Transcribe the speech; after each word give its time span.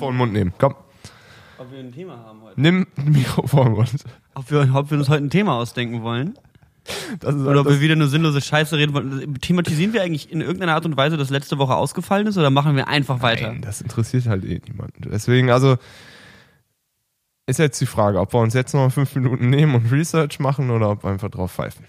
Mikrofon 0.00 0.08
in 0.08 0.12
den 0.12 0.18
Mund 0.18 0.32
nehmen. 0.32 0.52
Komm. 0.58 0.74
Ob 1.58 1.72
wir 1.72 1.78
ein 1.80 1.92
Thema 1.92 2.18
haben 2.18 2.40
heute. 2.42 2.60
Nimm 2.60 2.86
ein 2.96 3.12
Mikrofon 3.12 3.66
in 3.66 3.66
den 3.66 3.74
Mund. 3.74 4.04
Ob 4.34 4.50
wir, 4.50 4.74
ob 4.74 4.90
wir 4.90 4.98
uns 4.98 5.08
heute 5.08 5.24
ein 5.24 5.30
Thema 5.30 5.54
ausdenken 5.54 6.02
wollen. 6.02 6.38
Das 7.20 7.34
ist 7.34 7.42
Oder 7.42 7.60
ob 7.60 7.66
das, 7.66 7.74
wir 7.74 7.80
wieder 7.82 7.94
nur 7.94 8.08
sinnlose 8.08 8.40
Scheiße 8.40 8.76
reden 8.76 8.94
wollen. 8.94 9.34
Thematisieren 9.34 9.92
wir 9.92 10.02
eigentlich 10.02 10.32
in 10.32 10.40
irgendeiner 10.40 10.74
Art 10.74 10.86
und 10.86 10.96
Weise, 10.96 11.16
dass 11.16 11.30
letzte 11.30 11.58
Woche 11.58 11.74
ausgefallen 11.74 12.26
ist, 12.26 12.38
oder 12.38 12.50
machen 12.50 12.74
wir 12.74 12.88
einfach 12.88 13.20
weiter? 13.20 13.48
Nein, 13.48 13.60
das 13.60 13.82
interessiert 13.82 14.26
halt 14.26 14.44
eh 14.44 14.60
niemanden. 14.66 15.10
Deswegen, 15.10 15.50
also, 15.50 15.76
ist 17.46 17.58
jetzt 17.58 17.80
die 17.80 17.86
Frage, 17.86 18.18
ob 18.18 18.32
wir 18.32 18.40
uns 18.40 18.54
jetzt 18.54 18.72
noch 18.72 18.90
fünf 18.90 19.14
Minuten 19.14 19.50
nehmen 19.50 19.74
und 19.74 19.92
Research 19.92 20.40
machen 20.40 20.70
oder 20.70 20.90
ob 20.90 21.04
wir 21.04 21.10
einfach 21.10 21.30
drauf 21.30 21.52
pfeifen. 21.52 21.84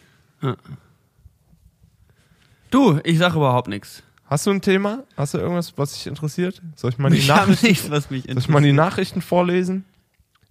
Du, 2.70 3.00
ich 3.04 3.18
sag 3.18 3.36
überhaupt 3.36 3.70
nichts. 3.70 4.04
Hast 4.32 4.48
du 4.48 4.52
ein 4.52 4.62
Thema? 4.62 5.04
Hast 5.18 5.34
du 5.34 5.40
irgendwas, 5.40 5.74
was 5.78 5.92
dich 5.92 6.08
interessiert? 6.08 6.62
Soll 6.78 6.92
ich 6.92 6.98
mal 6.98 7.12
die, 7.12 7.18
Ich 7.18 7.28
Nachrichten, 7.28 7.68
nichts, 7.68 7.92
was 7.92 8.10
mich 8.10 8.24
soll 8.24 8.38
ich 8.38 8.48
mal 8.48 8.62
die 8.62 8.72
Nachrichten 8.72 9.22
vorlesen? 9.22 9.84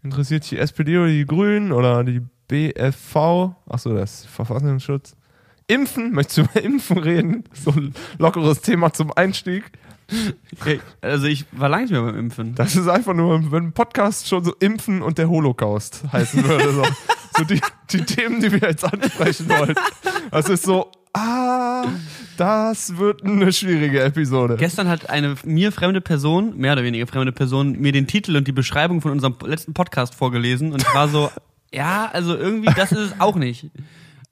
Interessiert 0.03 0.43
dich 0.43 0.51
die 0.51 0.59
SPD 0.59 0.99
oder 0.99 1.07
die 1.09 1.25
Grünen 1.25 1.73
oder 1.73 2.05
die 2.05 2.21
BFV? 2.47 3.55
Achso, 3.67 3.95
das 3.95 4.21
ist 4.21 4.27
Verfassungsschutz. 4.27 5.17
Impfen? 5.67 6.13
Möchtest 6.13 6.37
du 6.37 6.43
über 6.43 6.63
Impfen 6.63 6.99
reden? 6.99 7.45
So 7.55 7.71
ein 7.71 7.95
lockeres 8.19 8.61
Thema 8.61 8.93
zum 8.93 9.15
Einstieg. 9.17 9.65
Okay, 10.61 10.83
Also 11.01 11.25
ich 11.27 11.47
war 11.53 11.71
lange 11.71 11.85
nicht 11.85 11.93
mehr 11.93 12.03
beim 12.03 12.19
Impfen. 12.19 12.55
Das 12.57 12.77
ist 12.77 12.87
einfach 12.87 13.15
nur, 13.15 13.51
wenn 13.51 13.69
ein 13.69 13.73
Podcast 13.73 14.29
schon 14.29 14.45
so 14.45 14.53
Impfen 14.61 15.01
und 15.01 15.17
der 15.17 15.31
Holocaust 15.31 16.03
heißen 16.13 16.45
würde. 16.45 16.71
So, 16.75 16.83
so 17.39 17.45
die, 17.45 17.63
die 17.93 18.05
Themen, 18.05 18.43
die 18.43 18.53
wir 18.53 18.69
jetzt 18.69 18.85
ansprechen 18.85 19.49
wollen. 19.49 19.75
Das 20.31 20.51
ist 20.51 20.65
so, 20.65 20.93
ah, 21.13 21.85
das 22.37 22.97
wird 22.97 23.23
eine 23.25 23.53
schwierige 23.53 24.03
Episode. 24.03 24.57
Gestern 24.57 24.89
hat 24.89 25.11
eine 25.11 25.37
mir 25.45 25.73
fremde 25.73 26.01
Person, 26.01 26.57
mehr 26.57 26.73
oder 26.73 26.83
weniger 26.83 27.07
fremde 27.07 27.33
Person, 27.33 27.73
mir 27.73 27.93
den 27.93 28.07
Titel 28.07 28.37
und 28.37 28.47
die 28.49 28.53
Beschreibung 28.53 29.01
von 29.01 29.13
unserem 29.13 29.37
letzten 29.45 29.75
Podcast 29.75 30.15
vorgelesen 30.15 30.73
und 30.73 30.83
ich 30.83 30.95
war 30.95 31.09
so, 31.09 31.31
ja, 31.73 32.09
also 32.13 32.37
irgendwie, 32.37 32.73
das 32.75 32.93
ist 32.93 32.99
es 32.99 33.21
auch 33.21 33.37
nicht. 33.37 33.71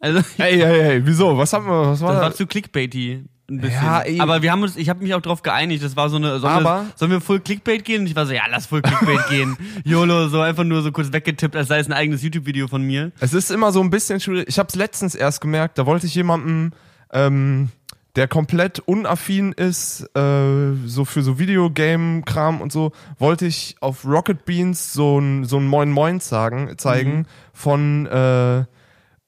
Also, 0.01 0.21
Ey, 0.39 0.63
ey, 0.63 0.81
ey, 0.81 1.07
wieso? 1.07 1.37
Was 1.37 1.53
haben 1.53 1.67
wir, 1.67 1.89
was 1.89 2.01
war 2.01 2.13
das 2.13 2.21
war 2.21 2.29
das? 2.29 2.37
zu 2.37 2.47
clickbaity. 2.47 3.25
Ein 3.51 3.61
bisschen. 3.63 3.83
Ja. 3.83 4.05
Aber 4.23 4.43
wir 4.43 4.53
haben 4.53 4.63
uns, 4.63 4.77
ich 4.77 4.89
habe 4.91 5.03
mich 5.03 5.15
auch 5.15 5.23
darauf 5.23 5.43
geeinigt, 5.43 5.83
das 5.83 5.97
war 5.97 6.11
so 6.11 6.17
eine, 6.17 6.39
sollen, 6.39 6.53
Aber- 6.53 6.83
wir, 6.85 6.93
sollen 6.97 7.11
wir 7.11 7.21
Full 7.23 7.41
Clickbait 7.41 7.83
gehen? 7.85 8.03
Und 8.03 8.07
ich 8.09 8.15
war 8.17 8.27
so, 8.27 8.33
ja, 8.35 8.43
lass 8.51 8.67
Full 8.67 8.83
Clickbait 8.83 9.27
gehen. 9.31 9.57
YOLO, 9.85 10.29
so 10.29 10.41
einfach 10.41 10.65
nur 10.65 10.83
so 10.83 10.93
kurz 10.93 11.13
weggetippt, 11.13 11.57
als 11.57 11.69
sei 11.69 11.79
es 11.79 11.87
ein 11.87 11.95
eigenes 11.95 12.23
YouTube-Video 12.23 12.69
von 12.69 12.83
mir. 12.83 13.11
Es 13.21 13.33
ist 13.33 13.51
immer 13.51 13.73
so 13.73 13.81
ein 13.81 13.89
bisschen 13.91 14.21
schwierig. 14.21 14.47
Ich 14.49 14.59
habe 14.59 14.69
es 14.69 14.75
letztens 14.75 15.15
erst 15.15 15.41
gemerkt, 15.41 15.79
da 15.79 15.87
wollte 15.87 16.07
ich 16.07 16.15
jemanden, 16.15 16.73
ähm, 17.11 17.71
der 18.17 18.29
komplett 18.29 18.81
unaffin 18.81 19.53
ist, 19.53 20.03
äh, 20.17 20.75
so 20.87 21.05
für 21.07 21.23
so 21.23 21.39
Videogame-Kram 21.39 22.61
und 22.61 22.71
so, 22.73 22.93
wollte 23.19 23.47
ich 23.47 23.77
auf 23.81 24.05
Rocket 24.05 24.45
Beans 24.45 24.93
so 24.93 25.19
ein, 25.21 25.45
so 25.45 25.59
ein 25.59 25.67
Moin 25.67 25.91
Moin 25.91 26.21
sagen, 26.21 26.75
zeigen 26.79 27.27
von, 27.55 28.07
äh, 28.07 28.65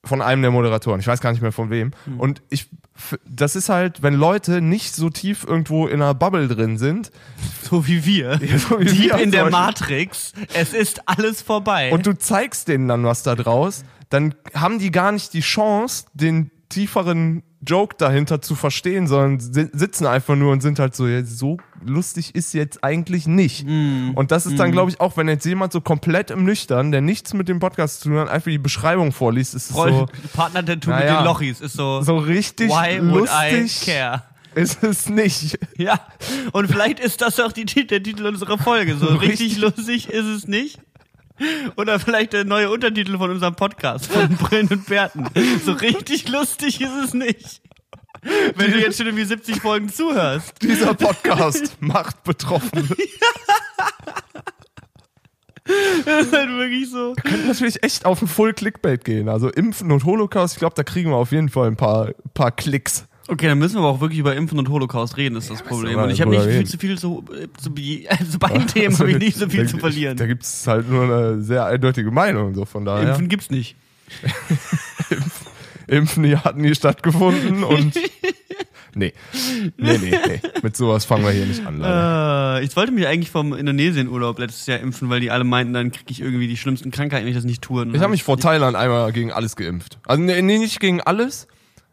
von 0.04 0.22
einem 0.22 0.42
der 0.42 0.50
Moderatoren. 0.50 1.00
Ich 1.00 1.06
weiß 1.06 1.20
gar 1.20 1.32
nicht 1.32 1.42
mehr 1.42 1.52
von 1.52 1.70
wem. 1.70 1.90
Und 2.18 2.42
ich, 2.48 2.70
das 3.28 3.54
ist 3.54 3.68
halt, 3.68 4.02
wenn 4.02 4.14
Leute 4.14 4.60
nicht 4.62 4.94
so 4.94 5.10
tief 5.10 5.44
irgendwo 5.44 5.86
in 5.86 6.00
einer 6.00 6.14
Bubble 6.14 6.48
drin 6.48 6.78
sind, 6.78 7.10
So 7.70 7.86
wie 7.86 8.04
wir. 8.04 8.40
so 8.58 8.80
wie 8.80 8.84
Dieb 8.84 9.12
wir 9.12 9.18
in 9.18 9.30
der 9.30 9.44
Beispiel, 9.44 9.60
Matrix. 9.60 10.32
Es 10.54 10.72
ist 10.72 11.08
alles 11.08 11.42
vorbei. 11.42 11.92
und 11.92 12.06
du 12.06 12.16
zeigst 12.16 12.68
denen 12.68 12.88
dann 12.88 13.04
was 13.04 13.22
da 13.22 13.36
draus, 13.36 13.84
dann 14.08 14.34
haben 14.54 14.78
die 14.78 14.90
gar 14.90 15.12
nicht 15.12 15.32
die 15.34 15.40
Chance, 15.40 16.06
den 16.14 16.50
tieferen 16.68 17.42
Joke 17.66 17.96
dahinter 17.98 18.40
zu 18.40 18.54
verstehen, 18.54 19.06
sondern 19.06 19.38
si- 19.38 19.68
sitzen 19.72 20.06
einfach 20.06 20.34
nur 20.34 20.50
und 20.52 20.62
sind 20.62 20.78
halt 20.78 20.94
so, 20.96 21.06
ja, 21.06 21.22
so 21.24 21.58
lustig 21.84 22.34
ist 22.34 22.54
jetzt 22.54 22.82
eigentlich 22.82 23.26
nicht. 23.26 23.66
Mm. 23.66 24.12
Und 24.14 24.30
das 24.30 24.46
ist 24.46 24.58
dann, 24.58 24.72
glaube 24.72 24.90
ich, 24.90 25.00
auch, 25.00 25.16
wenn 25.16 25.28
jetzt 25.28 25.44
jemand 25.44 25.72
so 25.72 25.80
komplett 25.80 26.30
im 26.30 26.44
Nüchtern, 26.44 26.90
der 26.90 27.00
nichts 27.02 27.34
mit 27.34 27.48
dem 27.48 27.58
Podcast 27.60 28.00
zu 28.00 28.08
tun 28.08 28.18
hat, 28.18 28.28
einfach 28.30 28.50
die 28.50 28.58
Beschreibung 28.58 29.12
vorliest, 29.12 29.54
ist 29.54 29.70
es 29.70 29.76
Roll, 29.76 29.92
so, 29.92 30.06
Partner 30.32 30.64
Tattoo 30.64 30.90
Naja. 30.90 31.10
mit 31.12 31.20
den 31.20 31.24
Lochis 31.26 31.60
ist 31.60 31.74
so, 31.74 32.00
so 32.02 32.16
richtig 32.16 32.70
why 32.70 32.98
would 33.02 33.28
I 33.30 33.60
lustig 33.60 33.86
care? 33.94 34.22
ist 34.54 34.82
es 34.82 35.08
nicht. 35.08 35.58
Ja, 35.76 36.00
und 36.52 36.66
vielleicht 36.68 36.98
ist 36.98 37.20
das 37.20 37.38
auch 37.40 37.52
die, 37.52 37.64
der 37.66 38.02
Titel 38.02 38.26
unserer 38.26 38.58
Folge. 38.58 38.96
So 38.96 39.06
richtig 39.16 39.58
lustig 39.58 40.08
ist 40.08 40.26
es 40.26 40.48
nicht. 40.48 40.80
Oder 41.76 41.98
vielleicht 41.98 42.32
der 42.32 42.44
neue 42.44 42.70
Untertitel 42.70 43.18
von 43.18 43.30
unserem 43.30 43.54
Podcast 43.54 44.06
von 44.06 44.28
Brillen 44.36 44.68
und 44.68 44.86
Bärten. 44.86 45.26
So 45.64 45.72
richtig 45.72 46.28
lustig 46.28 46.80
ist 46.80 46.94
es 47.04 47.14
nicht. 47.14 47.62
Wenn 48.54 48.72
du 48.72 48.78
jetzt 48.78 48.98
schon 48.98 49.06
irgendwie 49.06 49.24
70 49.24 49.60
Folgen 49.60 49.88
zuhörst. 49.88 50.54
Dieser 50.62 50.94
Podcast 50.94 51.76
macht 51.80 52.22
betroffen. 52.24 52.88
Das 56.04 56.26
ist 56.26 56.32
halt 56.32 56.48
wirklich 56.48 56.90
so. 56.90 57.14
könnten 57.14 57.46
natürlich 57.46 57.82
echt 57.84 58.04
auf 58.04 58.20
ein 58.22 58.26
Full 58.26 58.54
Clickbait 58.54 59.04
gehen. 59.04 59.28
Also 59.28 59.48
Impfen 59.50 59.92
und 59.92 60.04
Holocaust, 60.04 60.54
ich 60.54 60.58
glaube, 60.58 60.74
da 60.74 60.82
kriegen 60.82 61.10
wir 61.10 61.16
auf 61.16 61.30
jeden 61.30 61.48
Fall 61.48 61.68
ein 61.68 61.76
paar, 61.76 62.10
paar 62.34 62.50
Klicks. 62.50 63.06
Okay, 63.30 63.46
dann 63.46 63.58
müssen 63.60 63.76
wir 63.76 63.80
aber 63.80 63.90
auch 63.90 64.00
wirklich 64.00 64.18
über 64.18 64.34
Impfen 64.34 64.58
und 64.58 64.68
Holocaust 64.68 65.16
reden, 65.16 65.36
ist 65.36 65.50
das 65.50 65.62
Problem. 65.62 65.96
wir 65.96 66.02
Und 66.02 66.10
ich 66.10 66.20
habe 66.20 66.32
nicht 66.32 66.44
viel 66.44 66.66
zu 66.66 66.78
viel 66.78 66.98
zu, 66.98 67.24
äh, 67.32 67.46
zu, 67.60 67.70
zu 68.32 68.38
beiden 68.40 68.66
Themen 68.66 68.98
habe 68.98 69.12
ich 69.12 69.18
nicht 69.18 69.36
so 69.36 69.48
viel 69.48 69.64
da, 69.64 69.70
zu 69.70 69.78
verlieren. 69.78 70.16
Da 70.16 70.26
gibt's 70.26 70.66
halt 70.66 70.90
nur 70.90 71.04
eine 71.04 71.40
sehr 71.40 71.64
eindeutige 71.64 72.10
Meinung, 72.10 72.54
so 72.56 72.64
von 72.64 72.84
daher. 72.84 73.10
Impfen 73.10 73.28
gibt's 73.28 73.48
nicht. 73.48 73.76
Impfen 75.86 76.24
die 76.24 76.36
hatten 76.36 76.62
nie 76.62 76.74
stattgefunden 76.74 77.62
und. 77.62 77.94
nee. 78.96 79.12
Nee, 79.76 79.98
nee, 79.98 80.18
nee. 80.26 80.40
Mit 80.62 80.76
sowas 80.76 81.04
fangen 81.04 81.24
wir 81.24 81.30
hier 81.30 81.46
nicht 81.46 81.64
an, 81.64 81.78
leider. 81.78 82.58
Äh, 82.58 82.64
ich 82.64 82.74
wollte 82.74 82.90
mich 82.90 83.06
eigentlich 83.06 83.30
vom 83.30 83.54
Indonesien-Urlaub 83.54 84.40
letztes 84.40 84.66
Jahr 84.66 84.80
impfen, 84.80 85.08
weil 85.08 85.20
die 85.20 85.30
alle 85.30 85.44
meinten, 85.44 85.72
dann 85.72 85.92
kriege 85.92 86.10
ich 86.10 86.20
irgendwie 86.20 86.48
die 86.48 86.56
schlimmsten 86.56 86.90
Krankheiten, 86.90 87.24
wenn 87.26 87.30
ich 87.30 87.36
das 87.36 87.44
nicht 87.44 87.62
tue. 87.62 87.82
Und 87.82 87.94
Ich 87.94 88.00
habe 88.00 88.10
mich 88.10 88.24
vor 88.24 88.38
Thailand 88.38 88.76
einmal 88.76 89.12
gegen 89.12 89.30
alles 89.30 89.54
geimpft. 89.54 90.00
Also 90.04 90.20
nee, 90.20 90.42
nicht 90.42 90.80
gegen 90.80 91.00
alles. 91.00 91.46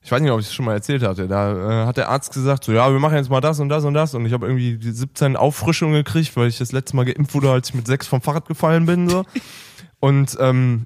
Ich 0.07 0.12
weiß 0.13 0.22
nicht, 0.22 0.31
ob 0.31 0.40
ich 0.40 0.45
es 0.45 0.53
schon 0.53 0.63
mal 0.63 0.72
erzählt 0.72 1.03
hatte. 1.03 1.28
Da 1.28 1.84
äh, 1.84 1.85
hat 1.85 1.97
der 1.97 2.07
Arzt 2.07 2.31
gesagt, 2.34 2.63
so 2.63 2.72
ja, 2.72 2.90
wir 2.90 2.97
machen 2.97 3.18
jetzt 3.18 3.29
mal 3.29 3.41
das 3.41 3.59
und 3.59 3.68
das 3.68 3.84
und 3.84 3.94
das. 3.94 4.13
Und 4.13 4.25
ich 4.25 4.31
habe 4.31 4.47
irgendwie 4.47 4.78
die 4.78 4.91
17 4.91 5.35
Auffrischungen 5.35 5.95
gekriegt, 5.95 6.38
weil 6.38 6.47
ich 6.47 6.59
das 6.59 6.72
letzte 6.72 6.95
Mal 6.95 7.03
geimpft 7.03 7.34
wurde, 7.34 7.51
als 7.51 7.68
ich 7.68 7.75
mit 7.75 7.88
sechs 7.88 8.07
vom 8.07 8.22
Fahrrad 8.22 8.47
gefallen 8.47 8.85
bin. 8.85 9.09
So. 9.09 9.25
Und 10.00 10.38
ähm, 10.40 10.85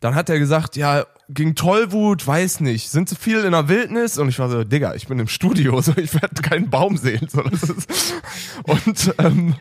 dann 0.00 0.14
hat 0.14 0.28
er 0.28 0.38
gesagt, 0.38 0.76
ja, 0.76 1.06
gegen 1.30 1.54
Tollwut, 1.54 2.26
weiß 2.26 2.60
nicht, 2.60 2.90
sind 2.90 3.08
sie 3.08 3.16
viel 3.16 3.44
in 3.44 3.52
der 3.52 3.68
Wildnis? 3.68 4.18
Und 4.18 4.28
ich 4.28 4.38
war 4.38 4.50
so, 4.50 4.62
Digga, 4.62 4.94
ich 4.94 5.08
bin 5.08 5.18
im 5.18 5.28
Studio, 5.28 5.80
so 5.80 5.94
ich 5.96 6.12
werde 6.12 6.42
keinen 6.42 6.68
Baum 6.68 6.98
sehen. 6.98 7.28
So, 7.30 7.40
das 7.40 7.62
ist, 7.62 8.14
und 8.64 9.14
ähm, 9.20 9.54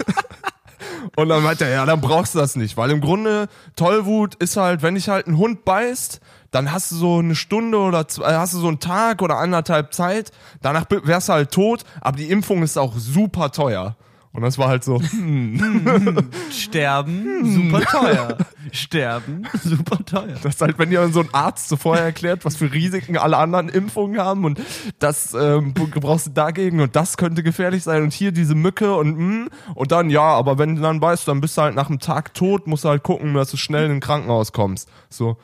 und 1.16 1.28
dann 1.28 1.42
meinte 1.42 1.66
er, 1.66 1.70
ja, 1.72 1.84
dann 1.84 2.00
brauchst 2.00 2.34
du 2.34 2.38
das 2.38 2.56
nicht, 2.56 2.78
weil 2.78 2.90
im 2.90 3.02
Grunde 3.02 3.48
Tollwut 3.74 4.36
ist 4.36 4.56
halt, 4.56 4.80
wenn 4.80 4.94
dich 4.94 5.10
halt 5.10 5.26
ein 5.26 5.36
Hund 5.36 5.66
beißt, 5.66 6.22
dann 6.56 6.72
hast 6.72 6.90
du 6.90 6.96
so 6.96 7.18
eine 7.18 7.34
Stunde 7.34 7.76
oder 7.76 8.08
zwei, 8.08 8.34
hast 8.34 8.54
du 8.54 8.58
so 8.58 8.68
einen 8.68 8.80
Tag 8.80 9.20
oder 9.20 9.36
anderthalb 9.36 9.92
Zeit, 9.92 10.32
danach 10.62 10.86
wärst 10.88 11.28
du 11.28 11.34
halt 11.34 11.50
tot, 11.50 11.84
aber 12.00 12.16
die 12.16 12.30
Impfung 12.30 12.62
ist 12.62 12.78
auch 12.78 12.94
super 12.96 13.52
teuer. 13.52 13.94
Und 14.32 14.42
das 14.42 14.56
war 14.58 14.68
halt 14.68 14.84
so, 14.84 15.00
Sterben, 16.50 17.44
super 17.44 17.80
teuer. 17.80 18.38
Sterben, 18.70 19.44
super 19.62 19.98
teuer. 20.04 20.36
das 20.42 20.56
ist 20.56 20.60
halt, 20.60 20.78
wenn 20.78 20.90
dir 20.90 21.08
so 21.08 21.20
ein 21.20 21.28
Arzt 21.32 21.68
so 21.68 21.76
vorher 21.76 22.04
erklärt, 22.04 22.44
was 22.44 22.56
für 22.56 22.72
Risiken 22.72 23.16
alle 23.18 23.36
anderen 23.38 23.68
Impfungen 23.68 24.18
haben 24.20 24.44
und 24.44 24.60
das 24.98 25.34
ähm, 25.34 25.74
brauchst 25.74 26.26
du 26.26 26.30
dagegen 26.30 26.80
und 26.80 26.96
das 26.96 27.18
könnte 27.18 27.42
gefährlich 27.42 27.82
sein 27.82 28.02
und 28.02 28.12
hier 28.12 28.32
diese 28.32 28.54
Mücke 28.54 28.94
und 28.94 29.18
mm, 29.18 29.48
und 29.74 29.92
dann 29.92 30.10
ja, 30.10 30.22
aber 30.22 30.58
wenn 30.58 30.76
du 30.76 30.82
dann 30.82 31.00
weißt, 31.00 31.28
dann 31.28 31.40
bist 31.40 31.56
du 31.56 31.62
halt 31.62 31.74
nach 31.74 31.88
einem 31.88 32.00
Tag 32.00 32.34
tot, 32.34 32.66
musst 32.66 32.84
du 32.84 32.90
halt 32.90 33.02
gucken, 33.02 33.32
dass 33.34 33.50
du 33.50 33.56
schnell 33.56 33.86
in 33.86 33.92
ein 33.92 34.00
Krankenhaus 34.00 34.52
kommst. 34.52 34.90
So, 35.08 35.38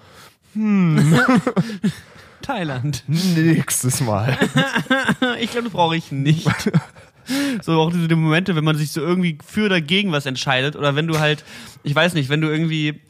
Thailand. 2.42 3.04
nächstes 3.06 4.00
Mal. 4.00 4.36
Ich 5.40 5.50
glaube, 5.50 5.64
das 5.64 5.72
brauche 5.72 5.96
ich 5.96 6.12
nicht. 6.12 6.46
So 7.62 7.80
auch 7.80 7.92
diese 7.92 8.14
Momente, 8.16 8.56
wenn 8.56 8.64
man 8.64 8.76
sich 8.76 8.90
so 8.90 9.00
irgendwie 9.00 9.38
für 9.46 9.66
oder 9.66 9.80
gegen 9.80 10.12
was 10.12 10.26
entscheidet 10.26 10.76
oder 10.76 10.96
wenn 10.96 11.06
du 11.06 11.20
halt, 11.20 11.44
ich 11.82 11.94
weiß 11.94 12.14
nicht, 12.14 12.28
wenn 12.28 12.40
du 12.40 12.48
irgendwie, 12.48 13.00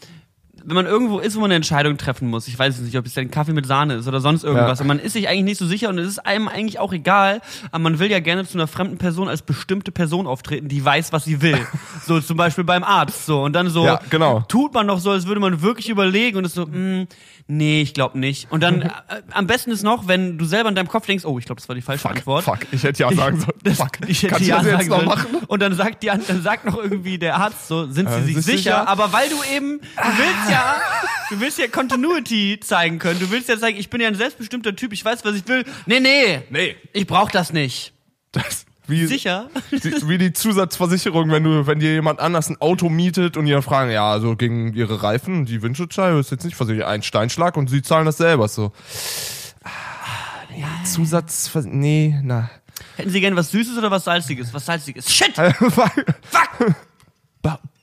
wenn 0.64 0.75
man 0.76 0.87
irgendwo 0.87 1.19
ist, 1.19 1.37
wo 1.37 1.41
man 1.41 1.47
eine 1.47 1.56
Entscheidung 1.56 1.97
treffen 1.97 2.29
muss, 2.29 2.49
ich 2.49 2.59
weiß 2.59 2.76
es 2.76 2.81
nicht, 2.82 2.97
ob 2.97 3.06
es 3.06 3.17
ein 3.19 3.31
Kaffee 3.31 3.53
mit 3.53 3.67
Sahne 3.67 3.94
ist 3.94 4.09
oder 4.09 4.20
sonst 4.20 4.44
irgendwas, 4.44 4.79
Ja. 4.79 4.82
und 4.82 4.88
man 4.88 4.99
ist 4.99 5.12
sich 5.14 5.29
eigentlich 5.29 5.44
nicht 5.44 5.59
so 5.59 5.67
sicher 5.67 5.88
und 5.88 5.99
es 5.99 6.09
ist 6.09 6.19
einem 6.26 6.49
eigentlich 6.49 6.79
auch 6.79 6.93
egal, 6.93 7.41
aber 7.70 7.82
man 7.82 7.99
will 7.99 8.11
ja 8.11 8.20
gerne 8.20 8.47
zu 8.47 8.59
einer 8.59 8.67
fremden 8.67 8.99
Person 8.99 9.29
als 9.29 9.43
bestimmte 9.43 9.93
Person 9.93 10.26
auftreten, 10.26 10.69
die 10.69 10.85
weiß, 10.85 11.12
was 11.12 11.25
sie 11.25 11.43
will. 11.43 11.59
so 12.06 12.20
zum 12.20 12.37
Beispiel 12.37 12.64
beim 12.64 12.85
Arzt, 12.85 13.26
so 13.26 13.43
und 13.43 13.53
dann 13.55 13.69
so 13.70 13.85
Ja, 13.85 14.00
genau. 14.11 14.41
tut 14.49 14.75
man 14.75 14.87
doch 14.88 14.99
so, 14.99 15.11
als 15.11 15.26
würde 15.26 15.41
man 15.41 15.62
wirklich 15.62 15.88
überlegen 15.88 16.37
und 16.38 16.44
ist 16.44 16.55
so, 16.55 16.67
mm, 16.67 17.06
nee, 17.49 17.82
ich 17.82 17.94
glaube 17.94 18.19
nicht. 18.19 18.50
Und 18.50 18.62
dann 18.62 18.82
äh, 18.82 18.88
am 19.32 19.47
besten 19.47 19.70
ist 19.70 19.82
noch, 19.82 20.08
wenn 20.08 20.38
du 20.38 20.44
selber 20.44 20.69
in 20.69 20.75
deinem 20.75 20.88
Kopf 20.88 21.06
denkst, 21.06 21.25
oh, 21.25 21.38
ich 21.38 21.44
glaube, 21.47 21.61
das 21.61 21.69
war 21.69 21.75
die 21.76 21.82
falsche 21.82 22.08
Antwort. 22.08 22.44
Fuck, 22.44 22.58
ich 22.73 22.82
hätte 22.82 23.03
ja 23.03 23.12
sagen 23.12 23.41
sollen. 23.41 23.53
Das, 23.65 23.76
Fuck, 23.79 23.93
ich 24.06 24.23
hätte 24.23 24.35
Kannst 24.35 24.49
ja 24.49 24.62
sagen 24.62 24.88
noch 24.88 25.19
sollen. 25.19 25.44
Und 25.47 25.61
dann 25.62 25.75
sagt 25.75 26.03
die, 26.03 26.11
an- 26.11 26.23
dann 26.26 26.43
sagt 26.43 26.65
noch 26.65 26.76
irgendwie 26.79 27.19
der 27.19 27.37
Arzt 27.37 27.69
so, 27.69 27.87
sind 27.91 28.08
sie 28.08 28.15
Äh, 28.17 28.23
sich 28.23 28.35
bist 28.37 28.47
sicher? 28.47 28.58
sicher? 28.62 28.88
Aber 28.88 29.12
weil 29.12 29.29
du 29.29 29.37
eben, 29.55 29.81
du 29.81 30.03
willst 30.19 30.50
ja, 30.52 30.81
du 31.31 31.40
willst 31.40 31.58
ja 31.58 31.66
Continuity 31.69 32.58
zeigen 32.60 32.99
können. 32.99 33.19
Du 33.20 33.31
willst 33.31 33.49
ja 33.49 33.58
zeigen, 33.58 33.78
ich 33.78 33.90
bin 33.90 34.00
ja 34.00 34.08
ein 34.08 34.14
selbstbestimmter 34.14 34.76
Typ, 34.76 34.93
ich 34.93 35.04
weiß, 35.04 35.25
was 35.25 35.34
ich 35.37 35.46
will. 35.49 35.64
Nee, 35.87 36.00
nee, 36.00 36.43
Nee. 36.50 36.76
ich 36.93 37.06
brauch 37.06 37.31
das 37.31 37.52
nicht. 37.52 37.93
Das, 38.32 38.64
wie, 38.87 39.06
Sicher? 39.06 39.49
die, 39.70 40.08
wie 40.08 40.19
die 40.19 40.32
Zusatzversicherung, 40.32 41.31
wenn 41.31 41.44
du, 41.44 41.66
wenn 41.66 41.78
dir 41.78 41.93
jemand 41.93 42.20
anders 42.20 42.49
ein 42.49 42.60
Auto 42.60 42.88
mietet 42.88 43.37
und 43.37 43.46
die 43.46 43.52
dann 43.52 43.62
fragen, 43.62 43.90
ja, 43.90 44.10
also 44.10 44.37
gegen 44.37 44.72
ihre 44.75 45.02
Reifen, 45.02 45.44
die 45.44 45.62
Windschutzscheibe 45.62 46.19
ist 46.19 46.31
jetzt 46.31 46.44
nicht 46.44 46.56
versichert, 46.56 46.87
ein 46.87 47.02
Steinschlag 47.02 47.56
und 47.56 47.69
sie 47.70 47.82
zahlen 47.82 48.06
das 48.06 48.16
selber 48.16 48.48
so. 48.48 48.72
Ja. 50.56 50.69
Zusatz, 50.84 51.50
nee, 51.64 52.19
na. 52.22 52.50
Hätten 52.96 53.10
Sie 53.10 53.20
gerne 53.20 53.37
was 53.37 53.50
Süßes 53.50 53.78
oder 53.78 53.90
was 53.90 54.05
Salziges? 54.05 54.52
Was 54.52 54.66
Salziges. 54.66 55.10
Shit! 55.12 55.34
Fuck! 55.70 55.93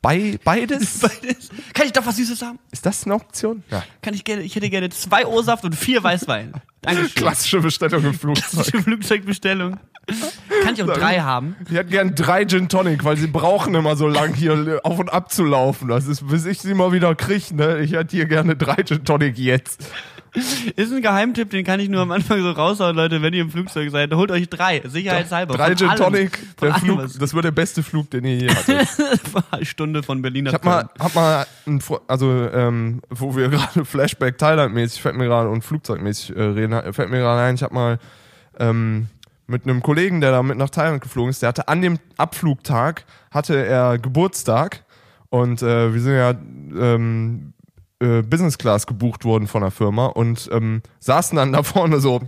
Bei, 0.01 0.39
beides? 0.43 0.99
Beides. 0.99 1.49
Kann 1.73 1.85
ich 1.85 1.91
doch 1.91 2.05
was 2.05 2.15
Süßes 2.17 2.41
haben? 2.41 2.59
Ist 2.71 2.85
das 2.85 3.03
eine 3.05 3.15
Option? 3.15 3.63
Ja. 3.69 3.83
Kann 4.01 4.13
ich 4.13 4.23
gerne, 4.23 4.43
ich 4.43 4.55
hätte 4.55 4.69
gerne 4.69 4.89
zwei 4.89 5.25
O-Saft 5.25 5.65
und 5.65 5.75
vier 5.75 6.01
Weißwein. 6.01 6.53
Dankeschön. 6.81 7.15
Klassische 7.15 7.59
Bestellung 7.59 8.05
im 8.05 8.13
Flugzeug. 8.13 8.49
Klassische 8.49 8.81
Flugzeugbestellung. 8.81 9.77
Kann 10.63 10.73
ich 10.73 10.81
auch 10.81 10.87
drei 10.93 11.19
haben? 11.19 11.55
Die 11.69 11.75
hätten 11.75 11.91
gern 11.91 12.15
drei 12.15 12.45
Gin 12.45 12.67
Tonic, 12.69 13.03
weil 13.03 13.17
sie 13.17 13.27
brauchen 13.27 13.75
immer 13.75 13.95
so 13.95 14.07
lang 14.07 14.33
hier 14.33 14.79
auf 14.83 14.97
und 14.97 15.11
ab 15.11 15.31
zu 15.31 15.43
laufen. 15.43 15.87
Das 15.87 16.07
ist, 16.07 16.27
bis 16.27 16.45
ich 16.45 16.59
sie 16.61 16.73
mal 16.73 16.91
wieder 16.91 17.13
kriege, 17.13 17.55
ne? 17.55 17.79
Ich 17.79 17.91
hätte 17.91 18.15
hier 18.15 18.25
gerne 18.25 18.55
drei 18.55 18.81
Gin 18.83 19.03
Tonic 19.05 19.37
jetzt. 19.37 19.85
Ist 20.75 20.93
ein 20.93 21.01
Geheimtipp, 21.01 21.49
den 21.49 21.63
kann 21.63 21.79
ich 21.79 21.89
nur 21.89 22.01
am 22.01 22.11
Anfang 22.11 22.41
so 22.41 22.51
raushauen, 22.51 22.95
Leute, 22.95 23.21
wenn 23.21 23.33
ihr 23.33 23.41
im 23.41 23.51
Flugzeug 23.51 23.91
seid. 23.91 24.13
Holt 24.13 24.31
euch 24.31 24.49
drei, 24.49 24.81
sicherheitshalber. 24.85 25.55
Drei 25.55 25.75
Gin. 25.75 25.89
Tonic, 25.95 26.39
der 26.59 26.73
Flug, 26.75 27.01
das 27.19 27.33
wird 27.33 27.45
der 27.45 27.51
beste 27.51 27.83
Flug, 27.83 28.09
den 28.09 28.25
ihr 28.25 28.35
je 28.35 28.49
hattet. 28.49 28.87
Eine 29.51 29.65
Stunde 29.67 30.03
von 30.03 30.21
Berlin 30.21 30.45
nach 30.45 30.51
Ich 30.51 30.55
hab 30.55 30.65
mal, 30.65 30.89
hab 30.99 31.15
mal, 31.15 31.45
ein, 31.65 31.81
also 32.07 32.49
ähm, 32.51 33.01
wo 33.09 33.35
wir 33.35 33.49
gerade 33.49 33.85
Flashback 33.85 34.37
Thailand-mäßig, 34.37 35.01
fällt 35.01 35.15
mir 35.15 35.25
gerade 35.25 35.49
und 35.49 35.63
Flugzeugmäßig 35.63 36.35
äh, 36.35 36.41
reden, 36.41 36.93
fällt 36.93 37.09
mir 37.09 37.19
gerade 37.19 37.41
ein, 37.41 37.55
ich 37.55 37.63
hab 37.63 37.71
mal 37.71 37.99
ähm, 38.59 39.07
mit 39.47 39.63
einem 39.63 39.81
Kollegen, 39.81 40.21
der 40.21 40.31
da 40.31 40.43
mit 40.43 40.57
nach 40.57 40.69
Thailand 40.69 41.01
geflogen 41.01 41.31
ist, 41.31 41.41
der 41.41 41.49
hatte 41.49 41.67
an 41.67 41.81
dem 41.81 41.97
Abflugtag, 42.17 43.05
hatte 43.31 43.65
er 43.65 43.97
Geburtstag 43.97 44.83
und 45.29 45.61
äh, 45.61 45.93
wir 45.93 46.01
sind 46.01 46.13
ja 46.13 46.29
ähm, 46.31 47.53
äh, 47.99 48.21
Business 48.21 48.57
Class 48.57 48.87
gebucht 48.87 49.25
worden 49.25 49.47
von 49.47 49.61
der 49.61 49.71
Firma 49.71 50.07
und 50.07 50.49
ähm, 50.51 50.81
saßen 50.99 51.35
dann 51.35 51.53
da 51.53 51.63
vorne 51.63 51.99
so, 51.99 52.19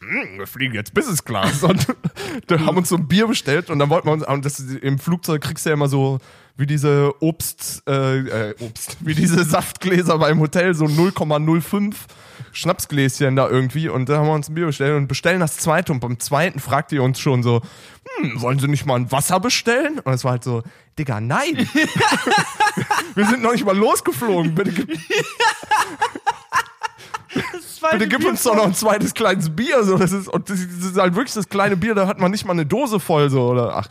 "Mm, 0.00 0.38
wir 0.38 0.46
fliegen 0.46 0.74
jetzt 0.74 0.94
Business 0.94 1.24
Class. 1.24 1.62
Und 1.62 1.86
da 2.46 2.60
haben 2.60 2.76
uns 2.76 2.88
so 2.88 2.96
ein 2.96 3.08
Bier 3.08 3.26
bestellt 3.26 3.70
und 3.70 3.78
dann 3.78 3.90
wollten 3.90 4.08
wir 4.08 4.12
uns, 4.12 4.26
und 4.26 4.44
das, 4.44 4.60
im 4.60 4.98
Flugzeug 4.98 5.42
kriegst 5.42 5.64
du 5.64 5.70
ja 5.70 5.74
immer 5.74 5.88
so 5.88 6.18
wie 6.56 6.66
diese 6.66 7.12
Obst, 7.20 7.82
äh, 7.88 8.50
äh, 8.50 8.54
Obst, 8.60 8.98
wie 9.00 9.14
diese 9.14 9.44
Saftgläser 9.44 10.18
beim 10.18 10.38
Hotel, 10.40 10.74
so 10.74 10.84
0,05 10.84 11.94
Schnapsgläschen 12.54 13.36
da 13.36 13.48
irgendwie 13.48 13.88
und 13.88 14.08
da 14.08 14.18
haben 14.18 14.26
wir 14.26 14.32
uns 14.32 14.48
ein 14.48 14.54
Bier 14.54 14.66
bestellt 14.66 14.96
und 14.96 15.08
bestellen 15.08 15.40
das 15.40 15.56
zweite 15.58 15.92
und 15.92 16.00
beim 16.00 16.18
zweiten 16.18 16.60
fragt 16.60 16.92
ihr 16.92 17.02
uns 17.02 17.18
schon 17.18 17.42
so, 17.42 17.60
hm, 18.20 18.40
wollen 18.40 18.58
Sie 18.58 18.68
nicht 18.68 18.86
mal 18.86 18.96
ein 18.96 19.12
Wasser 19.12 19.40
bestellen? 19.40 19.98
Und 19.98 20.12
es 20.12 20.24
war 20.24 20.32
halt 20.32 20.44
so, 20.44 20.62
Digga, 20.98 21.20
nein. 21.20 21.56
wir 23.14 23.26
sind 23.26 23.42
noch 23.42 23.52
nicht 23.52 23.64
mal 23.64 23.76
losgeflogen, 23.76 24.54
bitte 24.54 24.72
gib, 27.90 27.90
Das 27.90 27.90
zweite 27.90 27.98
bitte 27.98 28.08
gib 28.10 28.20
Bier 28.20 28.28
uns 28.30 28.42
doch 28.42 28.54
noch 28.56 28.64
ein 28.66 28.74
zweites 28.74 29.14
kleines 29.14 29.50
Bier. 29.50 29.84
So, 29.84 29.96
das 29.98 30.12
ist, 30.12 30.28
und 30.28 30.48
das 30.50 30.60
ist 30.60 30.96
halt 30.96 31.14
wirklich 31.14 31.34
das 31.34 31.48
kleine 31.48 31.76
Bier, 31.76 31.94
da 31.94 32.06
hat 32.06 32.18
man 32.20 32.30
nicht 32.30 32.44
mal 32.44 32.52
eine 32.52 32.66
Dose 32.66 33.00
voll. 33.00 33.30
So, 33.30 33.42
oder, 33.48 33.76
ach. 33.76 33.88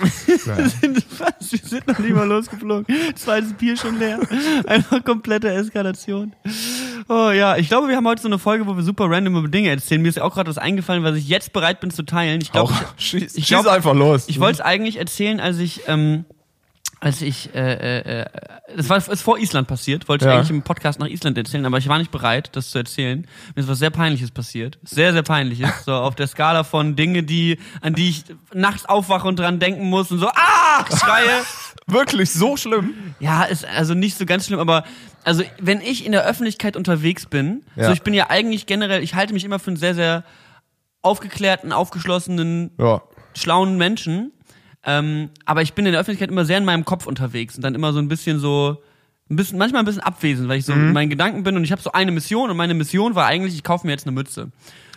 Was? 0.00 0.80
Wir 1.52 1.60
sind 1.68 1.86
noch 1.86 1.98
nie 1.98 2.12
mal 2.12 2.26
losgeflogen. 2.26 2.86
Zweites 3.14 3.52
Bier 3.52 3.76
schon 3.76 3.98
leer. 3.98 4.18
Einfach 4.66 5.04
komplette 5.04 5.50
Eskalation. 5.52 6.32
Oh 7.08 7.30
ja, 7.30 7.56
ich 7.56 7.68
glaube, 7.68 7.88
wir 7.88 7.96
haben 7.96 8.06
heute 8.06 8.22
so 8.22 8.28
eine 8.28 8.38
Folge, 8.38 8.66
wo 8.66 8.76
wir 8.76 8.82
super 8.84 9.10
random 9.10 9.36
über 9.36 9.48
Dinge 9.48 9.68
erzählen. 9.70 10.00
Mir 10.00 10.08
ist 10.08 10.16
ja 10.16 10.22
auch 10.22 10.34
gerade 10.34 10.48
was 10.48 10.56
eingefallen, 10.56 11.02
was 11.02 11.16
ich 11.16 11.28
jetzt 11.28 11.52
bereit 11.52 11.80
bin 11.80 11.90
zu 11.90 12.04
teilen. 12.04 12.40
Ich 12.40 12.52
glaube, 12.52 12.72
schieß, 12.96 13.34
ich 13.36 13.46
schieß 13.46 13.48
glaub- 13.48 13.66
einfach 13.66 13.94
los. 13.94 14.24
ich 14.28 14.40
wollte 14.40 14.54
es 14.54 14.60
eigentlich 14.60 14.96
erzählen, 14.96 15.40
als 15.40 15.58
ich, 15.58 15.82
ähm, 15.88 16.24
als 17.04 17.20
ich, 17.20 17.52
äh, 17.52 17.58
äh, 17.98 18.20
äh, 18.20 18.26
das 18.76 18.88
war 18.88 18.96
ist 18.96 19.22
vor 19.22 19.36
Island 19.36 19.66
passiert, 19.66 20.08
wollte 20.08 20.24
ich 20.24 20.30
Ja. 20.30 20.36
eigentlich 20.36 20.50
im 20.50 20.62
Podcast 20.62 21.00
nach 21.00 21.08
Island 21.08 21.36
erzählen, 21.36 21.66
aber 21.66 21.78
ich 21.78 21.88
war 21.88 21.98
nicht 21.98 22.12
bereit, 22.12 22.50
das 22.52 22.70
zu 22.70 22.78
erzählen. 22.78 23.26
Mir 23.56 23.62
ist 23.64 23.68
was 23.68 23.80
sehr 23.80 23.90
Peinliches 23.90 24.30
passiert. 24.30 24.78
Sehr, 24.84 25.12
sehr 25.12 25.24
Peinliches. 25.24 25.68
So 25.84 25.94
auf 25.94 26.14
der 26.14 26.28
Skala 26.28 26.62
von 26.62 26.94
Dinge, 26.94 27.24
die, 27.24 27.58
an 27.80 27.94
die 27.94 28.08
ich 28.10 28.24
nachts 28.54 28.84
aufwache 28.86 29.26
und 29.26 29.36
dran 29.40 29.58
denken 29.58 29.90
muss 29.90 30.12
und 30.12 30.20
so, 30.20 30.28
ah, 30.28 30.84
schreie. 30.96 31.42
Wirklich 31.88 32.30
so 32.32 32.56
schlimm. 32.56 32.94
Ja, 33.18 33.42
ist 33.42 33.64
also 33.66 33.94
nicht 33.94 34.16
so 34.16 34.24
ganz 34.24 34.46
schlimm, 34.46 34.60
aber 34.60 34.84
also 35.24 35.42
wenn 35.60 35.80
ich 35.80 36.06
in 36.06 36.12
der 36.12 36.24
Öffentlichkeit 36.24 36.76
unterwegs 36.76 37.26
bin, 37.26 37.64
Ja. 37.74 37.86
so 37.86 37.92
ich 37.92 38.02
bin 38.02 38.14
ja 38.14 38.30
eigentlich 38.30 38.66
generell, 38.66 39.02
ich 39.02 39.16
halte 39.16 39.32
mich 39.34 39.42
immer 39.44 39.58
für 39.58 39.70
einen 39.72 39.76
sehr, 39.76 39.96
sehr 39.96 40.22
aufgeklärten, 41.02 41.72
aufgeschlossenen, 41.72 42.70
Ja. 42.78 43.02
schlauen 43.34 43.76
Menschen. 43.76 44.30
Ähm, 44.84 45.30
aber 45.44 45.62
ich 45.62 45.74
bin 45.74 45.86
in 45.86 45.92
der 45.92 46.00
Öffentlichkeit 46.00 46.30
immer 46.30 46.44
sehr 46.44 46.58
in 46.58 46.64
meinem 46.64 46.84
Kopf 46.84 47.06
unterwegs 47.06 47.56
und 47.56 47.62
dann 47.62 47.74
immer 47.74 47.92
so 47.92 47.98
ein 47.98 48.08
bisschen 48.08 48.38
so, 48.38 48.82
ein 49.30 49.36
bisschen, 49.36 49.58
manchmal 49.58 49.82
ein 49.82 49.86
bisschen 49.86 50.02
abwesend, 50.02 50.48
weil 50.48 50.58
ich 50.58 50.64
so 50.64 50.72
in 50.72 50.92
meinen 50.92 51.10
Gedanken 51.10 51.42
bin 51.42 51.56
und 51.56 51.64
ich 51.64 51.72
habe 51.72 51.80
so 51.80 51.92
eine 51.92 52.10
Mission 52.10 52.50
und 52.50 52.56
meine 52.56 52.74
Mission 52.74 53.14
war 53.14 53.26
eigentlich, 53.26 53.54
ich 53.54 53.62
kaufe 53.62 53.86
mir 53.86 53.92
jetzt 53.92 54.06
eine 54.06 54.12
Mütze. 54.12 54.50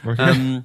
Okay. 0.04 0.32
Ähm, 0.32 0.64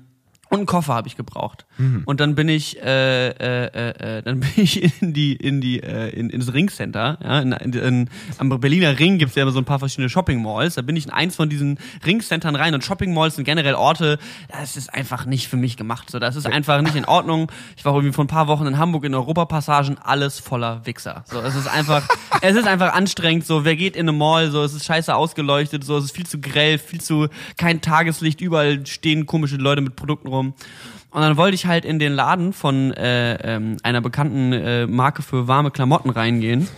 und 0.51 0.59
einen 0.59 0.67
Koffer 0.67 0.95
habe 0.95 1.09
ich 1.09 1.17
gebraucht. 1.17 1.65
Und 2.05 2.21
dann 2.21 2.35
bin 2.35 2.49
ich, 2.49 2.83
äh, 2.83 3.29
äh, 3.29 3.67
äh, 3.67 4.19
äh, 4.19 4.23
dann 4.23 4.41
bin 4.41 4.51
ich 4.57 5.01
in 5.01 5.13
die, 5.13 5.35
in 5.35 5.61
die, 5.61 5.81
äh, 5.83 6.11
in, 6.11 6.29
ins 6.29 6.53
Ringcenter. 6.53 7.19
Ja, 7.23 7.41
in, 7.41 7.53
in, 7.53 7.73
in, 7.73 8.11
am 8.39 8.49
Berliner 8.61 8.99
Ring 8.99 9.19
gibt's 9.19 9.37
ja 9.37 9.45
immer 9.45 9.53
so 9.53 9.61
ein 9.61 9.65
paar 9.65 9.79
verschiedene 9.79 10.09
Shopping 10.09 10.43
Malls. 10.43 10.75
Da 10.75 10.83
bin 10.83 10.97
ich 10.97 11.07
in 11.07 11.13
eins 11.13 11.37
von 11.37 11.49
diesen 11.49 11.79
Ringcentern 12.05 12.57
rein 12.57 12.75
und 12.75 12.85
Shopping 12.85 13.15
Malls 13.15 13.37
sind 13.37 13.45
generell 13.45 13.75
Orte, 13.75 14.19
das 14.49 14.77
ist 14.77 14.93
einfach 14.93 15.25
nicht 15.25 15.49
für 15.49 15.57
mich 15.57 15.77
gemacht. 15.77 16.11
So, 16.11 16.19
das 16.19 16.37
ist 16.37 16.47
einfach 16.47 16.83
nicht 16.83 16.97
in 16.97 17.05
Ordnung. 17.05 17.51
Ich 17.77 17.85
war 17.85 17.95
irgendwie 17.95 18.13
vor 18.13 18.25
ein 18.25 18.29
paar 18.29 18.49
Wochen 18.49 18.67
in 18.67 18.77
Hamburg 18.77 19.05
in 19.05 19.15
Europapassagen, 19.15 19.99
alles 19.99 20.41
voller 20.41 20.85
Wichser. 20.85 21.25
So, 21.27 21.41
es 21.41 21.55
ist 21.55 21.69
einfach, 21.69 22.09
es 22.43 22.57
ist 22.57 22.67
einfach 22.67 22.93
anstrengend. 22.93 23.47
So, 23.47 23.65
wer 23.65 23.77
geht 23.77 23.95
in 23.95 24.09
eine 24.09 24.19
Mall? 24.19 24.51
So, 24.51 24.65
es 24.65 24.75
ist 24.75 24.85
scheiße 24.85 25.15
ausgeleuchtet. 25.15 25.85
So, 25.85 25.97
es 25.97 26.07
ist 26.07 26.17
viel 26.17 26.27
zu 26.27 26.41
grell, 26.41 26.79
viel 26.79 27.01
zu 27.01 27.29
kein 27.57 27.81
Tageslicht. 27.81 28.41
Überall 28.41 28.85
stehen 28.87 29.27
komische 29.27 29.57
Leute 29.57 29.81
mit 29.81 29.97
Produkten 29.97 30.29
rum. 30.29 30.40
Und 30.49 31.23
dann 31.23 31.37
wollte 31.37 31.55
ich 31.55 31.67
halt 31.67 31.85
in 31.85 31.99
den 31.99 32.13
Laden 32.13 32.53
von 32.53 32.93
äh, 32.93 33.35
ähm, 33.57 33.77
einer 33.83 34.01
bekannten 34.01 34.53
äh, 34.53 34.87
Marke 34.87 35.23
für 35.23 35.49
warme 35.49 35.71
Klamotten 35.71 36.11
reingehen. 36.11 36.69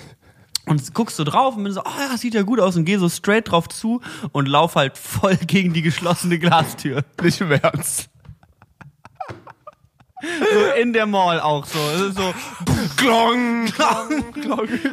Und 0.64 0.95
guckst 0.95 1.19
du 1.19 1.25
drauf 1.25 1.57
und 1.57 1.64
bin 1.64 1.73
so, 1.73 1.81
oh 1.81 2.00
ja, 2.11 2.16
sieht 2.16 2.35
ja 2.35 2.42
gut 2.42 2.61
aus 2.61 2.76
und 2.76 2.85
geh 2.85 2.97
so 2.97 3.09
straight 3.09 3.50
drauf 3.50 3.69
zu 3.69 4.00
und 4.31 4.47
lauf 4.47 4.76
halt 4.76 4.97
voll 4.97 5.37
gegen 5.47 5.73
die 5.73 5.83
geschlossene 5.83 6.38
Glastür. 6.38 7.04
Nicht 7.21 7.40
im 7.40 7.50
Ernst. 7.50 8.12
So 10.23 10.81
in 10.81 10.93
der 10.93 11.07
Mall 11.07 11.41
auch 11.41 11.67
so. 11.67 11.79
Es 11.95 12.00
ist 12.02 12.17
so, 12.17 12.33
Klong. 12.97 13.67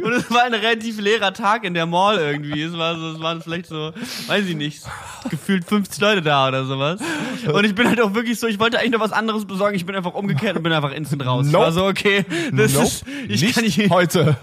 Und 0.02 0.14
es 0.14 0.30
war 0.32 0.44
ein 0.44 0.54
relativ 0.54 1.00
leerer 1.00 1.34
Tag 1.34 1.64
in 1.64 1.74
der 1.74 1.86
Mall 1.86 2.18
irgendwie. 2.18 2.62
Es 2.62 2.78
war 2.78 2.96
so, 2.98 3.12
es 3.12 3.20
waren 3.20 3.42
vielleicht 3.42 3.68
so, 3.68 3.92
weiß 4.28 4.46
ich 4.48 4.56
nicht, 4.56 4.82
gefühlt 5.30 5.66
50 5.66 6.02
Leute 6.02 6.22
da 6.22 6.48
oder 6.48 6.66
sowas. 6.66 7.00
Und 7.52 7.64
ich 7.66 7.76
bin 7.76 7.88
halt 7.88 8.02
auch 8.02 8.14
wirklich 8.14 8.40
so, 8.40 8.48
ich 8.48 8.60
wollte 8.60 8.80
eigentlich 8.80 8.92
noch 8.92 9.00
was 9.00 9.12
anderes 9.12 9.46
besorgen. 9.46 9.76
Ich 9.76 9.86
bin 9.86 9.96
einfach 9.96 10.14
umgekehrt 10.14 10.58
und 10.58 10.64
bin 10.64 10.72
einfach 10.72 10.92
instant 10.92 11.26
raus. 11.26 11.46
Ich 11.46 11.52
Nope. 11.52 11.66
war 11.66 11.72
so, 11.72 11.86
okay, 11.86 12.26
das 12.52 12.74
Nope. 12.74 12.86
ist, 12.86 13.06
ich 13.28 13.42
nicht 13.42 13.56
kann 13.56 13.64
nicht, 13.64 13.90
heute. 13.90 14.38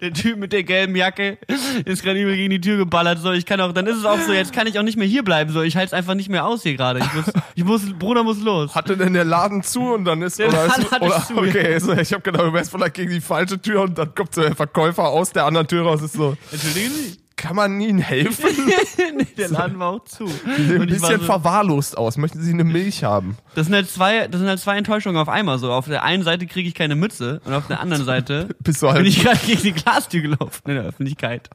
der 0.00 0.12
Typ 0.12 0.38
mit 0.38 0.52
der 0.52 0.64
gelben 0.64 0.96
Jacke 0.96 1.38
ist 1.84 2.02
gerade 2.02 2.20
übel 2.20 2.36
gegen 2.36 2.50
die 2.50 2.60
Tür 2.60 2.76
geballert. 2.78 3.18
So, 3.20 3.32
ich 3.32 3.46
kann 3.46 3.60
auch, 3.60 3.72
dann 3.72 3.86
ist 3.86 3.98
es 3.98 4.04
auch 4.04 4.18
so, 4.20 4.32
jetzt 4.32 4.52
kann 4.52 4.66
ich 4.66 4.78
auch 4.78 4.82
nicht 4.82 4.96
mehr 4.98 5.06
hier 5.06 5.22
bleiben. 5.22 5.52
So, 5.52 5.62
ich 5.62 5.76
halte 5.76 5.88
es 5.88 5.92
einfach 5.92 6.14
nicht 6.14 6.28
mehr 6.28 6.46
aus 6.46 6.62
hier 6.62 6.76
gerade. 6.76 7.00
Ich 7.00 7.14
muss, 7.14 7.24
ich 7.54 7.64
muss, 7.64 7.98
Bruder 7.98 8.24
muss 8.24 8.40
los. 8.40 8.74
Hatte 8.74 8.96
denn 8.96 9.12
der 9.12 9.24
Laden 9.24 9.62
zu 9.62 9.92
und 9.94 10.04
dann 10.04 10.22
ist 10.26 10.38
Der 10.38 10.48
oder 10.48 10.66
ist, 10.66 10.90
oder, 11.30 11.42
okay, 11.42 11.78
so, 11.78 11.92
ich 11.92 12.12
habe 12.12 12.22
gedacht, 12.22 12.44
du 12.44 12.52
wärst 12.52 12.70
vielleicht 12.70 12.94
gegen 12.94 13.10
die 13.10 13.20
falsche 13.20 13.60
Tür 13.60 13.82
und 13.82 13.96
dann 13.98 14.14
kommt 14.14 14.34
so 14.34 14.42
der 14.42 14.54
Verkäufer 14.56 15.04
aus 15.04 15.30
der 15.32 15.44
anderen 15.46 15.66
Tür 15.66 15.84
raus. 15.84 16.02
Ist 16.02 16.14
so, 16.14 16.36
Entschuldigen 16.52 16.90
Sie. 16.92 17.16
kann 17.36 17.56
man 17.56 17.80
Ihnen 17.80 17.98
helfen? 17.98 18.44
nee, 19.16 19.26
der 19.36 19.48
Laden 19.48 19.78
war 19.78 19.90
auch 19.94 20.04
zu. 20.04 20.26
Sehen 20.26 20.82
ein 20.82 20.86
bisschen 20.88 21.20
so- 21.20 21.26
verwahrlost 21.26 21.96
aus. 21.98 22.16
Möchten 22.16 22.40
Sie 22.42 22.52
eine 22.52 22.64
Milch 22.64 23.04
haben? 23.04 23.36
Das 23.54 23.66
sind 23.66 23.74
halt 23.74 23.90
zwei, 23.90 24.28
das 24.28 24.40
sind 24.40 24.48
halt 24.48 24.60
zwei 24.60 24.76
Enttäuschungen 24.76 25.16
auf 25.18 25.28
einmal. 25.28 25.58
So 25.58 25.72
auf 25.72 25.86
der 25.86 26.02
einen 26.04 26.22
Seite 26.22 26.46
kriege 26.46 26.68
ich 26.68 26.74
keine 26.74 26.94
Mütze 26.96 27.40
und 27.44 27.52
auf 27.52 27.66
der 27.66 27.80
anderen 27.80 28.04
Seite 28.04 28.48
halt 28.82 28.96
bin 28.96 29.06
ich 29.06 29.22
gerade 29.22 29.38
gegen 29.46 29.62
die 29.62 29.72
Glastür 29.72 30.22
gelaufen 30.22 30.62
in 30.66 30.74
der 30.74 30.84
Öffentlichkeit. 30.84 31.50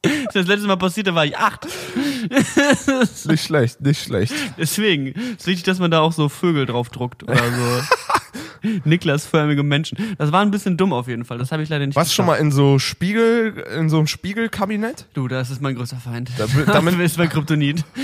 Das 0.00 0.12
ist 0.12 0.36
das 0.36 0.46
letzte 0.46 0.68
Mal 0.68 0.76
passiert, 0.76 1.08
da 1.08 1.14
war 1.16 1.24
ich 1.26 1.36
acht. 1.36 1.66
nicht 3.26 3.44
schlecht, 3.44 3.80
nicht 3.80 4.00
schlecht. 4.04 4.32
Deswegen 4.56 5.08
ist 5.08 5.46
wichtig, 5.48 5.64
dass 5.64 5.80
man 5.80 5.90
da 5.90 6.00
auch 6.00 6.12
so 6.12 6.28
Vögel 6.28 6.66
drauf 6.66 6.88
druckt 6.90 7.24
oder 7.24 7.34
so 7.36 7.82
Niklasförmige 8.84 9.62
Menschen. 9.62 9.98
Das 10.18 10.32
war 10.32 10.42
ein 10.42 10.50
bisschen 10.50 10.76
dumm 10.76 10.92
auf 10.92 11.08
jeden 11.08 11.24
Fall. 11.24 11.38
Das 11.38 11.52
habe 11.52 11.62
ich 11.62 11.68
leider 11.68 11.86
nicht. 11.86 11.96
Warst 11.96 12.10
du 12.10 12.14
schon 12.14 12.26
mal 12.26 12.36
in 12.36 12.50
so 12.50 12.78
Spiegel, 12.78 13.64
in 13.78 13.88
so 13.88 13.98
einem 13.98 14.06
Spiegelkabinett? 14.06 15.06
Du, 15.14 15.28
das 15.28 15.50
ist 15.50 15.60
mein 15.62 15.74
größter 15.74 15.96
Feind. 15.98 16.30
Da 16.38 16.46
bin- 16.46 16.66
damit- 16.66 16.98
ist 17.00 17.18
mein 17.18 17.28
Kryptonit. 17.28 17.84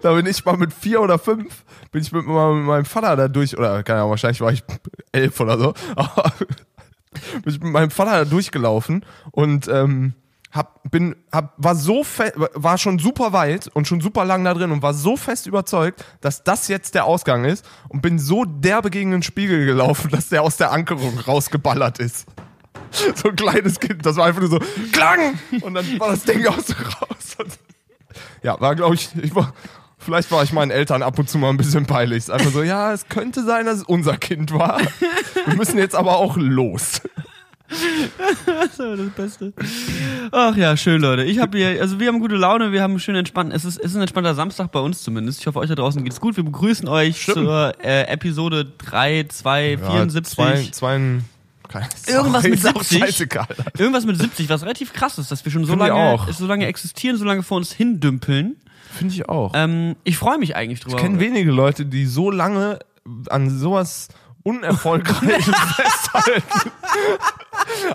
Da 0.00 0.14
bin 0.14 0.26
ich 0.26 0.44
mal 0.44 0.56
mit 0.56 0.72
vier 0.72 1.00
oder 1.02 1.18
fünf, 1.18 1.64
bin 1.90 2.00
ich 2.02 2.10
mit, 2.12 2.24
mal 2.26 2.54
mit 2.54 2.64
meinem 2.64 2.84
Vater 2.84 3.14
da 3.14 3.28
durch, 3.28 3.56
oder 3.58 3.82
keine 3.82 3.98
Ahnung, 4.00 4.10
wahrscheinlich 4.10 4.40
war 4.40 4.50
ich 4.52 4.64
elf 5.12 5.38
oder 5.38 5.58
so, 5.58 5.74
bin 7.42 7.52
ich 7.54 7.60
mit 7.60 7.72
meinem 7.72 7.90
Vater 7.90 8.12
da 8.12 8.24
durchgelaufen 8.24 9.04
und 9.32 9.68
ähm, 9.68 10.14
hab, 10.52 10.82
bin, 10.90 11.16
hab, 11.32 11.54
war 11.56 11.74
so 11.74 12.04
war 12.54 12.76
schon 12.76 12.98
super 12.98 13.32
weit 13.32 13.68
und 13.68 13.88
schon 13.88 14.02
super 14.02 14.24
lang 14.26 14.44
da 14.44 14.52
drin 14.52 14.70
und 14.70 14.82
war 14.82 14.92
so 14.92 15.16
fest 15.16 15.46
überzeugt, 15.46 16.04
dass 16.20 16.44
das 16.44 16.68
jetzt 16.68 16.94
der 16.94 17.06
Ausgang 17.06 17.44
ist 17.44 17.64
und 17.88 18.02
bin 18.02 18.18
so 18.18 18.44
derbe 18.44 18.90
gegen 18.90 19.10
den 19.10 19.22
Spiegel 19.22 19.64
gelaufen, 19.64 20.10
dass 20.12 20.28
der 20.28 20.42
aus 20.42 20.58
der 20.58 20.70
Ankerung 20.70 21.18
rausgeballert 21.18 21.98
ist. 21.98 22.26
So 23.14 23.30
ein 23.30 23.36
kleines 23.36 23.80
Kind, 23.80 24.04
das 24.04 24.16
war 24.16 24.26
einfach 24.26 24.42
nur 24.42 24.50
so, 24.50 24.58
klang! 24.92 25.38
Und 25.62 25.72
dann 25.72 25.98
war 25.98 26.10
das 26.10 26.24
Ding 26.24 26.46
aus 26.46 26.76
raus. 26.76 27.36
Und 27.38 27.58
ja, 28.42 28.60
war, 28.60 28.74
glaube 28.74 28.96
ich, 28.96 29.08
ich 29.22 29.34
war, 29.34 29.54
vielleicht 29.96 30.30
war 30.30 30.42
ich 30.42 30.52
meinen 30.52 30.70
Eltern 30.70 31.02
ab 31.02 31.18
und 31.18 31.26
zu 31.26 31.38
mal 31.38 31.48
ein 31.48 31.56
bisschen 31.56 31.86
peinlich. 31.86 32.30
Einfach 32.30 32.50
so, 32.50 32.62
ja, 32.62 32.92
es 32.92 33.08
könnte 33.08 33.44
sein, 33.44 33.64
dass 33.64 33.78
es 33.78 33.84
unser 33.84 34.18
Kind 34.18 34.52
war. 34.52 34.78
Wir 35.46 35.56
müssen 35.56 35.78
jetzt 35.78 35.94
aber 35.94 36.16
auch 36.16 36.36
los. 36.36 37.00
Das 38.46 38.78
war 38.78 38.96
das 38.96 39.10
Beste. 39.10 39.52
Ach 40.30 40.56
ja, 40.56 40.76
schön, 40.76 41.00
Leute. 41.00 41.24
Ich 41.24 41.38
habe 41.38 41.56
hier, 41.56 41.80
also 41.80 41.98
wir 41.98 42.08
haben 42.08 42.20
gute 42.20 42.36
Laune, 42.36 42.72
wir 42.72 42.82
haben 42.82 42.98
schön 42.98 43.16
entspannt. 43.16 43.52
Es 43.52 43.64
ist, 43.64 43.78
es 43.78 43.86
ist 43.92 43.96
ein 43.96 44.02
entspannter 44.02 44.34
Samstag 44.34 44.72
bei 44.72 44.80
uns 44.80 45.02
zumindest. 45.02 45.40
Ich 45.40 45.46
hoffe, 45.46 45.58
euch 45.58 45.68
da 45.68 45.74
draußen 45.74 46.02
geht's 46.04 46.20
gut. 46.20 46.36
Wir 46.36 46.44
begrüßen 46.44 46.88
euch 46.88 47.22
Stimmt. 47.22 47.38
zur 47.38 47.72
äh, 47.82 48.04
Episode 48.08 48.66
3, 48.78 49.26
2, 49.28 49.78
74. 49.78 50.34
Zwei, 50.34 50.68
zwei, 50.72 51.18
Irgendwas 52.06 52.42
mit 52.44 52.54
ist 52.54 52.66
auch 52.66 52.82
70. 52.82 52.98
scheißegal. 52.98 53.46
Irgendwas 53.78 54.04
mit 54.04 54.18
70, 54.18 54.48
was 54.48 54.62
relativ 54.62 54.92
krass 54.92 55.18
ist, 55.18 55.30
dass 55.30 55.44
wir 55.44 55.52
schon 55.52 55.64
so 55.64 55.72
Finde 55.72 55.88
lange, 55.88 56.00
auch. 56.00 56.28
so 56.30 56.46
lange 56.46 56.66
existieren, 56.66 57.16
so 57.16 57.24
lange 57.24 57.42
vor 57.42 57.56
uns 57.56 57.72
hindümpeln. 57.72 58.56
Finde 58.92 59.14
ich 59.14 59.28
auch. 59.28 59.52
Ähm, 59.54 59.96
ich 60.04 60.18
freue 60.18 60.38
mich 60.38 60.54
eigentlich 60.54 60.80
drüber. 60.80 60.96
ich 60.96 61.02
kenne 61.02 61.18
wenige 61.18 61.50
Leute, 61.50 61.86
die 61.86 62.04
so 62.04 62.30
lange 62.30 62.78
an 63.30 63.50
sowas 63.50 64.08
unerfolgreiches 64.42 65.54
festhalten. 65.76 66.72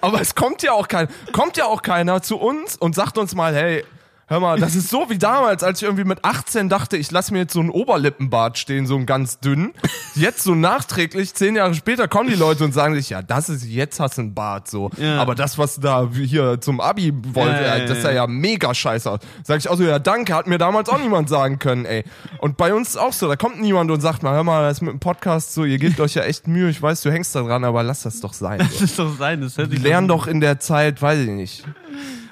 Aber 0.02 0.22
es 0.22 0.36
kommt 0.36 0.64
ja 0.64 0.74
auch 0.74 0.88
kein, 0.88 1.08
kommt 1.34 1.58
ja 1.58 1.66
auch 1.66 1.82
keiner 1.82 2.22
zu 2.22 2.38
uns 2.38 2.76
und 2.76 2.96
sagt 2.96 3.18
uns 3.18 3.36
mal, 3.36 3.54
hey, 3.56 3.84
hör 4.28 4.40
mal, 4.42 4.60
das 4.60 4.76
ist 4.76 4.90
so 4.90 5.10
wie 5.10 5.18
damals, 5.18 5.64
als 5.64 5.82
ich 5.82 5.88
irgendwie 5.88 6.04
mit 6.04 6.24
18 6.24 6.70
dachte, 6.70 6.98
ich 6.98 7.12
lasse 7.12 7.34
mir 7.34 7.40
jetzt 7.40 7.54
so 7.54 7.62
einen 7.62 7.70
Oberlippenbart 7.70 8.58
stehen, 8.58 8.86
so 8.86 8.96
einen 8.96 9.06
ganz 9.06 9.40
dünnen. 9.40 9.74
Jetzt 10.16 10.44
so 10.44 10.54
nachträglich, 10.54 11.34
zehn 11.34 11.56
Jahre 11.56 11.74
später 11.74 12.08
kommen 12.08 12.30
die 12.30 12.36
Leute 12.36 12.64
und 12.64 12.74
sagen 12.74 12.96
sich, 12.96 13.10
ja, 13.10 13.22
das 13.22 13.50
ist, 13.50 13.66
jetzt 13.66 14.00
hast 14.00 14.18
du 14.18 14.24
einen 14.24 14.34
Bart, 14.34 14.68
so. 14.68 14.90
Ja. 14.98 15.22
Aber 15.22 15.36
das, 15.36 15.58
was 15.58 15.80
da 15.80 16.10
hier 16.12 16.60
zum 16.60 16.82
Abi 16.82 17.14
wollte, 17.34 17.56
Ja, 17.56 17.62
ja, 17.62 17.78
ja, 17.78 17.86
das 17.86 17.98
ja, 17.98 18.04
sah 18.04 18.12
ja 18.12 18.28
mega 18.28 18.74
scheiße 18.74 19.10
aus. 19.10 19.20
Sag 19.44 19.60
ich 19.60 19.70
auch 19.70 19.78
so, 19.78 19.84
ja, 19.84 20.00
danke, 20.00 20.36
hat 20.36 20.48
mir 20.48 20.58
damals 20.58 20.90
auch 20.90 21.00
niemand 21.00 21.30
sagen 21.30 21.60
können, 21.60 21.86
ey. 21.86 22.04
Und 22.40 22.58
bei 22.58 22.74
uns 22.74 22.90
ist 22.90 22.98
auch 22.98 23.14
so, 23.14 23.28
da 23.28 23.36
kommt 23.36 23.62
niemand 23.62 23.92
und 23.92 24.02
sagt 24.02 24.24
mal, 24.24 24.34
hör 24.34 24.44
mal, 24.44 24.64
das 24.68 24.78
ist 24.78 24.82
mit 24.82 24.92
dem 24.92 25.00
Podcast 25.00 25.54
so, 25.54 25.64
ihr 25.64 25.78
gebt 25.78 26.00
euch 26.00 26.16
ja 26.16 26.24
echt 26.24 26.48
Mühe, 26.48 26.70
ich 26.70 26.82
weiß, 26.82 27.02
du 27.02 27.12
hängst 27.12 27.34
da 27.36 27.44
dran, 27.44 27.64
aber 27.64 27.84
lass 27.84 28.04
das 28.04 28.20
doch 28.20 28.34
sein. 28.34 28.68
So. 28.74 28.84
ist 28.84 29.00
doch 29.00 29.18
sein, 29.18 29.42
das 29.42 29.58
hört 29.58 29.72
sich 29.72 29.82
Lern 29.82 30.08
doch 30.08 30.28
in 30.28 30.42
der 30.42 30.60
Zeit, 30.60 31.02
weiß 31.02 31.20
ich 31.20 31.30
nicht. 31.30 31.64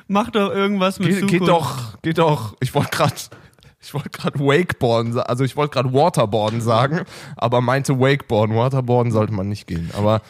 Mach 0.08 0.30
doch 0.30 0.52
irgendwas 0.52 1.00
mit 1.00 1.10
Geht, 1.10 1.20
Zukunft. 1.22 1.40
geht 1.40 1.48
doch, 1.48 2.02
geht 2.02 2.18
doch, 2.18 2.56
ich 2.60 2.74
wollte 2.76 2.92
gerade 2.92 3.14
ich 3.82 3.94
wollte 3.94 4.10
gerade 4.10 4.40
Wakeboarden, 4.40 5.20
also 5.20 5.44
ich 5.44 5.56
wollte 5.56 5.74
gerade 5.74 5.94
Waterboarden 5.94 6.60
sagen, 6.60 7.02
aber 7.38 7.62
meinte 7.62 8.00
Wakeboarden. 8.00 8.56
Waterboarden 8.56 9.12
sollte 9.12 9.34
man 9.34 9.48
nicht 9.48 9.68
gehen, 9.68 9.92
aber 9.96 10.22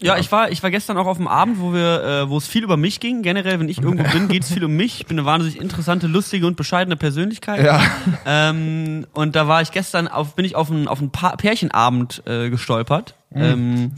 Ja, 0.00 0.16
ich 0.16 0.30
war, 0.32 0.50
ich 0.50 0.62
war 0.62 0.70
gestern 0.70 0.96
auch 0.96 1.06
auf 1.06 1.16
dem 1.18 1.28
Abend, 1.28 1.60
wo 1.60 1.74
wir, 1.74 2.02
äh, 2.02 2.30
wo 2.30 2.38
es 2.38 2.46
viel 2.46 2.62
über 2.62 2.76
mich 2.76 3.00
ging. 3.00 3.22
Generell, 3.22 3.58
wenn 3.60 3.68
ich 3.68 3.82
irgendwo 3.82 4.08
bin, 4.10 4.28
geht's 4.28 4.52
viel 4.52 4.64
um 4.64 4.76
mich. 4.76 5.00
Ich 5.00 5.06
bin 5.06 5.18
eine 5.18 5.26
wahnsinnig 5.26 5.60
interessante, 5.60 6.06
lustige 6.06 6.46
und 6.46 6.56
bescheidene 6.56 6.96
Persönlichkeit. 6.96 7.64
ja, 7.64 7.80
Ähm, 8.24 9.06
und 9.12 9.34
da 9.36 9.48
war 9.48 9.60
ich 9.60 9.72
gestern 9.72 10.08
auf, 10.08 10.34
bin 10.34 10.44
ich 10.44 10.54
auf 10.54 10.70
einen, 10.70 10.88
auf 10.88 11.00
einen 11.00 11.10
pa 11.10 11.36
Pärchenabend 11.36 12.22
äh, 12.26 12.48
gestolpert. 12.48 13.16
Ähm, 13.34 13.92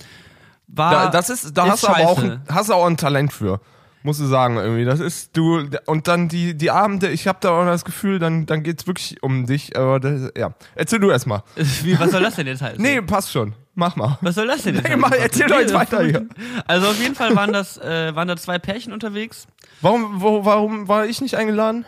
war, 0.66 0.90
da, 0.90 1.10
das 1.10 1.30
ist, 1.30 1.56
da 1.56 1.66
ist 1.66 1.70
hast 1.72 1.82
du 1.82 1.88
aber 1.88 2.08
auch, 2.08 2.22
hast 2.48 2.70
du 2.70 2.74
auch 2.74 2.86
ein 2.86 2.96
Talent 2.96 3.32
für. 3.32 3.60
Musst 4.02 4.21
du 4.21 4.25
sagen, 4.25 4.57
irgendwie. 4.57 4.85
Das 4.85 4.99
ist, 4.99 5.37
du, 5.37 5.69
und 5.87 6.09
dann 6.09 6.28
die, 6.28 6.54
die 6.54 6.71
Abende, 6.71 7.09
ich 7.11 7.28
habe 7.28 7.38
da 7.42 7.50
auch 7.50 7.66
das 7.66 7.85
Gefühl, 7.85 8.19
dann, 8.19 8.47
dann 8.47 8.62
geht's 8.62 8.87
wirklich 8.87 9.23
um 9.23 9.47
dich, 9.47 9.76
aber 9.76 10.00
das, 10.00 10.33
ja. 10.37 10.54
Erzähl 10.75 11.00
du 11.00 11.11
erst 11.11 11.26
mal. 11.26 11.42
Wie, 11.83 11.99
was 12.00 12.11
soll 12.11 12.23
das 12.23 12.37
denn 12.37 12.47
jetzt 12.47 12.62
heißen? 12.62 12.80
Nee, 12.80 13.02
passt 13.02 13.30
schon. 13.30 13.52
Mach 13.75 13.97
mal. 13.97 14.19
Was 14.23 14.35
soll 14.35 14.47
das 14.47 14.62
denn 14.62 14.75
jetzt 14.75 14.88
Nee, 14.88 14.97
mach, 14.97 15.12
erzähl 15.12 15.47
doch 15.47 15.61
jetzt 15.61 15.75
weiter 15.75 16.02
hier. 16.02 16.26
Also 16.66 16.88
auf 16.88 17.00
jeden 17.00 17.14
Fall 17.14 17.37
waren 17.37 17.52
das, 17.52 17.78
äh, 17.78 18.14
waren 18.14 18.26
da 18.28 18.37
zwei 18.37 18.59
Pärchen 18.59 18.92
unterwegs. 18.92 19.47
Warum, 19.80 20.21
wo, 20.21 20.45
warum 20.45 20.88
war 20.88 21.07
ich 21.07 21.21
nicht 21.21 21.37
eingeladen? 21.37 21.85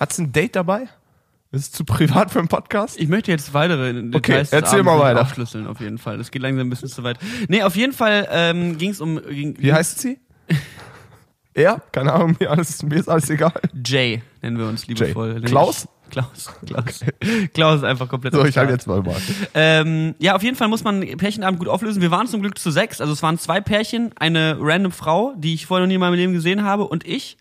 Hat's 0.00 0.18
ein 0.18 0.32
Date 0.32 0.56
dabei? 0.56 0.88
Ist 1.52 1.60
es 1.62 1.72
zu 1.72 1.84
privat 1.84 2.30
für 2.30 2.40
einen 2.40 2.48
Podcast? 2.48 2.98
Ich 2.98 3.08
möchte 3.08 3.30
jetzt 3.30 3.54
weitere 3.54 3.92
Details 3.92 4.14
Okay, 4.14 4.46
erzähl 4.50 4.82
mal 4.82 4.98
weiter. 4.98 5.22
aufschlüsseln, 5.22 5.66
auf 5.66 5.80
jeden 5.80 5.98
Fall. 5.98 6.18
Das 6.18 6.30
geht 6.30 6.42
langsam 6.42 6.66
ein 6.66 6.70
bisschen 6.70 6.88
zu 6.88 7.02
weit. 7.04 7.18
Nee, 7.48 7.62
auf 7.62 7.76
jeden 7.76 7.92
Fall 7.92 8.26
ähm, 8.30 8.76
ging 8.78 8.90
es 8.90 9.00
um 9.00 9.20
ging, 9.22 9.56
Wie 9.58 9.72
heißt 9.72 10.00
sie? 10.00 10.18
er? 11.54 11.80
Keine 11.92 12.12
Ahnung, 12.12 12.36
mir, 12.38 12.50
alles, 12.50 12.82
mir 12.82 12.96
ist 12.96 13.08
alles 13.08 13.30
egal. 13.30 13.52
Jay, 13.84 14.22
nennen 14.42 14.58
wir 14.58 14.66
uns 14.66 14.86
liebevoll. 14.86 15.34
Jay. 15.40 15.40
Klaus? 15.42 15.88
Klaus, 16.08 16.50
Klaus. 16.64 17.00
Klaus 17.52 17.78
ist 17.78 17.84
einfach 17.84 18.08
komplett 18.08 18.32
So, 18.32 18.38
ich 18.44 18.56
halt 18.56 18.68
Start. 18.68 18.70
jetzt 18.70 18.86
mal 18.86 19.02
mal. 19.02 19.16
Ähm, 19.54 20.14
ja, 20.20 20.36
auf 20.36 20.42
jeden 20.44 20.56
Fall 20.56 20.68
muss 20.68 20.84
man 20.84 21.00
Pärchenabend 21.00 21.58
gut 21.58 21.68
auflösen. 21.68 22.00
Wir 22.00 22.12
waren 22.12 22.28
zum 22.28 22.42
Glück 22.42 22.58
zu 22.58 22.70
sechs. 22.70 23.00
Also 23.00 23.12
es 23.12 23.24
waren 23.24 23.38
zwei 23.40 23.60
Pärchen, 23.60 24.12
eine 24.16 24.56
random 24.60 24.92
Frau, 24.92 25.34
die 25.36 25.52
ich 25.54 25.66
vorher 25.66 25.84
noch 25.84 25.88
nie 25.88 25.94
in 25.94 26.00
meinem 26.00 26.14
Leben 26.14 26.32
gesehen 26.32 26.62
habe, 26.62 26.84
und 26.84 27.04
ich. 27.04 27.36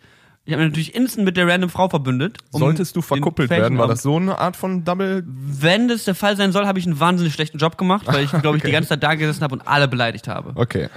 Ich 0.48 0.54
habe 0.54 0.64
mich 0.64 0.72
natürlich 0.72 0.96
instant 0.96 1.26
mit 1.26 1.38
der 1.38 1.48
random 1.48 1.70
Frau 1.70 1.90
verbündet. 1.90 2.38
um 2.52 2.60
Solltest 2.60 2.96
du 2.96 3.02
verkuppelt 3.04 3.50
werden? 3.52 3.78
War 3.78 3.88
das 3.88 4.02
so 4.02 4.16
eine 4.16 4.38
Art 4.40 4.56
von 4.56 4.84
Double? 4.84 5.24
Wenn 5.28 5.88
das 5.88 6.06
der 6.06 6.14
Fall 6.16 6.36
sein 6.36 6.52
soll, 6.52 6.66
habe 6.66 6.80
ich 6.80 6.86
einen 6.88 7.00
wahnsinnig 7.00 7.34
schlechten 7.34 7.60
Job 7.60 7.78
gemacht, 7.78 8.08
weil 8.08 8.24
ich, 8.24 8.32
glaube 8.42 8.58
ich, 8.58 8.64
die 8.64 8.68
Okay. 8.70 8.72
ganze 8.72 8.90
Zeit 8.90 9.04
da 9.04 9.14
gesessen 9.14 9.44
habe 9.44 9.54
und 9.54 9.68
alle 9.68 9.88
beleidigt 9.88 10.28
habe. 10.28 10.52
Okay. 10.56 10.90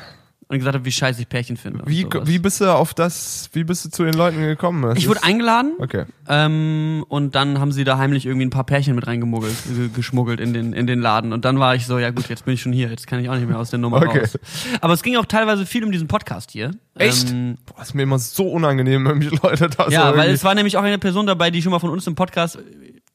Und 0.51 0.57
gesagt 0.59 0.75
habe, 0.77 0.85
wie 0.87 0.93
scheiße 0.93 1.21
ich 1.21 1.29
Pärchen 1.29 1.59
finde. 1.59 1.83
Wie, 1.85 2.07
wie 2.25 2.39
bist 2.39 2.63
du 2.63 2.75
auf 2.75 2.95
das, 2.95 3.51
wie 3.53 3.65
bist 3.65 3.85
du 3.85 3.91
zu 3.91 4.03
den 4.05 4.15
Leuten 4.15 4.41
gekommen? 4.41 4.81
Das 4.81 4.97
ich 4.97 5.07
wurde 5.07 5.23
eingeladen 5.23 5.73
Okay. 5.79 6.07
ähm, 6.27 7.05
und 7.09 7.35
dann 7.35 7.61
haben 7.61 7.71
sie 7.71 7.85
da 7.85 7.99
heimlich 7.99 8.25
irgendwie 8.25 8.47
ein 8.47 8.51
paar 8.51 8.65
Pärchen 8.65 8.95
mit 8.95 9.07
reingemuggelt, 9.07 9.55
ge- 9.77 9.91
geschmuggelt 9.95 10.41
in 10.41 10.55
den, 10.55 10.73
in 10.73 10.87
den 10.87 11.01
Laden. 11.01 11.35
Und 11.35 11.45
dann 11.45 11.59
war 11.59 11.75
ich 11.75 11.85
so, 11.85 11.99
ja 11.99 12.09
gut, 12.13 12.31
jetzt 12.31 12.47
bin 12.47 12.55
ich 12.55 12.63
schon 12.63 12.73
hier, 12.73 12.89
jetzt 12.89 13.07
kann 13.07 13.21
ich 13.21 13.29
auch 13.29 13.35
nicht 13.35 13.47
mehr 13.47 13.59
aus 13.59 13.69
der 13.69 13.79
Nummer 13.79 13.99
Okay. 13.99 14.21
raus. 14.21 14.39
Aber 14.81 14.95
es 14.95 15.03
ging 15.03 15.17
auch 15.17 15.27
teilweise 15.27 15.67
viel 15.67 15.85
um 15.85 15.93
diesen 15.93 16.09
Podcast 16.09 16.51
hier. 16.51 16.71
Echt? 16.95 17.29
Ähm, 17.31 17.59
Boah, 17.67 17.83
ist 17.83 17.95
mir 17.95 18.05
immer 18.05 18.19
so 18.19 18.49
unangenehm, 18.49 19.05
wenn 19.07 19.19
mich 19.19 19.31
Leute 19.43 19.69
da 19.69 19.85
so 19.85 19.91
ja, 19.91 20.17
weil 20.17 20.31
es 20.31 20.45
war 20.45 20.55
nämlich 20.55 20.79
auch 20.79 20.83
eine 20.83 20.99
Person 20.99 21.27
dabei, 21.27 21.51
die 21.51 21.61
schon 21.61 21.73
mal 21.73 21.79
von 21.79 21.91
uns 21.91 22.07
im 22.07 22.15
Podcast, 22.15 22.59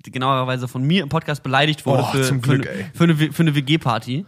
genauerweise 0.03 0.67
von 0.67 0.83
mir 0.83 1.01
im 1.01 1.09
Podcast 1.09 1.41
beleidigt 1.41 1.85
wurde 1.87 2.03
Oh, 2.03 2.11
für, 2.11 2.21
zum 2.21 2.43
für, 2.43 2.57
Glück, 2.59 2.69
eine- 2.69 2.91
für, 2.93 3.03
eine, 3.05 3.15
für 3.33 3.41
eine 3.41 3.55
WG-Party. 3.55 4.25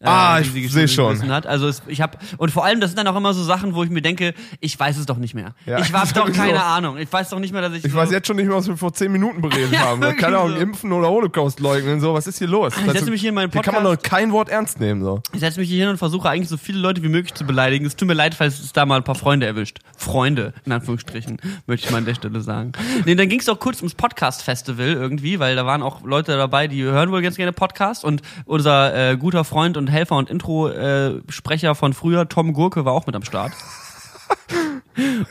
Ah, 0.00 0.38
äh, 0.38 0.42
ich 0.42 0.52
die 0.52 0.62
sie 0.62 0.68
seh 0.68 0.82
geschmissen 0.82 1.26
schon. 1.26 1.30
Hat. 1.30 1.46
Also 1.46 1.66
es, 1.66 1.82
ich 1.88 2.00
habe 2.00 2.18
und 2.36 2.50
vor 2.50 2.64
allem 2.64 2.80
das 2.80 2.90
sind 2.90 2.98
dann 2.98 3.08
auch 3.08 3.16
immer 3.16 3.34
so 3.34 3.42
Sachen, 3.42 3.74
wo 3.74 3.82
ich 3.82 3.90
mir 3.90 4.00
denke, 4.02 4.32
ich 4.60 4.78
weiß 4.78 4.96
es 4.96 5.06
doch 5.06 5.16
nicht 5.16 5.34
mehr. 5.34 5.54
Ja, 5.66 5.80
ich 5.80 5.92
habe 5.92 6.12
doch 6.14 6.32
keine 6.32 6.62
Ahnung. 6.62 6.98
Ich 6.98 7.12
weiß 7.12 7.30
doch 7.30 7.38
nicht 7.40 7.52
mehr, 7.52 7.62
dass 7.62 7.72
ich. 7.72 7.84
Ich 7.84 7.92
so, 7.92 7.98
weiß 7.98 8.10
jetzt 8.12 8.26
schon 8.26 8.36
nicht 8.36 8.46
mehr, 8.46 8.56
was 8.56 8.68
wir 8.68 8.76
vor 8.76 8.92
zehn 8.92 9.10
Minuten 9.10 9.40
beredet 9.40 9.72
Ja, 9.72 9.80
haben. 9.80 10.00
Keine 10.16 10.38
Ahnung, 10.38 10.50
so. 10.54 10.56
impfen 10.62 10.92
oder 10.92 11.08
Holocaust 11.08 11.58
leugnen, 11.60 12.00
so, 12.00 12.14
was 12.14 12.26
ist 12.26 12.38
hier 12.38 12.46
los? 12.46 12.74
Ich 12.76 12.92
setze 12.92 13.10
mich 13.10 13.20
hier 13.20 13.30
in 13.30 13.34
meinen 13.34 13.50
Hier 13.50 13.60
kann 13.62 13.74
man 13.74 13.82
Podcast. 13.84 14.06
doch 14.06 14.10
kein 14.10 14.32
Wort 14.32 14.48
ernst 14.48 14.78
nehmen, 14.80 15.02
so. 15.02 15.20
Ich 15.32 15.40
setze 15.40 15.58
mich 15.58 15.68
hier 15.68 15.80
hin 15.80 15.88
und 15.88 15.98
versuche 15.98 16.28
eigentlich 16.28 16.48
so 16.48 16.56
viele 16.56 16.78
Leute 16.78 17.02
wie 17.02 17.08
möglich 17.08 17.34
zu 17.34 17.44
beleidigen. 17.44 17.84
Es 17.84 17.96
tut 17.96 18.06
mir 18.06 18.14
leid, 18.14 18.34
falls 18.34 18.60
es 18.60 18.72
da 18.72 18.86
mal 18.86 18.96
ein 18.96 19.04
paar 19.04 19.14
Freunde 19.16 19.46
erwischt. 19.46 19.78
Freunde, 19.96 20.52
in 20.64 20.72
Anführungsstrichen, 20.72 21.38
möchte 21.66 21.86
ich 21.86 21.90
mal 21.92 21.98
an 21.98 22.04
der 22.04 22.14
Stelle 22.14 22.40
sagen. 22.40 22.72
Nee, 23.04 23.14
dann 23.16 23.28
ging 23.28 23.40
es 23.40 23.48
auch 23.48 23.58
kurz 23.58 23.78
ums 23.78 23.94
Podcast-Festival 23.96 24.86
irgendwie, 24.92 25.38
weil 25.40 25.56
da 25.56 25.66
waren 25.66 25.82
auch 25.82 26.04
Leute 26.04 26.36
dabei, 26.36 26.68
die 26.68 26.82
hören 26.84 27.10
wohl 27.10 27.22
ganz 27.22 27.36
gerne 27.36 27.52
Podcast 27.52 28.04
und 28.04 28.22
unser 28.44 29.10
äh, 29.12 29.16
guter 29.16 29.44
Freund 29.44 29.76
und 29.76 29.87
Helfer 29.88 30.16
und 30.16 30.30
Intro-Sprecher 30.30 31.74
von 31.74 31.92
früher, 31.92 32.28
Tom 32.28 32.52
Gurke, 32.52 32.84
war 32.84 32.92
auch 32.92 33.06
mit 33.06 33.16
am 33.16 33.24
Start. 33.24 33.52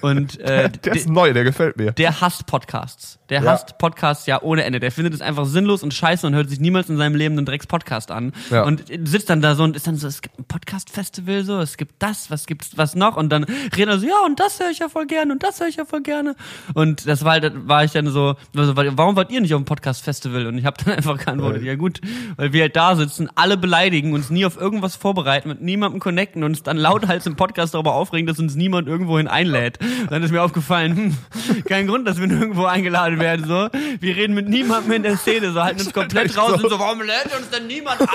Und 0.02 0.40
äh, 0.40 0.70
Der 0.70 0.96
ist 0.96 1.10
neu, 1.10 1.34
der 1.34 1.44
gefällt 1.44 1.78
mir. 1.78 1.92
der 1.92 2.22
hasst 2.22 2.46
Podcasts. 2.46 3.20
Der 3.30 3.42
Ja. 3.44 3.52
hasst 3.52 3.78
Podcasts 3.78 4.26
ja 4.26 4.42
ohne 4.42 4.64
Ende. 4.64 4.80
Der 4.80 4.92
findet 4.92 5.14
es 5.14 5.22
einfach 5.22 5.46
sinnlos 5.46 5.84
und 5.84 5.94
scheiße 5.94 6.26
und 6.26 6.34
hört 6.34 6.50
sich 6.50 6.60
niemals 6.60 6.90
in 6.90 6.98
seinem 6.98 7.16
Leben 7.16 7.36
einen 7.38 7.46
Drecks-Podcast 7.46 8.10
an. 8.12 8.32
Ja. 8.50 8.64
Und 8.64 8.84
sitzt 9.06 9.30
dann 9.30 9.42
da 9.42 9.56
so 9.56 9.64
und 9.64 9.76
ist 9.76 9.86
dann 9.88 9.98
so, 9.98 10.08
es 10.08 10.22
gibt 10.22 10.40
ein 10.40 10.46
Podcast-Festival 10.46 11.44
so, 11.44 11.60
es 11.60 11.76
gibt 11.78 11.96
das, 12.00 12.32
was 12.32 12.46
gibt's, 12.46 12.78
was 12.78 12.96
noch? 12.96 13.18
Und 13.18 13.30
dann 13.30 13.44
redet 13.44 13.90
er 13.96 14.00
so, 14.00 14.08
ja, 14.08 14.16
und 14.26 14.40
das 14.40 14.60
höre 14.60 14.70
ich 14.70 14.80
ja 14.80 14.88
voll 14.90 15.08
gerne 15.08 15.34
und 15.34 15.44
das 15.44 15.60
höre 15.60 15.68
ich 15.68 15.76
ja 15.76 15.86
voll 15.86 16.02
gerne. 16.02 16.36
Und 16.74 17.08
das 17.08 17.24
war 17.26 17.34
halt, 17.34 17.68
war 17.68 17.84
ich 17.84 17.92
dann 17.92 18.08
so, 18.08 18.36
also, 18.56 18.76
warum 18.76 19.16
wart 19.16 19.32
ihr 19.32 19.42
nicht 19.42 19.54
auf 19.54 19.62
dem 19.62 19.66
Podcast-Festival? 19.66 20.48
Und 20.48 20.58
ich 20.58 20.66
habe 20.66 20.78
dann 20.84 20.94
einfach 20.98 21.18
geantwortet, 21.18 21.64
ja 21.64 21.76
gut, 21.76 22.00
weil 22.38 22.54
wir 22.54 22.62
halt 22.64 22.76
da 22.76 22.96
sitzen, 22.96 23.30
alle 23.36 23.58
beleidigen, 23.58 24.14
uns 24.14 24.30
nie 24.30 24.46
auf 24.46 24.56
irgendwas 24.58 24.96
vorbereiten, 24.96 25.50
mit 25.50 25.62
niemandem 25.62 26.00
connecten 26.00 26.44
und 26.44 26.52
uns 26.52 26.64
dann 26.64 26.78
lauthals 26.78 27.26
im 27.26 27.36
Podcast 27.36 27.74
darüber 27.74 27.94
aufregen, 27.94 28.26
dass 28.28 28.40
uns 28.40 28.56
niemand 28.56 28.88
irgendwohin 28.88 29.28
einlädt. 29.28 29.57
Und 29.66 30.12
dann 30.12 30.24
ist 30.24 30.32
mir 30.32 30.42
aufgefallen, 30.42 30.96
hm, 30.96 31.64
kein 31.64 31.88
Grund, 31.88 32.08
dass 32.08 32.20
wir 32.20 32.28
nirgendwo 32.28 32.66
eingeladen 32.66 33.20
werden, 33.20 33.46
so. 33.48 33.70
Wir 34.00 34.16
reden 34.16 34.34
mit 34.34 34.48
niemandem 34.50 34.92
in 34.94 35.04
der 35.04 35.18
Szene, 35.18 35.52
so 35.52 35.64
halten 35.64 35.82
uns 35.82 35.94
komplett 35.94 36.38
raus 36.38 36.60
so. 36.60 36.64
und 36.64 36.70
so, 36.70 36.80
warum 36.80 37.02
lädt 37.02 37.36
uns 37.38 37.50
denn 37.50 37.68
niemand 37.68 38.02
ein? 38.02 38.08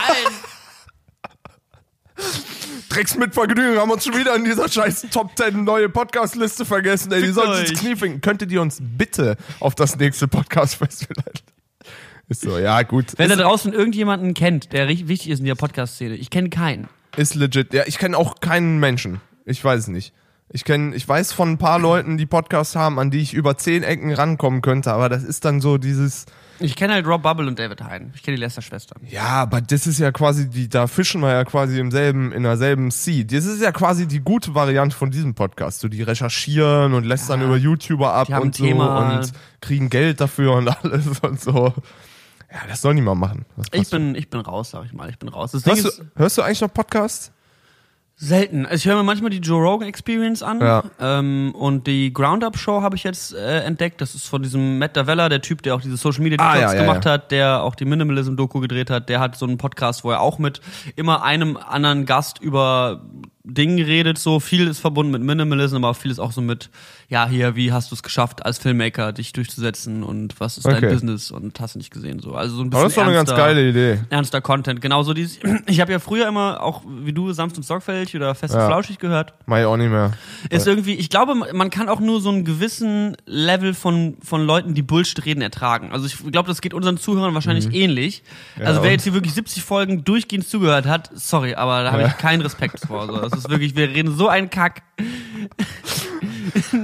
Drecks 2.89 3.17
mit 3.17 3.33
Vergnügen 3.35 3.79
haben 3.79 3.91
uns 3.91 4.05
schon 4.05 4.17
wieder 4.17 4.35
in 4.37 4.45
dieser 4.45 4.69
scheiß 4.69 5.07
Top 5.11 5.31
10 5.37 5.65
neue 5.65 5.89
Podcast-Liste 5.89 6.65
vergessen. 6.65 7.11
Ey, 7.13 7.23
die 7.23 7.33
sollten 7.33 7.53
euch. 7.53 7.71
ins 7.71 7.81
Knie 7.81 7.97
ficken. 7.97 8.21
Könntet 8.21 8.53
ihr 8.53 8.61
uns 8.61 8.79
bitte 8.81 9.37
auf 9.61 9.75
das 9.75 9.97
nächste 9.97 10.29
Podcast-Festival 10.29 11.17
leiten? 11.25 11.43
Ist 12.29 12.43
so, 12.43 12.59
ja, 12.59 12.83
gut. 12.83 13.07
Wenn 13.17 13.31
da 13.31 13.37
draußen 13.37 13.73
irgendjemanden 13.73 14.35
kennt, 14.35 14.73
der 14.73 14.89
richtig 14.89 15.09
wichtig 15.09 15.31
ist 15.31 15.39
in 15.41 15.47
der 15.47 15.55
Podcast-Szene, 15.55 16.15
ich 16.17 16.31
kenne 16.31 16.51
keinen. 16.51 16.89
ist 17.17 17.35
legit. 17.35 17.73
Ja, 17.73 17.85
ich 17.87 17.99
kenne 17.99 18.17
auch 18.17 18.41
keinen 18.41 18.79
Menschen. 18.79 19.21
Ich 19.45 19.65
weiß 19.65 19.81
es 19.81 19.89
nicht. 19.89 20.13
Ich 20.55 20.65
kenne, 20.65 20.95
ich 20.95 21.09
weiß 21.09 21.33
von 21.33 21.53
ein 21.53 21.59
paar 21.59 21.79
Leuten, 21.79 22.19
die 22.19 22.27
Podcasts 22.27 22.77
haben, 22.77 22.99
an 22.99 23.11
die 23.11 23.21
ich 23.21 23.33
über 23.33 23.57
zehn 23.57 23.83
Ecken 23.83 24.13
rankommen 24.13 24.61
könnte, 24.61 24.93
aber 24.93 25.09
das 25.09 25.25
ist 25.25 25.47
dann 25.47 25.63
so 25.63 25.79
dieses, 25.79 26.27
Ich 26.61 26.77
kenne 26.77 26.93
halt 26.93 27.07
Rob 27.07 27.23
Bubble 27.23 27.47
und 27.49 27.59
David 27.59 27.83
Hein. 27.83 28.13
Ich 28.15 28.23
kenne 28.23 28.37
die 28.37 28.43
Lester-Schwestern. 28.43 29.01
ja, 29.09 29.25
aber 29.29 29.63
das 29.63 29.87
ist 29.87 29.99
ja 29.99 30.13
quasi 30.13 30.51
die, 30.51 30.69
da 30.69 30.87
fischen 30.89 31.23
wir 31.23 31.31
ja 31.33 31.45
quasi 31.45 31.81
im 31.81 31.91
selben, 31.91 32.33
in 32.33 32.43
derselben 32.43 32.91
Seed. 32.91 33.33
Das 33.33 33.47
ist 33.47 33.63
ja 33.63 33.73
quasi 33.73 34.07
die 34.07 34.21
gute 34.21 34.55
Variante 34.55 34.95
von 34.95 35.11
diesem 35.11 35.35
Podcast. 35.35 35.81
So, 35.81 35.89
die 35.89 36.03
recherchieren 36.03 36.93
und 36.93 37.05
lässt 37.05 37.31
dann 37.31 37.41
über 37.41 37.57
YouTuber 37.57 38.13
ab 38.13 38.29
und 38.29 38.55
so 38.55 38.65
Thema. 38.65 39.15
und 39.17 39.33
kriegen 39.63 39.89
Geld 39.89 40.21
dafür 40.21 40.53
und 40.53 40.69
alles 40.85 41.21
und 41.21 41.41
so. 41.41 41.73
Ja, 42.53 42.59
das 42.69 42.83
sollen 42.83 42.97
die 42.97 43.03
mal 43.03 43.15
machen. 43.15 43.47
Ich 43.73 43.89
bin, 43.89 44.15
ich 44.15 44.29
bin 44.29 44.41
raus, 44.41 44.73
sag 44.73 44.85
ich 44.85 44.93
mal. 44.93 45.09
Ich 45.09 45.19
bin 45.19 45.31
raus. 45.31 45.55
Hörst 45.55 45.67
du, 45.67 45.91
hörst 46.15 46.37
du 46.37 46.43
eigentlich 46.43 46.61
noch 46.61 46.73
Podcasts? 46.73 47.33
Selten. 48.23 48.65
Also 48.67 48.77
ich 48.77 48.87
höre 48.87 48.97
mir 48.97 49.03
manchmal 49.03 49.31
die 49.31 49.39
Joe 49.39 49.61
Rogan 49.61 49.89
Experience 49.89 50.45
an. 50.45 50.61
Ja. 50.61 50.85
Ähm, 51.01 51.53
und 51.59 51.89
die 51.89 52.13
Ground 52.13 52.45
Up 52.45 52.57
Show 52.57 52.81
habe 52.81 52.95
ich 52.95 53.03
jetzt 53.03 53.35
äh, 53.35 53.61
entdeckt. 53.65 54.01
Das 54.01 54.15
ist 54.15 54.29
von 54.29 54.43
diesem 54.43 54.79
Matt 54.79 54.97
Davella, 54.97 55.29
der 55.29 55.43
Typ, 55.43 55.63
der 55.63 55.75
auch 55.75 55.81
diese 55.81 55.97
Social 55.97 56.23
Media 56.23 56.39
Ah, 56.41 56.55
Detox 56.55 56.73
ja, 56.73 56.79
ja, 56.79 56.87
gemacht 56.87 57.05
hat, 57.05 57.33
der 57.33 57.63
auch 57.63 57.75
die 57.75 57.85
Minimalism 57.85 58.37
Doku 58.37 58.61
gedreht 58.61 58.91
hat. 58.91 59.09
Der 59.09 59.19
hat 59.19 59.37
so 59.37 59.45
einen 59.45 59.59
Podcast, 59.59 60.05
wo 60.05 60.13
er 60.13 60.21
auch 60.21 60.39
mit 60.39 60.61
immer 60.95 61.25
einem 61.25 61.57
anderen 61.57 62.07
Gast 62.07 62.41
über 62.41 63.03
Dinge 63.45 63.87
redet. 63.87 64.19
So 64.19 64.39
viel 64.41 64.69
ist 64.69 64.79
verbunden 64.79 65.11
mit 65.13 65.23
Minimalism, 65.23 65.77
aber 65.77 65.95
viel 65.95 66.11
ist 66.11 66.19
auch 66.21 66.33
so 66.33 66.41
mit, 66.41 66.71
ja, 67.09 67.27
hier, 67.29 67.57
wie 67.57 67.73
hast 67.73 67.91
du 67.91 67.95
es 67.97 68.03
geschafft, 68.03 68.45
als 68.47 68.59
Filmmaker 68.59 69.13
dich 69.13 69.33
durchzusetzen 69.33 70.03
und 70.05 70.39
was 70.39 70.59
ist 70.59 70.67
dein 70.67 70.77
Okay. 70.77 70.91
Business 70.93 71.31
und 71.31 71.59
hast 71.59 71.75
du 71.75 71.79
nicht 71.79 71.93
gesehen. 71.93 72.21
So. 72.21 72.35
Also 72.35 72.57
so 72.57 72.63
ein 72.63 72.71
bisschen 72.71 72.79
Aber 72.79 72.85
das 72.85 72.93
ist 72.93 72.97
doch 72.99 73.03
eine 73.05 73.13
ganz 73.15 73.31
ernster- 73.31 73.37
geile 73.37 73.69
Idee. 73.69 74.01
ernster 74.11 74.41
Content. 74.41 74.81
Genauso 74.81 75.13
dieses, 75.13 75.39
ich 75.67 75.81
habe 75.81 75.91
ja 75.91 75.99
früher 75.99 76.29
immer 76.29 76.63
auch 76.63 76.83
wie 76.87 77.13
du 77.13 77.33
sanft 77.33 77.57
und 77.57 77.65
sorgfältig 77.65 78.15
oder 78.15 78.35
fest 78.35 78.55
und 78.55 78.61
Ja. 78.61 78.67
flauschig 78.69 78.99
gehört. 79.01 79.35
Mach 79.47 79.59
ich 79.59 79.65
auch 79.65 79.77
nicht 79.77 79.91
mehr. 79.91 80.13
Ist 80.49 80.67
irgendwie, 80.69 80.95
ich 80.95 81.11
glaube, 81.11 81.35
man 81.35 81.71
kann 81.71 81.89
auch 81.89 82.01
nur 82.01 82.21
so 82.21 82.29
einen 82.31 82.45
gewissen 82.45 83.17
Level 83.27 83.75
von 83.75 84.17
von 84.23 84.47
Leuten, 84.47 84.75
die 84.75 84.83
Bullshit 84.83 85.25
reden, 85.25 85.43
ertragen. 85.43 85.91
Also 85.93 86.07
ich 86.07 86.17
glaube, 86.31 86.47
das 86.49 86.61
geht 86.61 86.75
unseren 86.75 86.97
Zuhörern 86.97 87.35
wahrscheinlich 87.35 87.75
ähnlich. 87.75 88.23
also 88.61 88.83
wer 88.83 88.89
und- 88.89 88.93
jetzt 88.93 89.03
hier 89.05 89.15
wirklich 89.15 89.35
70 89.35 89.63
Folgen 89.65 90.05
durchgehend 90.05 90.47
zugehört 90.47 90.87
hat, 90.87 91.11
sorry, 91.15 91.55
aber 91.55 91.83
da 91.83 91.93
habe 91.93 92.03
Ja. 92.03 92.09
ich 92.09 92.19
keinen 92.19 92.41
Respekt 92.43 92.81
vor. 92.87 93.07
So. 93.07 93.32
Das 93.33 93.41
ist 93.41 93.51
wirklich, 93.51 93.75
wir 93.77 93.89
reden 93.89 94.15
so 94.17 94.29
einen 94.29 94.49
Kack. 94.51 94.83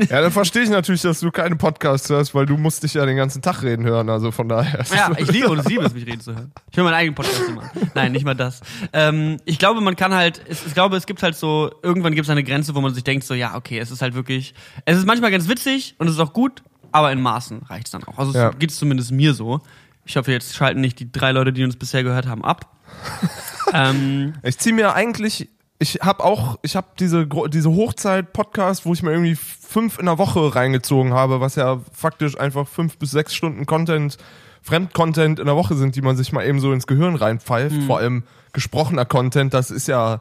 Ja, 0.09 0.23
dann 0.23 0.33
verstehe 0.33 0.63
ich 0.63 0.71
natürlich, 0.71 1.03
dass 1.03 1.21
du 1.21 1.31
keine 1.31 1.57
Podcasts 1.57 2.09
hörst, 2.09 2.35
weil 2.35 2.47
du 2.47 2.57
musst 2.57 2.83
dich 2.83 2.95
ja 2.95 3.05
den 3.07 3.17
ganzen 3.17 3.43
Tag 3.43 3.63
reden 3.63 3.85
hören. 3.85 4.09
Also 4.09 4.31
von 4.31 4.49
daher. 4.49 4.85
Ja, 4.95 5.11
ich 5.19 5.31
liebe 5.31 5.49
und 5.49 5.61
ich 5.61 5.69
liebe 5.69 5.85
es, 5.85 5.95
mich 5.95 6.07
reden 6.07 6.21
zu 6.21 6.35
hören. 6.35 6.53
Ich 6.71 6.77
höre 6.77 6.85
meinen 6.85 6.95
eigenen 6.95 7.15
Podcast 7.15 7.43
immer. 7.49 7.71
Nein, 7.95 8.13
nicht 8.13 8.25
mal 8.25 8.35
das. 8.35 8.61
Ähm, 8.93 9.37
ich 9.45 9.59
glaube, 9.59 9.81
man 9.81 9.97
kann 9.97 10.15
halt, 10.15 10.43
es, 10.49 10.65
ich 10.67 10.75
glaube, 10.75 10.97
es 10.97 11.07
gibt 11.07 11.23
halt 11.23 11.37
so, 11.37 11.71
irgendwann 11.83 12.15
gibt 12.15 12.27
es 12.27 12.31
eine 12.31 12.45
Grenze, 12.45 12.75
wo 12.75 12.81
man 12.81 12.95
sich 12.95 13.05
denkt, 13.05 13.25
so, 13.25 13.35
ja, 13.35 13.55
okay, 13.57 13.79
es 13.79 13.91
ist 13.91 14.03
halt 14.03 14.15
wirklich, 14.15 14.55
es 14.85 14.97
ist 14.99 15.07
manchmal 15.07 15.31
ganz 15.31 15.49
witzig 15.49 15.95
und 15.99 16.07
es 16.09 16.15
ist 16.15 16.21
auch 16.21 16.33
gut, 16.33 16.63
aber 16.93 17.13
in 17.13 17.21
Maßen 17.21 17.63
reicht 17.63 17.87
es 17.87 17.91
dann 17.93 18.05
auch. 18.05 18.19
Also 18.19 18.33
Ja. 18.33 18.51
es 18.51 18.59
geht 18.59 18.71
zumindest 18.71 19.13
mir 19.13 19.35
so. 19.35 19.61
Ich 20.05 20.17
hoffe, 20.17 20.33
jetzt 20.33 20.57
schalten 20.57 20.81
nicht 20.81 20.99
die 21.01 21.13
drei 21.13 21.33
Leute, 21.33 21.53
die 21.53 21.65
uns 21.65 21.77
bisher 21.77 22.03
gehört 22.03 22.27
haben, 22.27 22.45
ab. 22.45 22.75
ähm, 23.75 24.35
Ich 24.43 24.59
ziehe 24.59 24.75
mir 24.75 24.95
eigentlich, 24.95 25.49
ich 25.79 26.01
habe 26.03 26.25
auch, 26.25 26.59
ich 26.63 26.75
habe 26.75 26.89
diese 26.99 27.27
diese 27.27 27.71
Hochzeit-Podcast, 27.71 28.85
wo 28.85 28.93
ich 28.93 29.03
mir 29.03 29.13
irgendwie 29.13 29.37
fünf 29.37 29.99
in 29.99 30.07
der 30.07 30.19
Woche 30.19 30.55
reingezogen 30.55 31.13
habe, 31.13 31.41
was 31.41 31.55
ja 31.55 31.81
faktisch 31.93 32.39
einfach 32.39 32.67
fünf 32.67 32.99
bis 32.99 33.13
sechs 33.13 33.35
Stunden 33.35 33.65
Content, 33.65 34.17
Fremdcontent 34.63 35.39
in 35.39 35.47
der 35.47 35.57
Woche 35.57 35.77
sind, 35.77 35.95
die 35.95 36.03
man 36.03 36.17
sich 36.17 36.33
mal 36.33 36.45
eben 36.45 36.61
so 36.61 36.73
ins 36.73 36.87
Gehirn 36.87 37.15
reinpfeift. 37.15 37.85
Vor 37.85 37.99
allem 37.99 38.25
gesprochener 38.53 39.05
Content, 39.05 39.55
das 39.55 39.71
ist 39.71 39.87
ja, 39.87 40.21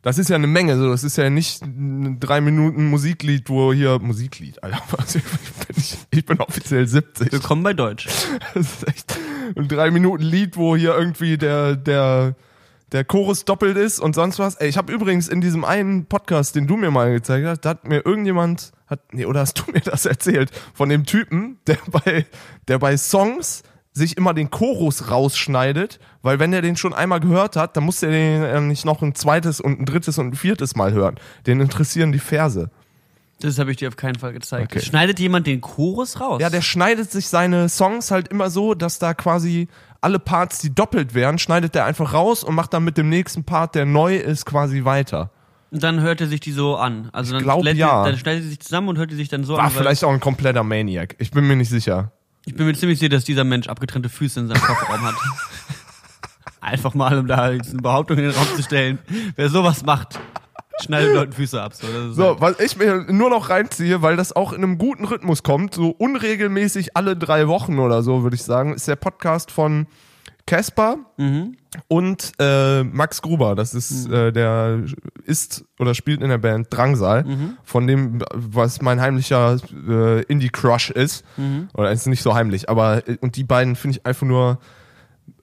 das 0.00 0.16
ist 0.16 0.30
ja 0.30 0.36
eine 0.36 0.46
Menge. 0.46 0.78
So, 0.78 0.88
das 0.88 1.04
ist 1.04 1.18
ja 1.18 1.28
nicht 1.28 1.60
ein 1.62 2.18
drei 2.18 2.40
Minuten 2.40 2.88
Musiklied, 2.88 3.50
wo 3.50 3.74
hier 3.74 3.98
Musiklied, 3.98 4.62
Alter, 4.62 4.80
was, 4.92 5.14
ich, 5.14 5.22
bin, 5.22 5.76
ich, 5.76 5.98
ich 6.10 6.24
bin 6.24 6.40
offiziell 6.40 6.86
70. 6.86 7.30
willkommen 7.30 7.62
bei 7.62 7.74
Deutsch. 7.74 8.08
Das 8.54 8.72
ist 8.72 8.88
echt 8.88 9.18
ein 9.54 9.68
drei 9.68 9.90
Minuten 9.90 10.22
Lied, 10.22 10.56
wo 10.56 10.76
hier 10.76 10.96
irgendwie 10.96 11.36
der 11.36 11.76
der 11.76 12.34
der 12.92 13.04
Chorus 13.04 13.44
doppelt 13.44 13.76
ist 13.76 14.00
und 14.00 14.14
sonst 14.14 14.38
was. 14.38 14.56
Ey, 14.56 14.68
ich 14.68 14.76
habe 14.76 14.92
übrigens 14.92 15.28
in 15.28 15.40
diesem 15.40 15.64
einen 15.64 16.06
Podcast, 16.06 16.54
den 16.54 16.66
du 16.66 16.76
mir 16.76 16.90
mal 16.90 17.12
gezeigt 17.12 17.46
hast, 17.46 17.60
da 17.60 17.70
hat 17.70 17.86
mir 17.86 18.04
irgendjemand 18.04 18.72
hat 18.86 19.12
nee, 19.12 19.26
oder 19.26 19.40
hast 19.40 19.58
du 19.58 19.70
mir 19.70 19.80
das 19.80 20.06
erzählt 20.06 20.50
von 20.72 20.88
dem 20.88 21.04
Typen, 21.04 21.58
der 21.66 21.78
bei 21.90 22.26
der 22.68 22.78
bei 22.78 22.96
Songs 22.96 23.62
sich 23.92 24.16
immer 24.16 24.32
den 24.32 24.50
Chorus 24.50 25.10
rausschneidet, 25.10 25.98
weil 26.22 26.38
wenn 26.38 26.52
er 26.52 26.62
den 26.62 26.76
schon 26.76 26.94
einmal 26.94 27.20
gehört 27.20 27.56
hat, 27.56 27.76
dann 27.76 27.84
muss 27.84 28.02
er 28.02 28.10
den 28.10 28.42
äh, 28.42 28.60
nicht 28.60 28.84
noch 28.84 29.02
ein 29.02 29.14
zweites 29.14 29.60
und 29.60 29.80
ein 29.80 29.84
drittes 29.86 30.18
und 30.18 30.28
ein 30.28 30.34
viertes 30.34 30.76
Mal 30.76 30.92
hören. 30.92 31.16
Den 31.46 31.60
interessieren 31.60 32.12
die 32.12 32.20
Verse. 32.20 32.70
Das 33.40 33.58
habe 33.58 33.70
ich 33.70 33.76
dir 33.76 33.88
auf 33.88 33.96
keinen 33.96 34.16
Fall 34.16 34.32
gezeigt. 34.32 34.72
Okay. 34.72 34.84
Schneidet 34.84 35.20
jemand 35.20 35.46
den 35.46 35.60
Chorus 35.60 36.20
raus? 36.20 36.40
Ja, 36.40 36.50
der 36.50 36.60
schneidet 36.60 37.10
sich 37.12 37.28
seine 37.28 37.68
Songs 37.68 38.10
halt 38.10 38.28
immer 38.28 38.50
so, 38.50 38.74
dass 38.74 38.98
da 38.98 39.14
quasi 39.14 39.68
alle 40.00 40.18
Parts, 40.18 40.58
die 40.58 40.74
doppelt 40.74 41.14
wären, 41.14 41.38
schneidet 41.38 41.74
der 41.74 41.84
einfach 41.84 42.12
raus 42.12 42.44
und 42.44 42.54
macht 42.54 42.72
dann 42.72 42.84
mit 42.84 42.96
dem 42.98 43.08
nächsten 43.08 43.44
Part, 43.44 43.74
der 43.74 43.84
neu 43.86 44.16
ist, 44.16 44.46
quasi 44.46 44.84
weiter. 44.84 45.30
Und 45.70 45.82
dann 45.82 46.00
hört 46.00 46.20
er 46.20 46.28
sich 46.28 46.40
die 46.40 46.52
so 46.52 46.76
an. 46.76 47.10
Also 47.12 47.34
dann, 47.34 47.42
glaub, 47.42 47.62
lädt 47.62 47.74
die- 47.76 47.80
ja. 47.80 48.04
dann 48.04 48.16
schneidet 48.16 48.42
sie 48.44 48.48
sich 48.50 48.60
zusammen 48.60 48.88
und 48.88 48.96
hört 48.98 49.10
die 49.10 49.16
sich 49.16 49.28
dann 49.28 49.44
so 49.44 49.54
War 49.54 49.64
an. 49.64 49.74
weil- 49.74 49.82
vielleicht 49.82 50.04
auch 50.04 50.12
ein 50.12 50.20
kompletter 50.20 50.62
Maniac. 50.62 51.14
Ich 51.18 51.30
bin 51.30 51.46
mir 51.46 51.56
nicht 51.56 51.68
sicher. 51.68 52.12
Ich 52.46 52.54
bin 52.54 52.64
mir 52.66 52.74
ziemlich 52.74 52.98
sicher, 52.98 53.10
dass 53.10 53.24
dieser 53.24 53.44
Mensch 53.44 53.66
abgetrennte 53.68 54.08
Füße 54.08 54.40
in 54.40 54.48
seinem 54.48 54.62
Kofferraum 54.62 55.02
hat. 55.02 55.14
Einfach 56.60 56.94
mal, 56.94 57.18
um 57.18 57.26
da 57.26 57.42
eine 57.44 57.58
Behauptung 57.82 58.16
in 58.18 58.24
den 58.24 58.32
Raum 58.32 58.46
zu 58.56 58.62
stellen. 58.62 58.98
Wer 59.36 59.48
sowas 59.50 59.84
macht, 59.84 60.18
schneidet 60.80 61.14
Leuten 61.14 61.32
Füße 61.32 61.60
ab. 61.62 61.74
So, 61.74 61.86
So, 62.12 62.24
halt- 62.28 62.40
was 62.40 62.60
ich 62.60 62.76
mir 62.76 63.04
nur 63.10 63.30
noch 63.30 63.50
reinziehe, 63.50 64.02
weil 64.02 64.16
das 64.16 64.34
auch 64.34 64.52
in 64.52 64.62
einem 64.62 64.78
guten 64.78 65.04
Rhythmus 65.04 65.42
kommt, 65.42 65.74
so 65.74 65.90
unregelmäßig 65.90 66.96
alle 66.96 67.16
drei 67.16 67.48
Wochen 67.48 67.78
oder 67.78 68.02
so, 68.02 68.22
würde 68.22 68.36
ich 68.36 68.42
sagen, 68.44 68.74
ist 68.74 68.86
der 68.88 68.96
Podcast 68.96 69.50
von 69.50 69.86
Casper 70.46 70.96
und 71.88 72.32
äh, 72.38 72.82
Max 72.82 73.20
Gruber. 73.20 73.54
Das 73.54 73.74
ist, 73.74 74.10
äh, 74.10 74.32
der 74.32 74.80
ist 75.24 75.64
oder 75.78 75.94
spielt 75.94 76.22
in 76.22 76.30
der 76.30 76.38
Band 76.38 76.68
Drangsal, 76.70 77.24
von 77.64 77.86
dem, 77.86 78.22
was 78.32 78.80
mein 78.80 78.98
heimlicher 78.98 79.58
äh, 79.86 80.22
Indie-Crush 80.22 80.90
ist. 80.90 81.22
Oder 81.74 81.90
ist 81.92 82.06
nicht 82.06 82.22
so 82.22 82.34
heimlich, 82.34 82.70
aber 82.70 83.06
äh, 83.06 83.18
und 83.20 83.36
die 83.36 83.44
beiden 83.44 83.76
finde 83.76 83.98
ich 83.98 84.06
einfach 84.06 84.26
nur 84.26 84.58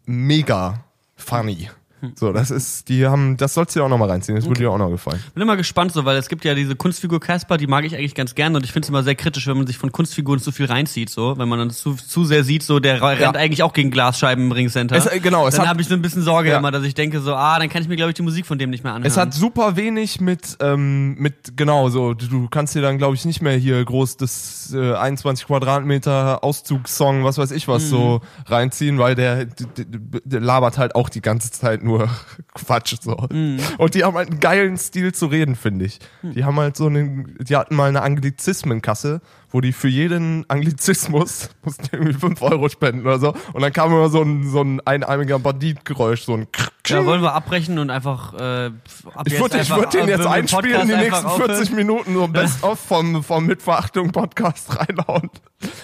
mega 0.06 0.84
funny. 1.15 1.69
So, 2.15 2.31
das 2.34 2.51
ist, 2.51 2.89
die 2.89 3.05
haben, 3.08 3.38
das 3.38 3.53
sollst 3.55 3.75
du 3.75 3.79
dir 3.79 3.86
auch 3.86 3.89
noch 3.89 3.97
mal 3.97 4.10
reinziehen, 4.10 4.36
das 4.36 4.45
würde 4.45 4.60
dir 4.60 4.69
auch 4.71 4.77
noch 4.77 4.89
gefallen. 4.89 5.19
bin 5.34 5.41
immer 5.41 5.58
gespannt 5.58 5.91
so, 5.91 6.05
weil 6.05 6.17
es 6.17 6.27
gibt 6.29 6.45
ja 6.45 6.53
diese 6.53 6.75
Kunstfigur 6.75 7.19
Casper, 7.19 7.58
die 7.58 7.67
mag 7.67 7.84
ich 7.86 7.95
eigentlich 7.95 8.13
ganz 8.13 8.36
gerne 8.36 8.58
und 8.58 8.63
ich 8.63 8.71
finde 8.71 8.86
es 8.86 8.89
immer 8.89 9.01
sehr 9.01 9.15
kritisch, 9.15 9.47
wenn 9.47 9.58
man 9.58 9.65
sich 9.65 9.77
von 9.77 9.91
Kunstfiguren 9.91 10.39
zu 10.39 10.51
viel 10.51 10.65
reinzieht, 10.67 11.10
so, 11.10 11.38
wenn 11.38 11.47
man 11.49 11.58
dann 11.60 11.69
zu, 11.71 11.93
zu 11.95 12.25
sehr 12.25 12.43
sieht, 12.43 12.63
so, 12.63 12.79
der 12.79 13.01
rennt 13.01 13.38
eigentlich 13.38 13.63
auch 13.63 13.73
gegen 13.73 13.91
Glasscheiben 13.91 14.45
im 14.45 14.51
Ringcenter. 14.51 14.95
Es- 14.95 15.08
äh, 15.08 15.19
genau, 15.19 15.47
es 15.47 15.55
Dann 15.55 15.67
habe 15.67 15.81
ich 15.81 15.88
so 15.88 15.95
ein 15.95 16.01
bisschen 16.01 16.21
Sorge 16.21 16.49
Ja. 16.49 16.58
immer, 16.58 16.69
dass 16.71 16.84
ich 16.84 16.93
denke 16.93 17.21
so, 17.21 17.34
ah, 17.34 17.58
dann 17.60 17.69
kann 17.69 17.81
ich 17.81 17.88
mir 17.88 17.95
glaube 17.95 18.12
ich 18.12 18.15
die 18.15 18.21
Musik 18.23 18.45
von 18.45 18.58
dem 18.60 18.69
nicht 18.69 18.84
mehr 18.84 18.93
anhören. 18.93 19.08
Es 19.10 19.17
hat 19.17 19.34
super 19.34 19.75
wenig 19.75 20.21
mit, 20.21 20.58
ähm, 20.60 21.15
mit 21.15 21.55
genau 21.58 21.89
so. 21.89 22.13
Du, 22.13 22.47
kannst 22.49 22.75
dir 22.75 22.81
dann, 22.81 22.97
glaube 22.97 23.15
ich, 23.15 23.25
nicht 23.25 23.41
mehr 23.41 23.55
hier 23.58 23.84
groß 23.84 24.17
das 24.17 24.73
äh, 24.75 24.93
21 24.93 25.47
Quadratmeter 25.47 26.43
Auszugssong, 26.43 27.23
was 27.23 27.38
weiß 27.38 27.51
ich 27.51 27.67
was, 27.67 27.89
so 27.89 28.21
reinziehen, 28.47 28.97
weil 28.99 29.15
der, 29.15 29.45
der, 29.45 29.86
der 30.23 30.39
labert 30.39 30.77
halt 30.77 30.95
auch 30.95 31.10
die 31.10 31.21
ganze 31.21 31.51
Zeit 31.51 31.84
nur 31.86 32.10
Quatsch 32.54 32.95
so. 33.02 33.15
Und 33.78 33.93
die 33.93 34.04
haben 34.04 34.15
halt 34.15 34.30
einen 34.32 34.39
geilen 34.39 34.78
Stil 34.78 35.13
zu 35.13 35.28
reden, 35.28 35.56
finde 35.56 35.86
ich. 35.86 36.00
Die 36.24 36.43
haben 36.43 36.60
halt 36.60 36.76
so 36.76 36.88
einen, 36.88 37.38
die 37.39 37.56
hatten 37.56 37.76
mal 37.76 37.88
eine 37.89 38.02
Anglizismenkasse, 38.02 39.21
wo 39.52 39.62
die 39.62 39.71
für 39.71 39.88
jeden 39.88 40.43
Anglizismus 40.50 41.50
mussten 41.63 41.88
irgendwie 41.91 42.13
5 42.13 42.41
Euro 42.41 42.67
spenden 42.67 43.02
oder 43.02 43.19
so. 43.19 43.34
Und 43.54 43.62
dann 43.62 43.71
kam 43.71 43.91
immer 43.91 44.10
so 44.10 44.21
ein, 44.21 44.48
so 44.50 44.62
ein 44.62 44.82
einarmiger 44.86 45.39
Banditgeräusch, 45.39 46.24
so 46.24 46.34
ein 46.36 46.48
ja, 46.88 47.04
wollen 47.06 47.21
wir 47.21 47.34
abbrechen 47.34 47.80
und 47.80 47.89
einfach 47.89 48.34
äh, 48.34 48.65
ab 49.13 49.26
ich 49.26 49.39
würde 49.39 49.56
würd 49.69 49.93
den 49.93 50.08
jetzt 50.08 50.28
einspielen, 50.28 50.71
Podcast 50.82 50.89
die 50.89 50.95
nächsten 50.95 51.26
aufhören. 51.26 51.56
40 51.56 51.76
Minuten 51.76 52.13
so 52.13 52.28
Best 52.28 52.63
of 52.63 52.80
vom, 52.80 53.24
vom 53.24 53.45
Mitverachtung 53.48 54.12
Podcast 54.12 54.78
reinhauen. 54.78 55.30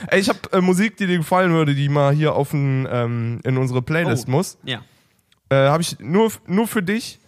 Ey, 0.08 0.20
ich 0.20 0.30
habe 0.30 0.40
äh, 0.52 0.62
Musik, 0.62 0.98
die 0.98 1.08
dir 1.08 1.18
gefallen 1.18 1.52
würde, 1.54 1.74
die 1.74 1.90
mal 1.90 2.14
hier 2.14 2.36
auf 2.36 2.54
ein, 2.54 2.88
ähm, 2.92 3.40
in 3.44 3.58
unsere 3.58 3.82
Playlist 3.82 4.28
Oh. 4.28 4.32
muss. 4.32 4.58
Ja. 4.64 4.82
Äh, 5.52 5.68
habe 5.68 5.82
ich 5.84 6.00
nur, 6.00 6.32
nur 6.48 6.66
für 6.66 6.82
dich. 6.82 7.20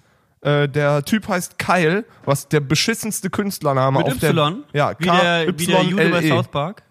Äh, 0.41 0.69
der 0.69 1.03
Typ 1.03 1.27
heißt 1.27 1.59
Kyle, 1.59 2.05
was 2.23 2.47
der 2.47 2.61
beschissenste 2.61 3.29
Künstlername 3.29 3.99
Mit 3.99 4.07
auf 4.07 4.17
der 4.17 4.31
Y? 4.31 4.63
ja, 4.73 4.93
wie, 4.97 5.03
der, 5.03 5.47
wie 5.59 5.65
der 5.65 5.83
Jude 5.83 6.09
bei. 6.09 6.27
South 6.27 6.47
Park. 6.47 6.83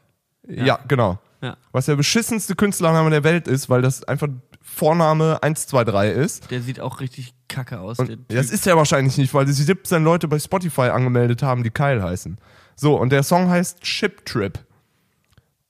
Ja, 0.47 0.79
genau. 0.87 1.18
Ja. 1.40 1.57
Was 1.73 1.87
der 1.87 1.97
beschissenste 1.97 2.55
Künstlername 2.55 3.11
der 3.11 3.25
Welt 3.25 3.49
ist, 3.49 3.71
weil 3.71 3.81
das 3.81 4.05
einfach 4.05 4.29
Vorname 4.61 5.42
123 5.42 6.16
ist. 6.16 6.51
Der 6.51 6.61
sieht 6.61 6.81
auch 6.81 7.01
richtig 7.01 7.35
kacke 7.49 7.81
aus. 7.81 7.97
der 7.97 8.16
das 8.29 8.51
ist 8.51 8.66
ja 8.66 8.77
wahrscheinlich 8.77 9.16
nicht, 9.16 9.33
weil 9.33 9.47
sich 9.47 9.64
17 9.64 10.05
Leute 10.05 10.29
bei 10.29 10.38
Spotify 10.38 10.90
angemeldet 10.90 11.42
haben, 11.42 11.62
die 11.62 11.71
Kyle 11.71 12.03
heißen. 12.03 12.38
So, 12.77 12.99
und 12.99 13.11
der 13.11 13.23
Song 13.23 13.49
heißt 13.49 13.81
Chip 13.81 14.25
Trip. 14.27 14.59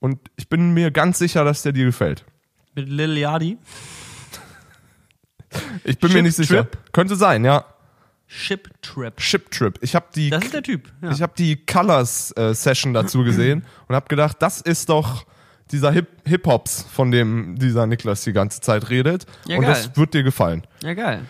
Und 0.00 0.18
ich 0.36 0.48
bin 0.48 0.74
mir 0.74 0.90
ganz 0.90 1.18
sicher, 1.18 1.44
dass 1.44 1.62
der 1.62 1.72
dir 1.72 1.84
gefällt. 1.84 2.24
Mit 2.74 2.88
Lil 2.88 3.16
Yachty. 3.16 3.58
Ich 5.84 5.98
bin 5.98 6.10
mir 6.10 6.16
Chip 6.18 6.24
nicht 6.24 6.36
sicher. 6.36 6.68
Trip? 6.68 6.78
Könnte 6.92 7.16
sein, 7.16 7.44
ja. 7.44 7.64
Ship 8.26 8.70
Trip. 8.80 9.20
Ship 9.20 9.50
Trip. 9.50 9.78
Ich 9.82 9.94
habe 9.94 10.06
die, 10.14 10.30
Das 10.30 10.44
ist 10.44 10.54
der 10.54 10.62
Typ. 10.62 10.90
Ja. 11.02 11.10
ich 11.10 11.20
habe 11.20 11.32
die 11.36 11.56
Colors 11.66 12.32
äh, 12.36 12.54
Session 12.54 12.94
dazu 12.94 13.24
gesehen 13.24 13.64
und 13.88 13.94
habe 13.94 14.08
gedacht, 14.08 14.36
das 14.40 14.60
ist 14.62 14.88
doch 14.88 15.26
dieser 15.70 15.92
Hip 15.92 16.08
Hip 16.24 16.46
Hops, 16.46 16.84
von 16.92 17.10
dem 17.10 17.58
dieser 17.58 17.86
Niklas 17.86 18.24
die 18.24 18.32
ganze 18.32 18.60
Zeit 18.60 18.88
redet. 18.90 19.26
Ja, 19.46 19.56
und 19.56 19.62
geil. 19.64 19.70
das 19.72 19.96
wird 19.96 20.14
dir 20.14 20.22
gefallen. 20.22 20.62
Ja, 20.82 20.94
geil. 20.94 21.22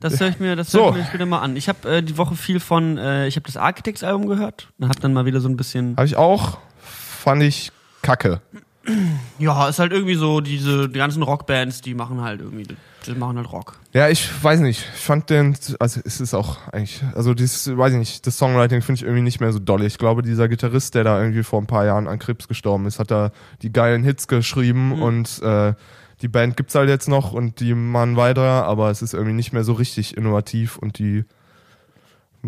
Das 0.00 0.20
höre 0.20 0.28
ich 0.28 0.38
mir, 0.38 0.54
das 0.54 0.70
So. 0.70 0.84
höre 0.84 0.90
ich 0.90 0.96
mir 0.98 1.04
später 1.06 1.26
mal 1.26 1.40
an. 1.40 1.56
Ich 1.56 1.68
habe 1.68 1.96
äh, 1.96 2.02
die 2.02 2.16
Woche 2.18 2.36
viel 2.36 2.60
von, 2.60 2.98
äh, 2.98 3.26
ich 3.26 3.36
habe 3.36 3.46
das 3.46 3.56
Architects 3.56 4.04
Album 4.04 4.26
gehört 4.28 4.68
und 4.78 4.88
habe 4.88 5.00
dann 5.00 5.12
mal 5.12 5.24
wieder 5.26 5.40
so 5.40 5.48
ein 5.48 5.56
bisschen. 5.56 5.96
Habe 5.96 6.06
ich 6.06 6.16
auch. 6.16 6.58
Fand 6.78 7.42
ich 7.42 7.72
kacke. 8.02 8.40
Ja, 9.38 9.68
ist 9.68 9.78
halt 9.78 9.92
irgendwie 9.92 10.14
so 10.14 10.40
diese 10.40 10.88
die 10.88 10.98
ganzen 10.98 11.22
Rockbands, 11.22 11.80
die 11.80 11.94
machen 11.94 12.20
halt 12.22 12.40
irgendwie, 12.40 12.66
die 13.06 13.12
machen 13.14 13.36
halt 13.36 13.52
Rock. 13.52 13.74
Ja, 13.92 14.08
ich 14.08 14.28
weiß 14.42 14.60
nicht. 14.60 14.84
Ich 14.94 15.00
fand 15.00 15.30
den, 15.30 15.56
also 15.78 16.00
es 16.04 16.20
ist 16.20 16.34
auch 16.34 16.56
eigentlich, 16.72 17.02
also 17.14 17.34
dieses, 17.34 17.76
weiß 17.76 17.92
ich 17.92 17.98
nicht, 17.98 18.26
das 18.26 18.36
Songwriting 18.38 18.82
finde 18.82 18.98
ich 18.98 19.02
irgendwie 19.04 19.22
nicht 19.22 19.40
mehr 19.40 19.52
so 19.52 19.58
doll. 19.58 19.84
Ich 19.84 19.98
glaube, 19.98 20.22
dieser 20.22 20.48
Gitarrist, 20.48 20.94
der 20.94 21.04
da 21.04 21.20
irgendwie 21.20 21.42
vor 21.44 21.60
ein 21.60 21.66
paar 21.66 21.84
Jahren 21.84 22.08
an 22.08 22.18
Krebs 22.18 22.48
gestorben 22.48 22.86
ist, 22.86 22.98
hat 22.98 23.10
da 23.10 23.30
die 23.62 23.72
geilen 23.72 24.02
Hits 24.02 24.26
geschrieben 24.28 24.88
Mhm. 24.96 25.02
und 25.02 25.42
äh, 25.42 25.74
die 26.22 26.28
Band 26.28 26.56
gibt's 26.56 26.74
halt 26.74 26.88
jetzt 26.88 27.08
noch 27.08 27.32
und 27.32 27.60
die 27.60 27.74
machen 27.74 28.16
weiter, 28.16 28.64
aber 28.64 28.90
es 28.90 29.02
ist 29.02 29.14
irgendwie 29.14 29.34
nicht 29.34 29.52
mehr 29.52 29.62
so 29.64 29.72
richtig 29.74 30.16
innovativ 30.16 30.76
und 30.76 30.98
die 30.98 31.24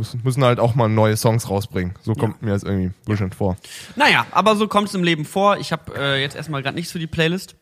müssen, 0.01 0.21
müssen 0.25 0.43
halt 0.43 0.59
auch 0.59 0.75
mal 0.75 0.89
neue 0.89 1.17
Songs 1.17 1.49
rausbringen. 1.49 1.95
So 2.03 2.15
kommt 2.15 2.43
mir 2.43 2.51
das 2.51 2.63
irgendwie 2.63 2.87
ein 2.87 2.95
bisschen 3.07 3.33
vor. 3.33 3.57
Naja, 3.97 4.27
aber 4.33 4.57
so 4.57 4.67
kommt 4.67 4.89
es 4.89 4.95
im 4.95 5.05
Leben 5.05 5.25
vor. 5.25 5.59
Ich 5.59 5.71
habe 5.73 5.93
äh, 5.97 6.21
jetzt 6.21 6.35
erstmal 6.35 6.63
gerade 6.63 6.75
nichts 6.75 6.91
für 6.91 6.99
die 6.99 7.07
Playlist. 7.07 7.55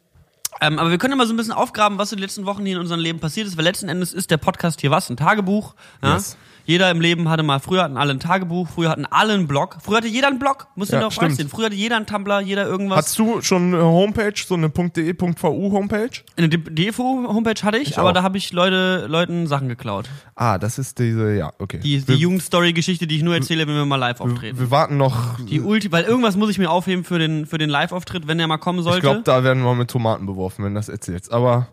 Ähm, 0.61 0.79
aber 0.79 0.91
wir 0.91 0.99
können 0.99 1.13
ja 1.13 1.17
mal 1.17 1.27
so 1.27 1.33
ein 1.35 1.37
bisschen 1.37 1.53
aufgraben, 1.53 1.99
was 1.99 2.11
in 2.13 2.19
den 2.19 2.23
letzten 2.23 2.45
Wochen 2.47 2.65
hier 2.65 2.75
in 2.77 2.81
unserem 2.81 3.01
Leben 3.01 3.21
passiert 3.21 3.47
ist, 3.47 3.57
weil 3.57 3.65
letzten 3.65 3.89
Endes 3.89 4.13
ist 4.13 4.31
der 4.31 4.39
Podcast 4.39 4.81
hier 4.81 4.91
was? 4.91 5.09
Ein 5.11 5.17
Tagebuch. 5.17 5.75
Ja? 6.03 6.15
Yes. 6.15 6.37
Jeder 6.65 6.91
im 6.91 7.01
Leben 7.01 7.31
hatte 7.31 7.43
mal, 7.43 7.61
früher 7.61 7.83
hatten 7.83 7.97
alle 7.97 8.11
ein 8.13 8.21
Tagebuch, 8.21 8.69
früher 8.69 8.91
hatten 8.91 9.07
alle 9.07 9.33
einen 9.33 9.47
Blog. 9.47 9.79
Früher 9.83 9.97
hatte 9.99 10.09
jeder 10.09 10.27
einen 10.29 10.39
Blog, 10.39 10.67
musst 10.75 10.93
du 10.93 10.97
Ja, 10.97 11.03
dir 11.03 11.09
doch 11.09 11.23
reinziehen. 11.23 11.49
Früher 11.49 11.65
hatte 11.67 11.75
jeder 11.77 11.97
einen 11.97 12.05
Tumblr, 12.05 12.41
jeder 12.41 12.67
irgendwas. 12.67 12.99
Hast 12.99 13.19
du 13.19 13.41
schon 13.41 13.73
eine 13.73 13.83
Homepage, 13.83 14.35
so 14.37 14.53
eine 14.53 14.69
.de.vu 14.69 15.73
Homepage? 15.73 16.11
Eine 16.37 16.51
DFO-Homepage 16.51 17.63
hatte 17.63 17.79
ich, 17.79 17.91
Ich 17.93 17.99
aber 17.99 18.11
auch. 18.11 18.13
da 18.13 18.23
habe 18.23 18.37
ich 18.37 18.53
Leute, 18.53 19.07
Leuten 19.09 19.47
Sachen 19.47 19.69
geklaut. 19.69 20.11
Ah, 20.35 20.59
das 20.59 20.79
ist 20.79 20.99
diese, 20.99 21.35
ja, 21.35 21.53
okay. 21.59 21.79
Die, 21.83 22.01
die 22.01 22.09
wir, 22.09 22.17
Jugendstory-Geschichte, 22.17 23.07
die 23.07 23.17
ich 23.17 23.23
nur 23.23 23.35
erzähle, 23.35 23.67
wenn 23.67 23.75
wir 23.75 23.87
mal 23.87 23.97
live 23.97 24.21
auftreten. 24.21 24.59
wir 24.59 24.71
warten 24.71 24.99
noch 24.99 25.41
Die 25.41 25.63
Ulti, 25.63 25.91
weil 25.91 26.05
irgendwas 26.05 26.37
muss 26.37 26.51
ich 26.51 26.59
mir 26.59 26.71
aufheben 26.71 27.03
für 27.03 27.19
den, 27.19 27.47
für 27.47 27.57
den 27.57 27.71
Live-Auftritt, 27.71 28.29
wenn 28.29 28.37
der 28.37 28.47
mal 28.47 28.59
kommen 28.59 28.83
sollte. 28.83 28.99
Ich 28.99 29.03
glaube, 29.05 29.23
da 29.23 29.43
werden 29.43 29.63
wir 29.63 29.75
mit 29.75 29.91
Tomaten 29.91 30.27
beworfen, 30.39 30.65
wenn 30.65 30.75
du 30.75 30.79
das 30.79 30.89
erzählst. 30.89 31.33
Aber 31.33 31.69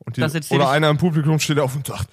und 0.00 0.16
die, 0.16 0.22
oder 0.54 0.70
einer 0.70 0.88
im 0.88 0.96
Publikum 0.96 1.38
steht 1.38 1.58
auf 1.58 1.74
und 1.76 1.86
sagt, 1.86 2.08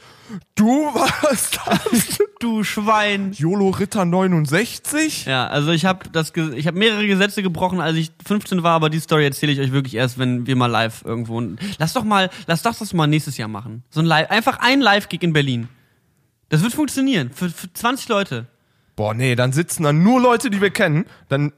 du 0.55 0.65
warst 0.93 1.59
das? 1.65 2.17
du 2.39 2.63
Schwein. 2.63 3.31
YOLO 3.33 3.69
Ritter 3.69 4.03
69? 4.05 5.25
Ja, 5.25 5.47
also 5.47 5.71
ich 5.71 5.85
habe 5.85 6.09
das, 6.11 6.33
ge- 6.33 6.55
ich 6.55 6.67
habe 6.67 6.77
mehrere 6.77 7.07
Gesetze 7.07 7.41
gebrochen, 7.43 7.79
als 7.79 7.95
ich 7.95 8.11
15 8.25 8.63
war, 8.63 8.73
aber 8.73 8.89
die 8.89 8.99
Story 8.99 9.23
erzähle 9.23 9.51
ich 9.51 9.59
euch 9.59 9.71
wirklich 9.71 9.95
erst, 9.95 10.17
wenn 10.17 10.45
wir 10.47 10.55
mal 10.55 10.65
live 10.65 11.03
irgendwo. 11.05 11.41
Lass 11.77 11.93
doch 11.93 12.03
mal, 12.03 12.29
lass 12.47 12.63
doch 12.63 12.75
das 12.75 12.91
mal 12.93 13.07
nächstes 13.07 13.37
Jahr 13.37 13.47
machen. 13.47 13.83
So 13.91 14.01
ein 14.01 14.05
Live, 14.05 14.29
einfach 14.29 14.59
ein 14.59 14.81
Live-Gig 14.81 15.21
in 15.23 15.31
Berlin. 15.31 15.69
Das 16.49 16.63
wird 16.63 16.73
funktionieren 16.73 17.31
für, 17.33 17.49
für 17.49 17.71
20 17.71 18.09
Leute. 18.09 18.47
Boah, 18.95 19.13
nee, 19.13 19.35
dann 19.35 19.53
sitzen 19.53 19.83
da 19.83 19.93
nur 19.93 20.19
Leute, 20.21 20.49
die 20.49 20.59
wir 20.59 20.69
kennen. 20.71 21.05
Dann 21.29 21.53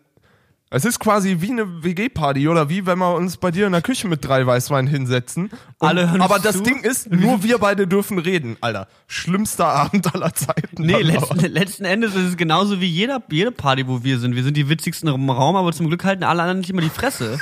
es 0.69 0.83
ist 0.83 0.99
quasi 0.99 1.37
wie 1.39 1.51
eine 1.51 1.83
WG-Party 1.83 2.47
oder 2.49 2.67
wie 2.67 2.85
wenn 2.85 2.99
wir 2.99 3.15
uns 3.15 3.37
bei 3.37 3.51
dir 3.51 3.67
in 3.67 3.71
der 3.71 3.81
Küche 3.81 4.07
mit 4.07 4.25
drei 4.25 4.45
Weißwein 4.45 4.85
hinsetzen. 4.85 5.49
Und, 5.79 5.87
Alle 5.87 6.11
hören 6.11 6.21
aber 6.21 6.35
uns 6.35 6.43
das 6.43 6.57
zu. 6.57 6.63
Ding 6.63 6.81
ist, 6.81 7.09
nur 7.09 7.41
wir 7.43 7.57
beide 7.59 7.87
dürfen 7.87 8.19
reden, 8.19 8.57
Alter. 8.59 8.87
Schlimmster 9.07 9.67
Abend 9.73 10.13
aller 10.13 10.33
Zeiten. 10.33 10.83
Nee, 10.83 11.01
letzten, 11.01 11.39
letzten 11.39 11.85
Endes 11.85 12.15
ist 12.15 12.23
es 12.23 12.37
genauso 12.37 12.81
wie 12.81 12.87
jeder, 12.87 13.23
jede 13.31 13.51
Party, 13.51 13.87
wo 13.87 14.03
wir 14.03 14.19
sind. 14.19 14.35
Wir 14.35 14.43
sind 14.43 14.57
die 14.57 14.67
witzigsten 14.67 15.07
im 15.07 15.29
Raum, 15.29 15.55
aber 15.55 15.71
zum 15.71 15.87
Glück 15.87 16.03
halten 16.03 16.23
alle 16.23 16.41
anderen 16.41 16.59
nicht 16.59 16.69
immer 16.69 16.81
die 16.81 16.89
Fresse. 16.89 17.39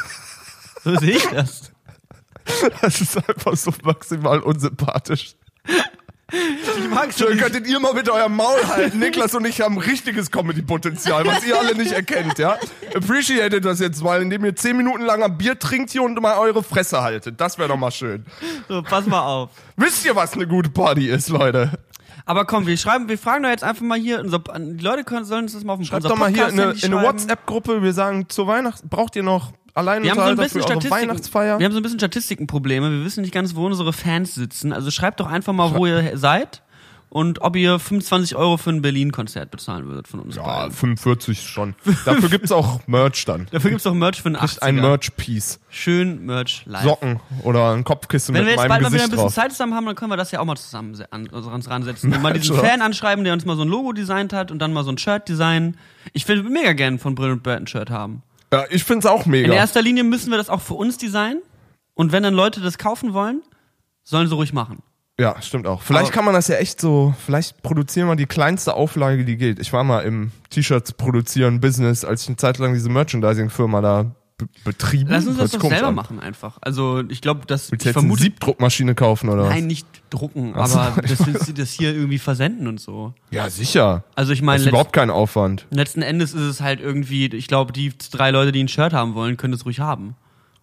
So 0.83 0.95
sehe 0.97 1.17
ich 1.17 1.25
das. 1.27 1.71
Das 2.79 3.01
ist 3.01 3.17
einfach 3.17 3.55
so 3.57 3.73
maximal 3.83 4.39
unsympathisch. 4.39 5.35
Ich 6.31 6.89
mag 6.89 7.13
so 7.13 7.27
Schön, 7.27 7.37
könntet 7.37 7.67
ihr 7.67 7.79
mal 7.79 7.93
bitte 7.93 8.11
euer 8.11 8.29
Maul 8.29 8.67
halten. 8.67 8.97
Niklas 8.97 9.35
und 9.35 9.45
ich 9.45 9.61
haben 9.61 9.77
richtiges 9.77 10.31
Comedy-Potenzial, 10.31 11.25
was 11.25 11.45
ihr 11.45 11.57
alle 11.57 11.75
nicht 11.75 11.91
erkennt, 11.91 12.39
ja? 12.39 12.57
Appreciated 12.95 13.63
das 13.63 13.79
jetzt 13.79 14.03
mal, 14.03 14.21
indem 14.21 14.43
ihr 14.43 14.55
zehn 14.55 14.75
Minuten 14.75 15.03
lang 15.03 15.21
am 15.21 15.37
Bier 15.37 15.59
trinkt 15.59 15.91
hier 15.91 16.01
und 16.01 16.19
mal 16.19 16.37
eure 16.37 16.63
Fresse 16.63 17.01
haltet. 17.01 17.39
Das 17.39 17.59
wäre 17.59 17.69
doch 17.69 17.77
mal 17.77 17.91
schön. 17.91 18.25
so, 18.67 18.81
pass 18.81 19.05
mal 19.05 19.21
auf. 19.21 19.51
Wisst 19.77 20.03
ihr, 20.05 20.15
was 20.15 20.33
eine 20.33 20.47
gute 20.47 20.69
Party 20.69 21.09
ist, 21.09 21.29
Leute? 21.29 21.71
Aber 22.25 22.45
komm, 22.45 22.65
wir 22.65 22.75
schreiben, 22.77 23.07
wir 23.07 23.17
fragen 23.17 23.43
doch 23.43 23.49
jetzt 23.49 23.63
einfach 23.63 23.83
mal 23.83 23.99
hier, 23.99 24.19
unser, 24.19 24.39
die 24.39 24.83
Leute 24.83 25.03
können, 25.03 25.25
sollen 25.25 25.43
uns 25.43 25.53
das 25.53 25.63
mal 25.63 25.73
auf 25.73 25.79
dem 25.79 25.85
Schreibt 25.85 26.05
doch 26.05 26.17
mal 26.17 26.29
hier 26.29 26.47
in 26.47 26.59
eine, 26.59 26.71
in 26.71 26.93
eine. 26.93 27.03
WhatsApp-Gruppe. 27.03 27.83
Wir 27.83 27.93
sagen, 27.93 28.27
zur 28.29 28.47
Weihnachten 28.47 28.89
braucht 28.89 29.15
ihr 29.15 29.23
noch 29.23 29.51
allein 29.75 30.03
Wir 30.03 30.11
haben 30.11 30.17
so 30.17 30.23
ein 30.23 30.37
bisschen. 30.37 30.91
Weihnachtsfeier. 30.91 31.59
Wir 31.59 31.65
haben 31.65 31.73
so 31.73 31.79
ein 31.79 31.83
bisschen 31.83 31.99
Statistikenprobleme. 31.99 32.91
Wir 32.91 33.05
wissen 33.05 33.21
nicht 33.21 33.33
ganz, 33.33 33.55
wo 33.55 33.65
unsere 33.65 33.93
Fans 33.93 34.33
sitzen. 34.33 34.73
Also 34.73 34.89
schreibt 34.89 35.19
doch 35.19 35.27
einfach 35.27 35.53
mal, 35.53 35.75
wo 35.75 35.85
ihr 35.85 36.17
seid 36.17 36.63
und 37.15 37.39
ob 37.39 37.55
ihr 37.55 37.79
25 37.79 38.35
Euro 38.35 38.57
für 38.57 38.71
ein 38.71 38.81
Berlin-Konzert 38.81 39.49
bezahlen 39.49 39.87
würdet 39.87 40.05
von 40.05 40.19
uns 40.19 40.35
ja, 40.35 40.43
beiden. 40.43 40.73
45 40.73 41.47
schon. 41.47 41.73
Dafür 42.03 42.27
gibt's 42.27 42.51
auch 42.51 42.85
Merch 42.87 43.23
dann. 43.23 43.47
Dafür 43.51 43.69
gibt's 43.69 43.85
doch 43.85 43.93
Merch 43.93 44.21
für 44.21 44.27
einen 44.27 44.35
80er. 44.35 44.61
Ein 44.63 44.75
Merch-Piece. 44.75 45.61
Schön 45.69 46.25
Merch 46.25 46.63
live. 46.65 46.83
Socken 46.83 47.21
oder 47.43 47.71
ein 47.71 47.85
Kopfkissen 47.85 48.35
Wenn 48.35 48.41
wir 48.41 48.47
mit 48.47 48.51
jetzt 48.51 48.57
meinem 48.57 48.67
bald 48.67 48.81
mal 48.81 48.91
wieder 48.91 48.97
Gesicht 48.97 49.03
ein 49.05 49.09
bisschen 49.11 49.23
drauf. 49.27 49.33
Zeit 49.33 49.51
zusammen 49.53 49.75
haben, 49.75 49.85
dann 49.85 49.95
können 49.95 50.11
wir 50.11 50.17
das 50.17 50.31
ja 50.31 50.41
auch 50.41 50.45
mal 50.45 50.57
zusammen 50.57 51.01
an, 51.09 51.29
also 51.31 51.51
uns 51.51 51.69
ransetzen. 51.69 52.11
Und 52.13 52.21
mal 52.21 52.31
Merch, 52.31 52.41
diesen 52.41 52.59
oder? 52.59 52.67
Fan 52.67 52.81
anschreiben, 52.81 53.23
der 53.23 53.31
uns 53.31 53.45
mal 53.45 53.55
so 53.55 53.61
ein 53.61 53.69
Logo 53.69 53.93
designt 53.93 54.33
hat 54.33 54.51
und 54.51 54.59
dann 54.59 54.73
mal 54.73 54.83
so 54.83 54.91
ein 54.91 54.97
Shirt 54.97 55.29
designen. 55.29 55.77
Ich 56.11 56.27
will 56.27 56.43
mega 56.43 56.73
gern 56.73 56.99
von 56.99 57.15
Brill 57.15 57.31
und 57.31 57.43
Burton 57.43 57.63
ein 57.63 57.67
Shirt 57.67 57.91
haben. 57.91 58.23
Ja, 58.51 58.65
ich 58.69 58.83
find's 58.83 59.05
auch 59.05 59.25
mega. 59.25 59.47
In 59.47 59.53
erster 59.53 59.81
Linie 59.81 60.03
müssen 60.03 60.31
wir 60.31 60.37
das 60.37 60.49
auch 60.49 60.59
für 60.59 60.73
uns 60.73 60.97
designen. 60.97 61.41
Und 61.93 62.11
wenn 62.11 62.23
dann 62.23 62.33
Leute 62.33 62.59
das 62.59 62.77
kaufen 62.77 63.13
wollen, 63.13 63.41
sollen 64.03 64.27
sie 64.27 64.35
ruhig 64.35 64.51
machen. 64.51 64.83
Ja, 65.19 65.41
stimmt 65.41 65.65
auch. 65.65 65.81
Vielleicht 65.81 66.07
Aber- 66.07 66.13
kann 66.13 66.25
man 66.25 66.33
das 66.33 66.47
ja 66.49 66.55
echt 66.57 66.81
so, 66.81 67.13
vielleicht 67.25 67.61
produzieren 67.63 68.07
wir 68.09 68.15
die 68.17 68.25
kleinste 68.25 68.73
Auflage, 68.73 69.23
die 69.23 69.37
geht. 69.37 69.59
Ich 69.59 69.71
war 69.71 69.83
mal 69.85 70.01
im 70.01 70.31
T-Shirts 70.49 70.91
produzieren 70.93 71.61
Business, 71.61 72.03
als 72.03 72.23
ich 72.23 72.27
eine 72.27 72.37
Zeit 72.37 72.57
lang 72.57 72.73
diese 72.73 72.89
Merchandising-Firma 72.89 73.79
da 73.81 74.03
be 74.37 74.47
betrieben. 74.65 75.09
Lass 75.09 75.25
uns 75.25 75.37
das 75.37 75.51
doch 75.51 75.61
selber 75.61 75.87
an. 75.87 75.95
machen 75.95 76.19
einfach. 76.19 76.57
Also 76.59 77.01
ich 77.07 77.21
glaube, 77.21 77.45
dass 77.45 77.71
Willst 77.71 77.85
ich 77.85 77.87
jetzt 77.87 77.95
eine 77.95 78.01
vermute, 78.07 78.23
Siebdruckmaschine 78.23 78.93
kaufen 78.93 79.29
oder 79.29 79.47
nein, 79.47 79.65
nicht 79.67 79.87
drucken, 80.09 80.53
so, 80.53 80.77
aber 80.77 81.01
das 81.07 81.19
das 81.55 81.69
hier 81.71 81.95
irgendwie 81.95 82.19
versenden 82.19 82.67
und 82.67 82.81
so. 82.81 83.13
Ja, 83.31 83.49
sicher. 83.49 84.03
Also 84.15 84.33
ich 84.33 84.39
Das 84.39 84.45
meine, 84.45 84.57
ist 84.57 84.65
letzt, 84.65 84.71
überhaupt 84.73 84.91
kein 84.91 85.09
Aufwand. 85.09 85.65
letzten 85.69 86.01
Endes 86.01 86.33
ist 86.33 86.41
es 86.41 86.59
halt 86.59 86.81
irgendwie, 86.81 87.27
ich 87.27 87.47
glaube, 87.47 87.71
die 87.71 87.93
drei 88.11 88.31
Leute, 88.31 88.51
die 88.51 88.61
ein 88.61 88.67
Shirt 88.67 88.91
haben 88.91 89.13
wollen, 89.15 89.37
können 89.37 89.53
es 89.53 89.65
ruhig 89.65 89.79
haben. 89.79 90.15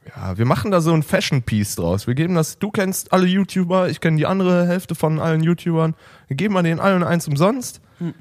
Ja, 0.07 0.37
wir 0.37 0.47
machen 0.47 0.71
da 0.71 0.81
so 0.81 0.93
ein 0.93 1.03
Fashion-Piece 1.03 1.77
draus. 1.77 2.07
Wir 2.07 2.15
geben 2.15 2.35
das, 2.35 2.59
du 2.59 2.71
kennst 2.71 3.13
alle 3.13 3.27
YouTuber, 3.27 3.89
ich 3.89 4.01
kenne 4.01 4.17
die 4.17 4.27
andere 4.27 4.67
Hälfte 4.67 4.95
von 4.95 5.21
allen 5.21 5.43
YouTubern. 5.43 5.95
Wir 6.27 6.37
geben 6.37 6.55
mal 6.55 6.63
denen 6.63 6.81
allen 6.81 7.05
eins 7.05 7.29
umsonst. 7.29 7.81
Hm. 7.99 8.15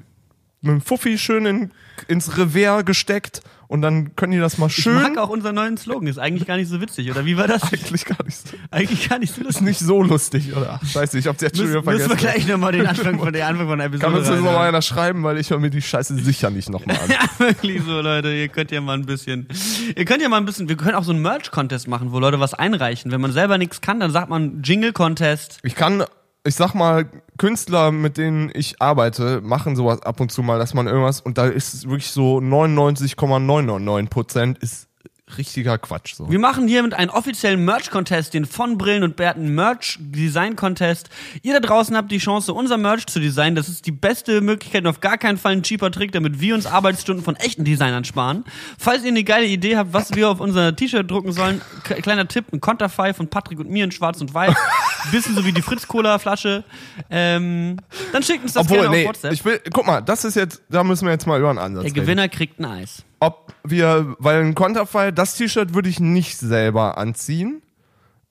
Mit 0.60 0.70
dem 0.70 0.80
Fuffi 0.80 1.18
schön 1.18 1.44
in, 1.44 1.70
ins 2.06 2.38
Revers 2.38 2.84
gesteckt 2.84 3.42
und 3.72 3.82
dann 3.82 4.14
können 4.14 4.32
die 4.32 4.38
das 4.38 4.58
mal 4.58 4.66
Ich 4.68 4.74
schön. 4.76 4.94
mag 4.94 5.16
auch 5.18 5.28
unseren 5.30 5.54
neuen 5.56 5.76
Slogan, 5.76 6.06
ist 6.06 6.18
eigentlich 6.18 6.46
gar 6.46 6.56
nicht 6.56 6.68
so 6.68 6.80
witzig, 6.80 7.10
oder 7.10 7.24
wie 7.26 7.36
war 7.36 7.48
das? 7.48 7.62
Eigentlich 7.72 8.04
gar 8.04 8.22
nicht 8.24 8.36
so. 8.36 8.56
Eigentlich 8.70 9.08
gar 9.08 9.18
nicht 9.18 9.34
so 9.34 9.40
ist 9.40 9.44
lustig. 9.46 9.62
nicht 9.66 9.78
so 9.80 10.02
lustig, 10.02 10.54
oder? 10.56 10.78
Ach, 10.82 10.86
scheiße, 10.86 11.18
ich 11.18 11.26
hab's 11.26 11.40
jetzt 11.40 11.56
schon 11.56 11.68
wieder 11.70 11.82
Müssen, 11.82 11.92
müssen 11.92 12.08
vergessen. 12.08 12.26
wir 12.28 12.32
gleich 12.32 12.46
nochmal 12.48 12.72
den 12.72 12.86
Anfang 12.86 13.18
von 13.18 13.32
der 13.32 13.48
Anfang 13.48 13.66
von 13.66 13.78
der 13.78 13.86
Episode 13.88 14.04
Kann 14.10 14.18
uns 14.18 14.28
das 14.28 14.36
nochmal 14.38 14.68
einer 14.68 14.82
schreiben, 14.82 15.22
weil 15.24 15.38
ich 15.38 15.50
höre 15.50 15.58
mir 15.58 15.70
die 15.70 15.82
Scheiße 15.82 16.14
sicher 16.16 16.50
nicht 16.50 16.68
nochmal 16.70 16.96
an. 16.96 17.02
Ja, 17.10 17.18
wirklich 17.38 17.82
so, 17.84 18.00
Leute. 18.00 18.32
Ihr 18.32 18.48
könnt 18.48 18.70
ja 18.70 18.80
mal 18.80 18.94
ein 18.94 19.06
bisschen. 19.06 19.48
Ihr 19.96 20.04
könnt 20.04 20.22
ja 20.22 20.28
mal 20.28 20.36
ein 20.36 20.44
bisschen. 20.44 20.68
Wir 20.68 20.76
können 20.76 20.94
auch 20.94 21.04
so 21.04 21.12
einen 21.12 21.22
Merch-Contest 21.22 21.88
machen, 21.88 22.12
wo 22.12 22.18
Leute 22.20 22.38
was 22.40 22.54
einreichen. 22.54 23.10
Wenn 23.10 23.20
man 23.20 23.32
selber 23.32 23.58
nichts 23.58 23.80
kann, 23.80 24.00
dann 24.00 24.10
sagt 24.10 24.28
man 24.28 24.62
Jingle-Contest. 24.62 25.58
Ich 25.62 25.74
kann, 25.74 26.04
ich 26.44 26.54
sag 26.54 26.74
mal, 26.74 27.08
Künstler, 27.38 27.92
mit 27.92 28.16
denen 28.18 28.50
ich 28.52 28.80
arbeite, 28.82 29.40
machen 29.40 29.76
sowas 29.76 30.02
ab 30.02 30.20
und 30.20 30.32
zu 30.32 30.42
mal, 30.42 30.58
dass 30.58 30.74
man 30.74 30.86
irgendwas, 30.86 31.20
und 31.20 31.38
da 31.38 31.46
ist 31.46 31.84
wirklich 31.84 32.10
so 32.10 32.40
99,999 32.40 34.10
Prozent 34.10 34.58
ist 34.58 34.88
richtiger 35.38 35.78
Quatsch, 35.78 36.14
so. 36.14 36.30
Wir 36.30 36.38
machen 36.38 36.68
hiermit 36.68 36.94
einen 36.94 37.10
offiziellen 37.10 37.64
Merch-Contest, 37.64 38.34
den 38.34 38.44
von 38.46 38.78
Brillen 38.78 39.02
und 39.02 39.16
Bärten 39.16 39.54
Merch-Design-Contest. 39.54 41.08
Ihr 41.42 41.54
da 41.54 41.60
draußen 41.60 41.96
habt 41.96 42.10
die 42.10 42.18
Chance, 42.18 42.52
unser 42.52 42.76
Merch 42.76 43.06
zu 43.06 43.20
designen. 43.20 43.54
Das 43.56 43.68
ist 43.68 43.86
die 43.86 43.92
beste 43.92 44.40
Möglichkeit 44.40 44.82
und 44.82 44.88
auf 44.88 45.00
gar 45.00 45.18
keinen 45.18 45.38
Fall 45.38 45.52
ein 45.52 45.62
cheaper 45.62 45.90
Trick, 45.90 46.12
damit 46.12 46.40
wir 46.40 46.54
uns 46.54 46.66
Arbeitsstunden 46.66 47.24
von 47.24 47.36
echten 47.36 47.64
Designern 47.64 48.04
sparen. 48.04 48.44
Falls 48.78 49.02
ihr 49.02 49.08
eine 49.08 49.24
geile 49.24 49.46
Idee 49.46 49.76
habt, 49.76 49.92
was 49.92 50.14
wir 50.14 50.28
auf 50.28 50.40
unser 50.40 50.74
T-Shirt 50.74 51.10
drucken 51.10 51.32
sollen, 51.32 51.60
kleiner 51.84 52.28
Tipp, 52.28 52.46
ein 52.52 52.60
Konterfei 52.60 53.14
von 53.14 53.28
Patrick 53.28 53.58
und 53.58 53.70
mir 53.70 53.84
in 53.84 53.92
schwarz 53.92 54.20
und 54.20 54.32
weiß. 54.32 54.54
Bisschen 55.10 55.34
so 55.34 55.44
wie 55.44 55.52
die 55.52 55.62
Fritz-Cola-Flasche. 55.62 56.64
Ähm, 57.10 57.76
dann 58.12 58.22
schickt 58.22 58.44
uns 58.44 58.52
das 58.52 58.64
Obwohl, 58.64 58.78
gerne 58.78 58.88
auf 58.90 58.94
nee, 58.94 59.06
WhatsApp. 59.06 59.32
ich 59.32 59.44
will, 59.44 59.60
guck 59.72 59.86
mal, 59.86 60.00
das 60.00 60.24
ist 60.24 60.36
jetzt, 60.36 60.62
da 60.68 60.84
müssen 60.84 61.06
wir 61.06 61.12
jetzt 61.12 61.26
mal 61.26 61.38
über 61.38 61.50
einen 61.50 61.58
Ansatz 61.58 61.82
Der 61.82 61.92
reden. 61.92 62.04
Gewinner 62.04 62.28
kriegt 62.28 62.60
ein 62.60 62.64
Eis. 62.64 63.04
Ob 63.22 63.54
wir, 63.62 64.16
weil 64.18 64.42
ein 64.42 64.56
Konterfei, 64.56 65.12
das 65.12 65.36
T-Shirt 65.36 65.74
würde 65.74 65.88
ich 65.88 66.00
nicht 66.00 66.38
selber 66.38 66.98
anziehen. 66.98 67.62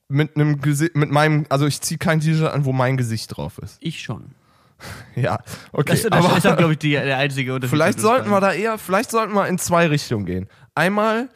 Mit 0.10 0.36
einem 0.36 0.60
Gesicht, 0.60 0.98
mit 0.98 1.10
meinem, 1.10 1.46
also 1.48 1.66
ich 1.66 1.80
ziehe 1.80 1.98
kein 1.98 2.20
T-Shirt 2.20 2.52
an, 2.52 2.66
wo 2.66 2.74
mein 2.74 2.98
Gesicht 2.98 3.38
drauf 3.38 3.58
ist. 3.60 3.78
Ich 3.80 4.02
schon. 4.02 4.36
Ja, 5.16 5.40
okay. 5.72 5.92
Das, 5.92 6.02
das 6.04 6.44
ist, 6.44 6.58
glaube 6.58 6.74
ich, 6.74 6.80
die, 6.80 6.92
der 6.92 7.18
einzige 7.18 7.54
Unterschied. 7.54 7.72
Vielleicht 7.72 8.02
sollten 8.02 8.30
wir 8.32 8.42
da 8.42 8.52
eher, 8.52 8.78
vielleicht 8.78 9.12
sollten 9.12 9.32
wir 9.34 9.48
in 9.48 9.60
zwei 9.60 9.88
Richtungen 9.88 10.26
gehen. 10.26 10.50
Einmal 10.76 11.30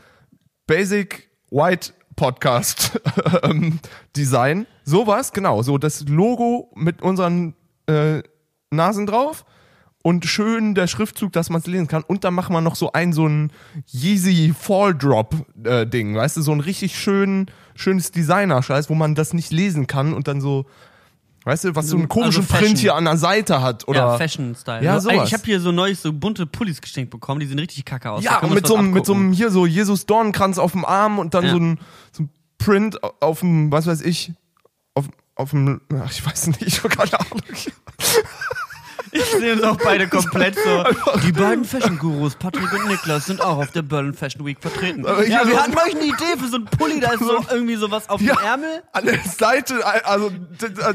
Basic 0.68 1.30
White 1.52 1.94
Podcast 2.18 3.00
ähm, 3.44 3.80
Design, 4.18 4.66
sowas, 4.84 5.32
genau, 5.32 5.62
so 5.62 5.78
das 5.78 6.06
Logo 6.10 6.74
mit 6.76 7.02
unseren 7.02 7.54
äh, 7.88 8.22
Nasen 8.72 9.06
drauf 9.06 9.46
und 10.06 10.24
schön 10.26 10.76
der 10.76 10.86
Schriftzug, 10.86 11.32
dass 11.32 11.50
man 11.50 11.62
es 11.62 11.66
lesen 11.66 11.88
kann. 11.88 12.04
Und 12.04 12.24
dann 12.26 12.36
machen 12.36 12.54
wir 12.54 12.62
noch 12.62 12.76
so 12.76 12.92
ein 12.92 13.12
so 13.12 13.28
ein 13.28 13.52
Yeezy 13.92 14.54
Fall 14.56 14.94
Drop 14.94 15.34
äh, 15.64 15.88
Ding, 15.88 16.16
weißt 16.16 16.38
du, 16.38 16.44
so 16.44 16.52
ein 16.52 16.60
richtig 16.60 16.96
schön 16.96 17.48
schönes 17.74 18.12
Designer-Scheiß, 18.12 18.88
wo 18.92 18.94
man 18.94 19.16
das 19.16 19.34
nicht 19.34 19.52
lesen 19.52 19.88
kann 19.88 20.14
und 20.14 20.28
dann 20.28 20.42
so 20.42 20.68
Weißt 21.44 21.64
du, 21.64 21.76
was 21.76 21.88
so 21.88 21.98
einen 21.98 22.08
komischen 22.08 22.44
Also. 22.44 22.54
Print 22.56 22.78
hier 22.78 22.94
an 22.96 23.06
der 23.06 23.18
Seite 23.18 23.62
hat 23.64 23.88
oder 23.88 24.00
Ja, 24.00 24.18
Fashion-Style. 24.18 24.84
Ja, 24.84 25.00
so, 25.00 25.10
ey, 25.10 25.16
sowas. 25.16 25.28
ich 25.28 25.34
habe 25.34 25.44
hier 25.46 25.60
so 25.60 25.72
neulich 25.72 26.00
so 26.00 26.14
bunte 26.14 26.46
Pullis 26.46 26.82
geschenkt 26.82 27.10
bekommen, 27.12 27.40
die 27.40 27.48
sehen 27.48 27.58
richtig 27.60 27.84
kacke 27.86 28.12
aus. 28.12 28.24
Ja, 28.24 28.40
und 28.42 28.54
mit 28.54 28.68
so, 28.68 28.76
einem, 28.76 28.92
mit 28.92 29.08
so 29.08 29.14
einem 29.16 29.32
hier 29.32 29.50
so 29.50 29.66
Jesus 29.66 30.06
Dornenkranz 30.06 30.60
auf 30.60 30.72
dem 30.74 30.86
Arm 30.86 31.18
und 31.18 31.34
dann 31.34 31.46
Ja. 31.46 31.52
so 31.52 31.58
ein, 31.58 31.80
so 32.12 32.24
ein 32.24 32.30
Print 32.60 33.00
auf 33.22 33.40
dem, 33.40 33.72
was 33.72 33.86
weiß 33.88 34.02
ich, 34.02 34.34
auf, 34.94 35.06
auf 35.36 35.50
dem, 35.52 35.82
ach, 36.00 36.12
ich 36.12 36.24
weiß 36.26 36.48
nicht, 36.48 36.62
ich 36.64 36.78
habe 36.84 36.90
keine 36.90 37.20
Ahnung. 37.20 37.42
Ich 39.18 39.26
sehe 39.32 39.54
uns 39.54 39.64
auch 39.64 39.78
beide 39.78 40.08
komplett 40.08 40.56
so. 40.56 40.84
Die 41.26 41.32
beiden 41.32 41.64
Fashion-Gurus, 41.64 42.36
Patrick 42.36 42.72
und 42.74 42.88
Niklas, 42.90 43.26
sind 43.26 43.42
auch 43.42 43.58
auf 43.60 43.72
der 43.72 43.82
Berlin 43.82 44.14
Fashion 44.14 44.46
Week 44.46 44.58
vertreten. 44.60 45.04
Ja, 45.06 45.46
wir 45.48 45.54
so- 45.56 45.60
hatten 45.62 45.76
euch 45.78 45.96
eine 45.96 46.04
Idee 46.06 46.38
für 46.38 46.48
so 46.50 46.58
einen 46.58 46.66
Pulli, 46.66 47.00
da 47.00 47.12
ist 47.14 47.22
so 47.22 47.44
irgendwie 47.52 47.76
sowas 47.76 48.10
auf 48.10 48.20
Ja. 48.22 48.36
dem 48.36 48.44
Ärmel. 48.46 48.84
An 48.92 49.06
der 49.06 49.20
Seite, 49.24 49.76
also 50.06 50.32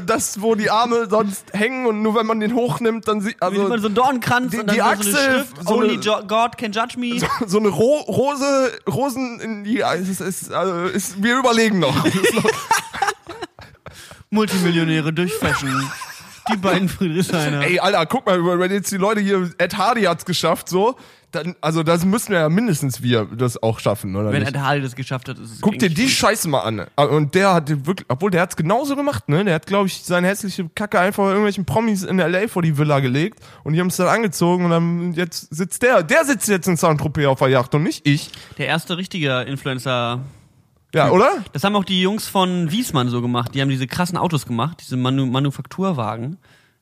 das, 0.05 0.41
wo 0.41 0.53
die 0.55 0.69
Arme 0.69 1.07
sonst 1.09 1.45
hängen 1.53 1.87
und 1.87 2.01
nur 2.03 2.13
wenn 2.15 2.27
man 2.27 2.39
den 2.39 2.53
hochnimmt, 2.53 3.07
dann 3.07 3.21
sieht, 3.21 3.41
Also, 3.41 3.67
man 3.67 3.79
so 3.81 3.87
einen 3.87 3.95
Dornkranz 3.95 4.51
die- 4.51 4.59
und 4.59 4.67
dann 4.67 4.75
die 4.75 4.81
so 4.81 4.87
eine 4.87 4.97
Achsel, 4.99 5.15
Schrift, 5.15 5.67
so 5.67 5.73
Only 5.75 5.93
eine- 5.93 6.27
God 6.27 6.57
can 6.57 6.71
judge 6.71 6.99
me. 6.99 7.19
so 7.47 7.57
eine 7.57 7.69
Ro 7.69 8.01
Rose, 8.01 8.71
Rosen 8.87 9.39
in 9.39 9.63
die, 9.63 9.79
ist, 9.79 10.21
ist, 10.21 10.53
also 10.53 10.83
ist, 10.85 11.23
wir 11.23 11.37
überlegen 11.39 11.79
noch 11.79 12.05
Multimillionäre 14.29 15.11
durch 15.11 15.33
Fashion. 15.33 15.89
Die 16.51 16.57
beiden 16.57 16.89
Friedrichshainer. 16.89 17.61
Ey, 17.61 17.79
Alter, 17.79 18.05
guck 18.05 18.25
mal, 18.25 18.59
wenn 18.59 18.71
jetzt 18.71 18.91
die 18.91 18.97
Leute 18.97 19.21
hier, 19.21 19.49
Ed 19.57 19.77
Hardy 19.77 20.03
hat's 20.03 20.25
geschafft, 20.25 20.69
so, 20.69 20.95
dann, 21.31 21.55
also 21.61 21.83
das 21.83 22.03
müssen 22.03 22.33
wir 22.33 22.39
ja 22.39 22.49
mindestens 22.49 23.01
wir 23.01 23.25
das 23.25 23.61
auch 23.61 23.79
schaffen, 23.79 24.15
oder 24.15 24.31
Wenn 24.31 24.41
nicht? 24.43 24.53
Ed 24.53 24.61
Hardy 24.61 24.81
das 24.81 24.95
geschafft 24.95 25.29
hat, 25.29 25.39
ist 25.39 25.51
es 25.51 25.61
Guck 25.61 25.79
dir 25.79 25.89
die 25.89 26.09
Scheiße 26.09 26.49
mal 26.49 26.61
an. 26.61 26.87
Und 26.95 27.35
der 27.35 27.53
hat 27.53 27.69
wirklich, 27.69 28.05
obwohl 28.09 28.31
der 28.31 28.41
hat's 28.41 28.55
genauso 28.55 28.95
gemacht, 28.95 29.29
ne? 29.29 29.43
Der 29.45 29.55
hat, 29.55 29.65
glaube 29.65 29.87
ich, 29.87 30.03
seine 30.03 30.27
hässliche 30.27 30.69
Kacke 30.75 30.99
einfach 30.99 31.25
irgendwelchen 31.25 31.65
Promis 31.65 32.03
in 32.03 32.19
L.A. 32.19 32.47
vor 32.47 32.61
die 32.61 32.77
Villa 32.77 32.99
gelegt 32.99 33.39
und 33.63 33.73
die 33.73 33.79
haben 33.79 33.87
es 33.87 33.97
dann 33.97 34.07
angezogen 34.07 34.65
und 34.65 34.71
dann 34.71 35.13
jetzt 35.13 35.55
sitzt 35.55 35.83
der, 35.83 36.03
der 36.03 36.25
sitzt 36.25 36.49
jetzt 36.49 36.67
in 36.67 36.75
Saint-Tropez 36.75 37.25
auf 37.27 37.39
der 37.39 37.49
Yacht 37.49 37.73
und 37.75 37.83
nicht 37.83 38.05
ich. 38.05 38.29
der 38.57 38.67
erste 38.67 38.97
richtige 38.97 39.41
Influencer. 39.41 40.19
Ja, 40.93 41.11
oder? 41.11 41.43
Das 41.53 41.63
haben 41.63 41.75
auch 41.75 41.85
die 41.85 42.01
Jungs 42.01 42.27
von 42.27 42.71
Wiesmann 42.71 43.09
so 43.09 43.21
gemacht. 43.21 43.55
Die 43.55 43.61
haben 43.61 43.69
diese 43.69 43.87
krassen 43.87 44.17
Autos 44.17 44.45
gemacht, 44.45 44.79
diese 44.81 44.97
Manu 44.97 45.25
Manufakturwagen. 45.25 46.37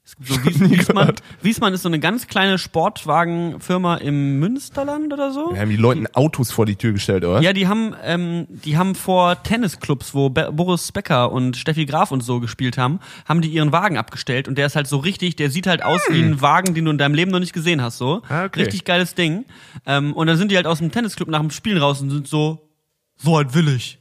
Es 0.09 0.15
gibt 0.15 0.29
so 0.29 0.43
Wies 0.43 0.59
Wiesmann. 0.71 1.13
Wiesmann 1.43 1.73
ist 1.73 1.83
so 1.83 1.89
eine 1.89 1.99
ganz 1.99 2.25
kleine 2.25 2.57
Sportwagenfirma 2.57 3.97
im 3.97 4.39
Münsterland 4.39 5.13
oder 5.13 5.31
so. 5.31 5.51
Wir 5.53 5.61
haben 5.61 5.69
die 5.69 5.75
Leuten 5.75 6.07
Autos 6.13 6.51
vor 6.51 6.65
die 6.65 6.75
Tür 6.75 6.93
gestellt, 6.93 7.23
oder? 7.23 7.41
Ja, 7.41 7.53
die 7.53 7.67
haben, 7.67 7.93
ähm, 8.03 8.47
die 8.49 8.75
haben 8.75 8.95
vor 8.95 9.43
Tennisclubs, 9.43 10.15
wo 10.15 10.29
Be 10.29 10.51
Boris 10.51 10.91
Becker 10.91 11.31
und 11.31 11.57
Steffi 11.57 11.85
Graf 11.85 12.11
und 12.11 12.21
so 12.21 12.39
gespielt 12.39 12.75
haben, 12.79 12.99
haben 13.27 13.41
die 13.41 13.49
ihren 13.49 13.71
Wagen 13.71 13.99
abgestellt 13.99 14.47
und 14.47 14.57
der 14.57 14.65
ist 14.65 14.75
halt 14.75 14.87
so 14.87 14.97
richtig, 14.97 15.35
der 15.35 15.51
sieht 15.51 15.67
halt 15.67 15.83
aus 15.83 16.01
wie 16.09 16.21
ein 16.21 16.41
Wagen, 16.41 16.73
den 16.73 16.85
du 16.85 16.91
in 16.91 16.97
deinem 16.97 17.13
Leben 17.13 17.29
noch 17.29 17.39
nicht 17.39 17.53
gesehen 17.53 17.83
hast, 17.83 17.99
so. 17.99 18.23
Ah, 18.29 18.45
okay. 18.45 18.63
Richtig 18.63 18.85
geiles 18.85 19.13
Ding. 19.13 19.45
Ähm, 19.85 20.13
und 20.13 20.25
dann 20.25 20.37
sind 20.37 20.49
die 20.51 20.55
halt 20.55 20.65
aus 20.65 20.79
dem 20.79 20.91
Tennisclub 20.91 21.29
nach 21.29 21.41
dem 21.41 21.51
Spielen 21.51 21.77
raus 21.77 22.01
und 22.01 22.09
sind 22.09 22.27
so, 22.27 22.68
so 23.21 23.37
halt 23.37 23.53
will 23.53 23.67
ich. 23.69 23.97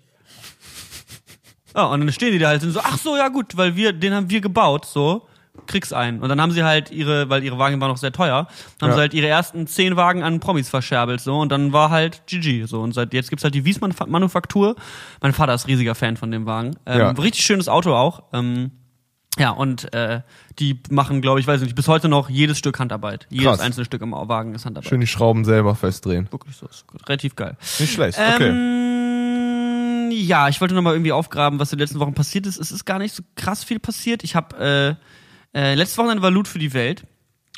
Ja, 1.75 1.85
und 1.87 2.01
dann 2.01 2.13
stehen 2.13 2.33
die 2.33 2.39
da 2.39 2.49
halt 2.49 2.63
und 2.63 2.71
so, 2.73 2.81
ach 2.83 2.99
so, 2.99 3.17
ja 3.17 3.29
gut, 3.29 3.57
weil 3.57 3.77
wir, 3.77 3.93
den 3.93 4.13
haben 4.15 4.31
wir 4.31 4.41
gebaut, 4.41 4.85
so, 4.87 5.29
krieg's 5.67 5.93
einen. 5.93 6.21
Und 6.21 6.29
dann 6.29 6.41
haben 6.41 6.51
sie 6.51 6.65
halt 6.65 6.91
ihre, 6.91 7.29
weil 7.29 7.45
ihre 7.45 7.59
Wagen 7.59 7.81
waren 7.81 7.91
noch 7.91 7.99
sehr 7.99 8.11
teuer, 8.11 8.49
haben 8.81 8.89
Ja. 8.89 8.95
sie 8.95 9.01
halt 9.01 9.15
ihre 9.15 9.27
ersten 9.29 9.67
zehn 9.67 9.97
Wagen 9.97 10.23
an 10.23 10.41
Promis 10.41 10.69
verscherbelt, 10.71 11.21
so, 11.21 11.39
und 11.39 11.51
dann 11.53 11.73
war 11.73 11.91
halt 11.91 12.27
GG, 12.27 12.65
so. 12.65 12.81
Und 12.81 12.95
seit 12.95 13.13
jetzt 13.13 13.29
gibt's 13.29 13.45
halt 13.45 13.55
die 13.55 13.65
Wiesmann 13.65 13.95
Manufaktur. 14.07 14.77
Mein 15.21 15.33
Vater 15.33 15.55
ist 15.55 15.67
riesiger 15.69 15.95
Fan 15.95 16.17
von 16.17 16.31
dem 16.31 16.47
Wagen. 16.47 16.77
Ähm, 16.87 16.99
Ja. 17.01 17.11
Richtig 17.11 17.45
schönes 17.45 17.69
Auto 17.69 17.95
auch. 17.95 18.23
Ähm, 18.33 18.71
ja, 19.39 19.51
und 19.51 19.93
äh, 19.95 20.23
die 20.59 20.81
machen, 20.91 21.21
glaube 21.21 21.39
ich, 21.39 21.47
weiß 21.47 21.61
nicht, 21.61 21.77
bis 21.77 21.87
heute 21.87 22.09
noch 22.09 22.29
jedes 22.29 22.59
Stück 22.59 22.81
Handarbeit. 22.81 23.27
Jedes 23.31 23.47
Krass. 23.47 23.61
einzelne 23.61 23.85
Stück 23.85 24.03
im 24.03 24.11
Wagen 24.13 24.53
ist 24.55 24.65
Handarbeit. 24.65 24.89
Schön 24.89 25.01
die 25.01 25.07
Schrauben 25.07 25.45
selber 25.45 25.77
festdrehen. 25.77 26.27
Wirklich 26.33 26.57
so, 26.57 26.67
ist 26.67 26.85
relativ 27.07 27.37
geil. 27.37 27.57
Nicht 27.79 27.93
schlecht, 27.93 28.19
okay. 28.19 28.49
Ähm, 28.49 29.08
ja, 30.11 30.49
ich 30.49 30.61
wollte 30.61 30.75
noch 30.75 30.83
mal 30.83 30.93
irgendwie 30.93 31.13
aufgraben, 31.13 31.59
was 31.59 31.73
in 31.73 31.79
den 31.79 31.85
letzten 31.85 32.01
Wochen 32.01 32.15
passiert 32.15 32.47
ist. 32.47 32.59
Es 32.59 32.71
ist 32.71 32.85
gar 32.85 32.99
nicht 32.99 33.15
so 33.15 33.23
krass 33.35 33.65
viel 33.65 33.79
passiert. 33.79 34.25
Ich 34.25 34.35
habe 34.35 34.99
äh, 35.55 35.59
äh, 35.59 35.75
letztes 35.75 35.99
Wochenende 35.99 36.23
war 36.23 36.31
Loot 36.31 36.49
für 36.49 36.59
die 36.59 36.75
Welt. 36.75 37.05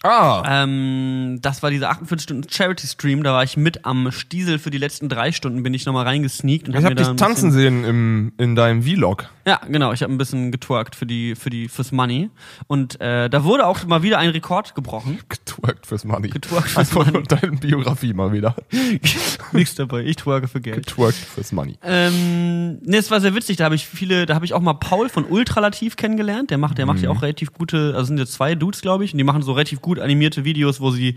Ah, 0.03 0.43
Ähm, 0.63 1.39
das 1.43 1.63
war 1.63 1.71
dieser 1.71 1.91
48 1.91 2.23
Stunden 2.25 2.49
Charity 2.51 2.87
Stream. 2.87 3.23
Da 3.23 3.33
war 3.35 3.45
ich 3.45 3.57
mit 3.57 3.85
am 3.85 4.11
Stiesel 4.13 4.59
für 4.59 4.71
die 4.71 4.79
letzten 4.79 5.09
drei 5.09 5.31
Stunden. 5.33 5.63
Bin 5.63 5.75
ich 5.75 5.85
noch 5.87 5.93
mal 5.93 6.05
reingesneakt 6.05 6.69
und 6.69 6.75
ich 6.77 6.85
hab 6.85 6.95
da 6.97 7.05
dich 7.05 7.17
tanzen 7.17 7.53
sehen 7.53 7.85
im, 7.85 8.33
in 8.39 8.55
deinem 8.55 8.83
Vlog. 8.83 9.29
ja, 9.47 9.61
genau. 9.69 9.93
Ich 9.93 10.03
habe 10.03 10.13
ein 10.13 10.17
bisschen 10.19 10.53
getwerkt 10.53 10.97
für 10.97 11.05
die, 11.07 11.35
für 11.35 11.51
die, 11.51 11.69
fürs 11.69 11.93
Money. 11.93 12.31
Und 12.67 13.01
äh, 13.01 13.29
da 13.29 13.45
wurde 13.45 13.67
auch 13.67 13.85
mal 13.87 14.03
wieder 14.03 14.19
ein 14.19 14.31
Rekord 14.31 14.75
gebrochen. 14.75 15.19
Getwerkt 15.29 15.87
fürs 15.87 16.05
Money. 16.05 16.29
Getwerkt 16.29 16.69
fürs 16.69 16.77
Einfach 16.97 17.07
Money. 17.13 17.25
deine 17.29 17.53
Biografie 17.59 18.15
mal 18.15 18.33
wieder. 18.33 18.55
Nichts 19.53 19.75
dabei. 19.75 20.03
Ich 20.05 20.17
twerke 20.17 20.49
für 20.49 20.61
Geld. 20.61 20.87
Getwerkt 20.87 21.15
fürs 21.17 21.53
Money. 21.53 21.77
Ähm, 21.83 22.79
ne, 22.83 22.97
es 22.97 23.11
war 23.11 23.21
sehr 23.21 23.35
witzig. 23.35 23.57
Da 23.59 23.65
habe 23.65 23.75
ich 23.75 23.87
viele, 23.87 24.27
da 24.27 24.35
habe 24.35 24.45
ich 24.45 24.55
auch 24.55 24.61
mal 24.61 24.75
Paul 24.75 25.09
von 25.09 25.25
Ultralativ 25.27 25.97
kennengelernt. 25.97 26.51
Der 26.51 26.59
macht, 26.59 26.79
der 26.79 26.87
macht 26.87 27.01
ja 27.01 27.11
auch 27.11 27.21
relativ 27.23 27.53
gute, 27.53 27.93
also 27.95 28.07
sind 28.07 28.19
jetzt 28.19 28.33
zwei 28.33 28.55
Dudes, 28.55 28.81
glaube 28.81 29.05
ich, 29.05 29.13
und 29.13 29.19
die 29.19 29.25
machen 29.25 29.43
so 29.43 29.53
relativ 29.53 29.81
gut 29.81 29.90
animierte 29.99 30.45
Videos, 30.45 30.81
wo 30.81 30.91
sie 30.91 31.17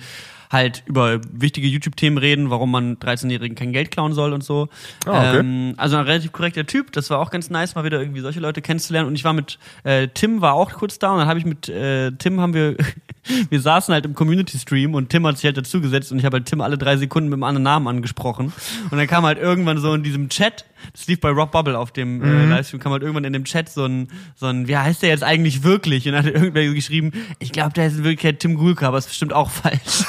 halt 0.54 0.84
über 0.86 1.20
wichtige 1.32 1.68
YouTube-Themen 1.68 2.18
reden, 2.18 2.50
warum 2.52 2.72
man 2.72 2.98
13-Jährigen 2.98 3.56
kein 3.56 3.74
Geld 3.74 3.92
klauen 3.92 4.14
soll 4.14 4.34
und 4.34 4.44
so. 4.44 4.70
Ah, 5.06 5.32
okay. 5.32 5.40
ähm, 5.40 5.74
also 5.78 5.98
ein 5.98 6.06
relativ 6.06 6.32
korrekter 6.32 6.66
Typ. 6.66 6.92
Das 6.92 7.10
war 7.10 7.20
auch 7.20 7.32
ganz 7.32 7.50
nice, 7.50 7.76
mal 7.76 7.84
wieder 7.84 8.00
irgendwie 8.00 8.22
solche 8.22 8.40
Leute 8.40 8.62
kennenzulernen. 8.62 9.08
Und 9.08 9.16
ich 9.16 9.24
war 9.24 9.34
mit 9.34 9.58
äh, 9.84 10.08
Tim 10.14 10.42
war 10.42 10.54
auch 10.54 10.72
kurz 10.72 11.00
da 11.00 11.12
und 11.12 11.18
dann 11.18 11.28
habe 11.28 11.40
ich 11.40 11.46
mit 11.46 11.68
äh, 11.70 12.12
Tim 12.12 12.40
haben 12.40 12.54
wir 12.54 12.78
wir 13.50 13.62
saßen 13.62 13.94
halt 13.94 14.06
im 14.06 14.14
Community 14.16 14.58
Stream 14.60 14.94
und 14.96 15.10
Tim 15.10 15.26
hat 15.28 15.38
sich 15.38 15.46
halt 15.46 15.58
dazugesetzt 15.58 16.12
und 16.12 16.20
ich 16.20 16.26
habe 16.26 16.38
halt 16.38 16.46
Tim 16.46 16.62
alle 16.62 16.78
drei 16.78 16.98
Sekunden 16.98 17.30
mit 17.30 17.36
einem 17.38 17.44
anderen 17.44 17.64
Namen 17.64 17.88
angesprochen 17.88 18.52
und 18.92 18.98
dann 18.98 19.08
kam 19.08 19.26
halt 19.26 19.38
irgendwann 19.38 19.78
so 19.80 19.94
in 19.94 20.04
diesem 20.04 20.30
Chat, 20.30 20.66
das 20.92 21.08
lief 21.08 21.20
bei 21.22 21.30
Rock 21.30 21.52
Bubble 21.52 21.78
auf 21.78 21.92
dem 21.92 22.22
äh, 22.22 22.46
Livestream, 22.48 22.80
kam 22.80 22.92
halt 22.92 23.02
irgendwann 23.04 23.24
in 23.24 23.34
dem 23.34 23.46
Chat 23.46 23.70
so 23.70 23.86
ein 23.86 24.10
so 24.36 24.48
ein 24.48 24.68
wie 24.68 24.78
heißt 24.78 25.02
der 25.02 25.10
jetzt 25.10 25.24
eigentlich 25.24 25.64
wirklich 25.64 26.06
und 26.08 26.14
dann 26.14 26.26
hat 26.26 26.34
irgendwer 26.34 26.66
geschrieben, 26.74 27.12
ich 27.40 27.52
glaube, 27.52 27.74
der 27.74 27.88
ist 27.88 27.94
in 27.98 28.04
Wirklichkeit 28.04 28.40
Tim 28.40 28.56
Gulke, 28.56 28.88
aber 28.88 28.98
ist 28.98 29.08
bestimmt 29.08 29.34
auch 29.34 29.50
falsch. 29.52 30.04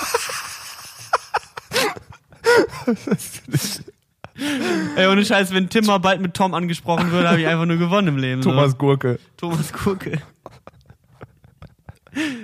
Ey, 4.97 5.07
ohne 5.07 5.25
Scheiß, 5.25 5.55
wenn 5.55 5.69
Tim 5.69 5.87
mal 5.87 5.99
bald 5.99 6.21
mit 6.21 6.35
Tom 6.35 6.55
angesprochen 6.55 7.11
würde, 7.13 7.29
habe 7.29 7.41
ich 7.41 7.47
einfach 7.47 7.67
nur 7.67 7.77
gewonnen 7.77 8.09
im 8.09 8.17
Leben. 8.19 8.43
Thomas 8.43 8.73
So. 8.73 8.77
Gurke. 8.79 9.19
Thomas 9.37 9.73
Gurke. 9.73 10.21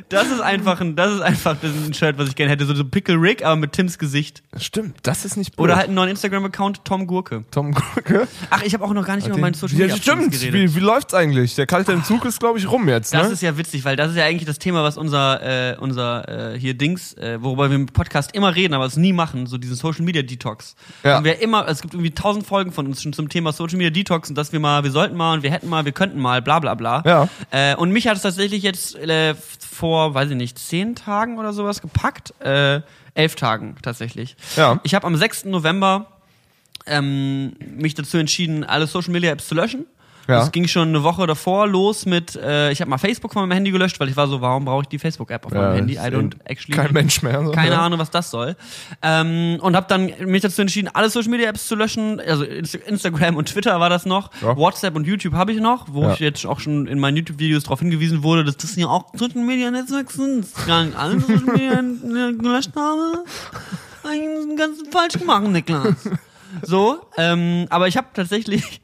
Das 0.08 0.30
ist 0.30 0.40
einfach 0.40 0.80
ein, 0.80 0.96
das 0.96 1.14
ist 1.14 1.20
einfach 1.20 1.56
das 1.60 1.70
ist 1.70 1.86
ein 1.86 1.94
Shirt, 1.94 2.18
was 2.18 2.28
ich 2.28 2.34
gerne 2.34 2.50
hätte. 2.50 2.66
So, 2.66 2.74
so 2.74 2.84
Pickle 2.84 3.16
Rick, 3.16 3.44
aber 3.44 3.56
mit 3.56 3.72
Tims 3.72 3.98
Gesicht. 3.98 4.42
Stimmt, 4.56 4.96
das 5.02 5.24
ist 5.24 5.36
nicht 5.36 5.56
blöd. 5.56 5.64
Oder 5.64 5.76
halt 5.76 5.86
einen 5.86 5.94
neuen 5.94 6.10
Instagram-Account, 6.10 6.84
Tom 6.84 7.06
Gurke. 7.06 7.44
Tom 7.50 7.72
Gurke. 7.72 8.26
Ach, 8.50 8.62
ich 8.62 8.74
habe 8.74 8.84
auch 8.84 8.92
noch 8.92 9.06
gar 9.06 9.16
nicht 9.16 9.28
über 9.28 9.38
meinen 9.38 9.54
Social 9.54 9.78
ja, 9.78 9.86
Media 9.86 9.96
stimmt. 9.96 10.32
geredet. 10.32 10.54
Wie, 10.54 10.74
wie 10.74 10.80
läuft's 10.80 11.14
eigentlich? 11.14 11.54
Der 11.54 11.66
kalte 11.66 11.92
Entzug 11.92 12.24
ist, 12.24 12.40
glaube 12.40 12.58
ich, 12.58 12.70
rum 12.70 12.88
jetzt, 12.88 13.14
Das 13.14 13.28
ne? 13.28 13.32
ist 13.32 13.42
ja 13.42 13.56
witzig, 13.56 13.84
weil 13.84 13.96
das 13.96 14.10
ist 14.10 14.16
ja 14.16 14.24
eigentlich 14.24 14.46
das 14.46 14.58
Thema, 14.58 14.82
was 14.82 14.96
unser, 14.96 15.72
äh, 15.72 15.76
unser 15.78 16.54
äh, 16.54 16.58
hier 16.58 16.74
Dings, 16.74 17.14
äh, 17.14 17.38
worüber 17.40 17.70
wir 17.70 17.76
im 17.76 17.86
Podcast 17.86 18.34
immer 18.34 18.54
reden, 18.54 18.74
aber 18.74 18.86
es 18.86 18.96
nie 18.96 19.12
machen, 19.12 19.46
so 19.46 19.58
diesen 19.58 19.76
Social 19.76 20.04
Media 20.04 20.22
Detox. 20.22 20.74
Ja. 21.04 21.18
Und 21.18 21.24
wir 21.24 21.40
immer, 21.40 21.68
es 21.68 21.80
gibt 21.82 21.94
irgendwie 21.94 22.12
tausend 22.12 22.46
Folgen 22.46 22.72
von 22.72 22.86
uns 22.86 23.02
schon 23.02 23.12
zum 23.12 23.28
Thema 23.28 23.52
Social 23.52 23.76
Media 23.76 23.90
Detox 23.90 24.28
und 24.28 24.36
dass 24.36 24.52
wir 24.52 24.60
mal, 24.60 24.84
wir 24.84 24.90
sollten 24.90 25.16
mal 25.16 25.34
und 25.34 25.42
wir 25.42 25.50
hätten 25.50 25.68
mal, 25.68 25.84
wir 25.84 25.92
könnten 25.92 26.18
mal, 26.18 26.42
bla 26.42 26.58
bla 26.58 26.74
bla. 26.74 27.02
Ja. 27.06 27.28
Äh, 27.50 27.76
und 27.76 27.90
mich 27.92 28.08
hat 28.08 28.16
es 28.16 28.22
tatsächlich 28.22 28.62
jetzt 28.62 28.96
äh, 28.96 29.34
vor, 29.64 30.14
weiß 30.14 30.30
ich 30.30 30.36
nicht, 30.36 30.58
zehn 30.58 30.94
Tagen 30.94 31.38
oder 31.38 31.52
sowas 31.52 31.80
gepackt. 31.80 32.34
Äh, 32.40 32.80
elf 33.14 33.34
Tagen 33.34 33.76
tatsächlich. 33.82 34.36
Ja. 34.56 34.80
Ich 34.82 34.94
habe 34.94 35.06
am 35.06 35.16
6. 35.16 35.46
November 35.46 36.06
ähm, 36.86 37.54
mich 37.58 37.94
dazu 37.94 38.18
entschieden, 38.18 38.64
alle 38.64 38.86
Social 38.86 39.12
Media 39.12 39.30
Apps 39.30 39.48
zu 39.48 39.54
löschen 39.54 39.86
Ja. 40.28 40.42
Es 40.42 40.52
ging 40.52 40.68
schon 40.68 40.88
eine 40.88 41.02
Woche 41.02 41.26
davor 41.26 41.66
los 41.66 42.06
mit, 42.06 42.36
äh, 42.36 42.70
ich 42.70 42.80
habe 42.80 42.90
mal 42.90 42.98
Facebook 42.98 43.32
von 43.32 43.42
meinem 43.42 43.52
Handy 43.56 43.70
gelöscht, 43.70 43.98
weil 44.00 44.08
ich 44.08 44.16
war 44.16 44.28
so, 44.28 44.40
warum 44.40 44.64
brauche 44.64 44.82
ich 44.82 44.88
die 44.88 44.98
Facebook-App 44.98 45.46
auf 45.46 45.52
Ja, 45.52 45.62
meinem 45.62 45.74
Handy? 45.74 45.94
I 45.94 45.98
don't 45.98 46.34
actually. 46.44 46.76
Kein 46.76 46.92
Mensch 46.92 47.22
mehr. 47.22 47.44
So, 47.44 47.50
Keine 47.52 47.74
ja. 47.74 47.80
Ahnung, 47.80 47.98
was 47.98 48.10
das 48.10 48.30
soll. 48.30 48.56
Ähm, 49.02 49.58
und 49.60 49.74
habe 49.74 49.86
dann 49.88 50.12
mich 50.26 50.42
dazu 50.42 50.60
entschieden, 50.62 50.88
alle 50.92 51.10
Social 51.10 51.30
Media 51.30 51.48
Apps 51.48 51.66
zu 51.66 51.74
löschen. 51.74 52.20
Also 52.20 52.44
Inst 52.44 52.74
Instagram 52.74 53.36
und 53.36 53.48
Twitter 53.48 53.80
war 53.80 53.90
das 53.90 54.06
noch. 54.06 54.30
WhatsApp 54.42 54.94
und 54.94 55.06
YouTube 55.06 55.34
habe 55.34 55.52
ich 55.52 55.60
noch, 55.60 55.86
wo 55.90 56.10
ich 56.10 56.18
jetzt 56.20 56.46
auch 56.46 56.60
schon 56.60 56.86
in 56.86 56.98
meinen 56.98 57.16
YouTube-Videos 57.16 57.64
darauf 57.64 57.80
hingewiesen 57.80 58.22
wurde, 58.22 58.44
dass 58.44 58.56
das 58.56 58.76
ja 58.76 58.86
auch 58.86 59.06
Social 59.14 59.42
Media 59.42 59.70
Netzwerke 59.70 60.12
sind. 60.12 60.46
Das 60.66 60.94
alle 60.96 61.20
Social 61.20 61.42
Media 61.44 61.80
gelöscht 62.30 62.70
habe. 62.76 63.24
Einen 64.02 64.56
ganz 64.56 64.78
falsch 64.90 65.14
gemacht, 65.14 65.42
Niklas. 65.44 65.94
So, 66.62 67.00
ähm, 67.16 67.66
aber 67.70 67.86
ich 67.88 67.96
habe 67.96 68.08
tatsächlich 68.12 68.80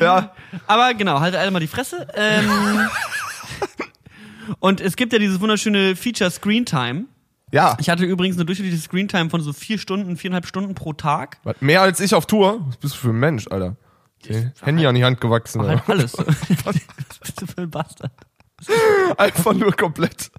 Ja. 0.00 0.34
Aber 0.66 0.94
genau, 0.94 1.20
haltet 1.20 1.40
alle 1.40 1.50
mal 1.50 1.60
die 1.60 1.66
Fresse. 1.66 2.06
Ähm, 2.14 2.88
und 4.58 4.80
es 4.80 4.96
gibt 4.96 5.12
ja 5.12 5.18
dieses 5.18 5.40
wunderschöne 5.40 5.96
Feature 5.96 6.30
Screen 6.30 6.64
Time. 6.64 7.04
Ja. 7.52 7.76
Ich 7.80 7.90
hatte 7.90 8.04
übrigens 8.04 8.36
eine 8.36 8.46
durchschnittliche 8.46 8.82
Screen 8.82 9.08
Time 9.08 9.30
von 9.30 9.40
so 9.42 9.52
vier 9.52 9.78
Stunden, 9.78 10.16
viereinhalb 10.16 10.46
Stunden 10.46 10.74
pro 10.74 10.92
Tag. 10.94 11.38
Was, 11.44 11.56
Mehr 11.60 11.82
als 11.82 12.00
ich 12.00 12.14
auf 12.14 12.26
Tour? 12.26 12.64
Was 12.66 12.76
bist 12.78 12.94
du 12.94 12.98
für 12.98 13.10
ein 13.10 13.20
Mensch, 13.20 13.46
Alter? 13.48 13.76
Okay. 14.24 14.52
Handy 14.62 14.86
an 14.86 14.94
die 14.94 15.04
Hand 15.04 15.20
gewachsen. 15.20 15.62
Halt 15.62 15.82
alles. 15.88 16.14
Was 16.64 17.18
bist 17.20 17.42
du 17.42 17.46
für 17.46 17.62
ein 17.62 17.70
Bastard? 17.70 18.12
Einfach 19.16 19.52
nur 19.54 19.72
komplett. 19.72 20.30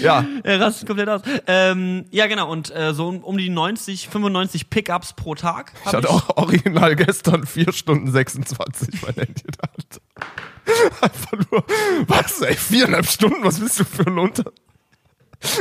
Ja. 0.00 0.24
Er 0.42 0.60
rastet 0.60 0.86
komplett 0.86 1.08
aus. 1.08 1.22
Ähm, 1.46 2.04
ja, 2.10 2.26
genau. 2.26 2.50
Und 2.50 2.74
äh, 2.74 2.92
so 2.92 3.08
um, 3.08 3.24
um 3.24 3.38
die 3.38 3.48
90, 3.48 4.08
95 4.08 4.68
Pickups 4.70 5.14
pro 5.14 5.34
Tag. 5.34 5.72
Ich 5.86 5.92
hatte 5.92 6.10
auch 6.10 6.36
original 6.36 6.94
gestern 6.96 7.46
4 7.46 7.72
Stunden 7.72 8.10
26 8.10 9.02
mein 9.02 9.14
Handy 9.14 9.42
in 9.44 9.52
der 9.52 9.70
Hand. 9.72 11.00
Einfach 11.00 11.50
nur, 11.50 11.64
was, 12.06 12.40
ey, 12.42 12.54
viereinhalb 12.54 13.06
Stunden? 13.06 13.42
Was 13.42 13.58
bist 13.58 13.80
du 13.80 13.84
für 13.84 14.06
ein 14.06 14.18
Unter... 14.18 14.52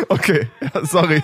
Okay, 0.09 0.49
ja, 0.59 0.83
sorry. 0.85 1.23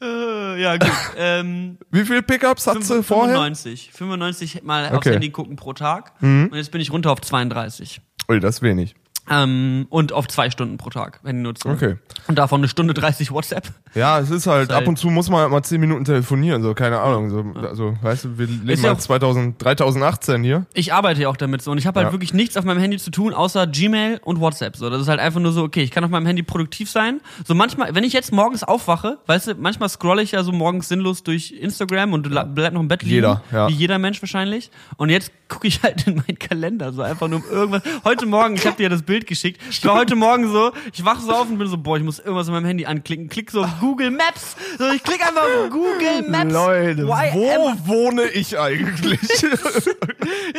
Äh, 0.00 0.62
ja, 0.62 0.76
gut. 0.76 0.90
Ähm, 1.16 1.78
Wie 1.90 2.04
viele 2.04 2.22
Pickups 2.22 2.66
hast 2.66 2.88
du 2.88 3.02
vorher? 3.02 3.34
95. 3.34 3.90
95 3.92 4.62
mal 4.62 4.86
aufs 4.86 4.96
Okay. 4.98 5.08
Mhm. 5.10 5.12
Handy 5.14 5.30
gucken 5.30 5.56
pro 5.56 5.72
Tag. 5.72 6.12
Und 6.20 6.54
jetzt 6.54 6.70
bin 6.70 6.80
ich 6.80 6.90
runter 6.92 7.10
auf 7.10 7.20
32. 7.20 8.00
Ui, 8.28 8.40
das 8.40 8.56
ist 8.56 8.62
wenig. 8.62 8.94
Ähm, 9.30 9.86
und 9.88 10.12
auf 10.12 10.28
zwei 10.28 10.50
Stunden 10.50 10.76
pro 10.76 10.90
Tag, 10.90 11.20
Handynutzung. 11.24 11.72
Okay. 11.72 11.96
Und 12.28 12.36
davon 12.38 12.60
eine 12.60 12.68
Stunde 12.68 12.92
30 12.92 13.30
WhatsApp. 13.30 13.68
Ja, 13.94 14.18
es 14.20 14.30
ist 14.30 14.46
halt, 14.46 14.64
Ist 14.68 14.74
halt- 14.74 14.82
ab 14.82 14.88
und 14.88 14.98
zu 14.98 15.08
muss 15.08 15.30
man 15.30 15.40
halt 15.40 15.50
mal 15.50 15.62
10 15.62 15.80
Minuten 15.80 16.04
telefonieren, 16.04 16.62
so, 16.62 16.74
keine 16.74 17.00
Ahnung. 17.00 17.30
So, 17.30 17.44
also, 17.66 17.96
weißt 18.02 18.24
du, 18.24 18.38
wir 18.38 18.46
leben 18.46 18.68
Ist 18.68 18.82
ja 18.82 18.90
halt 18.90 18.98
auch- 18.98 19.02
2000, 19.02 19.62
3018 19.64 20.42
hier. 20.44 20.66
Ich 20.74 20.92
arbeite 20.92 21.22
ja 21.22 21.28
auch 21.28 21.36
damit 21.38 21.62
so 21.62 21.70
und 21.70 21.78
ich 21.78 21.86
habe 21.86 22.00
halt 22.00 22.08
Ja. 22.08 22.12
wirklich 22.12 22.34
nichts 22.34 22.56
auf 22.58 22.64
meinem 22.64 22.80
Handy 22.80 22.98
zu 22.98 23.10
tun, 23.10 23.32
außer 23.32 23.66
Gmail 23.66 24.20
und 24.24 24.40
WhatsApp. 24.40 24.76
So, 24.76 24.90
das 24.90 25.00
ist 25.00 25.08
halt 25.08 25.20
einfach 25.20 25.40
nur 25.40 25.52
so, 25.52 25.62
okay, 25.62 25.82
ich 25.82 25.90
kann 25.90 26.04
auf 26.04 26.10
meinem 26.10 26.26
Handy 26.26 26.42
produktiv 26.42 26.90
sein. 26.90 27.20
So 27.46 27.54
manchmal, 27.54 27.94
wenn 27.94 28.04
ich 28.04 28.12
jetzt 28.12 28.32
morgens 28.32 28.62
aufwache, 28.62 29.18
weißt 29.26 29.46
du, 29.48 29.54
manchmal 29.54 29.88
scrolle 29.88 30.22
ich 30.22 30.32
ja 30.32 30.42
so 30.42 30.52
morgens 30.52 30.88
sinnlos 30.88 31.22
durch 31.22 31.52
Instagram 31.52 32.12
und 32.12 32.28
bleib 32.54 32.72
noch 32.74 32.80
im 32.80 32.88
Bett 32.88 33.02
liegen. 33.02 33.14
Jeder, 33.14 33.42
ja. 33.52 33.68
Wie 33.68 33.72
jeder 33.72 33.98
Mensch 33.98 34.20
wahrscheinlich. 34.20 34.70
Und 34.96 35.08
jetzt 35.08 35.32
gucke 35.54 35.68
ich 35.68 35.82
halt 35.84 36.06
in 36.08 36.16
meinen 36.16 36.38
Kalender, 36.38 36.92
so 36.92 37.02
einfach 37.02 37.28
nur 37.28 37.38
um 37.38 37.48
irgendwas. 37.48 37.82
Heute 38.04 38.26
Morgen, 38.26 38.56
ich 38.56 38.66
habe 38.66 38.76
dir 38.76 38.84
ja 38.84 38.88
das 38.88 39.02
Bild 39.02 39.26
geschickt. 39.28 39.60
Ich 39.70 39.84
war 39.84 39.94
heute 39.94 40.16
Morgen 40.16 40.50
so, 40.50 40.72
ich 40.92 41.04
wache 41.04 41.22
so 41.22 41.30
auf 41.32 41.48
und 41.48 41.58
bin 41.58 41.68
so, 41.68 41.78
boah, 41.78 41.96
ich 41.96 42.02
muss 42.02 42.18
irgendwas 42.18 42.48
auf 42.48 42.52
meinem 42.54 42.64
Handy 42.66 42.86
anklicken. 42.86 43.28
Klick 43.28 43.52
so 43.52 43.62
auf 43.62 43.70
Google 43.80 44.10
Maps. 44.10 44.56
So, 44.78 44.90
ich 44.90 45.02
klicke 45.04 45.24
einfach 45.24 45.42
auf 45.42 45.70
Google 45.70 46.28
Maps. 46.28 46.52
Leute, 46.52 47.06
wo 47.06 47.72
wohne 47.86 48.24
ich 48.24 48.58
eigentlich? 48.58 49.20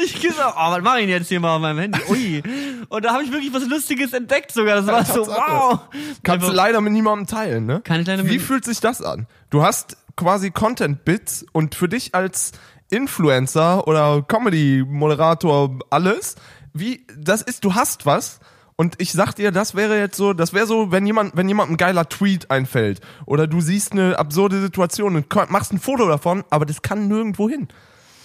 Ich 0.04 0.22
gehe 0.22 0.32
so, 0.32 0.42
oh, 0.42 0.72
was 0.72 0.82
mache 0.82 1.00
ich 1.00 1.04
denn 1.06 1.10
jetzt 1.10 1.28
hier 1.30 1.40
mal 1.40 1.56
auf 1.56 1.62
meinem 1.62 1.80
Handy? 1.80 2.00
Ui. 2.10 2.44
Und 2.90 3.06
da 3.06 3.14
habe 3.14 3.24
ich 3.24 3.32
wirklich 3.32 3.54
was 3.54 3.66
Lustiges 3.68 4.14
entdeckt 4.14 4.52
sogar. 4.52 4.76
Das 4.76 4.88
war 4.88 5.04
so, 5.06 5.26
Tatsache. 5.26 5.52
wow. 5.52 5.80
Kannst 6.24 6.48
du 6.48 6.52
leider 6.52 6.82
mit 6.82 6.94
niemandem 6.94 7.26
teilen, 7.28 7.66
ne? 7.66 7.82
Kann 7.84 8.02
ich 8.02 8.08
leider 8.08 8.26
Wie 8.28 8.34
mit- 8.34 8.42
fühlt 8.42 8.66
sich 8.66 8.80
das 8.80 9.02
an? 9.02 9.26
Du 9.50 9.64
hast 9.64 9.98
quasi 10.18 10.52
Content-Bits 10.52 11.46
und 11.52 11.76
für 11.76 11.90
dich 11.90 12.14
als 12.14 12.52
Influencer 12.96 13.88
oder 13.88 14.24
Comedy-Moderator 14.24 15.80
alles, 15.90 16.36
wie, 16.74 17.06
das 17.18 17.42
ist, 17.42 17.64
du 17.64 17.76
hast 17.76 18.06
was 18.06 18.40
und 18.76 18.96
ich 18.98 19.12
sag 19.14 19.34
dir, 19.34 19.52
das 19.52 19.76
wäre 19.76 19.98
jetzt 19.98 20.18
so, 20.18 20.34
das 20.34 20.54
wäre 20.54 20.66
so, 20.66 20.92
wenn 20.92 21.06
jemand, 21.06 21.36
wenn 21.38 21.48
jemand 21.48 21.72
ein 21.72 21.78
geiler 21.78 22.10
Tweet 22.10 22.52
einfällt 22.52 23.02
oder 23.26 23.48
du 23.48 23.62
siehst 23.62 23.94
eine 23.94 24.20
absurde 24.20 24.62
Situation 24.62 25.16
und 25.16 25.34
machst 25.50 25.72
ein 25.72 25.80
Foto 25.80 26.08
davon, 26.08 26.44
aber 26.50 26.66
das 26.66 26.82
kann 26.82 27.08
nirgendwo 27.08 27.50
hin. 27.50 27.68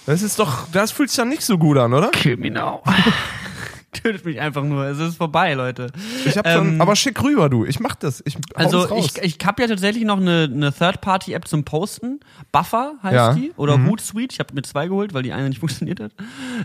Das 0.06 0.22
ist 0.22 0.38
doch, 0.38 0.66
das 0.72 0.90
fühlt 0.90 1.10
sich 1.10 1.18
dann 1.18 1.28
nicht 1.28 1.42
so 1.42 1.58
gut 1.58 1.78
an, 1.78 1.92
oder? 1.94 2.10
Now. 2.50 2.82
Tötet 4.02 4.24
mich 4.24 4.40
einfach 4.40 4.62
nur. 4.62 4.84
Es 4.84 4.98
ist 5.00 5.16
vorbei, 5.16 5.54
Leute. 5.54 5.88
Ich 6.24 6.38
hab 6.38 6.48
schon, 6.48 6.74
Ähm, 6.74 6.80
aber 6.80 6.94
schick 6.94 7.20
rüber, 7.24 7.48
du. 7.48 7.64
Ich 7.64 7.80
mach 7.80 7.96
das. 7.96 8.22
Ich 8.24 8.36
Also 8.54 8.94
ich, 8.96 9.18
ich 9.20 9.36
habe 9.44 9.62
ja 9.62 9.68
tatsächlich 9.68 10.04
noch 10.04 10.18
eine, 10.18 10.48
eine 10.52 10.72
Third-Party-App 10.72 11.48
zum 11.48 11.64
Posten. 11.64 12.20
Buffer 12.52 12.92
heißt 13.02 13.14
Ja. 13.14 13.34
die. 13.34 13.52
Oder 13.56 13.84
Hootsuite. 13.84 14.32
Ich 14.32 14.38
habe 14.38 14.54
mir 14.54 14.62
zwei 14.62 14.86
geholt, 14.86 15.12
weil 15.12 15.24
die 15.24 15.32
eine 15.32 15.48
nicht 15.48 15.58
funktioniert 15.60 15.98
hat. 15.98 16.12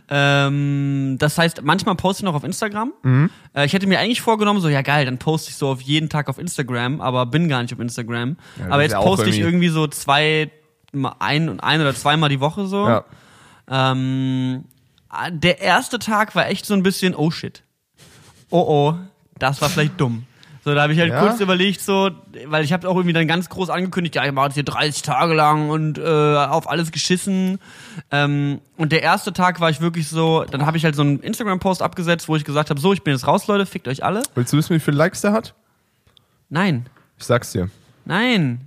Ähm, 0.10 1.16
das 1.20 1.38
heißt, 1.38 1.64
manchmal 1.64 1.96
poste 1.96 2.22
ich 2.22 2.26
noch 2.26 2.36
auf 2.36 2.44
Instagram. 2.44 2.94
Äh, 3.54 3.66
ich 3.66 3.74
hätte 3.74 3.88
mir 3.88 4.00
eigentlich 4.00 4.22
vorgenommen, 4.22 4.60
so 4.62 4.70
ja 4.70 4.82
geil, 4.84 5.06
dann 5.06 5.18
poste 5.18 5.50
ich 5.50 5.56
so 5.56 5.70
auf 5.70 5.82
jeden 5.82 6.10
Tag 6.10 6.30
auf 6.30 6.38
Instagram, 6.38 7.02
aber 7.02 7.26
bin 7.26 7.50
gar 7.50 7.62
nicht 7.62 7.74
auf 7.74 7.80
Instagram. 7.80 8.38
Ja, 8.60 8.66
aber 8.70 8.84
jetzt 8.84 8.96
poste 8.96 9.30
ich 9.30 9.40
irgendwie- 9.40 9.70
so 9.70 9.88
zwei, 9.88 10.52
ein, 11.20 11.60
ein 11.60 11.82
oder 11.82 11.96
zweimal 11.96 12.30
die 12.30 12.40
Woche 12.40 12.68
so. 12.68 12.88
ja. 12.88 13.04
Ähm, 13.68 14.66
der 15.30 15.60
erste 15.62 16.00
Tag 16.00 16.36
war 16.36 16.48
echt 16.48 16.66
so 16.66 16.74
ein 16.74 16.84
bisschen, 16.84 17.16
oh 17.16 17.32
shit. 17.32 17.64
Oh 18.50 18.66
oh, 18.68 18.96
das 19.40 19.62
war 19.62 19.70
vielleicht 19.70 20.00
dumm. 20.00 20.26
So, 20.64 20.74
da 20.74 20.82
habe 20.82 20.94
ich 20.94 21.00
halt 21.00 21.12
Ja? 21.12 21.20
kurz 21.20 21.40
überlegt, 21.42 21.80
so, 21.80 22.10
weil 22.48 22.64
ich 22.64 22.74
habe 22.74 22.90
auch 22.90 22.96
irgendwie 22.96 23.14
dann 23.14 23.28
ganz 23.28 23.50
groß 23.50 23.70
angekündigt, 23.70 24.16
ja, 24.16 24.26
ich 24.26 24.32
mache 24.32 24.48
jetzt 24.48 24.56
hier 24.56 24.64
30 24.64 25.04
Tage 25.04 25.36
lang 25.36 25.70
und 25.70 26.00
äh, 26.00 26.02
auf 26.02 26.68
alles 26.68 26.92
geschissen. 26.92 27.60
Ähm, 28.10 28.62
und 28.76 28.92
der 28.92 29.04
erste 29.04 29.32
Tag 29.32 29.60
war 29.60 29.70
ich 29.70 29.80
wirklich 29.80 30.08
so, 30.10 30.44
dann 30.50 30.66
habe 30.66 30.78
ich 30.78 30.84
halt 30.84 30.96
so 30.96 31.04
einen 31.04 31.20
Instagram-Post 31.20 31.84
abgesetzt, 31.84 32.28
wo 32.30 32.36
ich 32.36 32.46
gesagt 32.46 32.72
habe, 32.72 32.80
so, 32.80 32.94
ich 32.94 33.04
bin 33.04 33.14
jetzt 33.14 33.28
raus, 33.28 33.46
Leute, 33.46 33.68
fickt 33.68 33.88
euch 33.88 34.04
alle. 34.04 34.24
Willst 34.34 34.54
du 34.54 34.58
wissen, 34.58 34.76
wie 34.76 34.80
viele 34.80 34.98
Likes 34.98 35.22
der 35.22 35.34
hat? 35.34 35.54
Nein, 36.50 36.88
Ich 37.20 37.26
sag's 37.26 37.52
dir. 37.52 37.70
nein. 38.06 38.62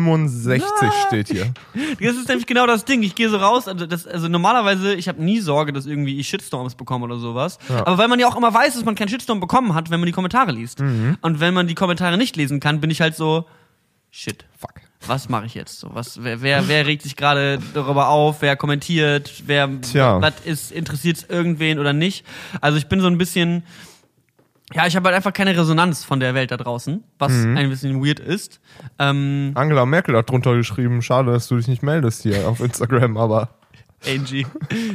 365 0.00 0.92
steht 1.06 1.28
hier. 1.28 1.52
Das 2.00 2.16
ist 2.16 2.28
nämlich 2.28 2.46
genau 2.46 2.66
das 2.66 2.84
Ding. 2.84 3.02
Ich 3.02 3.14
gehe 3.14 3.28
so 3.28 3.36
raus, 3.36 3.68
also, 3.68 3.86
das, 3.86 4.06
also 4.06 4.28
normalerweise, 4.28 4.94
ich 4.94 5.08
habe 5.08 5.22
nie 5.22 5.40
Sorge, 5.40 5.72
dass 5.72 5.86
irgendwie 5.86 6.18
ich 6.18 6.28
Shitstorms 6.28 6.74
bekomme 6.74 7.04
oder 7.04 7.18
sowas. 7.18 7.58
Aber 7.68 7.98
weil 7.98 8.08
man 8.08 8.18
ja 8.18 8.28
auch 8.28 8.36
immer 8.36 8.52
weiß, 8.52 8.74
dass 8.74 8.84
man 8.84 8.94
keinen 8.94 9.08
Shitstorm 9.08 9.40
bekommen 9.40 9.74
hat, 9.74 9.90
wenn 9.90 10.00
man 10.00 10.06
die 10.06 10.12
Kommentare 10.12 10.52
liest. 10.52 10.80
Und 10.80 11.40
wenn 11.40 11.54
man 11.54 11.66
die 11.66 11.74
Kommentare 11.74 12.16
nicht 12.16 12.36
lesen 12.36 12.60
kann, 12.60 12.80
bin 12.80 12.90
ich 12.90 13.00
halt 13.00 13.14
so, 13.14 13.46
shit. 14.10 14.44
Fuck. 14.58 14.74
Was 15.06 15.28
mache 15.28 15.46
ich 15.46 15.54
jetzt 15.54 15.80
so? 15.80 15.90
Was, 15.94 16.22
wer, 16.22 16.42
wer, 16.42 16.68
wer 16.68 16.86
regt 16.86 17.02
sich 17.02 17.16
gerade 17.16 17.58
darüber 17.74 18.08
auf? 18.08 18.40
Wer 18.40 18.54
kommentiert? 18.56 19.42
Wer, 19.46 19.68
Tja. 19.80 20.20
was 20.20 20.34
ist, 20.44 20.70
interessiert 20.70 21.26
irgendwen 21.28 21.80
oder 21.80 21.92
nicht? 21.92 22.24
Also 22.60 22.78
ich 22.78 22.86
bin 22.86 23.00
so 23.00 23.08
ein 23.08 23.18
bisschen, 23.18 23.64
ja, 24.74 24.86
ich 24.86 24.96
habe 24.96 25.06
halt 25.06 25.16
einfach 25.16 25.32
keine 25.32 25.56
Resonanz 25.56 26.04
von 26.04 26.20
der 26.20 26.34
Welt 26.34 26.50
da 26.50 26.56
draußen, 26.56 27.02
was 27.18 27.32
ein 27.32 27.68
bisschen 27.68 28.04
weird 28.04 28.20
ist. 28.20 28.60
Ähm, 28.98 29.52
Angela 29.54 29.86
Merkel 29.86 30.16
hat 30.16 30.30
drunter 30.30 30.54
geschrieben, 30.54 31.02
schade, 31.02 31.32
dass 31.32 31.48
du 31.48 31.56
dich 31.56 31.68
nicht 31.68 31.82
meldest 31.82 32.22
hier 32.22 32.48
auf 32.48 32.60
Instagram, 32.60 33.16
aber 33.16 33.50
Angie. 34.06 34.46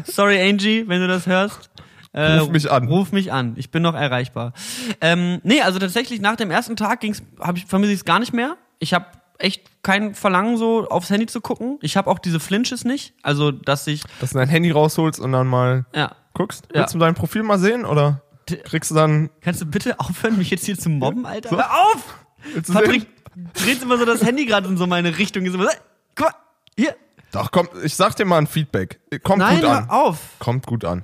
Sorry, 0.06 0.42
Angie, 0.42 0.86
wenn 0.88 1.02
du 1.02 1.08
das 1.08 1.28
hörst. 1.28 1.70
Äh, 2.14 2.38
Ruf 2.38 2.50
mich 2.50 2.72
an. 2.72 2.88
Ruf 2.88 3.12
mich 3.12 3.32
an. 3.32 3.54
Ich 3.58 3.70
bin 3.70 3.84
noch 3.84 3.94
erreichbar. 3.94 4.54
Ähm, 5.02 5.40
nee, 5.44 5.62
also 5.62 5.80
tatsächlich 5.80 6.20
nach 6.20 6.36
dem 6.36 6.52
ersten 6.52 6.76
Tag 6.76 7.02
ging's, 7.02 7.22
hab 7.40 7.58
ich, 7.58 7.66
vermisse 7.66 7.94
ich 7.94 8.00
es 8.00 8.06
gar 8.06 8.20
nicht 8.20 8.34
mehr. 8.34 8.58
Ich 8.80 8.94
habe 8.94 9.06
echt 9.38 9.84
kein 9.84 10.16
Verlangen, 10.16 10.58
so 10.58 10.88
aufs 10.90 11.10
Handy 11.10 11.28
zu 11.28 11.42
gucken. 11.42 11.78
Ich 11.82 11.96
habe 11.96 12.10
auch 12.10 12.20
diese 12.20 12.40
Flinches 12.40 12.86
nicht. 12.86 13.14
Also, 13.22 13.52
dass 13.52 13.86
ich, 13.88 14.04
dass 14.20 14.32
du 14.32 14.40
dein 14.40 14.50
Handy 14.50 14.72
rausholst 14.72 15.20
und 15.20 15.32
dann 15.32 15.48
mal 15.48 15.86
ja. 15.94 16.16
guckst. 16.34 16.68
Ja. 16.74 16.82
Willst 16.82 16.96
du 16.96 17.00
dein 17.00 17.14
Profil 17.14 17.44
mal 17.44 17.60
sehen 17.60 17.86
oder 17.86 18.22
kriegst 18.64 18.92
du 18.92 18.96
dann 18.96 19.30
Kannst 19.42 19.62
du 19.62 19.66
bitte 19.66 20.00
aufhören, 20.00 20.38
mich 20.38 20.50
jetzt 20.50 20.66
hier 20.66 20.78
zu 20.78 20.90
mobben, 20.90 21.26
Alter? 21.26 21.52
Hör 21.52 21.72
auf! 21.72 22.26
Patrick 22.72 23.08
dreht 23.54 23.82
immer 23.82 23.98
so 23.98 24.06
das 24.06 24.24
Handy 24.24 24.46
gerade 24.46 24.68
in 24.68 24.78
so 24.78 24.88
meine 24.88 25.18
Richtung. 25.18 25.46
Ist 25.46 25.54
immer 25.54 25.66
so, 25.66 25.78
guck 26.16 26.28
mal, 26.28 26.36
hier. 26.76 26.96
Doch, 27.32 27.52
komm, 27.52 27.68
ich 27.84 27.96
sag 27.96 28.16
dir 28.16 28.26
mal 28.26 28.38
ein 28.38 28.48
Feedback. 28.48 29.00
Kommt 29.24 29.40
Nein, 29.40 29.62
gut 29.62 29.66
an. 29.70 29.90
hör 29.90 29.94
auf. 29.94 30.20
Kommt 30.40 30.66
gut 30.66 30.86
an. 30.86 31.04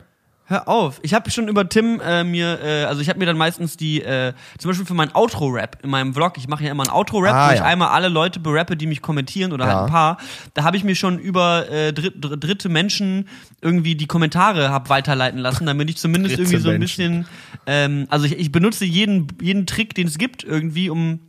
Hör 0.53 0.67
auf. 0.67 0.99
Ich 1.01 1.15
habe 1.15 1.31
schon 1.31 1.47
über 1.47 1.67
Tim 1.67 1.99
äh, 1.99 2.23
mir, 2.23 2.59
äh, 2.63 2.83
also 2.83 3.01
ich 3.01 3.09
habe 3.09 3.17
mir 3.17 3.25
dann 3.25 3.37
meistens 3.37 3.75
die, 3.75 4.03
äh, 4.03 4.33
zum 4.59 4.69
Beispiel 4.69 4.85
für 4.85 4.93
mein 4.93 5.09
Outro-Rap 5.15 5.79
in 5.81 5.89
meinem 5.89 6.13
Vlog, 6.13 6.37
ich 6.37 6.47
mache 6.47 6.63
ja 6.63 6.69
immer 6.69 6.83
ein 6.83 6.91
Outro-Rap, 6.91 7.33
Ah, 7.33 7.49
wo 7.49 7.53
ich 7.53 7.59
ja. 7.59 7.65
einmal 7.65 7.87
alle 7.89 8.07
Leute 8.07 8.39
berappe, 8.39 8.77
die 8.77 8.85
mich 8.85 9.01
kommentieren 9.01 9.51
oder 9.51 9.65
Ja. 9.65 9.71
halt 9.73 9.83
ein 9.85 9.89
paar. 9.89 10.17
Da 10.53 10.63
habe 10.63 10.77
ich 10.77 10.83
mir 10.83 10.93
schon 10.95 11.17
über 11.17 11.67
äh, 11.71 11.91
dritt, 11.91 12.13
dritte 12.19 12.69
Menschen 12.69 13.27
irgendwie 13.61 13.95
die 13.95 14.05
Kommentare 14.05 14.69
hab 14.69 14.89
weiterleiten 14.89 15.39
lassen, 15.39 15.65
damit 15.65 15.89
ich 15.89 15.97
zumindest 15.97 16.37
Dritte 16.37 16.43
irgendwie 16.51 16.61
so 16.61 16.69
ein 16.69 16.77
Menschen. 16.79 17.21
bisschen, 17.21 17.27
ähm, 17.65 18.05
also 18.11 18.25
ich, 18.27 18.37
ich 18.37 18.51
benutze 18.51 18.85
jeden, 18.85 19.29
jeden 19.41 19.65
Trick, 19.65 19.95
den 19.95 20.05
es 20.05 20.19
gibt, 20.19 20.43
irgendwie, 20.43 20.91
um 20.91 21.19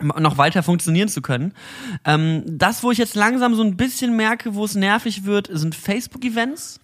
noch 0.00 0.38
weiter 0.38 0.62
funktionieren 0.62 1.08
zu 1.08 1.20
können. 1.20 1.52
Ähm, 2.06 2.42
das, 2.46 2.82
wo 2.82 2.90
ich 2.90 2.96
jetzt 2.96 3.16
langsam 3.16 3.54
so 3.54 3.62
ein 3.62 3.76
bisschen 3.76 4.16
merke, 4.16 4.54
wo 4.54 4.64
es 4.64 4.74
nervig 4.74 5.24
wird, 5.24 5.50
sind 5.52 5.74
Facebook-Events. 5.74 6.78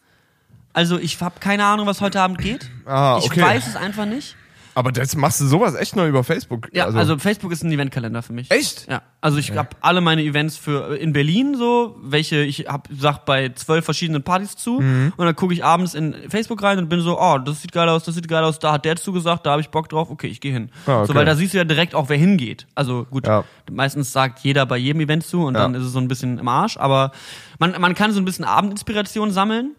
Also 0.73 0.99
ich 0.99 1.21
habe 1.21 1.41
keine 1.41 1.65
Ahnung, 1.65 1.87
was 1.87 2.01
heute 2.01 2.21
Abend 2.21 2.39
geht. 2.39 2.71
Ah, 2.87 3.19
Ich 3.19 3.27
okay. 3.27 3.43
weiß 3.43 3.67
es 3.67 3.77
einfach 3.77 4.07
nicht. 4.07 4.35
Aber 4.75 4.93
jetzt 4.95 5.15
machst 5.17 5.41
du 5.41 5.47
sowas 5.47 5.75
echt 5.75 5.95
nur 5.97 6.07
über 6.07 6.23
Facebook. 6.25 6.69
Ja, 6.73 6.87
also, 6.87 7.19
Facebook 7.19 7.51
ist 7.53 7.65
ein 7.65 7.73
Eventkalender 7.73 8.23
für 8.23 8.33
mich. 8.33 8.49
Echt? 8.51 8.87
Ja, 8.89 9.03
also 9.21 9.37
ich 9.39 9.51
habe 9.57 9.71
alle 9.81 10.01
meine 10.01 10.23
Events 10.23 10.57
für 10.57 10.97
in 10.97 11.13
Berlin 11.13 11.55
so, 11.57 11.97
welche 12.01 12.45
ich 12.45 12.61
hab 12.69 12.89
sag 12.97 13.27
bei 13.27 13.49
zwölf 13.51 13.85
verschiedenen 13.85 14.23
Partys 14.23 14.55
zu 14.57 14.79
Mhm. 14.81 15.13
und 15.17 15.27
dann 15.27 15.35
gucke 15.35 15.53
ich 15.53 15.65
abends 15.65 15.95
in 15.95 16.15
Facebook 16.31 16.63
rein 16.63 16.79
und 16.79 16.89
bin 16.89 17.01
so, 17.01 17.21
oh, 17.21 17.39
das 17.39 17.61
sieht 17.61 17.73
geil 17.73 17.89
aus, 17.89 18.05
das 18.05 18.15
sieht 18.15 18.29
geil 18.29 18.45
aus, 18.45 18.61
da 18.61 18.73
hat 18.73 18.85
der 18.85 18.95
zugesagt, 18.97 19.45
da 19.47 19.51
habe 19.51 19.61
ich 19.61 19.69
Bock 19.71 19.89
drauf, 19.89 20.11
okay, 20.11 20.29
ich 20.29 20.41
gehe 20.41 20.53
hin. 20.53 20.71
Ah, 20.87 20.99
okay. 20.99 21.07
So, 21.09 21.15
weil 21.17 21.25
da 21.27 21.35
siehst 21.35 21.55
du 21.55 21.59
ja 21.59 21.65
direkt 21.65 21.97
auch, 21.97 22.09
wer 22.09 22.17
hingeht. 22.17 22.69
Also 22.77 23.05
gut, 23.11 23.27
Ja. 23.27 23.43
meistens 23.71 24.13
sagt 24.13 24.39
jeder 24.45 24.65
bei 24.65 24.77
jedem 24.79 25.01
Event 25.01 25.27
zu 25.27 25.45
und 25.45 25.55
Ja. 25.57 25.63
dann 25.63 25.75
ist 25.75 25.83
es 25.83 25.93
so 25.93 25.99
ein 25.99 26.07
bisschen 26.09 26.39
im 26.39 26.47
Arsch, 26.49 26.77
aber 26.77 27.11
man, 27.59 27.75
man 27.81 27.95
kann 27.97 28.13
so 28.13 28.21
ein 28.21 28.25
bisschen 28.25 28.45
Abendinspiration 28.45 29.33
sammeln. 29.33 29.75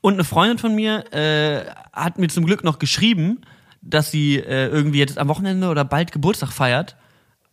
Und 0.00 0.14
eine 0.14 0.24
Freundin 0.24 0.58
von 0.58 0.74
mir 0.74 1.12
äh, 1.12 1.64
hat 1.92 2.18
mir 2.18 2.28
zum 2.28 2.44
Glück 2.44 2.64
noch 2.64 2.78
geschrieben, 2.78 3.40
dass 3.82 4.10
sie 4.10 4.36
äh, 4.36 4.68
irgendwie 4.68 4.98
jetzt 4.98 5.18
am 5.18 5.28
Wochenende 5.28 5.68
oder 5.68 5.84
bald 5.84 6.12
Geburtstag 6.12 6.52
feiert. 6.52 6.96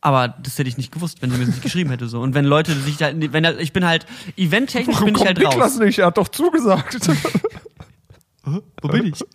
Aber 0.01 0.27
das 0.27 0.59
hätte 0.59 0.69
ich 0.69 0.77
nicht 0.77 0.91
gewusst, 0.91 1.21
wenn 1.21 1.31
sie 1.31 1.37
mir 1.37 1.45
das 1.45 1.55
nicht 1.55 1.63
geschrieben 1.63 1.89
hätte 1.89 2.07
so. 2.07 2.21
Und 2.21 2.35
wenn 2.35 2.45
Leute 2.45 2.73
sich 2.75 2.97
da, 2.97 3.09
wenn 3.13 3.43
da, 3.43 3.57
ich 3.57 3.73
bin 3.73 3.85
halt 3.85 4.05
eventtechnisch 4.37 4.99
bin 4.99 5.15
ich 5.15 5.25
halt 5.25 5.39
Niklas 5.39 5.73
raus. 5.73 5.79
nicht? 5.79 5.97
Er 5.97 6.07
hat 6.07 6.17
doch 6.17 6.27
zugesagt. 6.27 6.99
Wo 8.45 8.87
bin 8.87 9.07
ich? 9.07 9.25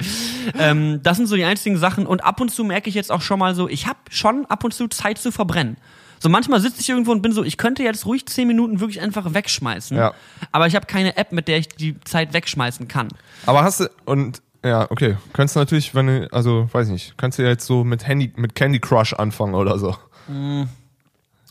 ähm, 0.56 1.00
das 1.02 1.16
sind 1.16 1.26
so 1.26 1.34
die 1.34 1.44
einzigen 1.44 1.76
Sachen. 1.76 2.06
Und 2.06 2.22
ab 2.22 2.40
und 2.40 2.50
zu 2.50 2.62
merke 2.62 2.88
ich 2.88 2.94
jetzt 2.94 3.10
auch 3.10 3.22
schon 3.22 3.40
mal 3.40 3.56
so, 3.56 3.68
ich 3.68 3.88
habe 3.88 3.98
schon 4.10 4.46
ab 4.46 4.62
und 4.62 4.72
zu 4.72 4.86
Zeit 4.86 5.18
zu 5.18 5.32
verbrennen. 5.32 5.76
So 6.22 6.28
manchmal 6.28 6.60
sitze 6.60 6.80
ich 6.80 6.88
irgendwo 6.88 7.12
und 7.12 7.22
bin 7.22 7.32
so, 7.32 7.42
ich 7.42 7.56
könnte 7.56 7.82
jetzt 7.82 8.04
ruhig 8.06 8.26
zehn 8.26 8.46
Minuten 8.46 8.78
wirklich 8.78 9.00
einfach 9.00 9.32
wegschmeißen. 9.32 9.96
Ja. 9.96 10.12
Aber 10.52 10.66
ich 10.66 10.76
habe 10.76 10.86
keine 10.86 11.16
App, 11.16 11.32
mit 11.32 11.48
der 11.48 11.58
ich 11.58 11.68
die 11.68 11.98
Zeit 12.00 12.34
wegschmeißen 12.34 12.88
kann. 12.88 13.08
Aber 13.46 13.64
hast 13.64 13.80
du, 13.80 13.90
und, 14.04 14.42
ja, 14.62 14.90
okay. 14.90 15.16
Könntest 15.32 15.56
du 15.56 15.60
natürlich, 15.60 15.94
wenn 15.94 16.06
du, 16.06 16.32
also, 16.32 16.68
weiß 16.70 16.88
nicht, 16.88 17.14
kannst 17.16 17.38
du 17.38 17.42
ja 17.42 17.48
jetzt 17.48 17.66
so 17.66 17.84
mit 17.84 18.06
Handy, 18.06 18.32
mit 18.36 18.54
Candy 18.54 18.78
Crush 18.78 19.14
anfangen 19.14 19.54
oder 19.54 19.78
so. 19.78 19.96
Ja. 20.28 20.68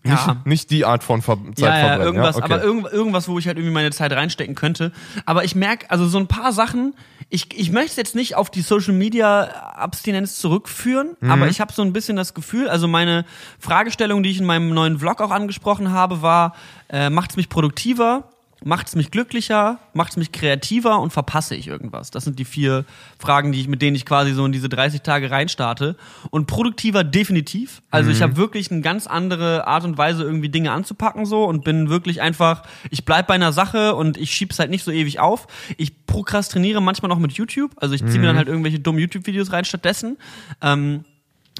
Nicht, 0.04 0.46
nicht 0.46 0.72
die 0.72 0.86
Art 0.86 1.04
von 1.04 1.22
Ver 1.22 1.38
Zeit 1.56 1.60
ja, 1.60 1.78
ja, 1.78 1.98
irgendwas, 1.98 2.38
ja? 2.38 2.44
Okay. 2.44 2.54
aber 2.54 2.64
irgend, 2.64 2.92
irgendwas, 2.92 3.28
wo 3.28 3.38
ich 3.38 3.48
halt 3.48 3.58
irgendwie 3.58 3.74
meine 3.74 3.92
Zeit 3.92 4.12
reinstecken 4.14 4.56
könnte. 4.56 4.94
Aber 5.26 5.44
ich 5.44 5.56
merke, 5.56 5.90
also 5.92 6.08
so 6.08 6.18
ein 6.18 6.28
paar 6.28 6.54
Sachen, 6.54 6.96
ich, 7.30 7.48
ich 7.60 7.72
möchte 7.72 7.92
es 7.92 7.96
jetzt 7.98 8.16
nicht 8.16 8.36
auf 8.36 8.50
die 8.50 8.62
Social 8.62 8.94
Media 8.94 9.44
Abstinenz 9.76 10.38
zurückführen, 10.40 11.18
Mhm. 11.20 11.32
aber 11.32 11.48
ich 11.48 11.60
habe 11.60 11.74
so 11.74 11.82
ein 11.82 11.92
bisschen 11.92 12.16
das 12.16 12.34
Gefühl, 12.34 12.70
also 12.70 12.88
meine 12.88 13.26
Fragestellung, 13.60 14.24
die 14.24 14.30
ich 14.32 14.40
in 14.40 14.46
meinem 14.46 14.70
neuen 14.70 15.00
Vlog 15.00 15.22
auch 15.22 15.32
angesprochen 15.32 15.92
habe, 15.92 16.22
war, 16.22 16.56
äh, 16.90 17.10
macht 17.10 17.32
es 17.32 17.38
mich 17.38 17.50
produktiver? 17.50 18.30
Macht 18.64 18.88
es 18.88 18.96
mich 18.96 19.12
glücklicher? 19.12 19.80
Macht 19.94 20.12
es 20.12 20.18
mich 20.18 20.32
kreativer? 20.32 21.00
Und 21.00 21.12
verpasse 21.12 21.56
ich 21.56 21.68
irgendwas? 21.68 22.12
Das 22.12 22.24
sind 22.26 22.40
die 22.40 22.46
vier 22.46 22.86
Fragen, 23.18 23.52
die 23.52 23.62
ich, 23.62 23.68
mit 23.68 23.82
denen 23.82 23.96
ich 23.96 24.06
quasi 24.06 24.34
so 24.34 24.46
in 24.46 24.52
diese 24.52 24.70
30 24.70 25.02
Tage 25.02 25.32
reinstarte. 25.32 25.96
Und 26.30 26.48
produktiver 26.48 27.04
definitiv. 27.04 27.82
Also 27.92 28.12
ich 28.12 28.22
habe 28.22 28.38
wirklich 28.38 28.72
eine 28.72 28.82
ganz 28.82 29.08
andere 29.08 29.68
Art 29.68 29.86
und 29.86 29.98
Weise, 29.98 30.24
irgendwie 30.24 30.50
Dinge 30.50 30.72
anzupacken 30.72 31.26
so 31.26 31.46
und 31.46 31.64
bin 31.64 31.90
wirklich 31.90 32.22
einfach, 32.22 32.64
ich 32.90 33.06
bleib 33.06 33.28
bei 33.28 33.36
einer 33.36 33.54
Sache 33.54 33.96
und 33.96 34.18
ich 34.18 34.32
schieb's 34.32 34.60
halt 34.60 34.70
nicht 34.70 34.84
so 34.84 34.92
ewig 34.92 35.20
auf. 35.20 35.48
Ich 35.78 36.06
prokrastiniere 36.06 36.82
manchmal 36.82 37.10
noch 37.10 37.20
mit 37.20 37.34
YouTube. 37.34 37.72
Also 37.78 37.96
ich 37.96 38.06
ziehe 38.06 38.20
mir 38.20 38.28
dann 38.28 38.38
halt 38.38 38.48
irgendwelche 38.48 38.80
dummen 38.80 39.00
YouTube-Videos 39.00 39.52
rein 39.52 39.66
stattdessen. 39.66 40.18
Ähm, 40.62 41.06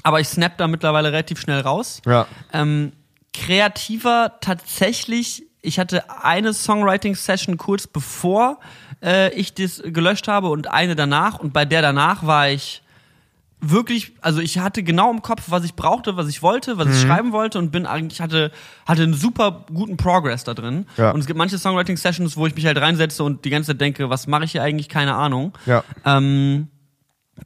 aber 0.02 0.20
ich 0.20 0.28
snap 0.28 0.56
da 0.58 0.66
mittlerweile 0.66 1.12
relativ 1.12 1.40
schnell 1.40 1.60
raus. 1.60 2.02
Ja. 2.06 2.26
Ähm, 2.52 2.92
kreativer 3.32 4.38
tatsächlich. 4.40 5.44
Ich 5.62 5.78
hatte 5.78 6.04
eine 6.22 6.52
Songwriting-Session 6.54 7.56
kurz 7.58 7.86
bevor 7.86 8.58
äh, 9.02 9.32
ich 9.34 9.54
das 9.54 9.82
gelöscht 9.84 10.28
habe 10.28 10.48
und 10.48 10.70
eine 10.70 10.96
danach. 10.96 11.38
Und 11.38 11.52
bei 11.52 11.64
der 11.64 11.82
danach 11.82 12.24
war 12.26 12.48
ich 12.50 12.82
wirklich, 13.62 14.12
also 14.22 14.40
ich 14.40 14.58
hatte 14.58 14.82
genau 14.82 15.10
im 15.10 15.20
Kopf, 15.20 15.42
was 15.48 15.64
ich 15.64 15.74
brauchte, 15.74 16.16
was 16.16 16.28
ich 16.28 16.40
wollte, 16.42 16.78
was 16.78 16.86
Mhm. 16.86 16.92
ich 16.94 17.00
schreiben 17.02 17.32
wollte 17.32 17.58
und 17.58 17.70
bin 17.70 17.84
eigentlich 17.84 18.22
hatte 18.22 18.52
hatte 18.86 19.02
einen 19.02 19.12
super 19.12 19.66
guten 19.72 19.98
Progress 19.98 20.44
da 20.44 20.54
drin. 20.54 20.86
Ja. 20.96 21.10
Und 21.10 21.20
es 21.20 21.26
gibt 21.26 21.36
manche 21.36 21.58
Songwriting 21.58 21.98
Sessions, 21.98 22.38
wo 22.38 22.46
ich 22.46 22.54
mich 22.54 22.64
halt 22.64 22.78
reinsetze 22.78 23.22
und 23.22 23.44
die 23.44 23.50
ganze 23.50 23.72
Zeit 23.72 23.80
denke, 23.82 24.08
was 24.08 24.26
mache 24.26 24.44
ich 24.44 24.52
hier 24.52 24.62
eigentlich? 24.62 24.88
Keine 24.88 25.14
Ahnung. 25.14 25.52
Ja. 25.66 25.84
Ähm, 26.06 26.68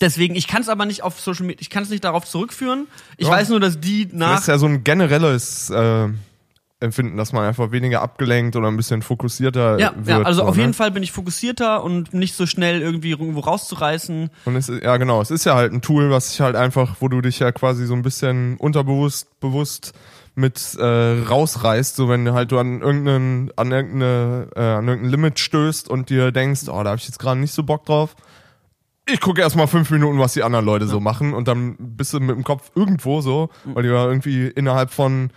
deswegen, 0.01 0.37
ich 0.37 0.47
kann 0.47 0.63
es 0.63 0.69
aber 0.69 0.87
nicht 0.87 1.03
auf 1.03 1.19
Social 1.21 1.47
Media, 1.47 1.61
ich 1.61 1.69
kann 1.71 1.83
es 1.83 1.91
nicht 1.91 2.05
darauf 2.05 2.25
zurückführen. 2.27 2.87
Ich 3.17 3.27
Ja. 3.27 3.33
weiß 3.33 3.49
nur, 3.49 3.59
dass 3.59 3.81
die 3.81 4.07
Das 4.07 4.15
nach 4.15 4.39
ist 4.39 4.47
ja 4.47 4.59
so 4.59 4.67
ein 4.67 4.85
generelles 4.85 5.69
äh, 5.71 6.09
Empfinden, 6.81 7.17
dass 7.17 7.33
man 7.33 7.45
einfach 7.45 7.71
weniger 7.71 8.03
abgelenkt 8.03 8.57
oder 8.57 8.69
ein 8.69 8.77
bisschen 8.77 9.01
fokussierter 9.01 9.79
ja, 9.79 9.93
wird. 9.97 10.09
ja, 10.09 10.23
also 10.23 10.43
so, 10.43 10.49
auf 10.49 10.57
ne? 10.57 10.63
jeden 10.63 10.75
Fall 10.75 10.91
bin 10.91 11.03
ich 11.03 11.13
fokussierter 11.13 11.83
und 11.83 12.13
nicht 12.13 12.35
so 12.35 12.47
schnell 12.47 12.83
irgendwie 12.83 13.11
irgendwo 13.11 13.41
rauszureißen. 13.41 14.31
Und 14.45 14.57
es, 14.57 14.69
ist- 14.69 14.83
ja, 14.83 14.97
genau. 14.97 15.21
Es 15.23 15.31
ist 15.31 15.45
ja 15.45 15.55
halt 15.55 15.73
ein 15.73 15.81
Tool, 15.83 16.11
was 16.11 16.31
sich 16.31 16.41
halt 16.41 16.57
einfach, 16.57 16.97
wo 17.01 17.09
du 17.09 17.21
dich 17.21 17.39
ja 17.39 17.53
quasi 17.53 17.87
so 17.87 17.95
ein 17.95 18.03
bisschen 18.03 18.57
unterbewusst, 18.59 19.41
bewusst 19.41 19.93
mit 20.35 20.75
äh, 20.79 21.23
rausreißt, 21.23 21.95
so 21.95 22.09
wenn 22.09 22.25
du 22.25 22.35
halt 22.35 22.51
du 22.51 22.59
an 22.59 22.81
irgendeinen, 22.83 23.51
an 23.57 23.71
irgendeine, 23.71 24.49
äh, 24.57 24.61
an 24.61 24.89
irgendein 24.89 25.11
Limit 25.11 25.39
stößt 25.39 25.89
und 25.89 26.11
dir 26.11 26.33
denkst, 26.33 26.63
oh, 26.67 26.83
da 26.83 26.91
habe 26.91 26.97
ich 26.99 27.07
jetzt 27.07 27.21
gerade 27.21 27.39
nicht 27.39 27.55
so 27.55 27.63
Bock 27.63 27.87
drauf. 27.87 28.17
Ich 29.07 29.21
gucke 29.21 29.43
erstmal 29.43 29.69
fünf 29.69 29.91
Minuten, 29.91 30.19
was 30.19 30.33
die 30.33 30.43
anderen 30.43 30.65
Leute 30.65 30.87
so 30.87 30.99
machen 30.99 31.35
und 31.35 31.47
dann 31.47 31.77
bist 31.79 32.15
du 32.15 32.21
mit 32.21 32.35
dem 32.35 32.43
Kopf 32.43 32.73
irgendwo 32.75 33.21
so, 33.21 33.51
weil 33.65 33.83
du 33.85 33.93
ja 33.93 34.07
irgendwie 34.07 34.49
innerhalb 34.49 34.91
von 34.91 35.31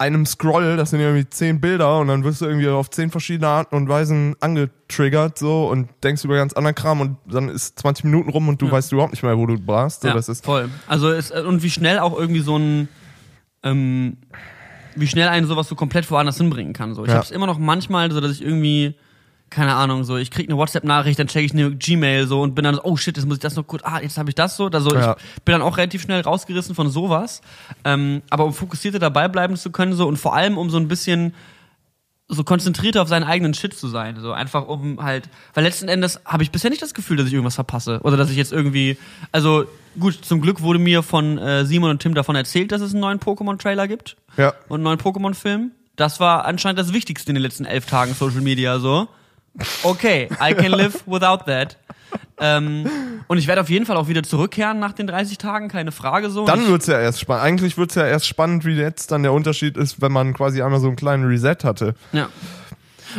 einem 0.00 0.24
Scroll, 0.24 0.76
das 0.78 0.90
sind 0.90 1.00
ja 1.00 1.06
irgendwie 1.08 1.28
zehn 1.28 1.60
Bilder 1.60 1.98
und 1.98 2.08
dann 2.08 2.24
wirst 2.24 2.40
du 2.40 2.46
irgendwie 2.46 2.68
auf 2.68 2.90
zehn 2.90 3.10
verschiedene 3.10 3.48
Arten 3.48 3.76
und 3.76 3.88
Weisen 3.88 4.34
angetriggert 4.40 5.38
so 5.38 5.68
und 5.68 5.88
denkst 6.02 6.24
über 6.24 6.36
ganz 6.36 6.54
anderen 6.54 6.74
Kram 6.74 7.00
und 7.02 7.16
dann 7.26 7.48
ist 7.50 7.78
20 7.78 8.04
Minuten 8.04 8.30
rum 8.30 8.48
und 8.48 8.62
du 8.62 8.70
weißt 8.70 8.92
überhaupt 8.92 9.12
nicht 9.12 9.22
mehr, 9.22 9.36
wo 9.36 9.44
du 9.46 9.58
warst. 9.66 10.02
So, 10.02 10.08
ja, 10.08 10.14
das 10.14 10.28
ist, 10.30 10.44
voll. 10.44 10.70
Also 10.86 11.10
es, 11.10 11.30
und 11.30 11.62
wie 11.62 11.70
schnell 11.70 11.98
auch 11.98 12.18
irgendwie 12.18 12.40
so 12.40 12.56
ein 12.56 12.88
ähm, 13.62 14.16
wie 14.96 15.06
schnell 15.06 15.28
einen 15.28 15.46
sowas 15.46 15.68
so 15.68 15.74
komplett 15.74 16.10
woanders 16.10 16.38
hinbringen 16.38 16.72
kann. 16.72 16.94
So. 16.94 17.02
Ich 17.04 17.08
Ja. 17.08 17.16
habe 17.16 17.24
es 17.24 17.30
immer 17.30 17.46
noch 17.46 17.58
manchmal 17.58 18.10
so, 18.10 18.20
dass 18.20 18.32
ich 18.32 18.42
irgendwie 18.42 18.94
keine 19.50 19.74
Ahnung, 19.74 20.04
so 20.04 20.16
ich 20.16 20.30
krieg 20.30 20.48
eine 20.48 20.56
WhatsApp-Nachricht, 20.56 21.18
dann 21.18 21.26
check 21.26 21.44
ich 21.44 21.52
eine 21.52 21.72
Gmail 21.72 22.26
so 22.26 22.40
und 22.40 22.54
bin 22.54 22.64
dann 22.64 22.76
so, 22.76 22.84
oh 22.84 22.96
shit, 22.96 23.16
jetzt 23.16 23.26
muss 23.26 23.36
ich 23.36 23.42
das 23.42 23.56
noch 23.56 23.66
kurz, 23.66 23.82
ah, 23.84 24.00
jetzt 24.00 24.16
habe 24.16 24.30
ich 24.30 24.34
das 24.34 24.56
so. 24.56 24.66
Also 24.68 24.94
Ja. 24.94 25.16
ich 25.36 25.42
bin 25.42 25.52
dann 25.52 25.62
auch 25.62 25.76
relativ 25.76 26.02
schnell 26.02 26.20
rausgerissen 26.20 26.74
von 26.74 26.88
sowas. 26.88 27.42
Ähm, 27.84 28.22
aber 28.30 28.44
um 28.44 28.54
fokussierter 28.54 28.98
dabei 28.98 29.28
bleiben 29.28 29.56
zu 29.56 29.70
können 29.70 29.92
so 29.92 30.06
und 30.06 30.16
vor 30.16 30.34
allem 30.34 30.56
um 30.56 30.70
so 30.70 30.78
ein 30.78 30.88
bisschen 30.88 31.34
so 32.32 32.44
konzentrierter 32.44 33.02
auf 33.02 33.08
seinen 33.08 33.24
eigenen 33.24 33.54
Shit 33.54 33.74
zu 33.74 33.88
sein. 33.88 34.16
So 34.20 34.32
einfach 34.32 34.68
um 34.68 35.02
halt, 35.02 35.28
weil 35.54 35.64
letzten 35.64 35.88
Endes 35.88 36.20
habe 36.24 36.44
ich 36.44 36.52
bisher 36.52 36.70
nicht 36.70 36.80
das 36.80 36.94
Gefühl, 36.94 37.16
dass 37.16 37.26
ich 37.26 37.32
irgendwas 37.32 37.56
verpasse. 37.56 38.00
Oder 38.04 38.16
dass 38.16 38.30
ich 38.30 38.36
jetzt 38.36 38.52
irgendwie, 38.52 38.96
also 39.32 39.64
gut, 39.98 40.24
zum 40.24 40.40
Glück 40.40 40.60
wurde 40.62 40.78
mir 40.78 41.02
von 41.02 41.38
äh, 41.38 41.64
Simon 41.64 41.90
und 41.90 41.98
Tim 42.00 42.14
davon 42.14 42.36
erzählt, 42.36 42.70
dass 42.70 42.80
es 42.82 42.92
einen 42.92 43.00
neuen 43.00 43.18
Pokémon-Trailer 43.18 43.88
gibt 43.88 44.16
ja. 44.36 44.54
und 44.68 44.76
einen 44.76 44.84
neuen 44.84 45.00
Pokémon-Film. 45.00 45.72
Das 45.96 46.20
war 46.20 46.44
anscheinend 46.44 46.78
das 46.78 46.92
Wichtigste 46.92 47.30
in 47.30 47.34
den 47.34 47.42
letzten 47.42 47.64
elf 47.64 47.86
Tagen 47.86 48.14
Social 48.14 48.42
Media 48.42 48.78
so. 48.78 49.08
Okay, 49.82 50.28
I 50.40 50.54
can 50.54 50.72
live 50.72 51.02
without 51.06 51.44
that. 51.46 51.76
Ähm, 52.38 52.88
und 53.28 53.38
ich 53.38 53.46
werde 53.46 53.60
auf 53.60 53.68
jeden 53.68 53.84
Fall 53.84 53.96
auch 53.96 54.08
wieder 54.08 54.22
zurückkehren 54.22 54.78
nach 54.78 54.92
den 54.92 55.06
30 55.06 55.38
Tagen, 55.38 55.68
keine 55.68 55.92
Frage 55.92 56.30
so. 56.30 56.46
Dann 56.46 56.62
ich, 56.62 56.68
wird's 56.68 56.86
ja 56.86 56.98
erst 56.98 57.20
spannend. 57.20 57.44
Eigentlich 57.44 57.76
wird's 57.76 57.94
ja 57.94 58.06
erst 58.06 58.26
spannend, 58.26 58.64
wie 58.64 58.72
jetzt 58.72 59.12
dann 59.12 59.22
der 59.22 59.32
Unterschied 59.32 59.76
ist, 59.76 60.00
wenn 60.00 60.12
man 60.12 60.32
quasi 60.32 60.62
einmal 60.62 60.80
so 60.80 60.86
einen 60.86 60.96
kleinen 60.96 61.24
Reset 61.24 61.58
hatte. 61.62 61.94
Ja. 62.12 62.28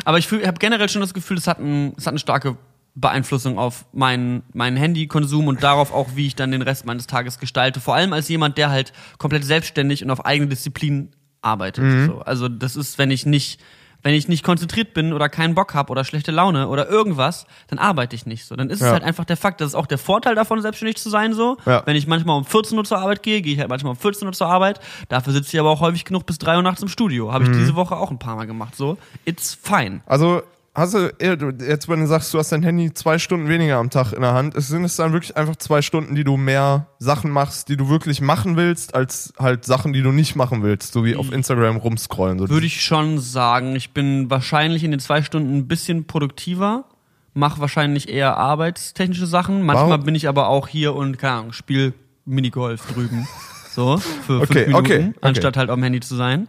Aber 0.05 0.17
ich 0.17 0.31
habe 0.31 0.57
generell 0.59 0.89
schon 0.89 1.01
das 1.01 1.13
Gefühl, 1.13 1.37
es 1.37 1.47
hat, 1.47 1.59
ein, 1.59 1.93
es 1.97 2.05
hat 2.05 2.13
eine 2.13 2.19
starke 2.19 2.57
Beeinflussung 2.95 3.57
auf 3.57 3.85
meinen, 3.93 4.43
meinen 4.53 4.75
Handykonsum 4.75 5.47
und 5.47 5.63
darauf 5.63 5.93
auch, 5.93 6.09
wie 6.15 6.27
ich 6.27 6.35
dann 6.35 6.51
den 6.51 6.61
Rest 6.61 6.85
meines 6.85 7.07
Tages 7.07 7.39
gestalte. 7.39 7.79
Vor 7.79 7.95
allem 7.95 8.13
als 8.13 8.27
jemand, 8.27 8.57
der 8.57 8.69
halt 8.69 8.91
komplett 9.17 9.45
selbstständig 9.45 10.03
und 10.03 10.11
auf 10.11 10.25
eigene 10.25 10.49
Disziplin 10.49 11.09
arbeitet. 11.41 12.07
So. 12.07 12.19
Also 12.19 12.49
das 12.49 12.75
ist, 12.75 12.97
wenn 12.97 13.11
ich 13.11 13.25
nicht, 13.25 13.61
wenn 14.03 14.13
ich 14.13 14.27
nicht 14.27 14.43
konzentriert 14.43 14.93
bin 14.93 15.13
oder 15.13 15.29
keinen 15.29 15.55
Bock 15.55 15.73
habe 15.73 15.91
oder 15.91 16.03
schlechte 16.03 16.31
Laune 16.31 16.67
oder 16.67 16.89
irgendwas, 16.89 17.45
dann 17.67 17.79
arbeite 17.79 18.15
ich 18.15 18.25
nicht 18.25 18.45
so. 18.45 18.55
Dann 18.55 18.69
ist 18.69 18.81
es 18.81 18.87
Ja. 18.87 18.93
halt 18.93 19.03
einfach 19.03 19.25
der 19.25 19.37
Fakt, 19.37 19.61
das 19.61 19.69
ist 19.69 19.75
auch 19.75 19.85
der 19.87 19.97
Vorteil 19.97 20.35
davon, 20.35 20.61
selbstständig 20.61 20.97
zu 20.97 21.09
sein 21.09 21.33
so. 21.33 21.57
Ja. 21.65 21.83
Wenn 21.85 21.95
ich 21.95 22.07
manchmal 22.07 22.37
um 22.37 22.45
14 22.45 22.77
Uhr 22.77 22.83
zur 22.83 22.97
Arbeit 22.99 23.23
gehe, 23.23 23.41
gehe 23.41 23.53
ich 23.53 23.59
halt 23.59 23.69
manchmal 23.69 23.91
um 23.91 23.97
14 23.97 24.27
Uhr 24.27 24.33
zur 24.33 24.47
Arbeit. 24.47 24.79
Dafür 25.09 25.33
sitze 25.33 25.55
ich 25.55 25.59
aber 25.59 25.69
auch 25.69 25.81
häufig 25.81 26.05
genug 26.05 26.25
bis 26.25 26.37
3 26.39 26.57
Uhr 26.57 26.63
nachts 26.63 26.81
im 26.81 26.87
Studio. 26.87 27.31
Habe 27.31 27.43
ich 27.45 27.51
diese 27.51 27.75
Woche 27.75 27.95
auch 27.95 28.11
ein 28.11 28.19
paar 28.19 28.35
Mal 28.35 28.45
gemacht. 28.47 28.75
So, 28.75 28.97
it's 29.25 29.57
fine. 29.61 30.01
Also, 30.05 30.41
hast 30.73 30.93
du, 30.93 31.13
jetzt 31.19 31.89
wenn 31.89 31.99
du 31.99 32.07
sagst, 32.07 32.33
du 32.33 32.39
hast 32.39 32.51
dein 32.51 32.63
Handy 32.63 32.93
zwei 32.93 33.17
Stunden 33.19 33.47
weniger 33.49 33.77
am 33.77 33.89
Tag 33.89 34.13
in 34.13 34.21
der 34.21 34.33
Hand, 34.33 34.53
sind 34.55 34.83
es 34.83 34.95
dann 34.95 35.13
wirklich 35.13 35.35
einfach 35.35 35.55
zwei 35.57 35.81
Stunden, 35.81 36.15
die 36.15 36.23
du 36.23 36.37
mehr 36.37 36.87
Sachen 36.99 37.31
machst, 37.31 37.69
die 37.69 37.77
du 37.77 37.89
wirklich 37.89 38.21
machen 38.21 38.55
willst, 38.55 38.95
als 38.95 39.33
halt 39.37 39.65
Sachen, 39.65 39.93
die 39.93 40.01
du 40.01 40.11
nicht 40.11 40.35
machen 40.35 40.63
willst, 40.63 40.93
so 40.93 41.03
wie 41.03 41.15
auf 41.15 41.31
Instagram 41.31 41.77
rumscrollen. 41.77 42.39
So 42.39 42.49
Würde 42.49 42.65
ich 42.65 42.81
schon 42.81 43.19
sagen. 43.19 43.75
Ich 43.75 43.91
bin 43.91 44.29
wahrscheinlich 44.29 44.83
in 44.83 44.91
den 44.91 44.99
zwei 44.99 45.21
Stunden 45.23 45.57
ein 45.57 45.67
bisschen 45.67 46.05
produktiver. 46.05 46.85
Mache 47.33 47.61
wahrscheinlich 47.61 48.09
eher 48.09 48.37
arbeitstechnische 48.37 49.25
Sachen. 49.25 49.63
Manchmal 49.63 49.91
Warum? 49.91 50.05
bin 50.05 50.15
ich 50.15 50.27
aber 50.27 50.47
auch 50.47 50.67
hier 50.67 50.95
und, 50.95 51.17
keine 51.17 51.33
Ahnung, 51.33 51.53
spiel 51.53 51.93
Minigolf 52.25 52.85
drüben. 52.93 53.27
so, 53.71 53.97
für 53.97 54.41
Okay, 54.41 54.45
fünf 54.45 54.67
Minuten, 54.67 54.75
okay, 54.75 55.07
okay. 55.09 55.19
anstatt 55.21 55.57
halt 55.57 55.69
am 55.69 55.81
Handy 55.83 56.01
zu 56.01 56.15
sein. 56.15 56.47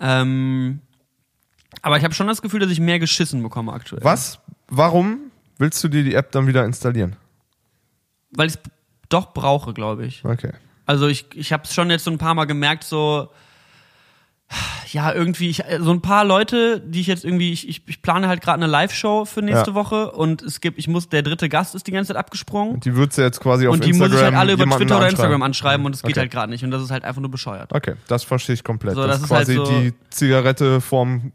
Ähm, 0.00 0.80
aber 1.82 1.96
ich 1.96 2.04
habe 2.04 2.14
schon 2.14 2.26
das 2.26 2.42
Gefühl, 2.42 2.60
dass 2.60 2.70
ich 2.70 2.80
mehr 2.80 2.98
geschissen 2.98 3.42
bekomme 3.42 3.72
aktuell. 3.72 4.02
Was? 4.04 4.38
Warum 4.68 5.18
willst 5.58 5.82
du 5.84 5.88
dir 5.88 6.04
die 6.04 6.14
App 6.14 6.30
dann 6.32 6.46
wieder 6.46 6.64
installieren? 6.64 7.16
Weil 8.32 8.48
ich 8.48 8.54
es 8.54 8.60
doch 9.08 9.32
brauche, 9.32 9.72
glaube 9.74 10.06
ich. 10.06 10.24
Okay. 10.24 10.52
Also 10.86 11.06
ich, 11.08 11.26
ich 11.34 11.52
habe 11.52 11.64
es 11.64 11.74
schon 11.74 11.90
jetzt 11.90 12.04
so 12.04 12.10
ein 12.10 12.18
paar 12.18 12.34
Mal 12.34 12.44
gemerkt, 12.46 12.84
so 12.84 13.28
ja, 14.90 15.12
irgendwie, 15.12 15.48
ich, 15.50 15.62
so 15.78 15.92
ein 15.92 16.00
paar 16.02 16.24
Leute, 16.24 16.80
die 16.80 17.00
ich 17.00 17.06
jetzt 17.06 17.24
irgendwie, 17.24 17.52
ich, 17.52 17.68
ich, 17.68 17.82
ich 17.86 18.02
plane 18.02 18.26
halt 18.26 18.40
gerade 18.42 18.56
eine 18.60 18.66
Live-Show 18.66 19.24
für 19.24 19.42
nächste 19.42 19.70
Ja. 19.70 19.74
Woche 19.76 20.10
und 20.10 20.42
es 20.42 20.60
gibt, 20.60 20.76
ich 20.80 20.88
muss, 20.88 21.08
der 21.08 21.22
dritte 21.22 21.48
Gast 21.48 21.76
ist 21.76 21.86
die 21.86 21.92
ganze 21.92 22.08
Zeit 22.08 22.16
abgesprungen. 22.16 22.80
Die 22.80 22.96
würdest 22.96 23.16
du 23.18 23.22
jetzt 23.22 23.38
quasi 23.38 23.68
auf 23.68 23.74
Und 23.74 23.84
die 23.84 23.90
Instagram 23.90 24.10
muss 24.10 24.18
ich 24.18 24.24
halt 24.24 24.34
alle 24.34 24.52
über 24.54 24.64
Twitter 24.76 24.96
oder. 24.96 25.08
Instagram 25.08 25.42
anschreiben 25.42 25.86
und 25.86 25.94
es 25.94 26.02
geht 26.02 26.10
Okay. 26.12 26.20
halt 26.20 26.30
gerade 26.32 26.50
nicht. 26.50 26.64
Und 26.64 26.72
das 26.72 26.82
ist 26.82 26.90
halt 26.90 27.04
einfach 27.04 27.20
nur 27.20 27.30
bescheuert. 27.30 27.72
Okay, 27.72 27.94
das 28.08 28.24
verstehe 28.24 28.54
ich 28.54 28.64
komplett. 28.64 28.96
So, 28.96 29.02
das, 29.06 29.08
das 29.08 29.18
ist 29.20 29.24
ist 29.26 29.30
halt 29.30 29.46
quasi 29.46 29.56
so- 29.56 29.80
die 29.80 29.94
Zigarette 30.10 30.80
vorm, 30.80 31.30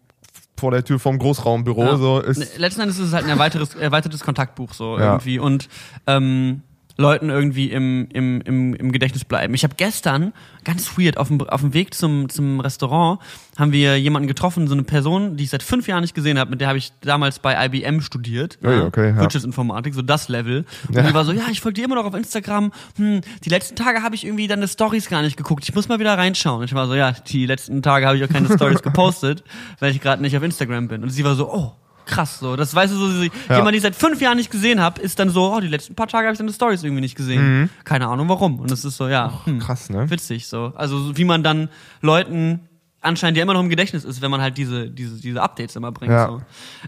vor 0.58 0.72
der 0.72 0.84
Tür 0.84 1.00
vom 1.00 1.20
Großraumbüro. 1.20 1.84
Ja. 1.84 1.98
So 1.98 2.18
Ne, 2.20 2.24
ist, 2.26 2.58
Letzten 2.58 2.82
Endes 2.82 2.98
ist 3.00 3.08
es 3.08 3.14
halt 3.14 3.26
ein 3.26 3.30
erweitertes, 3.30 3.76
erweitertes 3.76 4.22
Kontaktbuch 4.24 4.74
so 4.74 4.98
Ja. 4.98 5.06
irgendwie 5.14 5.40
und 5.40 5.68
ähm, 6.08 6.62
Leuten 6.98 7.30
irgendwie 7.30 7.72
im, 7.72 8.08
im, 8.14 8.42
im, 8.42 8.74
im 8.74 8.92
Gedächtnis 8.92 9.26
bleiben. 9.26 9.54
Ich 9.54 9.64
habe 9.64 9.76
gestern, 9.76 10.32
ganz 10.64 10.98
weird, 10.98 11.18
auf 11.18 11.28
dem, 11.28 11.42
auf 11.42 11.62
dem 11.62 11.74
Weg 11.74 11.94
zum, 11.94 12.30
zum 12.30 12.60
Restaurant, 12.62 13.20
haben 13.58 13.72
wir 13.72 14.00
jemanden 14.00 14.28
getroffen, 14.28 14.68
so 14.68 14.74
eine 14.74 14.84
Person, 14.84 15.36
die 15.38 15.44
ich 15.46 15.50
seit 15.50 15.64
fünf 15.64 15.88
Jahren 15.88 16.02
nicht 16.02 16.16
gesehen 16.16 16.40
habe, 16.40 16.52
mit 16.52 16.62
der 16.62 16.68
habe 16.70 16.78
ich 16.78 16.92
damals 17.02 17.40
bei 17.40 17.66
IBM 17.66 18.02
studiert. 18.02 18.58
Ui, 18.64 18.80
okay, 18.82 19.10
ja. 19.10 19.18
Wirtschaftsinformatik, 19.18 19.94
so 19.94 20.02
das 20.02 20.30
Level. 20.30 20.66
Und 20.88 20.96
Ja. 20.96 21.04
die 21.04 21.14
war 21.14 21.26
so, 21.26 21.32
ja, 21.32 21.44
ich 21.52 21.62
folge 21.62 21.76
dir 21.76 21.86
immer 21.86 21.96
noch 21.96 22.06
auf 22.06 22.14
Instagram. 22.16 22.72
Hm, 22.98 23.22
die 23.44 23.50
letzten 23.50 23.76
Tage 23.76 24.02
habe 24.02 24.16
ich 24.16 24.26
irgendwie 24.26 24.48
deine 24.48 24.68
Stories 24.68 25.10
gar 25.10 25.22
nicht 25.22 25.38
geguckt. 25.38 25.64
Ich 25.68 25.76
muss 25.76 25.90
mal 25.90 26.00
wieder 26.00 26.18
reinschauen. 26.18 26.60
Und 26.60 26.66
ich 26.66 26.74
war 26.74 26.88
so, 26.88 26.96
ja, 26.96 27.12
die 27.12 27.46
letzten 27.46 27.82
Tage 27.82 28.06
habe 28.08 28.18
ich 28.18 28.24
auch 28.24 28.30
keine 28.30 28.54
Stories 28.54 28.82
gepostet, 28.84 29.44
weil 29.80 29.92
ich 29.92 30.02
gerade 30.02 30.22
nicht 30.22 30.36
auf 30.36 30.44
Instagram 30.44 30.88
bin. 30.88 31.04
Und 31.04 31.10
sie 31.10 31.24
war 31.24 31.36
so, 31.36 31.52
oh, 31.54 31.74
krass, 32.06 32.40
so. 32.40 32.56
Das 32.56 32.74
weißt 32.74 32.94
du 32.94 32.98
so, 32.98 33.10
sie, 33.20 33.32
Ja. 33.50 33.58
jemand, 33.58 33.70
den 33.74 33.76
ich 33.78 33.82
seit 33.84 33.96
fünf 33.96 34.22
Jahren 34.22 34.38
nicht 34.38 34.52
gesehen 34.52 34.80
habe, 34.80 35.02
ist 35.02 35.20
dann 35.20 35.30
so, 35.30 35.54
oh, 35.54 35.60
die 35.60 35.68
letzten 35.68 35.96
paar 35.96 36.08
Tage 36.08 36.28
habe 36.28 36.34
ich 36.34 36.38
deine 36.40 36.54
Stories 36.54 36.84
irgendwie 36.84 37.02
nicht 37.02 37.16
gesehen. 37.16 37.70
Keine 37.84 38.08
Ahnung 38.08 38.30
warum. 38.30 38.60
Und 38.60 38.72
es 38.72 38.86
ist 38.86 38.98
so, 38.98 39.08
ja, 39.08 39.42
hm, 39.46 39.56
Mhm. 39.56 39.60
krass, 39.60 39.90
ne? 39.90 40.10
witzig, 40.10 40.48
so. 40.48 40.72
Also, 40.76 41.00
so 41.00 41.18
wie 41.18 41.26
man 41.26 41.44
dann 41.44 41.70
Leuten 42.02 42.62
anscheinend 43.02 43.38
ja 43.38 43.44
immer 43.44 43.54
noch 43.54 43.62
im 43.62 43.70
Gedächtnis 43.70 44.04
ist, 44.04 44.22
wenn 44.22 44.32
man 44.32 44.42
halt 44.42 44.58
diese, 44.58 44.90
diese, 44.90 45.20
diese 45.22 45.42
Updates 45.42 45.76
immer 45.76 45.92
bringt, 45.92 46.12
Ja. 46.12 46.28
so. 46.28 46.42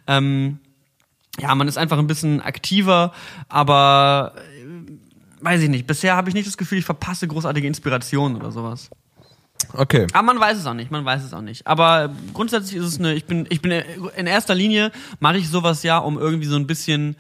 Ähm, 0.07 0.59
ja, 1.39 1.53
man 1.53 1.68
ist 1.68 1.78
einfach 1.78 1.99
ein 1.99 2.07
bisschen 2.07 2.41
aktiver, 2.41 3.11
aber 3.47 4.34
äh, 4.36 5.43
weiß 5.43 5.61
ich 5.61 5.70
nicht. 5.70 5.86
Bisher 5.86 6.15
habe 6.15 6.30
ich 6.30 6.34
nicht 6.36 6.47
das 6.47 6.57
Gefühl, 6.57 6.80
ich 6.80 6.86
verpasse 6.86 7.28
großartige 7.28 7.68
Inspiration 7.68 8.36
oder 8.36 8.51
sowas. 8.51 8.89
Okay. 9.74 10.08
Aber 10.14 10.26
man 10.26 10.39
weiß 10.39 10.58
es 10.58 10.66
auch 10.66 10.74
nicht, 10.74 10.91
man 10.91 11.05
weiß 11.05 11.24
es 11.24 11.34
auch 11.34 11.41
nicht. 11.41 11.68
Aber 11.68 12.12
grundsätzlich 12.34 12.76
ist 12.76 12.86
es 12.86 12.99
eine, 12.99 13.14
ich 13.14 13.26
bin, 13.26 13.45
ich 13.49 13.62
bin 13.62 13.72
in 13.72 14.28
erster 14.28 14.55
Linie 14.55 14.91
mache 15.20 15.38
ich 15.38 15.49
sowas 15.49 15.84
ja, 15.84 15.97
um 15.97 16.18
irgendwie 16.18 16.47
so 16.47 16.55
ein 16.55 16.68
bisschen, 16.68 17.16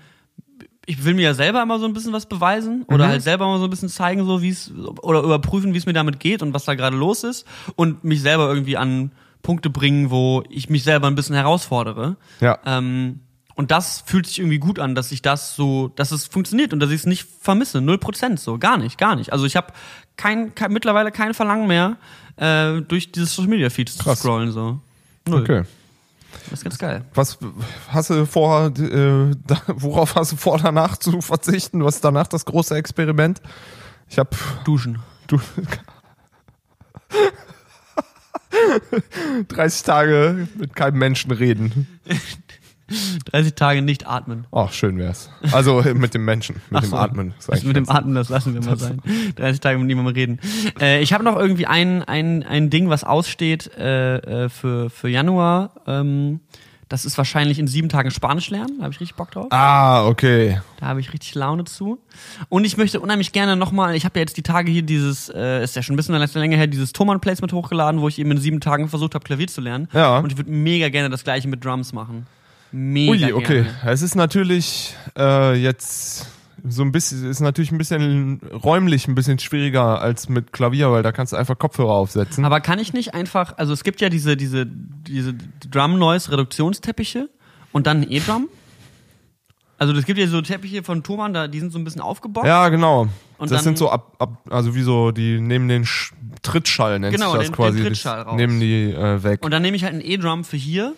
ich 0.85 1.03
will 1.03 1.13
mir 1.13 1.23
ja 1.23 1.33
selber 1.33 1.61
immer 1.61 1.79
so 1.79 1.85
ein 1.85 1.93
bisschen 1.93 2.13
was 2.13 2.25
beweisen 2.25 2.83
oder 2.87 3.07
halt 3.07 3.21
selber 3.21 3.47
mal 3.47 3.59
so 3.59 3.65
ein 3.65 3.69
bisschen 3.69 3.89
zeigen, 3.89 4.25
so 4.25 4.41
wie 4.41 4.49
es, 4.49 4.71
oder 5.01 5.21
überprüfen, 5.21 5.73
wie 5.73 5.77
es 5.77 5.85
mir 5.85 5.93
damit 5.93 6.19
geht 6.19 6.41
und 6.41 6.53
was 6.53 6.65
da 6.65 6.75
gerade 6.75 6.95
los 6.95 7.23
ist 7.23 7.45
und 7.75 8.03
mich 8.03 8.21
selber 8.21 8.47
irgendwie 8.47 8.77
an 8.77 9.11
Punkte 9.41 9.69
bringen, 9.69 10.09
wo 10.09 10.43
ich 10.49 10.69
mich 10.69 10.83
selber 10.83 11.07
ein 11.07 11.15
bisschen 11.15 11.35
herausfordere. 11.35 12.17
Ja. 12.41 12.59
Ähm, 12.65 13.21
und 13.57 13.71
das 13.71 14.03
fühlt 14.05 14.27
sich 14.27 14.37
irgendwie 14.37 14.59
gut 14.59 14.77
an, 14.77 14.93
dass 14.93 15.11
ich 15.11 15.23
das 15.23 15.55
so, 15.55 15.87
dass 15.95 16.11
es 16.11 16.27
funktioniert 16.27 16.73
und 16.73 16.79
dass 16.79 16.91
ich 16.91 16.97
es 16.97 17.05
nicht 17.07 17.27
vermisse. 17.41 17.81
Null 17.81 17.97
Prozent 17.97 18.39
so. 18.39 18.59
Gar 18.59 18.77
nicht, 18.77 18.99
gar 18.99 19.15
nicht. 19.15 19.33
Also 19.33 19.45
ich 19.45 19.55
habe 19.55 19.73
kein, 20.17 20.53
kein, 20.55 20.73
mittlerweile 20.73 21.11
kein 21.11 21.33
Verlangen 21.33 21.67
mehr, 21.67 21.97
äh, 22.37 22.81
durch 22.81 23.11
dieses 23.11 23.35
Social 23.35 23.49
Media 23.49 23.69
Feed 23.69 23.89
zu 23.89 24.15
scrollen. 24.15 24.51
So. 24.51 24.79
Null. 25.27 25.41
Okay. 25.41 25.63
Das 26.49 26.59
ist 26.59 26.63
ganz 26.63 26.77
geil. 26.77 27.03
Was 27.13 27.37
hast 27.89 28.09
du 28.09 28.25
vor, 28.25 28.67
äh, 28.67 29.31
da, 29.45 29.61
worauf 29.67 30.15
hast 30.15 30.33
du 30.33 30.35
vor, 30.35 30.57
danach 30.57 30.97
zu 30.97 31.21
verzichten? 31.21 31.83
Was 31.83 31.95
ist 31.95 32.05
danach 32.05 32.27
das 32.27 32.45
große 32.45 32.75
Experiment? 32.75 33.41
Ich 34.09 34.17
habe 34.17 34.29
Duschen. 34.63 34.99
du 35.27 35.39
30 39.47 39.83
Tage 39.83 40.47
mit 40.55 40.75
keinem 40.75 40.99
Menschen 40.99 41.31
reden. 41.31 41.99
30 43.31 43.53
Tage 43.55 43.81
nicht 43.81 44.07
atmen. 44.07 44.45
Oh, 44.51 44.67
schön 44.71 44.97
wär's. 44.97 45.29
Also 45.51 45.83
mit 45.93 46.13
dem 46.13 46.25
Menschen, 46.25 46.55
mit 46.69 46.79
Ach 46.79 46.81
dem 46.81 46.89
so. 46.89 46.95
Atmen. 46.97 47.33
eigentlich 47.47 47.63
mit 47.65 47.75
dem 47.75 47.89
Atmen, 47.89 48.15
das 48.15 48.29
lassen 48.29 48.53
wir 48.53 48.61
mal 48.61 48.77
sein. 48.77 49.01
30 49.35 49.61
Tage 49.61 49.77
mit 49.77 49.87
niemandem 49.87 50.13
reden. 50.13 50.39
Äh, 50.79 51.01
ich 51.01 51.13
habe 51.13 51.23
noch 51.23 51.37
irgendwie 51.37 51.67
ein, 51.67 52.03
ein, 52.03 52.43
ein 52.43 52.69
Ding, 52.69 52.89
was 52.89 53.03
aussteht 53.03 53.71
äh, 53.77 54.17
äh, 54.45 54.49
für, 54.49 54.89
für 54.89 55.09
Januar. 55.09 55.71
Ähm, 55.85 56.39
das 56.89 57.03
ist 57.03 57.17
wahrscheinlich 57.17 57.59
in 57.59 57.67
sieben 57.67 57.89
Tagen 57.89 58.11
Spanisch 58.11 58.49
lernen. 58.49 58.77
Da 58.77 58.83
habe 58.85 58.93
ich 58.93 59.01
richtig 59.01 59.17
Bock 59.17 59.31
drauf. 59.31 59.47
Ah, 59.49 60.07
okay. 60.07 60.61
Da 60.79 60.87
habe 60.87 61.01
ich 61.01 61.11
richtig 61.11 61.35
Laune 61.35 61.65
zu. 61.65 61.99
Und 62.47 62.63
ich 62.65 62.77
möchte 62.77 63.01
unheimlich 63.01 63.33
gerne 63.33 63.57
nochmal, 63.57 63.95
ich 63.95 64.05
habe 64.05 64.17
ja 64.19 64.21
jetzt 64.21 64.37
die 64.37 64.43
Tage 64.43 64.71
hier 64.71 64.83
dieses, 64.83 65.29
äh, 65.29 65.63
ist 65.63 65.75
ja 65.75 65.81
schon 65.81 65.95
ein 65.95 65.97
bisschen 65.97 66.15
länger 66.15 66.55
her, 66.55 66.67
dieses 66.67 66.93
Thomann 66.93 67.19
Placement 67.19 67.51
hochgeladen, 67.51 67.99
wo 67.99 68.07
ich 68.07 68.19
eben 68.19 68.31
in 68.31 68.37
sieben 68.37 68.61
Tagen 68.61 68.87
versucht 68.87 69.15
habe, 69.15 69.25
Klavier 69.25 69.47
zu 69.47 69.59
lernen. 69.59 69.89
Ja. 69.93 70.19
Und 70.19 70.31
ich 70.31 70.37
würde 70.37 70.49
mega 70.49 70.87
gerne 70.87 71.09
das 71.09 71.25
gleiche 71.25 71.49
mit 71.49 71.63
Drums 71.65 71.91
machen. 71.91 72.25
Mega 72.77 73.27
Ui, 73.27 73.33
okay. 73.33 73.63
gerne. 73.63 73.69
Es 73.85 74.01
ist 74.01 74.15
natürlich 74.15 74.95
äh, 75.17 75.55
jetzt 75.55 76.27
so 76.67 76.81
ein 76.83 76.91
bisschen, 76.91 77.29
ist 77.29 77.39
natürlich 77.39 77.71
ein 77.71 77.77
bisschen 77.77 78.39
räumlich 78.63 79.07
ein 79.07 79.15
bisschen 79.15 79.39
schwieriger 79.39 80.01
als 80.01 80.27
mit 80.27 80.51
Klavier, 80.51 80.91
weil 80.91 81.01
da 81.03 81.11
kannst 81.11 81.31
du 81.33 81.37
einfach 81.37 81.57
Kopfhörer 81.57 81.91
aufsetzen. 81.93 82.43
Aber 82.45 82.59
kann 82.61 82.77
ich 82.79 82.93
nicht 82.93 83.13
einfach, 83.13 83.57
also 83.57 83.73
es 83.73 83.83
gibt 83.83 84.01
ja 84.01 84.09
diese, 84.09 84.35
diese, 84.37 84.65
diese 84.65 85.33
Drum-Noise-Reduktionsteppiche 85.71 87.29
und 87.71 87.87
dann 87.87 88.01
ein 88.01 88.11
E-Drum. 88.11 88.49
Also 89.79 89.93
es 89.93 90.05
gibt 90.05 90.17
ja 90.19 90.27
so 90.27 90.41
Teppiche 90.41 90.81
von 90.83 91.03
Thomann, 91.03 91.33
da, 91.33 91.47
die 91.47 91.59
sind 91.59 91.71
so 91.71 91.77
ein 91.77 91.83
bisschen 91.83 92.01
aufgebockt. 92.01 92.47
ja, 92.47 92.69
genau. 92.69 93.07
Und 93.37 93.51
das 93.51 93.63
sind 93.63 93.77
so 93.77 93.91
ab, 93.91 94.15
ab, 94.17 94.39
also 94.49 94.73
wie 94.73 94.81
so, 94.81 95.11
die 95.11 95.39
nehmen 95.39 95.67
den 95.67 95.85
Sch 95.85 96.13
Trittschall, 96.41 96.97
nennt 96.99 97.15
Genau, 97.15 97.31
sich 97.31 97.39
das 97.41 97.45
den- 97.47 97.51
den 97.51 97.55
quasi. 97.55 97.81
Trittschall 97.83 98.21
raus. 98.21 98.35
Nehmen 98.35 98.59
die 98.59 98.91
äh, 98.91 99.21
weg. 99.23 99.43
Und 99.45 99.51
dann 99.51 99.61
nehme 99.61 99.75
ich 99.77 99.83
halt 99.83 99.93
ein 99.93 100.01
E-Drum 100.01 100.43
für 100.43 100.57
hier. 100.57 100.95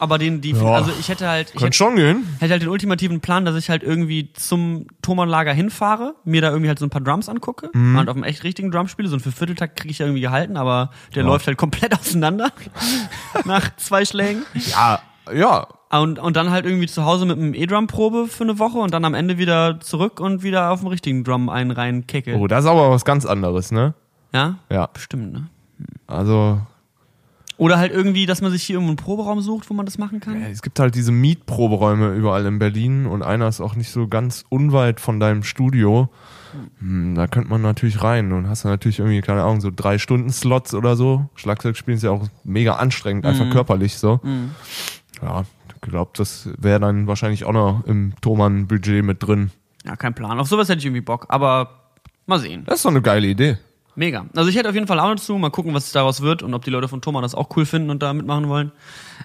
Aber 0.00 0.16
den, 0.18 0.40
die, 0.40 0.52
Ja. 0.52 0.72
also 0.72 0.90
ich 0.98 1.10
hätte 1.10 1.28
halt, 1.28 1.48
ich 1.48 1.52
Könnte 1.52 1.66
hätte, 1.66 1.76
schon 1.76 1.96
gehen. 1.96 2.26
hätte 2.40 2.52
halt 2.52 2.62
den 2.62 2.70
ultimativen 2.70 3.20
Plan, 3.20 3.44
dass 3.44 3.54
ich 3.54 3.68
halt 3.68 3.82
irgendwie 3.82 4.32
zum 4.32 4.86
Thomann-Lager 5.02 5.52
hinfahre, 5.52 6.14
mir 6.24 6.40
da 6.40 6.48
irgendwie 6.48 6.68
halt 6.68 6.78
so 6.78 6.86
ein 6.86 6.90
paar 6.90 7.02
Drums 7.02 7.28
angucke 7.28 7.68
Mhm. 7.74 7.98
und 7.98 8.08
auf 8.08 8.16
einem 8.16 8.24
echt 8.24 8.42
richtigen 8.42 8.70
Drum 8.70 8.88
spiele. 8.88 9.08
So 9.08 9.16
ein 9.16 9.20
Viervierteltakt 9.20 9.76
kriege 9.76 9.92
ich 9.92 9.98
ja 9.98 10.06
irgendwie 10.06 10.22
gehalten, 10.22 10.56
aber 10.56 10.90
der 11.14 11.22
läuft 11.22 11.46
halt 11.46 11.58
komplett 11.58 11.92
auseinander 12.00 12.50
nach 13.44 13.76
zwei 13.76 14.04
Schlägen. 14.06 14.42
Ja, 14.54 15.00
ja. 15.34 15.66
Und, 15.92 16.18
und 16.20 16.36
dann 16.36 16.50
halt 16.50 16.66
irgendwie 16.66 16.86
zu 16.86 17.04
Hause 17.04 17.26
mit 17.26 17.36
einem 17.36 17.52
E-Drum-Probe 17.52 18.28
für 18.28 18.44
eine 18.44 18.58
Woche 18.58 18.78
und 18.78 18.94
dann 18.94 19.04
am 19.04 19.12
Ende 19.14 19.38
wieder 19.38 19.80
zurück 19.80 20.18
und 20.20 20.42
wieder 20.42 20.70
auf 20.70 20.80
dem 20.80 20.86
richtigen 20.88 21.24
Drum 21.24 21.48
einen 21.48 21.72
rein 21.72 22.06
kecke. 22.06 22.36
Oh, 22.36 22.46
das 22.46 22.64
ist 22.64 22.70
aber 22.70 22.90
was 22.90 23.04
ganz 23.04 23.26
anderes, 23.26 23.70
ne? 23.72 23.94
Ja? 24.32 24.54
Ja. 24.70 24.86
Bestimmt, 24.86 25.32
ne? 25.32 25.48
Also, 26.06 26.60
Oder 27.60 27.76
halt 27.78 27.92
irgendwie, 27.92 28.24
dass 28.24 28.40
man 28.40 28.50
sich 28.50 28.62
hier 28.62 28.74
irgendwo 28.76 28.90
einen 28.92 28.96
Proberaum 28.96 29.40
sucht, 29.42 29.68
wo 29.68 29.74
man 29.74 29.84
das 29.84 29.98
machen 29.98 30.18
kann. 30.20 30.42
es 30.42 30.62
gibt 30.62 30.80
halt 30.80 30.94
diese 30.94 31.12
Mietproberäume 31.12 32.14
überall 32.14 32.46
in 32.46 32.58
Berlin 32.58 33.04
und 33.04 33.22
einer 33.22 33.46
ist 33.48 33.60
auch 33.60 33.74
nicht 33.76 33.90
so 33.90 34.08
ganz 34.08 34.44
unweit 34.48 34.98
von 34.98 35.20
deinem 35.20 35.42
Studio. 35.42 36.08
Hm, 36.80 37.14
da 37.14 37.26
könnte 37.26 37.50
man 37.50 37.60
natürlich 37.60 38.02
rein 38.02 38.32
und 38.32 38.48
hast 38.48 38.64
du 38.64 38.68
natürlich 38.68 38.98
irgendwie, 38.98 39.20
keine 39.20 39.42
Ahnung, 39.42 39.60
so 39.60 39.70
drei 39.74 39.98
Stunden 39.98 40.30
Slots 40.30 40.72
oder 40.72 40.96
so. 40.96 41.28
Schlagzeug 41.34 41.76
spielen 41.76 41.98
ist 41.98 42.02
ja 42.02 42.10
auch 42.12 42.26
mega 42.44 42.76
anstrengend, 42.76 43.26
einfach 43.26 43.44
Mhm. 43.44 43.50
körperlich 43.50 43.98
so. 43.98 44.20
Ja, 45.22 45.44
ich 45.68 45.80
glaube, 45.82 46.12
das 46.16 46.48
wäre 46.58 46.80
dann 46.80 47.06
wahrscheinlich 47.06 47.44
auch 47.44 47.52
noch 47.52 47.84
im 47.86 48.14
Thomann-Budget 48.22 49.04
mit 49.04 49.22
drin. 49.22 49.50
Ja, 49.84 49.96
kein 49.96 50.14
Plan. 50.14 50.40
Auf 50.40 50.48
sowas 50.48 50.68
hätte 50.70 50.78
ich 50.78 50.86
irgendwie 50.86 51.02
Bock, 51.02 51.26
aber 51.28 51.90
mal 52.26 52.38
sehen. 52.38 52.64
Das 52.64 52.76
ist 52.76 52.84
doch 52.86 52.90
eine 52.90 53.02
geile 53.02 53.26
Idee. 53.28 53.58
Mega. 53.94 54.26
Also 54.34 54.48
ich 54.48 54.56
hätte 54.56 54.68
auf 54.68 54.74
jeden 54.74 54.86
Fall 54.86 54.96
Laune 54.96 55.16
zu, 55.16 55.36
mal 55.36 55.50
gucken, 55.50 55.74
was 55.74 55.92
daraus 55.92 56.20
wird 56.20 56.42
und 56.42 56.54
ob 56.54 56.64
die 56.64 56.70
Leute 56.70 56.88
von 56.88 57.02
Thomas 57.02 57.22
das 57.22 57.34
auch 57.34 57.54
cool 57.56 57.66
finden 57.66 57.90
und 57.90 58.02
da 58.02 58.12
mitmachen 58.12 58.48
wollen. 58.48 58.72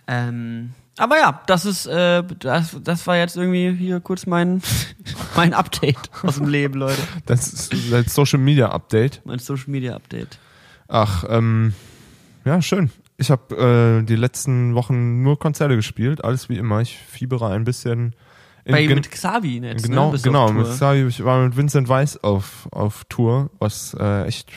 Ähm, 0.08 0.72
aber 0.98 1.18
ja, 1.18 1.42
das 1.46 1.66
ist, 1.66 1.86
äh, 1.88 2.24
das, 2.40 2.78
das 2.82 3.06
war 3.06 3.18
jetzt 3.18 3.36
irgendwie 3.36 3.74
hier 3.74 4.00
kurz 4.00 4.26
mein, 4.26 4.62
mein 5.36 5.54
Update 5.54 6.10
aus 6.24 6.36
dem 6.36 6.48
Leben, 6.48 6.80
Leute. 6.80 7.02
Das 7.26 7.52
ist 7.52 7.74
das 7.92 8.14
Social 8.14 8.40
Media 8.40 8.70
Update. 8.70 9.22
Mein 9.26 9.40
Social 9.40 9.70
Media 9.70 9.96
Update. 9.96 10.40
Ach, 10.88 11.26
ähm, 11.28 11.74
ja, 12.46 12.62
schön. 12.62 12.92
Ich 13.18 13.32
habe 13.32 14.02
äh, 14.02 14.06
die 14.06 14.16
letzten 14.16 14.76
Wochen 14.76 15.22
nur 15.22 15.40
Konzerte 15.40 15.76
gespielt, 15.76 16.24
alles 16.24 16.50
wie 16.50 16.58
immer. 16.58 16.82
Ich 16.82 16.98
fiebere 16.98 17.50
ein 17.50 17.64
bisschen. 17.64 18.14
Bei, 18.66 18.88
mit 18.88 19.12
Xavi 19.12 19.60
jetzt, 19.60 19.84
genau, 19.84 20.12
ne? 20.12 20.20
Genau. 20.22 20.46
auf 20.46 20.54
Mit. 20.54 20.66
Xavi, 20.68 21.06
ich 21.08 21.24
war 21.24 21.44
mit 21.44 21.56
Vincent 21.56 21.88
Weiss 21.88 22.22
auf, 22.24 22.68
auf 22.72 23.04
Tour, 23.10 23.50
was 23.60 23.96
äh, 24.00 24.24
echt 24.26 24.50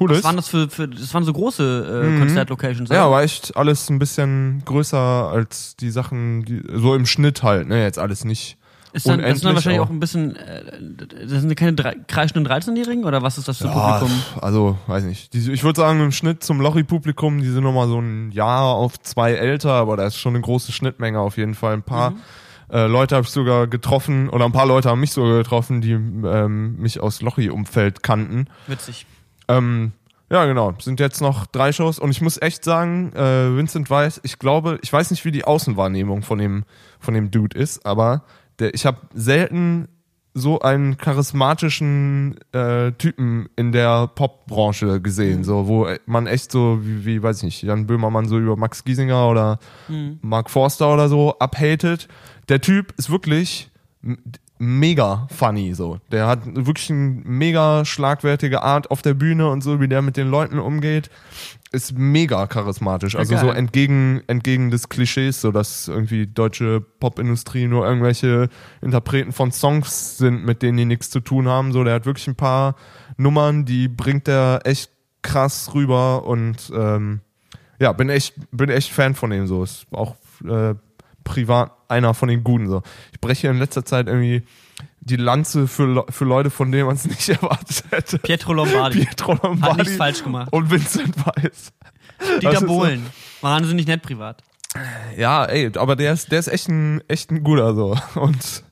cool 0.00 0.10
Was 0.10 0.18
ist. 0.18 0.24
waren 0.24 0.36
das 0.36 0.48
für, 0.48 0.68
für 0.70 0.88
das 0.88 1.12
waren 1.12 1.24
so 1.24 1.32
große 1.32 2.14
äh, 2.14 2.18
Konzertlocations, 2.18 2.88
Ja, 2.90 3.10
war 3.10 3.22
echt 3.22 3.56
alles 3.56 3.90
ein 3.90 3.98
bisschen 3.98 4.62
größer 4.64 4.98
als 4.98 5.76
die 5.76 5.90
Sachen, 5.90 6.44
die, 6.44 6.62
so 6.72 6.94
im 6.94 7.04
Schnitt 7.04 7.42
halt, 7.42 7.68
ne? 7.68 7.82
Jetzt 7.82 7.98
alles 7.98 8.24
nicht 8.24 8.56
Ist 8.94 9.06
dann, 9.08 9.20
das 9.20 9.40
sind 9.40 9.44
dann 9.44 9.54
wahrscheinlich 9.56 9.80
auch 9.82 9.90
ein 9.90 10.00
bisschen, 10.00 10.34
äh, 10.36 10.62
das 11.26 11.42
sind 11.42 11.54
keine 11.56 11.74
drei, 11.74 11.96
kreischenden 12.06 12.46
13-Jährigen 12.50 13.04
oder 13.04 13.20
was 13.22 13.36
ist 13.38 13.48
das 13.48 13.58
für 13.58 13.66
Ja, 13.66 13.98
Publikum? 13.98 14.22
also, 14.40 14.78
weiß 14.86 15.04
nicht. 15.04 15.34
Ich 15.34 15.64
würde 15.64 15.80
sagen, 15.80 16.00
im 16.00 16.12
Schnitt 16.12 16.42
zum 16.44 16.60
Lochi-Publikum, 16.60 17.40
die 17.40 17.50
sind 17.50 17.64
nochmal 17.64 17.88
so 17.88 18.00
ein 18.00 18.30
Jahr 18.30 18.66
auf 18.74 18.98
zwei 19.00 19.32
älter, 19.34 19.72
aber 19.72 19.96
da 19.98 20.06
ist 20.06 20.16
schon 20.16 20.34
eine 20.34 20.42
große 20.42 20.72
Schnittmenge 20.72 21.18
auf 21.20 21.36
jeden 21.36 21.54
Fall. 21.54 21.74
Ein 21.74 21.82
paar 21.82 22.10
Mhm. 22.12 22.20
Äh, 22.70 22.86
Leute 22.86 23.16
habe 23.16 23.24
ich 23.24 23.30
sogar 23.30 23.66
getroffen, 23.66 24.28
oder 24.28 24.44
ein 24.44 24.52
paar 24.52 24.66
Leute 24.66 24.90
haben 24.90 25.00
mich 25.00 25.12
sogar 25.12 25.38
getroffen, 25.38 25.80
die 25.80 25.92
ähm, 25.92 26.76
mich 26.78 27.00
aus 27.00 27.22
Lochi-Umfeld 27.22 28.02
kannten. 28.02 28.46
Witzig. 28.66 29.06
Ähm, 29.48 29.92
ja, 30.30 30.44
genau. 30.44 30.74
Sind 30.78 31.00
jetzt 31.00 31.22
noch 31.22 31.46
drei 31.46 31.72
Shows 31.72 31.98
und 31.98 32.10
ich 32.10 32.20
muss 32.20 32.40
echt 32.40 32.62
sagen, 32.62 33.12
äh, 33.14 33.56
Vincent 33.56 33.88
Weiss, 33.88 34.20
ich 34.22 34.38
glaube, 34.38 34.78
ich 34.82 34.92
weiß 34.92 35.10
nicht, 35.10 35.24
wie 35.24 35.30
die 35.30 35.44
Außenwahrnehmung 35.44 36.22
von 36.22 36.38
dem, 36.38 36.64
von 37.00 37.14
dem 37.14 37.30
Dude 37.30 37.58
ist, 37.58 37.86
aber 37.86 38.24
der, 38.58 38.74
ich 38.74 38.84
habe 38.84 38.98
selten 39.14 39.88
so 40.34 40.60
einen 40.60 40.96
charismatischen 40.98 42.38
äh, 42.52 42.92
Typen 42.92 43.48
in 43.56 43.72
der 43.72 44.06
Popbranche 44.08 45.00
gesehen, 45.00 45.42
so 45.42 45.66
wo 45.66 45.88
man 46.06 46.26
echt 46.26 46.52
so 46.52 46.78
wie, 46.82 47.04
wie 47.04 47.22
weiß 47.22 47.38
ich 47.38 47.44
nicht, 47.44 47.62
Jan 47.62 47.86
Böhmermann 47.86 48.28
so 48.28 48.38
über 48.38 48.56
Max 48.56 48.84
Giesinger 48.84 49.28
oder 49.28 49.58
Mark 50.20 50.50
Forster 50.50 50.92
oder 50.92 51.08
so 51.08 51.36
abhatet. 51.38 52.08
Der 52.48 52.60
Typ 52.60 52.94
ist 52.96 53.10
wirklich 53.10 53.70
mega 54.58 55.28
funny 55.30 55.74
so. 55.74 56.00
Der 56.10 56.26
hat 56.26 56.40
wirklich 56.44 56.90
eine 56.90 57.20
mega 57.24 57.84
schlagwertige 57.84 58.62
Art 58.62 58.90
auf 58.90 59.02
der 59.02 59.14
Bühne 59.14 59.48
und 59.50 59.62
so, 59.62 59.80
wie 59.80 59.88
der 59.88 60.02
mit 60.02 60.16
den 60.16 60.28
Leuten 60.28 60.58
umgeht, 60.58 61.10
ist 61.70 61.96
mega 61.96 62.46
charismatisch. 62.46 63.14
Also 63.14 63.36
so 63.36 63.46
geil. 63.46 63.56
entgegen 63.56 64.22
entgegen 64.26 64.70
des 64.70 64.88
Klischees, 64.88 65.40
so 65.40 65.52
dass 65.52 65.88
irgendwie 65.88 66.26
deutsche 66.26 66.80
Popindustrie 66.80 67.66
nur 67.66 67.86
irgendwelche 67.86 68.48
Interpreten 68.80 69.32
von 69.32 69.52
Songs 69.52 70.18
sind, 70.18 70.44
mit 70.44 70.62
denen 70.62 70.78
die 70.78 70.84
nichts 70.84 71.10
zu 71.10 71.20
tun 71.20 71.46
haben. 71.48 71.72
So, 71.72 71.84
der 71.84 71.94
hat 71.94 72.06
wirklich 72.06 72.26
ein 72.26 72.36
paar 72.36 72.74
Nummern, 73.16 73.64
die 73.64 73.88
bringt 73.88 74.28
er 74.28 74.60
echt 74.64 74.90
krass 75.22 75.72
rüber 75.74 76.24
und 76.24 76.72
ähm, 76.74 77.20
ja, 77.80 77.92
bin 77.92 78.08
echt, 78.08 78.34
bin 78.50 78.70
echt 78.70 78.90
Fan 78.90 79.14
von 79.14 79.30
ihm 79.30 79.46
so. 79.46 79.62
Ist 79.62 79.86
auch 79.92 80.16
äh, 80.44 80.74
privat 81.22 81.77
einer 81.88 82.14
von 82.14 82.28
den 82.28 82.44
Guten 82.44 82.68
so. 82.68 82.82
Ich 83.12 83.20
breche 83.20 83.48
in 83.48 83.58
letzter 83.58 83.84
Zeit 83.84 84.06
irgendwie 84.06 84.42
die 85.00 85.16
Lanze 85.16 85.66
für, 85.66 86.04
für 86.10 86.24
Leute, 86.24 86.50
von 86.50 86.70
denen 86.70 86.86
man 86.86 86.96
es 86.96 87.04
nicht 87.06 87.28
erwartet 87.28 87.84
hätte. 87.90 88.18
Pietro 88.18 88.52
Lombardi. 88.52 89.04
Pietro 89.04 89.34
Hat 89.34 89.42
Lombardi 89.42 89.78
nichts 89.82 89.96
falsch 89.96 90.22
gemacht. 90.22 90.52
und 90.52 90.70
Vincent 90.70 91.14
Weiss. 91.26 91.72
Dieter 92.40 92.52
ist 92.52 92.60
so- 92.60 92.66
Bohlen. 92.66 93.06
Wahnsinnig 93.40 93.86
nett 93.86 94.02
privat. 94.02 94.42
Ja, 95.16 95.44
ey, 95.46 95.70
aber 95.76 95.96
der 95.96 96.12
ist, 96.12 96.30
der 96.30 96.38
ist 96.40 96.48
echt 96.48 96.68
ein, 96.68 97.00
echt 97.08 97.30
ein 97.30 97.42
guter 97.42 97.74
so. 97.74 97.96
Und 98.16 98.62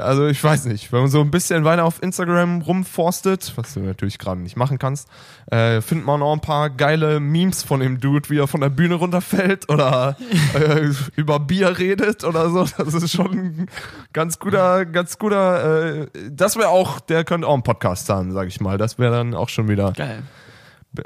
also 0.00 0.26
ich 0.26 0.42
weiß 0.42 0.66
nicht, 0.66 0.92
wenn 0.92 1.00
man 1.00 1.08
so 1.10 1.20
ein 1.20 1.30
bisschen 1.30 1.64
weiter 1.64 1.84
auf 1.84 2.02
Instagram 2.02 2.62
rumforstet, 2.62 3.52
was 3.56 3.74
du 3.74 3.80
natürlich 3.80 4.18
gerade 4.18 4.40
nicht 4.40 4.56
machen 4.56 4.78
kannst, 4.78 5.08
äh, 5.50 5.80
findet 5.80 6.06
man 6.06 6.22
auch 6.22 6.32
ein 6.32 6.40
paar 6.40 6.70
geile 6.70 7.20
Memes 7.20 7.62
von 7.62 7.80
dem 7.80 8.00
Dude, 8.00 8.30
wie 8.30 8.38
er 8.38 8.46
von 8.46 8.60
der 8.60 8.70
Bühne 8.70 8.94
runterfällt 8.94 9.68
oder 9.68 10.16
äh, 10.54 10.90
über 11.16 11.40
Bier 11.40 11.78
redet 11.78 12.24
oder 12.24 12.50
so. 12.50 12.64
Das 12.76 12.94
ist 12.94 13.12
schon 13.12 13.32
ein 13.32 13.66
ganz 14.12 14.38
guter, 14.38 14.84
ganz 14.84 15.18
guter, 15.18 16.02
äh, 16.02 16.06
das 16.30 16.56
wäre 16.56 16.68
auch, 16.68 17.00
der 17.00 17.24
könnte 17.24 17.46
auch 17.46 17.54
einen 17.54 17.62
Podcast 17.62 18.08
haben, 18.08 18.32
sag 18.32 18.48
ich 18.48 18.60
mal. 18.60 18.78
Das 18.78 18.98
wäre 18.98 19.12
dann 19.12 19.34
auch 19.34 19.48
schon 19.48 19.68
wieder 19.68 19.92
Geil. 19.92 20.22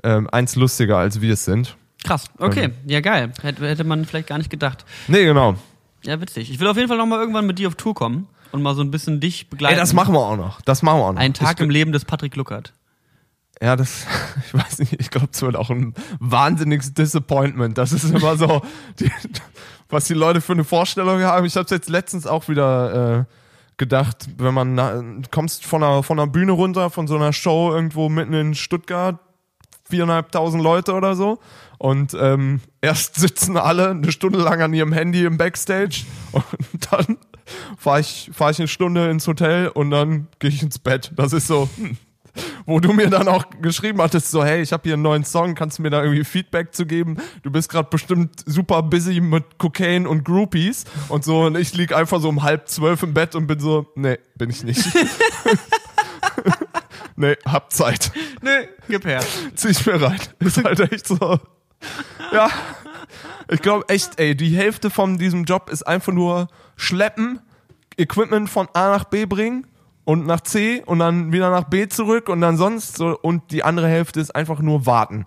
ähm, 0.05 0.29
eins 0.31 0.57
lustiger, 0.57 0.99
als 0.99 1.21
wir 1.21 1.35
es 1.35 1.45
sind. 1.45 1.77
Krass. 2.05 2.27
Okay. 2.39 2.71
Ja, 2.87 3.01
geil. 3.01 3.33
Hätte, 3.43 3.67
hätte 3.67 3.85
man 3.85 4.05
vielleicht 4.05 4.29
gar 4.29 4.39
nicht 4.39 4.51
gedacht. 4.51 4.85
Nee, 5.09 5.25
genau. 5.25 5.57
Ja, 6.03 6.21
witzig. 6.21 6.51
Ich 6.51 6.59
will 6.59 6.67
auf 6.67 6.77
jeden 6.77 6.89
Fall 6.89 6.97
noch 6.97 7.07
mal 7.07 7.19
irgendwann 7.19 7.47
mit 7.47 7.59
dir 7.59 7.69
auf 7.69 7.75
Tour 7.75 7.95
kommen 7.95 8.27
und 8.53 8.63
mal 8.63 8.75
so 8.75 8.83
ein 8.83 8.91
bisschen 8.91 9.21
dich 9.21 9.49
begleiten. 9.49 9.75
Ey, 9.75 9.81
das 9.81 9.93
machen 9.93 10.15
wir 10.15 10.21
auch 10.21 10.37
noch. 10.37 10.61
Das 10.63 10.83
machen 10.83 10.99
wir 10.99 11.05
auch 11.05 11.13
noch. 11.13 11.21
Ein 11.21 11.35
Tag 11.35 11.59
ich, 11.59 11.65
im 11.65 11.71
Leben 11.71 11.93
des 11.93 12.05
Patrick 12.05 12.37
Luckert. 12.37 12.73
Ja, 13.63 13.77
das, 13.77 14.07
ich 14.47 14.55
weiß 14.55 14.79
nicht, 14.79 15.01
ich 15.01 15.11
glaube, 15.11 15.29
es 15.33 15.43
wird 15.43 15.57
auch 15.57 15.71
ein 15.71 15.95
wahnsinniges 16.19 16.95
Disappointment. 16.95 17.79
Das 17.79 17.93
ist 17.93 18.05
immer 18.05 18.37
so, 18.37 18.63
die, 18.99 19.11
was 19.89 20.07
die 20.07 20.15
Leute 20.15 20.41
für 20.41 20.53
eine 20.53 20.65
Vorstellung 20.65 21.21
haben. 21.23 21.47
Ich 21.47 21.57
habe 21.57 21.67
jetzt 21.71 21.89
letztens 21.89 22.27
auch 22.27 22.49
wieder 22.49 23.21
äh, 23.21 23.25
gedacht, 23.77 24.29
wenn 24.39 24.55
man 24.55 24.75
na, 24.75 25.03
kommst 25.31 25.65
von 25.65 25.83
einer, 25.83 26.03
von 26.03 26.19
einer 26.19 26.31
Bühne 26.31 26.53
runter, 26.53 26.91
von 26.91 27.07
so 27.07 27.17
einer 27.17 27.33
Show 27.33 27.73
irgendwo 27.73 28.09
mitten 28.09 28.35
in 28.35 28.55
Stuttgart, 28.55 29.19
viereinhalbtausend 29.89 30.63
Leute 30.63 30.95
oder 30.95 31.17
so. 31.17 31.39
Und 31.79 32.15
ähm, 32.15 32.61
erst 32.83 33.15
sitzen 33.17 33.57
alle 33.57 33.91
eine 33.91 34.13
Stunde 34.13 34.39
lang 34.39 34.61
an 34.61 34.75
ihrem 34.75 34.93
Handy 34.93 35.25
im 35.25 35.39
Backstage 35.39 36.05
und 36.33 36.45
dann 36.91 37.19
fahre 37.77 38.01
ich, 38.01 38.31
fahr 38.33 38.51
ich 38.51 38.59
eine 38.59 38.69
Stunde 38.69 39.11
ins 39.11 39.27
Hotel 39.27 39.69
und 39.69 39.91
dann 39.91 40.29
gehe 40.39 40.51
ich 40.51 40.63
ins 40.63 40.79
Bett. 40.79 41.13
Das 41.17 41.33
ist 41.33 41.47
so, 41.47 41.69
hm, 41.77 41.97
wo 42.67 42.81
du 42.81 42.93
mir 42.93 43.09
dann 43.09 43.29
auch 43.29 43.45
geschrieben 43.61 44.01
hattest, 44.01 44.31
so, 44.31 44.45
hey, 44.45 44.63
ich 44.63 44.73
habe 44.73 44.83
hier 44.85 44.95
einen 44.95 45.03
neuen 45.03 45.25
Song, 45.25 45.55
kannst 45.55 45.79
du 45.79 45.83
mir 45.83 45.91
da 45.91 46.03
irgendwie 46.03 46.25
Feedback 46.25 46.75
zu 46.75 46.87
geben? 46.87 47.17
Du 47.43 47.51
bist 47.51 47.71
gerade 47.71 47.89
bestimmt 47.91 48.43
super 48.47 48.83
busy 48.83 49.21
mit 49.21 49.59
Cocaine 49.59 50.09
und 50.09 50.25
Groupies 50.25 50.85
und 51.09 51.25
so 51.25 51.43
und 51.43 51.57
ich 51.57 51.75
lieg 51.75 51.95
einfach 51.95 52.21
so 52.21 52.29
um 52.29 52.43
halb 52.43 52.69
zwölf 52.69 53.03
im 53.03 53.15
Bett 53.15 53.35
und 53.35 53.47
bin 53.47 53.61
so, 53.61 53.87
nee, 53.95 54.19
bin 54.37 54.51
ich 54.51 54.63
nicht. 54.63 54.85
nee, 57.17 57.37
hab 57.45 57.73
Zeit. 57.73 58.13
Nee, 58.43 58.69
gib 58.89 59.05
her. 59.05 59.21
Zieh 59.55 59.69
ich 59.69 59.85
mir 59.87 60.01
rein. 60.01 60.21
Ist 60.39 60.63
halt 60.63 60.93
echt 60.93 61.07
so. 61.07 61.39
Ja. 62.33 62.49
Ich 63.53 63.63
glaube 63.63 63.89
echt, 63.89 64.21
ey, 64.21 64.37
die 64.37 64.57
Hälfte 64.57 64.91
von 64.91 65.19
diesem 65.19 65.45
Job 65.45 65.71
ist 65.71 65.83
einfach 65.83 66.13
nur 66.13 66.49
schleppen, 66.81 67.41
Equipment 67.97 68.49
von 68.49 68.69
A 68.73 68.91
nach 68.91 69.05
B 69.05 69.27
bringen 69.27 69.67
und 70.05 70.27
nach 70.27 70.41
C 70.41 70.83
und 70.87 70.99
dann 70.99 71.33
wieder 71.33 71.51
nach 71.51 71.65
B 71.65 71.89
zurück 71.89 72.29
und 72.29 72.41
dann 72.41 72.57
sonst 72.57 72.97
so 72.97 73.19
und 73.21 73.51
die 73.51 73.63
andere 73.63 73.89
Hälfte 73.89 74.21
ist 74.21 74.35
einfach 74.35 74.61
nur 74.61 74.87
warten. 74.87 75.27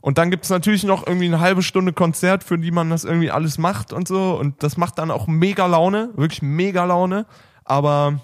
Und 0.00 0.16
dann 0.16 0.30
gibt's 0.30 0.48
natürlich 0.48 0.84
noch 0.84 1.06
irgendwie 1.06 1.26
eine 1.26 1.40
halbe 1.40 1.62
Stunde 1.62 1.92
Konzert, 1.92 2.42
für 2.42 2.58
die 2.58 2.70
man 2.70 2.88
das 2.90 3.04
irgendwie 3.04 3.30
alles 3.30 3.58
macht 3.58 3.92
und 3.92 4.08
so. 4.08 4.38
Und 4.38 4.62
das 4.62 4.76
macht 4.76 4.98
dann 4.98 5.10
auch 5.10 5.26
mega 5.26 5.66
Laune, 5.66 6.10
wirklich 6.14 6.40
mega 6.40 6.84
Laune. 6.84 7.26
Aber 7.64 8.20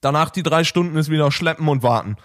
danach 0.00 0.30
die 0.30 0.42
drei 0.42 0.64
Stunden 0.64 0.96
ist 0.96 1.08
wieder 1.08 1.30
schleppen 1.30 1.68
und 1.68 1.82
warten. 1.82 2.16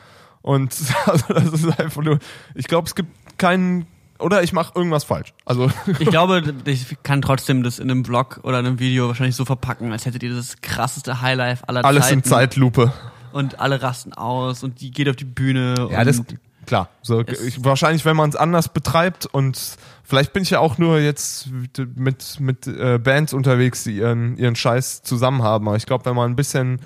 Und 0.42 0.76
also 1.06 1.34
das 1.34 1.54
ist 1.54 1.80
einfach 1.80 2.02
nur, 2.02 2.20
ich 2.56 2.68
glaube, 2.68 2.88
es 2.88 2.96
gibt 2.96 3.38
keinen, 3.38 3.86
oder 4.20 4.44
ich 4.44 4.54
mache 4.54 4.74
irgendwas 4.76 5.04
falsch. 5.04 5.34
Also 5.46 5.70
Ich 6.00 6.10
glaube, 6.10 6.54
ich 6.66 6.98
kann 7.04 7.22
trotzdem 7.22 7.64
das 7.64 7.80
in 7.80 7.90
einem 7.90 8.06
Vlog 8.06 8.40
oder 8.44 8.58
einem 8.58 8.80
Video 8.80 9.08
wahrscheinlich 9.08 9.36
so 9.36 9.46
verpacken, 9.46 9.92
als 9.92 10.06
hättet 10.06 10.24
ihr 10.24 10.34
das 10.34 10.62
krasseste 10.62 11.22
Highlife 11.22 11.68
aller 11.68 11.86
alles 11.86 12.06
Zeiten. 12.06 12.20
in 12.20 12.24
Zeitlupe. 12.24 12.94
Und 13.32 13.60
alle 13.60 13.82
rasten 13.82 14.14
aus 14.14 14.64
und 14.64 14.82
die 14.82 14.92
geht 14.92 15.10
auf 15.10 15.16
die 15.16 15.26
Bühne. 15.26 15.76
Ja, 15.92 16.00
und 16.00 16.08
das 16.08 16.24
klar. 16.66 16.90
So, 17.02 17.22
ich, 17.22 17.64
wahrscheinlich, 17.64 18.06
wenn 18.06 18.16
man 18.16 18.30
es 18.30 18.36
anders 18.36 18.70
betreibt 18.70 19.26
und 19.26 19.78
vielleicht 20.04 20.34
bin 20.34 20.44
ich 20.44 20.50
ja 20.50 20.60
auch 20.60 20.78
nur 20.78 21.00
jetzt 21.00 21.50
mit 21.96 22.40
mit 22.40 22.68
äh, 22.68 22.98
Bands 22.98 23.34
unterwegs, 23.34 23.84
die 23.84 23.98
ihren 23.98 24.38
ihren 24.38 24.56
Scheiß 24.56 25.04
zusammen 25.04 25.44
haben. 25.44 25.68
Aber 25.68 25.78
ich 25.78 25.86
glaube, 25.86 26.06
wenn 26.06 26.16
man 26.16 26.32
ein 26.32 26.36
bisschen 26.36 26.80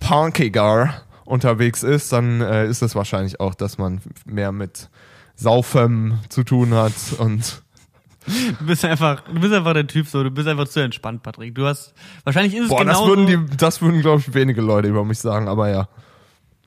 punkiger 0.00 0.94
unterwegs 1.24 1.82
ist, 1.82 2.12
dann 2.12 2.40
äh, 2.40 2.66
ist 2.66 2.82
es 2.82 2.94
wahrscheinlich 2.94 3.38
auch, 3.38 3.54
dass 3.54 3.78
man 3.78 4.00
mehr 4.24 4.50
mit 4.50 4.88
Saufen 5.40 6.18
zu 6.28 6.44
tun 6.44 6.74
hat 6.74 6.92
und 7.18 7.62
Du 8.58 8.66
bist 8.66 8.84
einfach, 8.84 9.22
du 9.22 9.40
bist 9.40 9.52
einfach 9.52 9.72
der 9.72 9.86
Typ 9.86 10.06
so, 10.06 10.22
du 10.22 10.30
bist 10.30 10.46
einfach 10.46 10.68
zu 10.68 10.80
entspannt, 10.80 11.22
Patrick. 11.22 11.54
Du 11.54 11.66
hast, 11.66 11.94
wahrscheinlich 12.24 12.54
ist 12.54 12.64
es 12.64 12.68
boah, 12.68 12.84
das 12.84 12.98
genauso, 12.98 13.08
würden 13.08 13.26
die, 13.26 13.56
das 13.56 13.80
würden 13.80 14.00
glaube 14.02 14.20
ich 14.20 14.34
wenige 14.34 14.60
Leute 14.60 14.88
über 14.88 15.04
mich 15.04 15.18
sagen, 15.18 15.48
aber 15.48 15.70
ja. 15.70 15.88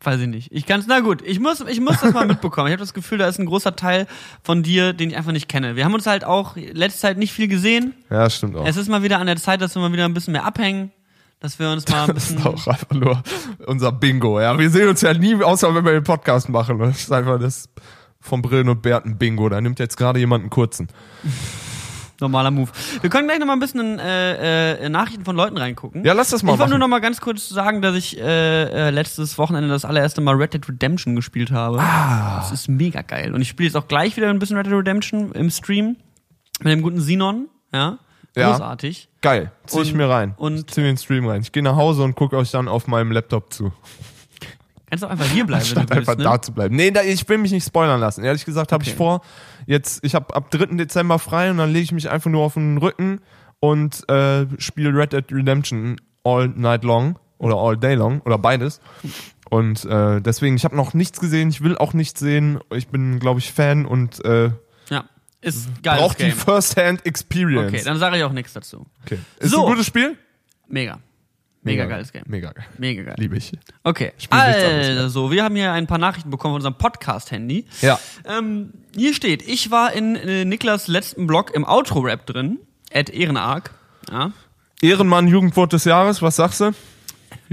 weiß 0.01 0.19
ich 0.19 0.27
nicht. 0.27 0.51
Ich 0.51 0.65
kann's, 0.65 0.85
na 0.87 0.99
gut, 0.99 1.21
ich 1.21 1.39
muss, 1.39 1.61
ich 1.61 1.79
muss 1.79 2.01
das 2.01 2.13
mal 2.13 2.25
mitbekommen. 2.27 2.67
Ich 2.67 2.73
habe 2.73 2.81
das 2.81 2.93
Gefühl, 2.93 3.19
da 3.19 3.27
ist 3.27 3.39
ein 3.39 3.45
großer 3.45 3.75
Teil 3.75 4.07
von 4.41 4.63
dir, 4.63 4.93
den 4.93 5.11
ich 5.11 5.15
einfach 5.15 5.31
nicht 5.31 5.47
kenne. 5.47 5.75
Wir 5.75 5.85
haben 5.85 5.93
uns 5.93 6.07
halt 6.07 6.25
auch 6.25 6.55
letzte 6.55 7.01
Zeit 7.01 7.17
nicht 7.17 7.31
viel 7.31 7.47
gesehen. 7.47 7.93
Ja, 8.09 8.29
stimmt 8.29 8.57
auch. 8.57 8.65
Es 8.65 8.75
ist 8.75 8.89
mal 8.89 9.03
wieder 9.03 9.19
an 9.19 9.27
der 9.27 9.37
Zeit, 9.37 9.61
dass 9.61 9.75
wir 9.75 9.81
mal 9.81 9.93
wieder 9.93 10.05
ein 10.05 10.13
bisschen 10.15 10.33
mehr 10.33 10.45
abhängen, 10.45 10.91
dass 11.39 11.59
wir 11.59 11.69
uns 11.69 11.87
mal 11.87 12.01
ein 12.01 12.07
Das 12.15 12.15
bisschen, 12.15 12.39
ist 12.39 12.45
auch 12.45 12.67
einfach 12.67 12.91
nur 12.91 13.23
unser 13.67 13.91
Bingo. 13.91 14.41
Ja, 14.41 14.57
wir 14.57 14.69
sehen 14.71 14.89
uns 14.89 15.01
ja 15.01 15.13
nie, 15.13 15.35
außer 15.35 15.73
wenn 15.75 15.85
wir 15.85 15.93
den 15.93 16.03
Podcast 16.03 16.49
machen. 16.49 16.79
Das 16.79 16.99
ist 16.99 17.11
einfach 17.11 17.39
das 17.39 17.69
von 18.23 18.41
Brillen 18.41 18.69
und 18.69 18.81
Bärten 18.81 19.17
Bingo. 19.17 19.49
Da 19.49 19.61
nimmt 19.61 19.79
jetzt 19.79 19.97
gerade 19.97 20.17
jemand 20.19 20.41
einen 20.43 20.49
kurzen. 20.49 20.87
normaler 22.19 22.51
Move. 22.51 22.69
Wir 23.01 23.09
können 23.09 23.27
gleich 23.27 23.39
noch 23.39 23.47
mal 23.47 23.53
ein 23.53 23.59
bisschen 23.59 23.79
in 23.81 23.99
äh, 23.99 24.85
äh, 24.85 24.89
Nachrichten 24.89 25.25
von 25.25 25.35
Leuten 25.35 25.57
reingucken. 25.57 26.05
Ja, 26.05 26.13
lass 26.13 26.29
das 26.29 26.41
mal 26.41 26.53
Ich 26.53 26.59
wollte 26.59 26.69
nur 26.69 26.79
machen. 26.79 26.89
noch 26.91 26.95
mal 26.97 27.01
ganz 27.01 27.19
kurz 27.19 27.49
sagen, 27.49 27.81
dass 27.81 27.95
ich 27.95 28.17
äh, 28.17 28.63
äh, 28.63 28.89
letztes 28.91 29.37
Wochenende 29.37 29.67
das 29.69 29.83
allererste 29.83 30.21
Mal 30.21 30.35
Red 30.35 30.53
Dead 30.53 30.67
Redemption 30.69 31.15
gespielt 31.15 31.51
habe. 31.51 31.79
Ah. 31.81 32.37
Das 32.39 32.51
ist 32.53 32.69
mega 32.69 33.01
geil. 33.01 33.33
Und 33.33 33.41
ich 33.41 33.49
spiele 33.49 33.67
jetzt 33.67 33.75
auch 33.75 33.87
gleich 33.89 34.15
wieder 34.15 34.29
ein 34.29 34.39
bisschen 34.39 34.55
Red 34.57 34.67
Dead 34.67 34.73
Redemption 34.73 35.33
im 35.33 35.49
Stream 35.49 35.97
mit 36.61 36.71
dem 36.71 36.81
guten 36.81 37.01
Sinon. 37.01 37.49
Ja, 37.73 37.97
Ja. 38.37 38.51
großartig. 38.51 39.09
Geil. 39.21 39.51
Zieh 39.65 39.81
ich 39.81 39.91
Und- 39.91 39.97
mir 39.97 40.07
rein. 40.09 40.33
und- 40.37 40.59
Ich 40.59 40.67
zieh 40.67 40.81
mir 40.81 40.87
den 40.87 40.97
Stream 40.97 41.27
rein. 41.27 41.41
Ich 41.41 41.51
gehe 41.51 41.63
nach 41.63 41.75
Hause 41.75 42.03
und 42.03 42.15
gucke 42.15 42.37
euch 42.37 42.51
dann 42.51 42.69
auf 42.69 42.87
meinem 42.87 43.11
Laptop 43.11 43.51
zu. 43.51 43.73
Kannst 44.93 45.05
auch 45.05 45.09
einfach 45.09 45.25
hier 45.25 45.45
bleiben, 45.45 45.65
Statt 45.65 45.89
du 45.89 45.95
einfach 45.95 46.15
Ne? 46.17 46.23
da 46.23 46.41
zu 46.41 46.51
bleiben. 46.53 46.75
Nee, 46.75 46.91
da, 46.91 47.01
ich 47.01 47.27
will 47.27 47.39
mich 47.39 47.51
nicht 47.51 47.65
spoilern 47.65 47.99
lassen. 47.99 48.23
Ehrlich 48.23 48.45
gesagt 48.45 48.71
habe 48.71 48.83
ich 48.83 48.89
Okay. 48.89 48.97
vor, 48.97 49.21
jetzt, 49.65 50.03
ich 50.03 50.13
habe 50.15 50.35
ab 50.35 50.51
3. 50.51 50.75
Dezember 50.77 51.17
frei 51.19 51.49
und 51.49 51.57
dann 51.57 51.71
lege 51.71 51.83
ich 51.83 51.91
mich 51.91 52.09
einfach 52.09 52.29
nur 52.29 52.43
auf 52.43 52.53
den 52.53 52.77
Rücken 52.77 53.19
und 53.59 54.07
äh, 54.09 54.45
spiele 54.59 54.93
Red 54.95 55.13
Dead 55.13 55.25
Redemption 55.31 55.99
all 56.23 56.47
night 56.49 56.83
long 56.83 57.17
oder 57.39 57.55
all 57.55 57.75
day 57.75 57.95
long 57.95 58.21
oder 58.21 58.37
beides. 58.37 58.79
Und 59.49 59.83
äh, 59.85 60.21
deswegen, 60.21 60.55
ich 60.55 60.63
habe 60.65 60.75
noch 60.75 60.93
nichts 60.93 61.19
gesehen, 61.19 61.49
ich 61.49 61.61
will 61.63 61.77
auch 61.77 61.93
nichts 61.93 62.19
sehen. 62.19 62.59
Ich 62.73 62.87
bin, 62.87 63.19
glaube 63.19 63.39
ich, 63.39 63.51
Fan 63.51 63.85
und 63.85 64.23
äh, 64.25 64.51
Ja. 64.89 65.05
Ist 65.41 65.67
geil. 65.83 65.97
braucht 65.97 66.19
die 66.19 66.31
First-Hand 66.31 67.05
Experience. 67.05 67.73
Okay, 67.73 67.83
dann 67.83 67.97
sage 67.99 68.17
ich 68.17 68.23
auch 68.23 68.31
nichts 68.31 68.53
dazu. 68.53 68.85
Okay. 69.05 69.17
Ist 69.39 69.51
So. 69.51 69.65
ein 69.65 69.71
gutes 69.71 69.85
Spiel? 69.87 70.17
Mega. 70.67 70.99
Mega 71.63 71.85
geiles 71.85 72.11
Game. 72.11 72.23
Mega 72.27 72.51
geil. 72.51 72.65
Mega 72.77 73.03
geil. 73.03 73.15
Liebe 73.17 73.37
ich. 73.37 73.51
Okay, 73.83 74.11
Spiel 74.17 74.37
also, 74.37 75.31
wir 75.31 75.43
haben 75.43 75.55
hier 75.55 75.71
ein 75.71 75.87
paar 75.87 75.97
Nachrichten 75.97 76.29
bekommen 76.29 76.53
von 76.53 76.57
unserem 76.57 76.77
Podcast-Handy. 76.77 77.65
Ja. 77.81 77.99
Ähm, 78.25 78.73
hier 78.95 79.13
steht, 79.13 79.47
ich 79.47 79.71
war 79.71 79.93
in 79.93 80.15
äh, 80.15 80.45
Niklas 80.45 80.87
letzten 80.87 81.25
Blog 81.25 81.51
im 81.53 81.65
Outro-Rap 81.65 82.25
drin, 82.25 82.59
at 82.93 83.09
Ehrenarg. 83.09 83.71
Ja. 84.11 84.31
Ehrenmann 84.81 85.27
Jugendwort 85.27 85.71
des 85.71 85.85
Jahres, 85.85 86.21
was 86.21 86.35
sagst 86.35 86.59
du? 86.59 86.71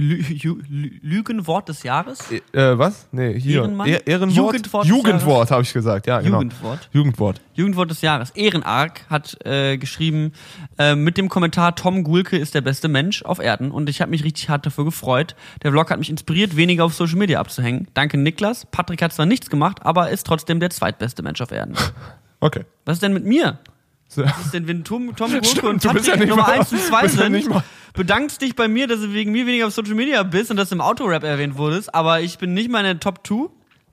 Lü 0.01 0.17
Lü 0.23 0.63
Lü 0.69 0.91
Lügenwort 1.03 1.69
des 1.69 1.83
Jahres? 1.83 2.21
Äh, 2.31 2.41
was? 2.79 3.07
Nee, 3.13 3.39
hier. 3.39 3.61
Ehrenmann? 3.63 3.89
Eh- 3.89 4.01
Ehrenwort? 4.07 4.37
Jugendwort 4.37 4.87
Jugendwort, 4.87 5.51
habe 5.51 5.63
ich 5.63 5.73
gesagt, 5.73 6.07
ja, 6.07 6.21
genau. 6.21 6.39
Jugendwort. 6.39 6.89
Jugendwort. 6.93 7.41
Jugendwort 7.55 7.91
des 7.91 8.01
Jahres. 8.01 8.31
Ehrenarg 8.31 9.03
hat 9.11 9.37
äh, 9.45 9.77
geschrieben 9.77 10.33
äh, 10.79 10.95
mit 10.95 11.19
dem 11.19 11.29
Kommentar 11.29 11.75
Tom 11.77 12.03
Gulke 12.05 12.39
ist 12.39 12.55
der 12.55 12.63
beste 12.63 12.89
Mensch 12.89 13.23
auf 13.23 13.39
Erden 13.39 13.71
und 13.71 13.89
ich 13.91 14.01
habe 14.01 14.11
mich 14.11 14.25
richtig 14.25 14.49
hart 14.49 14.65
dafür 14.65 14.85
gefreut. 14.85 15.37
Der 15.63 15.71
Vlog 15.73 15.91
hat 15.91 15.99
mich 15.99 16.11
inspiriert, 16.11 16.57
weniger 16.57 16.85
auf 16.85 16.95
Social 16.95 17.19
Media 17.19 17.39
abzuhängen. 17.39 17.89
Danke 17.95 18.17
Niklas. 18.17 18.67
Patrick 18.71 19.03
hat 19.03 19.13
zwar 19.13 19.27
nichts 19.27 19.51
gemacht, 19.51 19.79
aber 19.83 20.11
ist 20.11 20.27
trotzdem 20.27 20.61
der 20.61 20.71
zweitbeste 20.71 21.23
Mensch 21.23 21.41
auf 21.41 21.53
Erden. 21.53 21.75
Okay. 22.43 22.65
Was 22.87 22.95
ist 22.95 23.03
denn 23.03 23.13
mit 23.13 23.27
mir? 23.27 23.59
So. 24.13 24.25
Was 24.25 24.47
ist 24.47 24.55
denn, 24.55 24.67
wenn 24.67 24.83
Tom, 24.83 25.15
Tom 25.15 25.29
Stimmt, 25.45 25.63
und 25.63 25.83
Patrick 25.85 26.05
ja 26.07 26.17
Nummer 26.27 26.43
mal- 26.43 26.59
1 26.59 26.73
und 26.73 26.83
2 26.83 27.03
bist 27.03 27.17
ja 27.17 27.31
sind? 27.31 27.49
mal- 27.49 27.63
bedankst 27.95 28.43
dich 28.43 28.57
bei 28.57 28.67
mir, 28.67 28.89
dass 28.89 28.99
du 29.01 29.13
wegen 29.15 29.31
mir 29.31 29.47
weniger 29.47 29.69
auf 29.69 29.73
Social 29.73 29.95
Media 29.95 30.21
bist 30.25 30.51
und 30.51 30.57
dass 30.57 30.71
du 30.71 30.75
im 30.75 30.81
Autorap 30.81 31.23
erwähnt 31.23 31.57
wurdest, 31.57 31.95
aber 31.95 32.21
ich 32.21 32.39
bin 32.39 32.53
nicht 32.53 32.69
mal 32.71 32.81
in 32.81 32.87
der 32.87 32.99
Top 33.01 33.25
2. 33.25 33.49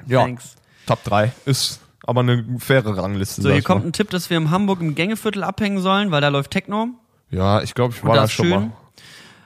Ja. 0.08 0.22
Thanks. 0.22 0.56
Top 0.88 1.04
3 1.04 1.32
ist 1.46 1.82
aber 2.04 2.22
eine 2.22 2.44
faire 2.58 2.98
Rangliste. 2.98 3.44
So, 3.44 3.52
hier 3.52 3.62
kommt 3.62 3.84
mal. 3.84 3.90
ein 3.90 3.94
Tipp, 3.94 4.10
dass 4.10 4.30
wir 4.32 4.38
im 4.38 4.50
Hamburg 4.50 4.82
im 4.82 4.96
Gängeviertel 4.96 5.44
abhängen 5.44 5.82
sollen, 5.82 6.10
weil 6.10 6.22
da 6.22 6.30
läuft 6.30 6.50
Techno. 6.50 6.90
Ja, 7.30 7.62
ich 7.62 7.76
glaube, 7.76 7.94
ich 7.96 8.04
war 8.04 8.16
da 8.16 8.28
schon 8.28 8.46
schön. 8.48 8.60
mal. 8.60 8.72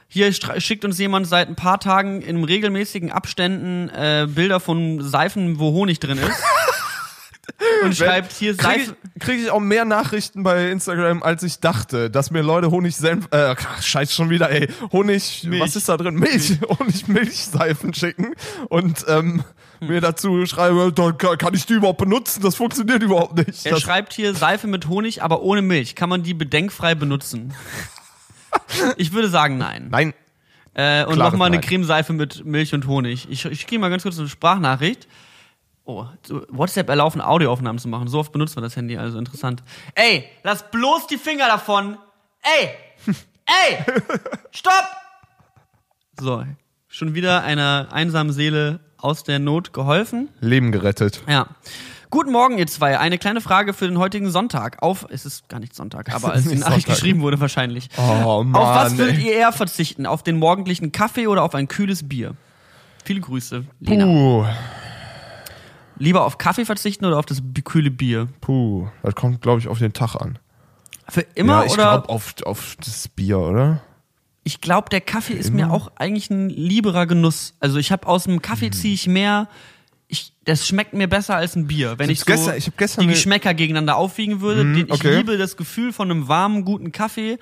Hier 0.08 0.32
schickt 0.34 0.84
uns 0.86 1.00
jemand 1.00 1.26
seit 1.26 1.48
ein 1.48 1.56
paar 1.56 1.80
Tagen 1.80 2.22
in 2.22 2.44
regelmäßigen 2.44 3.12
Abständen 3.12 3.90
äh, 3.90 4.28
Bilder 4.30 4.60
von 4.60 5.02
Seifen, 5.02 5.58
wo 5.60 5.72
Honig 5.72 6.00
drin 6.00 6.18
ist. 6.18 6.32
Und 7.84 7.96
schreibt 7.96 8.32
hier 8.34 8.56
Kriege 8.56 8.64
Seife. 8.64 8.96
ich, 9.16 9.22
krieg 9.22 9.40
ich 9.40 9.52
auch 9.52 9.60
mehr 9.60 9.86
Nachrichten 9.86 10.44
bei 10.44 10.70
Instagram, 10.70 11.24
als 11.24 11.44
ich 11.44 11.60
dachte, 11.60 12.10
dass 12.10 12.32
mir 12.32 12.42
Leute 12.42 12.72
Honig 12.72 12.96
Senf, 12.96 13.28
äh, 13.32 13.56
scheiß 13.82 14.14
schon 14.14 14.30
wieder, 14.30 14.50
ey, 14.52 14.68
Honig, 14.92 15.44
Milch. 15.46 15.62
was 15.62 15.76
ist 15.76 15.90
da 15.90 15.98
drin? 15.98 16.16
Milch, 16.16 16.60
Honig 16.80 17.08
Milchseifen 17.08 17.94
schicken 17.94 18.34
und 18.70 19.06
ähm, 19.08 19.44
mir 19.80 20.02
dazu 20.02 20.46
schreiben, 20.46 20.94
da 20.94 21.12
kann 21.12 21.54
ich 21.54 21.66
die 21.66 21.74
überhaupt 21.74 21.98
benutzen? 21.98 22.42
Das 22.44 22.56
funktioniert 22.56 23.02
überhaupt 23.02 23.36
nicht. 23.36 23.66
Er 23.66 23.72
Das, 23.74 23.82
schreibt 23.82 24.14
hier 24.14 24.36
Seife 24.36 24.68
mit 24.68 24.88
Honig, 24.88 25.24
aber 25.24 25.42
ohne 25.42 25.62
Milch. 25.62 25.96
Kann 25.96 26.10
man 26.10 26.24
die 26.24 26.34
bedenkfrei 26.36 26.94
benutzen? 26.96 27.54
Ich 28.98 29.12
würde 29.12 29.30
sagen 29.30 29.58
nein. 29.58 29.88
nein, 29.90 30.14
Äh, 30.74 31.06
und 31.06 31.18
nochmal 31.18 31.48
eine. 31.48 31.60
Cremeseife 31.60 32.14
mit 32.14 32.46
Milch 32.46 32.74
und 32.74 32.88
Honig. 32.88 33.28
Ich, 33.30 33.46
ich 33.46 33.68
gehe 33.68 33.80
mal 33.80 33.90
ganz 33.90 34.04
kurz 34.04 34.20
eine 34.20 34.30
Sprachnachricht. 34.30 35.08
Oh, 35.92 36.08
WhatsApp 36.50 36.88
erlauben, 36.90 37.20
Audioaufnahmen 37.20 37.78
zu 37.78 37.90
machen. 37.90 38.08
So 38.08 38.20
oft 38.20 38.32
benutzt 38.32 38.56
man 38.56 38.64
das 38.64 38.78
Handy, 38.78 38.98
also 38.98 39.18
interessant. 39.18 39.62
Ey, 39.96 40.24
lass 40.44 40.70
bloß 40.72 41.08
die 41.08 41.18
Finger 41.18 41.48
davon. 41.48 41.98
Ey! 42.44 42.70
Ey! 43.46 43.78
Stopp! 44.52 44.86
So, 46.18 46.46
schon 46.88 47.14
wieder 47.14 47.44
einer 47.44 47.90
einsamen 47.92 48.32
Seele 48.32 48.80
aus 48.98 49.24
der 49.24 49.40
Not 49.40 49.74
geholfen. 49.74 50.30
Leben 50.40 50.72
gerettet. 50.72 51.22
Ja. 51.28 51.48
Guten 52.10 52.32
Morgen, 52.32 52.58
ihr 52.58 52.68
zwei. 52.68 53.00
Eine 53.00 53.18
kleine 53.18 53.42
Frage 53.42 53.74
für 53.74 53.88
den 53.88 53.98
heutigen 53.98 54.30
Sonntag. 54.32 54.82
Auf, 54.82 55.08
es 55.10 55.26
ist 55.26 55.50
gar 55.50 55.60
nicht 55.60 55.76
Sonntag, 55.76 56.14
aber 56.14 56.32
als 56.32 56.44
die 56.44 56.56
Nachricht 56.56 56.86
Sonntag. 56.88 56.96
geschrieben 56.96 57.22
wurde 57.22 57.40
wahrscheinlich. 57.40 57.90
Oh 57.98 58.44
Mann, 58.44 58.56
Auf 58.62 58.76
was 58.76 58.98
würdet 58.98 59.18
ihr 59.20 59.34
eher 59.34 59.52
verzichten? 59.52 60.06
Auf 60.06 60.22
den 60.24 60.38
morgendlichen 60.38 60.92
Kaffee 60.92 61.28
oder 61.28 61.44
auf 61.44 61.56
ein 61.56 61.68
kühles 61.68 62.08
Bier? 62.08 62.36
Viele 63.04 63.22
Grüße, 63.22 63.66
Lena. 63.80 64.06
Puh, 64.06 64.46
Lieber 66.02 66.26
auf 66.26 66.38
Kaffee 66.38 66.66
verzichten 66.66 67.06
oder 67.06 67.18
auf 67.20 67.26
das 67.26 67.42
kühle 67.64 67.92
Bier? 67.92 68.28
puh, 68.42 68.88
das 69.04 69.16
kommt, 69.16 69.42
glaube 69.42 69.60
ich, 69.60 69.68
auf 69.68 69.80
den 69.80 69.94
Tag 69.94 70.16
an. 70.16 70.40
Für 71.08 71.22
immer 71.36 71.60
ja, 71.62 71.66
ich 71.66 71.74
oder? 71.74 71.84
glaube 71.84 72.10
auf, 72.10 72.34
auf 72.44 72.76
das 72.84 73.08
Bier, 73.08 73.40
oder? 73.40 73.82
ich 74.44 74.60
glaube, 74.60 74.90
der 74.90 75.02
Kaffee 75.02 75.34
ist 75.34 75.54
mir 75.54 75.72
auch 75.72 75.92
eigentlich 75.96 76.30
ein 76.32 76.50
lieberer 76.50 77.06
Genuss. 77.06 77.54
Also 77.60 77.78
ich 77.78 77.92
habe 77.92 78.08
aus 78.08 78.24
dem 78.24 78.42
Kaffee 78.42 78.68
Mhm. 78.68 78.74
ziehe 78.74 78.94
ich 78.96 79.08
mehr. 79.08 79.48
Ich, 80.08 80.34
das 80.46 80.68
schmeckt 80.68 80.94
mir 80.94 81.08
besser 81.08 81.36
als 81.36 81.56
ein 81.56 81.68
Bier. 81.68 81.94
Wenn 82.00 82.10
ich, 82.10 82.14
Ich 82.14 82.20
so 82.22 82.26
gestern- 82.26 82.58
ich 82.58 82.72
gestern 82.76 83.02
die 83.04 83.14
Geschmäcker 83.14 83.54
gegeneinander 83.54 83.96
aufwiegen 83.98 84.42
würde, 84.42 84.64
den, 84.64 84.88
ich 84.88 84.92
okay. 84.92 85.18
liebe 85.18 85.38
das 85.38 85.56
Gefühl 85.58 85.94
von 85.94 86.10
einem 86.10 86.28
warmen, 86.28 86.66
guten 86.66 86.92
Kaffee. 86.92 87.38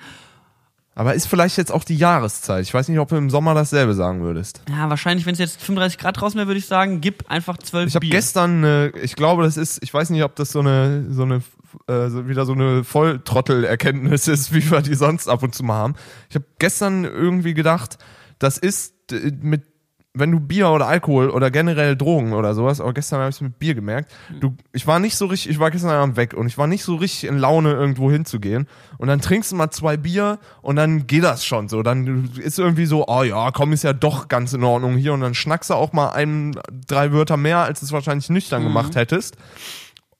Aber 0.94 1.14
ist 1.14 1.26
vielleicht 1.26 1.56
jetzt 1.56 1.72
auch 1.72 1.84
die 1.84 1.96
Jahreszeit. 1.96 2.64
Ich 2.64 2.74
weiß 2.74 2.88
nicht, 2.88 2.98
ob 2.98 3.08
du 3.08 3.16
im 3.16 3.30
Sommer 3.30 3.54
dasselbe 3.54 3.94
sagen 3.94 4.22
würdest. 4.22 4.62
Ja, 4.68 4.90
wahrscheinlich, 4.90 5.24
wenn 5.24 5.34
es 5.34 5.38
jetzt 5.38 5.62
35 5.62 5.98
Grad 5.98 6.20
draußen 6.20 6.36
wäre, 6.36 6.48
würde 6.48 6.58
ich 6.58 6.66
sagen, 6.66 7.00
gib 7.00 7.30
einfach 7.30 7.58
12 7.58 7.88
Ich 7.88 7.94
habe 7.94 8.06
gestern, 8.06 8.64
äh, 8.64 8.88
ich 8.98 9.14
glaube, 9.14 9.44
das 9.44 9.56
ist, 9.56 9.82
ich 9.82 9.94
weiß 9.94 10.10
nicht, 10.10 10.24
ob 10.24 10.34
das 10.34 10.50
so 10.50 10.60
eine, 10.60 11.06
so 11.10 11.22
eine, 11.22 11.42
äh, 11.86 12.28
wieder 12.28 12.44
so 12.44 12.52
eine 12.52 12.82
Volltrottel-Erkenntnis 12.82 14.26
ist, 14.28 14.52
wie 14.52 14.68
wir 14.68 14.82
die 14.82 14.94
sonst 14.94 15.28
ab 15.28 15.42
und 15.42 15.54
zu 15.54 15.62
mal 15.62 15.74
haben. 15.74 15.94
Ich 16.28 16.34
habe 16.34 16.44
gestern 16.58 17.04
irgendwie 17.04 17.54
gedacht, 17.54 17.98
das 18.40 18.58
ist 18.58 18.94
äh, 19.12 19.30
mit, 19.40 19.62
wenn 20.12 20.32
du 20.32 20.40
Bier 20.40 20.70
oder 20.70 20.88
Alkohol 20.88 21.30
oder 21.30 21.52
generell 21.52 21.96
Drogen 21.96 22.32
oder 22.32 22.52
sowas, 22.54 22.80
aber 22.80 22.92
gestern 22.92 23.20
habe 23.20 23.30
ich 23.30 23.36
es 23.36 23.40
mit 23.40 23.60
Bier 23.60 23.74
gemerkt. 23.74 24.12
Du, 24.40 24.56
ich 24.72 24.86
war 24.88 24.98
nicht 24.98 25.16
so 25.16 25.26
richtig, 25.26 25.52
ich 25.52 25.60
war 25.60 25.70
gestern 25.70 25.90
Abend 25.90 26.16
weg 26.16 26.34
und 26.34 26.48
ich 26.48 26.58
war 26.58 26.66
nicht 26.66 26.82
so 26.82 26.96
richtig 26.96 27.24
in 27.28 27.38
Laune, 27.38 27.72
irgendwo 27.72 28.10
hinzugehen. 28.10 28.66
Und 28.98 29.06
dann 29.06 29.20
trinkst 29.20 29.52
du 29.52 29.56
mal 29.56 29.70
zwei 29.70 29.96
Bier 29.96 30.40
und 30.62 30.74
dann 30.74 31.06
geht 31.06 31.22
das 31.22 31.44
schon 31.44 31.68
so. 31.68 31.84
Dann 31.84 32.28
ist 32.36 32.58
irgendwie 32.58 32.86
so, 32.86 33.06
oh 33.06 33.22
ja, 33.22 33.52
komm, 33.52 33.72
ist 33.72 33.84
ja 33.84 33.92
doch 33.92 34.26
ganz 34.26 34.52
in 34.52 34.64
Ordnung 34.64 34.96
hier. 34.96 35.12
Und 35.12 35.20
dann 35.20 35.34
schnackst 35.34 35.70
du 35.70 35.74
auch 35.74 35.92
mal 35.92 36.10
ein, 36.10 36.58
drei 36.88 37.12
Wörter 37.12 37.36
mehr, 37.36 37.58
als 37.58 37.78
du 37.78 37.86
es 37.86 37.92
wahrscheinlich 37.92 38.30
nüchtern 38.30 38.64
gemacht 38.64 38.96
hättest. 38.96 39.36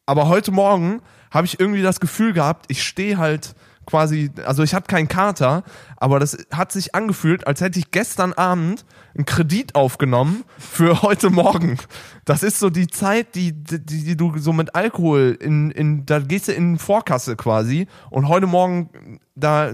Aber 0.06 0.28
heute 0.28 0.52
Morgen 0.52 1.02
habe 1.32 1.46
ich 1.46 1.58
irgendwie 1.58 1.82
das 1.82 1.98
Gefühl 1.98 2.32
gehabt, 2.32 2.66
ich 2.68 2.84
stehe 2.84 3.18
halt 3.18 3.54
quasi, 3.90 4.30
also 4.46 4.62
ich 4.62 4.72
hatte 4.72 4.86
keinen 4.86 5.08
Kater, 5.08 5.64
aber 5.96 6.20
das 6.20 6.38
hat 6.52 6.70
sich 6.70 6.94
angefühlt, 6.94 7.46
als 7.46 7.60
hätte 7.60 7.78
ich 7.80 7.90
gestern 7.90 8.32
Abend 8.32 8.84
einen 9.16 9.24
Kredit 9.26 9.74
aufgenommen 9.74 10.44
für 10.58 11.02
heute 11.02 11.28
Morgen. 11.30 11.76
Das 12.24 12.42
ist 12.44 12.60
so 12.60 12.70
die 12.70 12.86
Zeit, 12.86 13.34
die, 13.34 13.52
die, 13.52 13.84
die 13.84 14.16
du 14.16 14.38
so 14.38 14.52
mit 14.52 14.74
Alkohol 14.76 15.36
in, 15.40 15.70
in, 15.72 16.06
da 16.06 16.20
gehst 16.20 16.46
du 16.48 16.52
in 16.52 16.78
Vorkasse 16.78 17.34
quasi 17.36 17.88
und 18.10 18.28
heute 18.28 18.46
Morgen, 18.46 19.18
da 19.34 19.72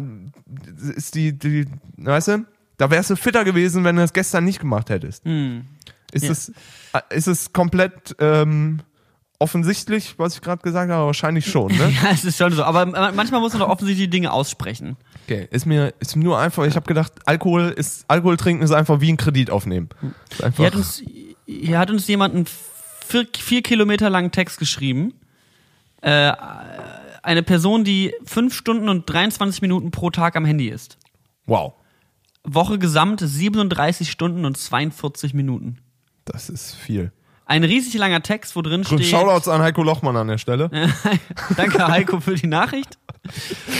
ist 0.96 1.14
die, 1.14 1.38
die, 1.38 1.66
weißt 1.98 2.28
du, 2.28 2.46
da 2.78 2.90
wärst 2.90 3.10
du 3.10 3.16
fitter 3.16 3.44
gewesen, 3.44 3.84
wenn 3.84 3.96
du 3.96 4.02
das 4.02 4.12
gestern 4.14 4.44
nicht 4.44 4.60
gemacht 4.60 4.88
hättest. 4.90 5.24
Ist, 6.12 6.22
Ja. 6.24 6.30
es, 6.30 6.52
ist 7.10 7.26
es 7.26 7.52
komplett 7.52 8.16
ähm, 8.18 8.80
offensichtlich, 9.38 10.18
was 10.18 10.34
ich 10.34 10.40
gerade 10.40 10.62
gesagt 10.62 10.90
habe? 10.90 11.06
Wahrscheinlich 11.06 11.46
schon, 11.46 11.72
ne? 11.72 11.92
Ja, 12.02 12.10
es 12.12 12.24
ist 12.24 12.38
schon 12.38 12.52
so. 12.52 12.64
Aber 12.64 12.86
ma- 12.86 13.12
manchmal 13.12 13.40
muss 13.40 13.52
man 13.52 13.60
doch 13.60 13.68
offensichtlich 13.68 14.08
Dinge 14.10 14.32
aussprechen. 14.32 14.96
Okay, 15.26 15.48
ist 15.50 15.66
mir 15.66 15.92
ist 16.00 16.16
mir 16.16 16.24
nur 16.24 16.38
einfach, 16.38 16.64
ich 16.64 16.76
habe 16.76 16.86
gedacht, 16.86 17.12
Alkohol 17.26 17.74
ist 17.76 18.04
Alkohol 18.08 18.36
trinken 18.36 18.62
ist 18.62 18.70
einfach 18.72 19.00
wie 19.00 19.12
ein 19.12 19.16
Kredit 19.16 19.50
aufnehmen. 19.50 19.88
Hier 20.56 20.66
hat 20.66 20.74
uns, 20.76 21.02
hier 21.46 21.78
hat 21.78 21.90
uns 21.90 22.06
jemand 22.06 22.34
einen 22.34 22.46
vier, 23.06 23.26
vier 23.36 23.62
Kilometer 23.62 24.08
langen 24.10 24.30
Text 24.32 24.58
geschrieben. 24.58 25.14
Äh, 26.02 26.32
eine 27.22 27.42
Person, 27.42 27.82
die 27.84 28.14
fünf 28.24 28.54
Stunden 28.54 28.88
und 28.88 29.08
23 29.10 29.60
Minuten 29.62 29.90
pro 29.90 30.10
Tag 30.10 30.36
am 30.36 30.44
Handy 30.44 30.68
ist. 30.68 30.96
wow, 31.46 31.72
Woche 32.44 32.78
gesamt 32.78 33.18
37 33.20 34.08
Stunden 34.08 34.44
und 34.44 34.56
42 34.56 35.34
Minuten. 35.34 35.78
das 36.26 36.48
ist 36.48 36.74
viel. 36.76 37.10
Ein 37.48 37.62
riesig 37.62 37.94
langer 37.94 38.22
Text, 38.22 38.56
wo 38.56 38.62
drin 38.62 38.84
steht. 38.84 39.04
Shoutouts 39.04 39.46
an 39.46 39.62
Heiko 39.62 39.84
Lochmann 39.84 40.16
an 40.16 40.26
der 40.26 40.38
Stelle. 40.38 40.68
Danke, 41.56 41.86
Heiko, 41.86 42.18
für 42.18 42.34
die 42.34 42.48
Nachricht. 42.48 42.98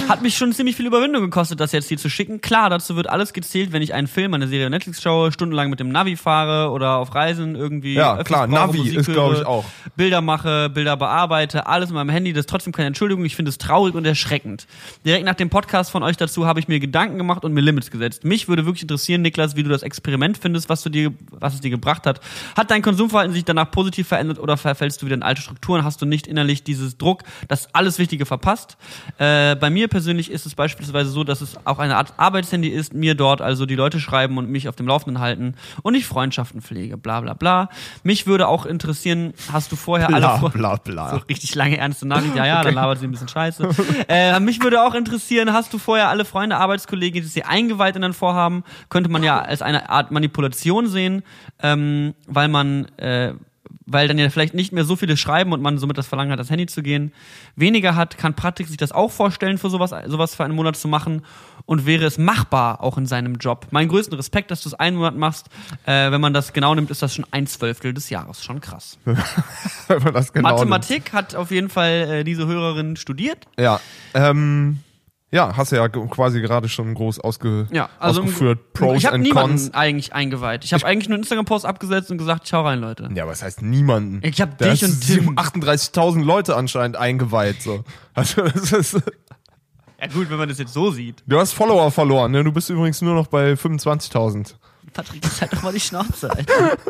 Hat 0.09 0.23
mich 0.23 0.37
schon 0.37 0.53
ziemlich 0.53 0.77
viel 0.77 0.87
Überwindung 0.87 1.23
gekostet, 1.23 1.59
das 1.59 1.73
jetzt 1.73 1.89
hier 1.89 1.99
zu 1.99 2.09
schicken. 2.09 2.41
Klar, 2.41 2.71
dazu 2.71 2.95
wird 2.95 3.09
alles 3.09 3.33
gezählt, 3.33 3.73
wenn 3.73 3.83
ich 3.83 3.93
einen 3.95 4.07
Film, 4.07 4.35
eine 4.35 4.47
Serie 4.47 4.71
Netflix 4.71 5.03
schaue, 5.03 5.33
stundenlang 5.33 5.71
mit 5.71 5.81
dem 5.81 5.89
Navi 5.89 6.17
fahre 6.17 6.71
oder 6.71 6.97
auf 6.97 7.15
Reisen 7.15 7.57
irgendwie. 7.57 7.95
Ja, 7.95 8.23
klar, 8.23 8.47
brauche, 8.47 8.55
Navi 8.55 8.79
Musik 8.79 8.99
ist, 8.99 9.07
glaub 9.07 9.33
höre, 9.33 9.41
ich, 9.41 9.47
auch. 9.47 9.65
Bilder 9.97 10.21
mache, 10.21 10.71
Bilder 10.71 10.97
bearbeite, 10.97 11.67
alles 11.67 11.89
mit 11.89 11.97
meinem 11.97 12.11
Handy. 12.11 12.33
Das 12.33 12.43
ist 12.43 12.51
trotzdem 12.51 12.73
keine 12.73 12.89
Entschuldigung. 12.89 13.25
Ich 13.25 13.35
finde 13.35 13.49
es 13.49 13.59
traurig 13.59 13.95
und 13.95 14.05
erschreckend. 14.05 14.67
Direkt 15.05 15.25
nach 15.25 15.35
dem 15.35 15.51
Podcast 15.51 15.91
von 15.91 16.03
euch 16.03 16.17
dazu 16.17 16.47
habe 16.47 16.61
ich 16.61 16.69
mir 16.69 16.79
Gedanken 16.79 17.19
gemacht 17.19 17.45
und 17.45 17.53
mir 17.53 17.63
Limits 17.63 17.91
gesetzt. 17.91 18.25
Mich 18.25 18.49
würde 18.49 18.65
wirklich 18.65 18.83
interessieren, 18.83 19.23
Niklas, 19.23 19.57
wie 19.57 19.63
du 19.63 19.71
das 19.71 19.83
Experiment 19.83 20.39
findest, 20.39 20.69
was 20.69 20.83
du 20.83 20.91
dir, 20.91 21.13
was 21.31 21.55
es 21.55 21.61
dir 21.61 21.71
gebracht 21.71 22.07
hat. 22.07 22.21
Hat 22.57 22.71
dein 22.71 22.83
Konsumverhalten 22.83 23.35
sich 23.35 23.45
danach 23.45 23.56
danach 23.57 23.71
positiv 23.71 24.07
verändert 24.09 24.39
oder 24.39 24.57
verfällst 24.57 25.01
du 25.03 25.07
wieder 25.07 25.15
in 25.17 25.23
alte 25.23 25.41
Strukturen? 25.43 25.83
Hast 25.85 26.01
du 26.03 26.07
nicht 26.07 26.27
innerlich 26.27 26.63
dieses 26.63 26.99
Druck, 26.99 27.23
dass 27.49 27.75
alles 27.75 27.99
Wichtige 27.99 28.27
verpasst? 28.27 28.77
Äh, 29.19 29.57
bei 29.57 29.71
mir 29.71 29.89
persönlich 29.89 30.31
ist 30.31 30.47
es 30.47 30.55
beispielsweise 30.55 31.11
so, 31.11 31.25
dass 31.25 31.41
es 31.41 31.57
auch 31.65 31.79
eine 31.79 31.97
Art 31.97 32.15
Arbeitshandy 32.19 32.69
ist, 32.69 32.95
mir 32.95 33.15
dort 33.15 33.41
also 33.41 33.67
die 33.67 33.75
Leute 33.75 33.99
schreiben 34.01 34.39
und 34.39 34.49
mich 34.51 34.69
auf 34.69 34.77
dem 34.77 34.87
Laufenden 34.87 35.21
halten 35.21 35.55
und 35.83 35.95
ich 35.95 36.07
Freundschaften 36.07 36.61
pflege, 36.63 36.97
bla 36.97 37.21
bla 37.21 37.35
bla. 37.35 37.69
Mich 38.03 38.27
würde 38.27 38.49
auch 38.49 38.67
interessieren, 38.67 39.33
hast 39.53 39.73
du 39.73 39.77
vorher 39.77 40.09
alle 40.09 40.19
Bla, 40.19 40.37
Fre- 40.37 40.53
bla, 40.53 40.77
bla. 40.77 41.11
So 41.17 41.17
richtig 41.29 41.55
lange 41.55 41.77
ernste 41.79 42.07
Nachricht, 42.07 42.35
ja, 42.37 42.45
ja, 42.47 42.63
dann 42.63 42.75
labert 42.75 42.99
sie 42.99 43.07
ein 43.07 43.11
bisschen 43.11 43.29
scheiße. 43.29 43.69
äh, 44.09 44.39
mich 44.41 44.63
würde 44.63 44.83
auch 44.83 44.95
interessieren, 44.95 45.53
hast 45.53 45.73
du 45.73 45.79
vorher 45.79 46.09
alle 46.09 46.25
Freunde, 46.25 46.57
Arbeitskollegen, 46.57 47.23
die 47.23 47.29
sie 47.29 47.45
eingeweiht 47.45 47.97
in 47.97 48.03
dein 48.03 48.13
Vorhaben? 48.13 48.65
Könnte 48.89 49.11
man 49.11 49.23
ja 49.23 49.41
als 49.41 49.63
eine 49.63 49.89
Art 49.89 50.11
Manipulation 50.11 50.89
sehen, 50.89 51.23
ähm, 51.63 52.15
weil 52.27 52.49
man, 52.49 52.87
äh, 52.99 53.33
weil 53.87 54.09
dann 54.09 54.19
ja 54.19 54.29
vielleicht 54.31 54.55
nicht 54.55 54.73
mehr 54.73 54.85
so 54.85 54.97
viele 54.97 55.17
schreiben 55.17 55.53
und 55.53 55.63
man 55.63 55.79
somit 55.79 55.97
das 55.97 56.09
Verlangen 56.09 56.33
hat, 56.33 56.41
das 56.41 56.51
Handy 56.51 56.67
zu 56.67 56.83
gehen, 56.83 57.13
weniger 57.55 57.95
hat, 57.95 58.19
kann 58.19 58.35
Patrick 58.35 58.67
sich 58.67 58.77
das 58.77 58.91
auch 58.93 59.13
vorstellen, 59.13 59.59
für 59.59 59.71
sowas, 59.71 59.95
sowas 60.07 60.35
für 60.35 60.45
einen 60.45 60.55
Monat 60.55 60.77
zu 60.77 60.89
machen 60.89 61.23
und 61.67 61.87
wäre 61.87 62.05
es 62.05 62.19
machbar 62.19 62.83
auch 62.83 62.99
in 62.99 63.07
seinem 63.07 63.37
Job. 63.37 63.69
Mein 63.71 63.89
größten 63.89 64.17
Respekt, 64.17 64.51
dass 64.51 64.63
du 64.63 64.69
es 64.69 64.75
einen 64.75 64.97
Monat 64.97 65.17
machst. 65.17 65.49
Äh, 65.85 66.11
wenn 66.11 66.21
man 66.21 66.33
das 66.33 66.53
genau 66.53 66.75
nimmt, 66.75 66.91
ist 66.91 67.03
das 67.03 67.15
schon 67.15 67.27
ein 67.31 67.47
Zwölftel 67.47 67.95
des 67.95 68.11
Jahres. 68.11 68.43
Schon 68.43 68.61
krass. 68.61 68.99
Wenn 69.89 70.03
man 70.03 70.15
das 70.15 70.33
genau 70.33 70.51
Mathematik 70.51 71.13
hat 71.13 71.35
auf 71.35 71.51
jeden 71.51 71.69
Fall 71.69 71.91
äh, 71.91 72.25
diese 72.25 72.47
Hörerin 72.47 72.97
studiert. 72.97 73.37
nimmt. 73.37 73.47
Ja. 73.59 73.81
Ähm, 74.15 74.81
ja, 75.33 75.57
hast 75.57 75.73
du 75.73 75.77
ja 75.77 75.89
quasi 75.89 76.41
gerade 76.41 76.69
schon 76.69 76.95
groß 76.95 77.21
ausge 77.21 77.67
Ja, 77.73 77.89
also 77.99 78.23
ausgeführt. 78.23 78.73
Pros 78.73 78.99
ich 78.99 79.07
habe 79.07 79.17
and 79.17 79.25
niemanden 79.25 79.57
Cons. 79.57 79.75
eigentlich 79.75 80.15
eingeweiht. 80.15 80.65
Ich 80.65 80.73
habe 80.73 80.87
eigentlich 80.87 81.09
nur 81.09 81.17
einen 81.17 81.23
Instagram-Post 81.25 81.67
abgesetzt 81.67 82.11
und 82.11 82.19
gesagt, 82.19 82.47
ciao 82.47 82.65
rein, 82.65 82.81
Leute. 82.81 83.09
Ja, 83.15 83.25
aber 83.25 83.33
es 83.33 83.43
heißt 83.43 83.61
niemanden. 83.63 84.21
Ich 84.23 84.41
hab 84.41 84.57
Da 84.59 84.71
dich 84.71 84.85
und 84.85 85.01
Tim. 85.01 85.31
38.000 85.37 86.23
Leute 86.23 86.57
anscheinend 86.57 86.97
eingeweiht. 86.97 87.61
So. 87.63 87.85
Also 88.15 88.43
das 88.55 88.73
ist, 88.73 88.95
Ja 90.01 90.07
gut, 90.09 90.31
wenn 90.31 90.39
man 90.39 90.49
das 90.49 90.59
jetzt 90.59 90.73
so 90.73 90.91
sieht. 90.91 91.23
du 91.27 91.39
hast 91.39 91.53
Follower 91.53 91.91
verloren. 91.91 92.31
Ne? 92.33 92.45
Du 92.45 92.53
bist 92.53 92.71
übrigens 92.71 93.03
nur 93.03 93.15
noch 93.15 93.27
bei 93.27 93.53
25.000. 93.55 94.55
Patrick, 94.93 95.23
das 95.23 95.41
halt 95.43 95.53
doch 95.53 95.63
mal 95.63 95.73
die 95.73 95.81
Schnauze, 95.81 96.31
Alter. 96.31 96.79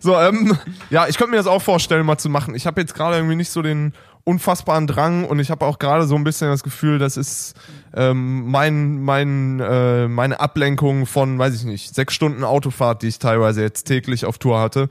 So, 0.00 0.16
ähm, 0.18 0.58
ja, 0.90 1.06
ich 1.06 1.18
könnte 1.18 1.30
mir 1.32 1.36
das 1.36 1.46
auch 1.46 1.62
vorstellen, 1.62 2.04
mal 2.04 2.18
zu 2.18 2.28
machen. 2.30 2.54
Ich 2.54 2.66
habe 2.66 2.80
jetzt 2.80 2.94
gerade 2.94 3.16
irgendwie 3.16 3.36
nicht 3.36 3.50
so 3.50 3.62
den 3.62 3.92
unfassbaren 4.24 4.86
Drang 4.86 5.24
und 5.24 5.38
ich 5.38 5.50
habe 5.50 5.64
auch 5.64 5.78
gerade 5.78 6.06
so 6.06 6.14
ein 6.14 6.24
bisschen 6.24 6.48
das 6.48 6.62
Gefühl, 6.62 6.98
das 6.98 7.16
ist 7.16 7.54
ähm, 7.94 8.50
mein, 8.50 9.00
mein, 9.02 9.60
äh, 9.60 10.08
meine 10.08 10.40
Ablenkung 10.40 11.06
von, 11.06 11.38
weiß 11.38 11.54
ich 11.54 11.64
nicht, 11.64 11.94
sechs 11.94 12.14
Stunden 12.14 12.44
Autofahrt, 12.44 13.02
die 13.02 13.08
ich 13.08 13.18
teilweise 13.18 13.62
jetzt 13.62 13.84
täglich 13.84 14.24
auf 14.24 14.38
Tour 14.38 14.60
hatte. 14.60 14.88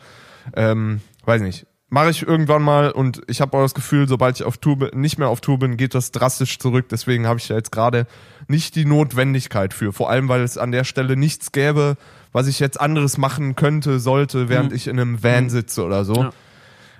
Ähm, 0.55 1.01
weiß 1.25 1.41
nicht. 1.41 1.67
Mache 1.89 2.09
ich 2.09 2.27
irgendwann 2.27 2.63
mal 2.63 2.91
und 2.91 3.21
ich 3.27 3.39
habe 3.39 3.55
auch 3.57 3.61
das 3.61 3.73
Gefühl, 3.73 4.09
sobald 4.09 4.35
ich 4.35 4.43
auf 4.43 4.57
Tour 4.57 4.77
bin, 4.77 4.99
nicht 4.99 5.17
mehr 5.17 5.29
auf 5.29 5.39
Tour 5.39 5.57
bin, 5.57 5.77
geht 5.77 5.95
das 5.95 6.11
drastisch 6.11 6.59
zurück. 6.59 6.87
Deswegen 6.89 7.27
habe 7.27 7.39
ich 7.39 7.47
da 7.47 7.55
jetzt 7.55 7.71
gerade 7.71 8.07
nicht 8.49 8.75
die 8.75 8.83
Notwendigkeit 8.83 9.73
für. 9.73 9.93
Vor 9.93 10.09
allem, 10.09 10.27
weil 10.27 10.41
es 10.41 10.57
an 10.57 10.73
der 10.73 10.83
Stelle 10.83 11.15
nichts 11.15 11.53
gäbe, 11.53 11.95
was 12.33 12.47
ich 12.47 12.59
jetzt 12.59 12.81
anderes 12.81 13.17
machen 13.17 13.55
könnte, 13.55 13.99
sollte, 13.99 14.49
während 14.49 14.73
ich 14.73 14.87
in 14.87 14.99
einem 14.99 15.23
Van 15.23 15.49
sitze 15.49 15.85
oder 15.85 16.03
so. 16.03 16.15
Ja. 16.15 16.31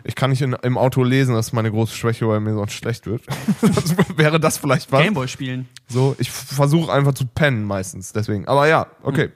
Ich 0.07 0.15
kann 0.15 0.29
nicht 0.29 0.41
in, 0.41 0.53
im 0.53 0.77
Auto 0.77 1.03
lesen, 1.03 1.35
das 1.35 1.47
ist 1.47 1.53
meine 1.53 1.69
große 1.69 1.93
Schwäche, 1.93 2.27
weil 2.27 2.39
mir 2.39 2.53
sonst 2.53 2.71
schlecht 2.71 3.05
wird. 3.05 3.23
Wäre 4.17 4.39
das 4.39 4.57
vielleicht 4.57 4.89
was. 4.91 5.03
Gameboy 5.03 5.27
spielen. 5.27 5.67
So, 5.87 6.15
ich 6.17 6.31
versuche 6.31 6.91
einfach 6.91 7.13
zu 7.13 7.25
pennen 7.25 7.65
meistens, 7.65 8.13
deswegen. 8.13 8.47
Aber 8.47 8.67
ja, 8.67 8.87
okay. 9.03 9.29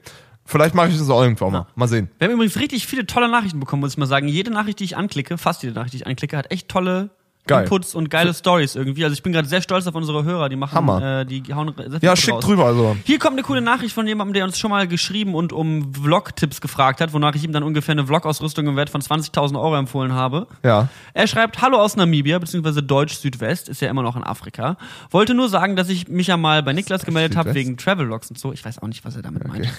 Vielleicht 0.46 0.74
mache 0.74 0.90
ich 0.90 0.98
das 0.98 1.10
auch 1.10 1.22
irgendwann 1.22 1.52
mal. 1.52 1.68
Mal 1.76 1.88
sehen. 1.88 2.10
Wir 2.18 2.28
haben 2.28 2.34
übrigens 2.34 2.58
richtig 2.58 2.88
viele 2.88 3.06
tolle 3.06 3.30
Nachrichten 3.30 3.60
bekommen, 3.60 3.82
muss 3.82 3.92
ich 3.92 3.98
mal 3.98 4.06
sagen. 4.06 4.28
Jede 4.28 4.52
Nachricht, 4.52 4.80
die 4.80 4.86
ich 4.86 4.98
anklicke, 4.98 5.38
fast 5.38 5.62
jede 5.64 5.76
Nachricht, 5.76 5.94
die 5.94 5.98
ich 5.98 6.08
anklicke, 6.08 6.38
hat 6.38 6.52
echt 6.52 6.68
tolle 6.68 7.10
Geil. 7.48 7.64
Inputs 7.64 7.96
und 7.96 8.10
geile 8.10 8.34
Stories 8.34 8.76
irgendwie. 8.76 9.04
Also 9.04 9.14
ich 9.14 9.24
bin 9.24 9.34
gerade 9.34 9.48
sehr 9.48 9.62
stolz 9.62 9.88
auf 9.88 9.96
unsere 9.96 10.24
Hörer, 10.24 10.48
die 10.48 10.56
machen, 10.56 10.76
Hammer. 10.76 11.22
Äh, 11.22 11.26
die 11.26 11.44
hauen 11.54 11.74
sehr 11.76 12.00
viel 12.00 12.00
Ja, 12.02 12.16
schick 12.16 12.36
raus. 12.36 12.44
drüber, 12.46 12.66
also. 12.66 12.96
Hier 13.04 13.18
kommt 13.18 13.34
eine 13.34 13.42
coole 13.42 13.62
Nachricht 13.62 13.94
von 13.96 14.06
jemandem, 14.06 14.34
der 14.36 14.44
uns 14.46 14.60
schon 14.60 14.70
mal 14.70 14.88
geschrieben 14.88 15.34
und 15.34 15.52
um 15.52 15.92
Vlog-Tipps 15.94 16.62
gefragt 16.62 17.02
hat, 17.02 17.14
wonach 17.14 17.34
ich 17.36 17.44
ihm 17.44 17.52
dann 17.52 17.64
ungefähr 17.64 17.94
eine 17.94 18.06
Vlog-Ausrüstung 18.06 18.68
im 18.68 18.76
Wert 18.76 18.92
von 18.92 19.02
20.000 19.02 19.60
Euro 19.60 19.76
empfohlen 19.76 20.14
habe. 20.14 20.48
Ja. 20.64 20.88
Er 21.14 21.28
schreibt, 21.28 21.62
hallo 21.62 21.78
aus 21.78 21.96
Namibia, 21.96 22.38
beziehungsweise 22.38 22.84
Deutsch 22.84 23.16
Südwest, 23.16 23.70
ist 23.70 23.82
ja 23.82 23.90
immer 23.90 24.04
noch 24.04 24.16
in 24.16 24.24
Afrika. 24.24 24.78
Wollte 25.10 25.34
nur 25.34 25.50
sagen, 25.50 25.76
dass 25.76 25.90
ich 25.90 26.08
mich 26.08 26.28
ja 26.28 26.38
mal 26.38 26.62
bei 26.62 26.74
Niklas 26.74 27.06
gemeldet 27.06 27.38
habe 27.38 27.54
wegen 27.56 27.76
Travelogs 27.76 28.30
und 28.30 28.38
so. 28.38 28.54
Ich 28.54 28.64
weiß 28.64 28.80
auch 28.84 28.88
nicht, 28.88 29.04
was 29.04 29.16
er 29.16 29.24
damit 29.24 29.48
meint. 29.48 29.68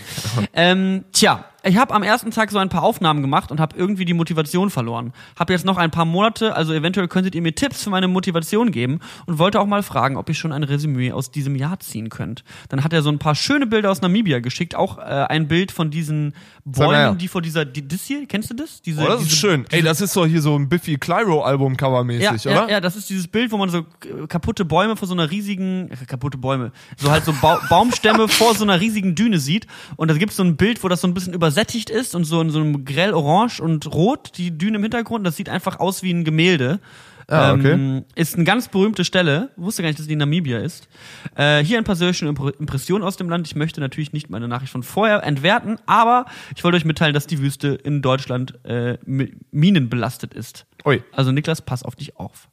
Ähm, 0.54 1.04
tja, 1.12 1.44
ich 1.62 1.76
habe 1.76 1.94
am 1.94 2.02
ersten 2.02 2.30
Tag 2.30 2.50
so 2.50 2.58
ein 2.58 2.68
paar 2.68 2.82
Aufnahmen 2.82 3.22
gemacht 3.22 3.50
und 3.50 3.60
habe 3.60 3.76
irgendwie 3.76 4.04
die 4.04 4.14
Motivation 4.14 4.70
verloren. 4.70 5.12
Habe 5.38 5.52
jetzt 5.52 5.64
noch 5.64 5.76
ein 5.76 5.90
paar 5.90 6.04
Monate, 6.04 6.54
also 6.56 6.72
eventuell 6.72 7.06
könntet 7.08 7.34
ihr 7.34 7.42
mir 7.42 7.51
Tipps 7.52 7.84
für 7.84 7.90
meine 7.90 8.08
Motivation 8.08 8.70
geben 8.72 9.00
und 9.26 9.38
wollte 9.38 9.60
auch 9.60 9.66
mal 9.66 9.82
fragen, 9.82 10.16
ob 10.16 10.28
ihr 10.28 10.34
schon 10.34 10.52
ein 10.52 10.62
Resümee 10.62 11.12
aus 11.12 11.30
diesem 11.30 11.56
Jahr 11.56 11.80
ziehen 11.80 12.08
könnt. 12.08 12.44
Dann 12.68 12.84
hat 12.84 12.92
er 12.92 13.02
so 13.02 13.10
ein 13.10 13.18
paar 13.18 13.34
schöne 13.34 13.66
Bilder 13.66 13.90
aus 13.90 14.00
Namibia 14.00 14.40
geschickt, 14.40 14.74
auch 14.74 14.98
äh, 14.98 15.02
ein 15.02 15.48
Bild 15.48 15.72
von 15.72 15.90
diesen 15.90 16.34
Bäumen, 16.64 17.18
die 17.18 17.28
vor 17.28 17.42
dieser, 17.42 17.64
die, 17.64 17.86
das 17.86 18.04
hier, 18.04 18.26
kennst 18.26 18.50
du 18.50 18.54
das? 18.54 18.82
Diese, 18.82 19.02
Oh, 19.02 19.06
das 19.06 19.22
ist 19.22 19.30
diese, 19.30 19.36
schön. 19.36 19.66
Ey, 19.70 19.82
das 19.82 20.00
ist 20.00 20.16
doch 20.16 20.26
hier 20.26 20.40
so 20.40 20.56
ein 20.56 20.68
Biffy 20.68 20.96
Clyro 20.96 21.42
Album 21.42 21.76
Covermäßig, 21.76 22.44
ja, 22.44 22.52
oder? 22.52 22.62
ja, 22.62 22.70
ja, 22.70 22.80
das 22.80 22.96
ist 22.96 23.10
dieses 23.10 23.26
Bild, 23.26 23.50
wo 23.50 23.56
man 23.56 23.68
so 23.68 23.78
äh, 23.78 24.26
kaputte 24.28 24.64
Bäume 24.64 24.96
vor 24.96 25.08
so 25.08 25.14
einer 25.14 25.30
riesigen, 25.30 25.90
äh, 25.90 25.96
kaputte 26.06 26.38
Bäume, 26.38 26.72
so 26.96 27.10
halt 27.10 27.24
so 27.24 27.32
ba 27.40 27.60
Baumstämme 27.68 28.28
vor 28.28 28.54
so 28.54 28.64
einer 28.64 28.80
riesigen 28.80 29.14
Düne 29.14 29.38
sieht. 29.38 29.66
Und 29.96 30.08
da 30.08 30.14
gibt's 30.14 30.36
so 30.36 30.44
ein 30.44 30.56
Bild, 30.56 30.82
wo 30.84 30.88
das 30.88 31.00
so 31.00 31.08
ein 31.08 31.14
bisschen 31.14 31.34
übersättigt 31.34 31.90
ist 31.90 32.14
und 32.14 32.24
so 32.24 32.40
in 32.40 32.50
so 32.50 32.60
einem 32.60 32.84
grell 32.84 33.12
orange 33.12 33.60
und 33.60 33.92
rot, 33.92 34.32
die 34.36 34.56
Düne 34.56 34.76
im 34.76 34.82
Hintergrund. 34.82 35.26
Das 35.26 35.36
sieht 35.36 35.48
einfach 35.48 35.80
aus 35.80 36.02
wie 36.02 36.12
ein 36.12 36.24
Gemälde. 36.24 36.80
Ah, 37.28 37.52
okay. 37.52 37.72
Ähm, 37.72 38.04
ist 38.14 38.34
eine 38.34 38.44
ganz 38.44 38.68
berühmte 38.68 39.04
Stelle. 39.04 39.50
Wusste 39.56 39.82
gar 39.82 39.88
nicht, 39.88 39.98
dass 39.98 40.06
die 40.06 40.12
in 40.14 40.18
Namibia 40.18 40.58
ist. 40.58 40.88
Äh, 41.36 41.62
hier 41.64 41.78
ein 41.78 41.84
paar 41.84 41.96
Impr- 41.96 42.58
Impressionen 42.58 43.04
aus 43.04 43.16
dem 43.16 43.28
Land. 43.30 43.46
Ich 43.46 43.54
möchte 43.56 43.80
natürlich 43.80 44.12
nicht 44.12 44.30
meine 44.30 44.48
Nachricht 44.48 44.72
von 44.72 44.82
vorher 44.82 45.22
entwerten, 45.22 45.78
aber 45.86 46.26
ich 46.56 46.64
wollte 46.64 46.76
euch 46.76 46.84
mitteilen, 46.84 47.14
dass 47.14 47.26
die 47.26 47.38
Wüste 47.40 47.68
in 47.68 48.02
Deutschland 48.02 48.58
äh, 48.64 48.98
mi- 49.06 49.32
minenbelastet 49.50 50.34
ist. 50.34 50.66
Ui. 50.84 51.02
Also 51.12 51.32
Niklas, 51.32 51.62
pass 51.62 51.82
auf 51.82 51.94
dich 51.96 52.16
auf. 52.16 52.48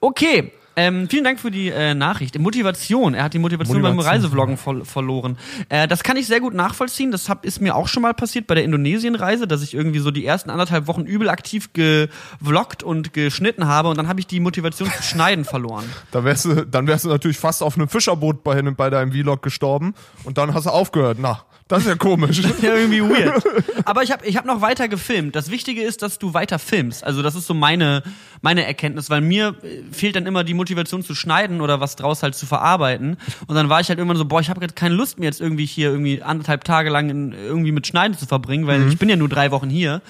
Okay, 0.00 0.52
ähm, 0.76 1.08
vielen 1.08 1.24
Dank 1.24 1.40
für 1.40 1.50
die 1.50 1.68
äh, 1.68 1.94
Nachricht. 1.94 2.38
Motivation. 2.38 3.14
Er 3.14 3.24
hat 3.24 3.34
die 3.34 3.38
Motivation, 3.38 3.82
beim 3.82 3.96
Motivation. 3.96 4.22
Reisevloggen 4.22 4.56
ver 4.56 4.84
verloren. 4.84 5.36
Äh, 5.68 5.88
das 5.88 6.02
kann 6.02 6.16
ich 6.16 6.26
sehr 6.26 6.40
gut 6.40 6.54
nachvollziehen. 6.54 7.10
Das 7.10 7.28
hab, 7.28 7.44
ist 7.44 7.60
mir 7.60 7.74
auch 7.74 7.88
schon 7.88 8.02
mal 8.02 8.14
passiert 8.14 8.46
bei 8.46 8.54
der 8.54 8.64
Indonesien-Reise, 8.64 9.46
dass 9.46 9.62
ich 9.62 9.74
irgendwie 9.74 9.98
so 9.98 10.10
die 10.10 10.24
ersten 10.24 10.50
anderthalb 10.50 10.86
Wochen 10.86 11.02
übel 11.02 11.28
aktiv 11.28 11.70
gevloggt 11.72 12.82
und 12.82 13.12
geschnitten 13.12 13.66
habe 13.66 13.88
und 13.88 13.98
dann 13.98 14.08
habe 14.08 14.20
ich 14.20 14.26
die 14.26 14.40
Motivation 14.40 14.90
zu 14.90 15.02
schneiden 15.02 15.44
verloren. 15.44 15.84
Da 16.12 16.24
wärst 16.24 16.44
du, 16.44 16.66
dann 16.66 16.86
wärst 16.86 17.04
du 17.04 17.08
natürlich 17.08 17.38
fast 17.38 17.62
auf 17.62 17.76
einem 17.76 17.88
Fischerboot 17.88 18.42
bei, 18.42 18.60
bei 18.62 18.90
deinem 18.90 19.12
Vlog 19.12 19.42
gestorben 19.42 19.94
und 20.24 20.38
dann 20.38 20.54
hast 20.54 20.66
du 20.66 20.70
aufgehört. 20.70 21.18
Na, 21.20 21.44
das 21.70 21.82
ist 21.82 21.88
ja 21.88 21.94
komisch. 21.94 22.42
Ja, 22.60 22.74
irgendwie 22.74 23.00
weird. 23.00 23.42
Aber 23.84 24.02
ich 24.02 24.10
habe 24.10 24.26
ich 24.26 24.36
hab 24.36 24.44
noch 24.44 24.60
weiter 24.60 24.88
gefilmt. 24.88 25.34
Das 25.34 25.50
Wichtige 25.50 25.82
ist, 25.82 26.02
dass 26.02 26.18
du 26.18 26.34
weiter 26.34 26.58
filmst. 26.58 27.04
Also 27.04 27.22
das 27.22 27.34
ist 27.34 27.46
so 27.46 27.54
meine, 27.54 28.02
meine 28.42 28.66
Erkenntnis, 28.66 29.08
weil 29.08 29.20
mir 29.20 29.54
äh, 29.62 29.82
fehlt 29.92 30.16
dann 30.16 30.26
immer 30.26 30.44
die 30.44 30.52
Motivation 30.52 31.02
zu 31.02 31.14
schneiden 31.14 31.60
oder 31.60 31.80
was 31.80 31.96
draus 31.96 32.22
halt 32.22 32.34
zu 32.34 32.44
verarbeiten. 32.44 33.16
Und 33.46 33.54
dann 33.54 33.68
war 33.68 33.80
ich 33.80 33.88
halt 33.88 33.98
irgendwann 33.98 34.18
so, 34.18 34.24
boah, 34.24 34.40
ich 34.40 34.50
habe 34.50 34.66
keine 34.68 34.94
Lust 34.94 35.18
mir 35.18 35.26
jetzt 35.26 35.40
irgendwie 35.40 35.64
hier 35.64 35.90
irgendwie 35.90 36.22
anderthalb 36.22 36.64
Tage 36.64 36.90
lang 36.90 37.08
in, 37.08 37.32
irgendwie 37.32 37.72
mit 37.72 37.86
Schneiden 37.86 38.18
zu 38.18 38.26
verbringen, 38.26 38.66
weil 38.66 38.88
ich 38.88 38.98
bin 38.98 39.08
ja 39.08 39.16
nur 39.16 39.28
drei 39.28 39.50
Wochen 39.50 39.70
hier. 39.70 40.02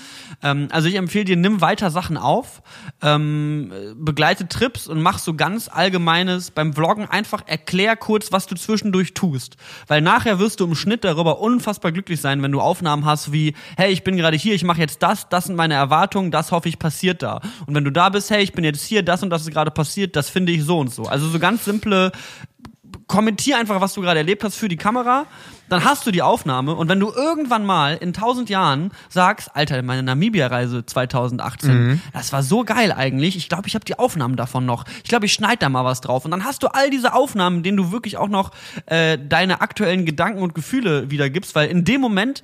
Ähm, 0.42 0.68
also 0.70 0.88
ich 0.88 0.94
empfehle 0.94 1.24
dir, 1.26 1.36
nimm 1.36 1.60
weiter 1.60 1.90
Sachen 1.90 2.16
auf, 2.16 2.62
ähm, 3.02 3.70
äh, 3.72 3.94
begleite 3.94 4.48
Trips 4.48 4.88
und 4.88 5.02
mach 5.02 5.18
so 5.18 5.34
ganz 5.34 5.68
allgemeines 5.68 6.50
beim 6.50 6.72
Vloggen 6.72 7.06
einfach 7.06 7.46
erklär 7.46 7.96
kurz, 7.96 8.32
was 8.32 8.46
du 8.46 8.54
zwischendurch 8.56 9.14
tust. 9.14 9.56
Weil 9.86 10.00
nachher 10.00 10.38
wirst 10.38 10.60
du 10.60 10.64
im 10.64 10.74
Schnitt 10.74 11.04
darüber 11.04 11.38
unfassbar 11.54 11.92
glücklich 11.92 12.20
sein, 12.20 12.42
wenn 12.42 12.52
du 12.52 12.60
Aufnahmen 12.60 13.04
hast 13.04 13.32
wie, 13.32 13.54
hey, 13.76 13.92
ich 13.92 14.04
bin 14.04 14.16
gerade 14.16 14.36
hier, 14.36 14.54
ich 14.54 14.64
mache 14.64 14.80
jetzt 14.80 15.02
das, 15.02 15.28
das 15.28 15.44
sind 15.44 15.56
meine 15.56 15.74
Erwartungen, 15.74 16.30
das 16.30 16.52
hoffe 16.52 16.68
ich 16.68 16.78
passiert 16.78 17.22
da. 17.22 17.40
Und 17.66 17.74
wenn 17.74 17.84
du 17.84 17.92
da 17.92 18.08
bist, 18.08 18.30
hey, 18.30 18.42
ich 18.42 18.52
bin 18.52 18.64
jetzt 18.64 18.84
hier, 18.84 19.02
das 19.02 19.22
und 19.22 19.30
das 19.30 19.42
ist 19.42 19.50
gerade 19.50 19.70
passiert, 19.70 20.16
das 20.16 20.30
finde 20.30 20.52
ich 20.52 20.64
so 20.64 20.78
und 20.78 20.92
so. 20.92 21.04
Also 21.04 21.28
so 21.28 21.38
ganz 21.38 21.64
simple 21.64 22.12
kommentier 23.06 23.58
einfach, 23.58 23.80
was 23.80 23.94
du 23.94 24.00
gerade 24.00 24.18
erlebt 24.18 24.44
hast 24.44 24.56
für 24.56 24.68
die 24.68 24.76
Kamera, 24.76 25.26
dann 25.70 25.84
hast 25.84 26.06
du 26.06 26.10
die 26.10 26.22
Aufnahme 26.22 26.74
und 26.74 26.88
wenn 26.88 27.00
du 27.00 27.10
irgendwann 27.10 27.64
mal 27.64 27.96
in 27.96 28.12
tausend 28.12 28.50
Jahren 28.50 28.90
sagst, 29.08 29.54
Alter, 29.54 29.82
meine 29.82 30.02
Namibia-Reise 30.02 30.84
2018, 30.84 32.02
das 32.12 32.32
war 32.32 32.42
so 32.42 32.64
geil 32.64 32.92
eigentlich, 32.92 33.36
ich 33.36 33.48
glaube, 33.48 33.68
ich 33.68 33.74
habe 33.74 33.84
die 33.84 33.98
Aufnahmen 33.98 34.36
davon 34.36 34.66
noch, 34.66 34.84
ich 35.02 35.08
glaube, 35.08 35.26
ich 35.26 35.32
schneide 35.32 35.58
da 35.58 35.68
mal 35.68 35.84
was 35.84 36.00
drauf 36.00 36.24
und 36.24 36.30
dann 36.30 36.44
hast 36.44 36.62
du 36.62 36.66
all 36.68 36.90
diese 36.90 37.14
Aufnahmen, 37.14 37.62
denen 37.62 37.76
du 37.76 37.92
wirklich 37.92 38.16
auch 38.16 38.28
noch 38.28 38.50
äh, 38.86 39.18
deine 39.18 39.60
aktuellen 39.60 40.04
Gedanken 40.04 40.42
und 40.42 40.54
Gefühle 40.54 41.10
wiedergibst, 41.10 41.54
weil 41.54 41.68
in 41.68 41.84
dem 41.84 42.00
Moment 42.00 42.42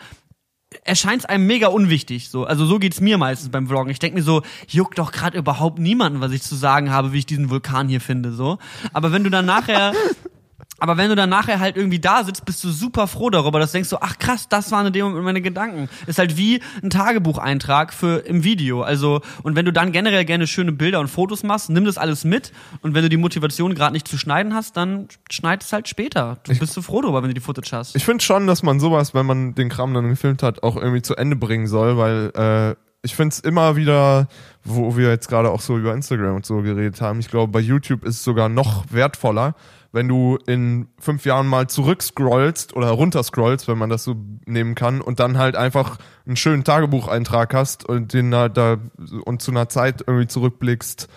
erscheint 0.85 1.22
es 1.22 1.24
einem 1.27 1.47
mega 1.47 1.68
unwichtig. 1.68 2.29
So. 2.29 2.45
Also 2.45 2.66
so 2.66 2.79
geht's 2.79 3.01
mir 3.01 3.18
meistens 3.18 3.51
beim 3.51 3.66
Vloggen. 3.68 3.91
Ich 3.91 3.99
denke 3.99 4.18
mir 4.18 4.22
so, 4.22 4.43
juckt 4.68 4.99
doch 4.99 5.12
gerade 5.12 5.39
überhaupt 5.39 5.79
niemanden, 5.79 6.20
was 6.20 6.33
ich 6.33 6.43
zu 6.43 6.55
sagen 6.55 6.91
habe, 6.91 7.12
wie 7.12 7.18
ich 7.18 7.27
diesen 7.27 7.51
Vulkan 7.51 7.89
hier 7.89 8.01
finde. 8.01 8.33
So. 8.33 8.59
Aber 8.93 9.12
wenn 9.12 9.24
du 9.24 9.31
dann 9.31 9.47
nachher 9.47 9.93
Aber 10.79 10.97
wenn 10.97 11.09
du 11.09 11.16
dann 11.16 11.31
nachher 11.31 11.59
halt 11.59 11.77
irgendwie 11.77 11.99
da 11.99 12.24
sitzt, 12.24 12.45
bist 12.45 12.62
du 12.62 12.70
super 12.70 13.07
froh 13.07 13.31
darüber, 13.31 13.59
dass 13.59 13.72
du 13.72 13.77
denkst 13.77 13.89
so, 13.89 13.99
ach 14.01 14.18
krass, 14.18 14.49
das 14.49 14.70
waren 14.70 14.87
in 14.87 14.93
dem 14.93 15.07
Moment 15.07 15.24
meine 15.24 15.41
Gedanken. 15.41 15.89
Ist 16.07 16.18
halt 16.18 16.37
wie 16.37 16.61
ein 16.83 16.91
Tagebucheintrag 16.91 17.93
für 17.93 18.18
im 18.27 18.45
Video. 18.45 18.83
Also, 18.83 19.20
und 19.43 19.57
wenn 19.57 19.64
du 19.64 19.72
dann 19.72 19.93
generell 19.93 20.24
gerne 20.24 20.47
schöne 20.47 20.72
Bilder 20.72 21.01
und 21.01 21.09
Fotos 21.09 21.43
machst, 21.43 21.70
nimm 21.70 21.85
das 21.85 21.97
alles 21.97 22.24
mit. 22.24 22.53
Und 22.83 22.95
wenn 22.95 23.03
du 23.03 23.09
die 23.09 23.16
Motivation 23.16 23.74
gerade 23.74 23.93
nicht 23.93 24.07
zu 24.07 24.18
schneiden 24.18 24.55
hast, 24.55 24.77
dann 24.77 25.09
schneid 25.31 25.62
es 25.62 25.72
halt 25.72 25.89
später. 25.89 26.39
Du 26.45 26.59
bist 26.59 26.74
so 26.74 26.83
froh 26.83 27.01
darüber, 27.01 27.22
wenn 27.22 27.31
du 27.31 27.35
die 27.35 27.41
Footage 27.41 27.72
hast. 27.72 27.97
Ich 27.97 28.05
finde 28.05 28.22
schon, 28.22 28.47
dass 28.47 28.62
man 28.62 28.79
sowas, 28.79 29.14
wenn 29.14 29.27
man 29.27 29.55
den 29.55 29.68
Kram 29.68 29.95
dann 29.95 30.09
gefilmt 30.09 30.43
hat, 30.43 30.62
auch 30.62 30.77
irgendwie 30.77 31.03
zu 31.03 31.16
Ende 31.16 31.37
bringen 31.37 31.66
soll, 31.66 31.97
weil 31.97 32.33
äh, 32.37 32.77
ich 33.03 33.14
finde 33.14 33.33
es 33.33 33.41
immer 33.41 33.77
wieder, 33.77 34.29
wo 34.64 34.97
wir 34.97 35.09
jetzt 35.09 35.29
gerade 35.29 35.51
auch 35.51 35.61
so 35.61 35.79
über 35.79 35.95
Instagram 35.95 36.37
und 36.37 36.47
so 36.47 36.61
geredet 36.62 37.01
haben, 37.01 37.20
ich 37.20 37.29
glaube, 37.29 37.53
bei 37.53 37.61
YouTube 37.61 38.05
ist 38.05 38.16
es 38.16 38.24
sogar 38.24 38.49
noch 38.49 38.85
wertvoller, 38.91 39.55
wenn 39.93 40.09
du 40.09 40.39
in 40.47 40.89
fünf 40.99 41.24
Jahren 41.24 41.47
mal 41.47 41.68
zurückscrollst 41.68 42.74
oder 42.74 42.91
runterscrollst, 42.91 43.68
wenn 43.68 43.78
man 43.78 43.91
das 43.91 44.05
so 44.05 44.16
nehmen 44.45 44.74
kann, 44.74 45.01
und 45.01 45.20
dann 45.20 45.39
halt 45.39 45.57
einfach 45.57 45.99
einen 46.26 46.37
schönen 46.37 46.64
Tagebucheintrag 46.64 47.55
hast 47.55 47.89
und 47.89 48.12
den 48.12 48.30
da, 48.30 48.49
da 48.49 48.78
und 49.24 49.43
zu 49.43 49.51
einer 49.51 49.68
Zeit 49.68 50.05
irgendwie 50.07 50.26
zurückblickst, 50.26 51.09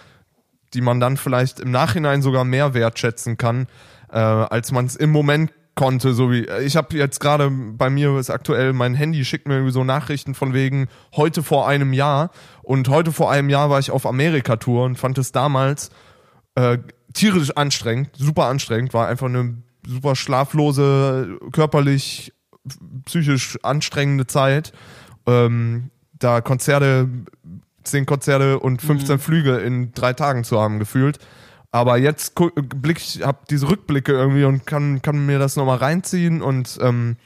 die 0.74 0.82
man 0.82 0.99
dann 0.99 1.17
vielleicht 1.17 1.59
im 1.59 1.72
Nachhinein 1.72 2.22
sogar 2.22 2.43
mehr 2.43 2.74
wertschätzen 2.74 3.38
kann, 3.38 3.67
äh, 4.11 4.17
als 4.17 4.72
man 4.72 4.86
es 4.86 4.95
im 4.95 5.11
Moment 5.11 5.51
konnte, 5.80 6.13
so 6.13 6.30
wie 6.30 6.45
ich 6.61 6.76
habe 6.76 6.97
jetzt 6.97 7.22
gerade 7.22 7.49
bei 7.49 7.89
mir 7.89 8.17
ist 8.17 8.30
aktuell 8.30 8.74
mein 8.74 8.95
Handy 8.95 9.24
schickt 9.24 9.47
mir 9.47 9.55
irgendwie 9.55 9.72
so 9.72 9.86
Nachrichten 9.86 10.36
von 10.36 10.53
wegen 10.53 10.89
heute 11.15 11.41
vor 11.41 11.70
einem 11.70 11.93
Jahr. 11.93 12.32
Und 12.63 12.89
heute 12.89 13.13
vor 13.13 13.32
einem 13.32 13.49
Jahr 13.49 13.70
war 13.70 13.80
ich 13.80 13.89
auf 13.89 14.05
Amerika 14.05 14.57
Tour 14.57 14.84
und 14.84 14.97
fand 14.97 15.17
es 15.17 15.32
damals 15.32 15.89
äh, 16.55 16.80
tierisch 17.14 17.51
anstrengend, 17.57 18.10
super 18.16 18.45
anstrengend, 18.45 18.93
war 18.93 19.07
einfach 19.07 19.28
eine 19.28 19.57
super 19.86 20.16
schlaflose, 20.16 21.39
körperlich, 21.51 22.34
psychisch 23.05 23.57
anstrengende 23.64 24.28
Zeit. 24.28 24.74
Ähm, 25.26 25.89
da 26.14 26.41
Konzerte, 26.41 27.07
zehn 27.84 28.05
Konzerte 28.05 28.60
und 28.60 28.82
15 28.82 29.16
Mhm. 29.16 29.20
Flüge 29.20 29.57
in 29.57 29.91
drei 29.93 30.14
Tagen 30.14 30.43
zu 30.43 30.60
haben 30.60 30.80
gefühlt. 30.80 31.20
Aber 31.72 31.97
jetzt 31.97 32.34
blick 32.55 32.97
ich, 32.97 33.22
hab 33.24 33.47
diese 33.47 33.70
Rückblicke 33.70 34.12
irgendwie 34.12 34.43
und 34.43 34.66
kann, 34.66 35.01
kann 35.01 35.26
mir 35.26 35.38
das 35.38 35.55
nochmal 35.55 35.78
reinziehen 35.78 36.41
und 36.41 36.80
ähm, 36.82 37.18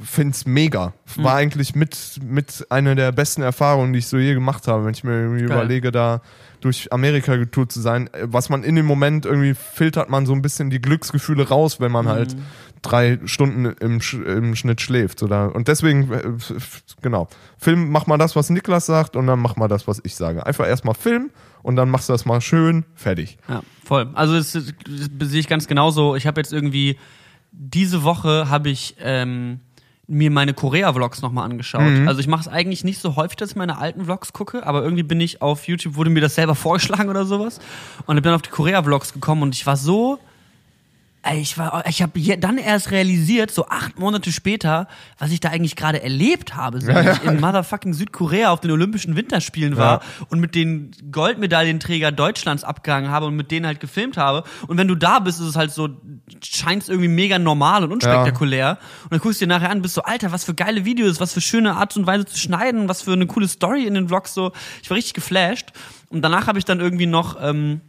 find's 0.00 0.46
mega. 0.46 0.92
Mhm. 1.16 1.24
War 1.24 1.34
eigentlich 1.36 1.74
mit, 1.74 2.20
mit 2.22 2.66
einer 2.70 2.94
der 2.94 3.12
besten 3.12 3.42
Erfahrungen, 3.42 3.92
die 3.92 4.00
ich 4.00 4.08
so 4.08 4.18
je 4.18 4.34
gemacht 4.34 4.68
habe, 4.68 4.84
wenn 4.84 4.92
ich 4.92 5.04
mir 5.04 5.12
irgendwie 5.12 5.46
Geil. 5.46 5.56
überlege, 5.56 5.92
da 5.92 6.20
durch 6.60 6.92
Amerika 6.92 7.36
getourt 7.36 7.72
zu 7.72 7.80
sein. 7.80 8.12
Äh, 8.12 8.26
Was 8.28 8.48
man 8.48 8.62
in 8.62 8.76
dem 8.76 8.86
Moment 8.86 9.26
irgendwie 9.26 9.54
filtert 9.54 10.10
man 10.10 10.26
so 10.26 10.32
ein 10.32 10.42
bisschen 10.42 10.70
die 10.70 10.80
Glücksgefühle 10.80 11.48
raus, 11.48 11.80
wenn 11.80 11.92
man 11.92 12.08
halt 12.08 12.36
drei 12.82 13.18
Stunden 13.24 13.66
im, 13.66 14.00
im 14.26 14.56
Schnitt 14.56 14.80
schläft. 14.80 15.22
Oder? 15.22 15.54
Und 15.54 15.68
deswegen, 15.68 16.12
äh, 16.12 16.32
genau, 17.02 17.28
Film, 17.58 17.90
mach 17.90 18.06
mal 18.06 18.18
das, 18.18 18.36
was 18.36 18.50
Niklas 18.50 18.86
sagt 18.86 19.16
und 19.16 19.26
dann 19.26 19.38
mach 19.38 19.56
mal 19.56 19.68
das, 19.68 19.88
was 19.88 20.00
ich 20.04 20.14
sage. 20.14 20.44
Einfach 20.46 20.66
erstmal 20.66 20.94
Film 20.94 21.30
und 21.62 21.76
dann 21.76 21.90
machst 21.90 22.08
du 22.08 22.12
das 22.12 22.26
mal 22.26 22.40
schön, 22.40 22.84
fertig. 22.94 23.38
Ja, 23.48 23.62
voll. 23.84 24.10
Also 24.14 24.34
das, 24.34 24.52
das, 24.52 24.72
das 25.10 25.28
sehe 25.28 25.40
ich 25.40 25.48
ganz 25.48 25.66
genauso. 25.66 26.16
Ich 26.16 26.26
habe 26.26 26.40
jetzt 26.40 26.52
irgendwie 26.52 26.98
diese 27.58 28.02
Woche 28.02 28.50
habe 28.50 28.68
ich 28.68 28.96
ähm, 29.00 29.60
mir 30.08 30.30
meine 30.30 30.54
Korea-Vlogs 30.54 31.20
nochmal 31.22 31.44
angeschaut. 31.44 31.82
Also 32.06 32.20
ich 32.20 32.28
mache 32.28 32.42
es 32.42 32.48
eigentlich 32.48 32.84
nicht 32.84 33.00
so 33.00 33.16
häufig, 33.16 33.36
dass 33.36 33.50
ich 33.50 33.56
meine 33.56 33.78
alten 33.78 34.04
Vlogs 34.04 34.32
gucke, 34.32 34.64
aber 34.64 34.82
irgendwie 34.82 35.02
bin 35.02 35.20
ich 35.20 35.42
auf 35.42 35.66
YouTube, 35.66 35.96
wurde 35.96 36.10
mir 36.10 36.20
das 36.20 36.34
selber 36.34 36.54
vorgeschlagen 36.66 37.08
oder 37.08 37.24
sowas 37.24 37.60
und 38.06 38.14
bin 38.14 38.22
dann 38.22 38.34
auf 38.34 38.42
die 38.42 38.50
Korea-Vlogs 38.50 39.12
gekommen 39.12 39.42
und 39.42 39.54
ich 39.54 39.66
war 39.66 39.76
so 39.76 40.18
Ich 41.34 41.58
war, 41.58 41.84
ich 41.88 42.02
habe 42.02 42.38
dann 42.38 42.58
erst 42.58 42.90
realisiert, 42.90 43.50
so 43.50 43.68
acht 43.68 43.98
Monate 43.98 44.32
später, 44.32 44.88
was 45.18 45.30
ich 45.30 45.40
da 45.40 45.50
eigentlich 45.50 45.76
gerade 45.76 46.02
erlebt 46.02 46.54
habe, 46.54 46.80
so, 46.80 46.88
wenn 46.88 47.12
ich 47.12 47.24
in 47.24 47.40
motherfucking 47.40 47.92
Südkorea 47.92 48.50
auf 48.50 48.60
den 48.60 48.70
Olympischen 48.70 49.16
Winterspielen 49.16 49.76
war 49.76 50.02
und 50.28 50.40
mit 50.40 50.54
den 50.54 50.92
Goldmedaillenträger 51.10 52.12
Deutschlands 52.12 52.64
abgehangen 52.64 53.10
habe 53.10 53.26
und 53.26 53.36
mit 53.36 53.50
denen 53.50 53.66
halt 53.66 53.80
gefilmt 53.80 54.16
habe. 54.16 54.44
Und 54.66 54.78
wenn 54.78 54.88
du 54.88 54.94
da 54.94 55.18
bist, 55.18 55.40
ist 55.40 55.46
es 55.46 55.56
halt 55.56 55.72
so, 55.72 55.88
scheint 56.42 56.88
irgendwie 56.88 57.08
mega 57.08 57.38
normal 57.38 57.84
und 57.84 57.92
unspektakulär. 57.92 58.78
Und 59.04 59.12
dann 59.12 59.20
guckst 59.20 59.40
du 59.40 59.46
dir 59.46 59.48
nachher 59.48 59.70
an, 59.70 59.82
bist 59.82 59.94
so, 59.94 60.02
Alter, 60.02 60.32
was 60.32 60.44
für 60.44 60.54
geile 60.54 60.84
Videos, 60.84 61.20
was 61.20 61.32
für 61.32 61.40
schöne 61.40 61.74
Art 61.74 61.96
und 61.96 62.06
Weise 62.06 62.26
zu 62.26 62.38
schneiden, 62.38 62.88
was 62.88 63.02
für 63.02 63.12
eine 63.12 63.26
coole 63.26 63.48
Story 63.48 63.86
in 63.86 63.94
den 63.94 64.08
Vlogs 64.08 64.34
so. 64.34 64.52
Ich 64.82 64.90
war 64.90 64.96
richtig 64.96 65.14
geflasht. 65.14 65.72
Und 66.08 66.22
danach 66.22 66.46
habe 66.46 66.58
ich 66.58 66.64
dann 66.64 66.80
irgendwie 66.80 67.06
noch 67.06 67.36
ähm, 67.40 67.80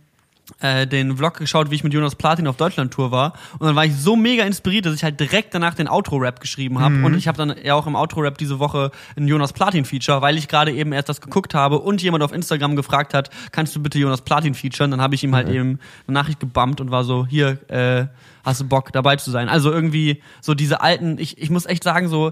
äh, 0.62 0.88
den 0.88 1.18
Vlog 1.18 1.38
geschaut, 1.38 1.70
wie 1.72 1.76
ich 1.76 1.84
mit 1.84 1.94
Jonas 1.94 2.16
Platin 2.16 2.48
auf 2.48 2.58
Deutschland-Tour 2.58 3.12
war. 3.12 3.34
Und 3.60 3.68
dann 3.68 3.76
war 3.76 3.86
ich 3.86 3.96
so 3.96 4.16
mega 4.16 4.44
inspiriert, 4.44 4.86
dass 4.86 4.96
ich 4.96 5.04
halt 5.04 5.20
direkt 5.20 5.54
danach 5.54 5.76
den 5.76 5.88
Outro-Rap 5.88 6.40
geschrieben 6.40 6.80
habe. 6.80 6.96
Und 7.04 7.16
ich 7.16 7.28
habe 7.28 7.38
dann 7.38 7.56
ja 7.64 7.76
auch 7.76 7.86
im 7.86 7.96
Outro-Rap 7.96 8.38
diese 8.38 8.60
Woche 8.60 8.92
ein 9.16 9.28
Jonas 9.28 9.54
Platin-Feature, 9.54 10.22
weil 10.22 10.38
ich 10.38 10.48
gerade 10.48 10.72
eben 10.72 10.94
erst 10.94 11.10
das 11.10 11.22
geguckt 11.22 11.54
habe 11.54 11.80
und 11.80 12.02
jemand 12.02 12.24
auf 12.24 12.32
Instagram 12.32 12.76
gefragt 12.76 13.14
hat, 13.14 13.30
kannst 13.52 13.76
du 13.76 13.82
bitte 13.82 14.00
Jonas 14.00 14.22
Platin 14.22 14.54
featuren? 14.54 14.92
Dann 14.92 15.02
habe 15.02 15.16
ich 15.16 15.24
ihm 15.24 15.36
halt 15.36 15.50
eben 15.50 15.80
eine 16.08 16.14
Nachricht 16.14 16.40
gebammt 16.40 16.82
und 16.82 16.92
war 16.92 17.04
so, 17.04 17.26
hier, 17.26 17.60
äh, 17.70 18.08
hast 18.48 18.62
du 18.62 18.66
Bock 18.68 18.94
dabei 18.94 19.18
zu 19.18 19.30
sein? 19.30 19.50
Also 19.50 19.72
irgendwie 19.72 20.22
so 20.42 20.54
diese 20.54 20.80
alten, 20.82 21.18
ich, 21.20 21.38
ich 21.38 21.50
muss 21.50 21.66
echt 21.66 21.84
sagen, 21.84 22.08
so 22.08 22.32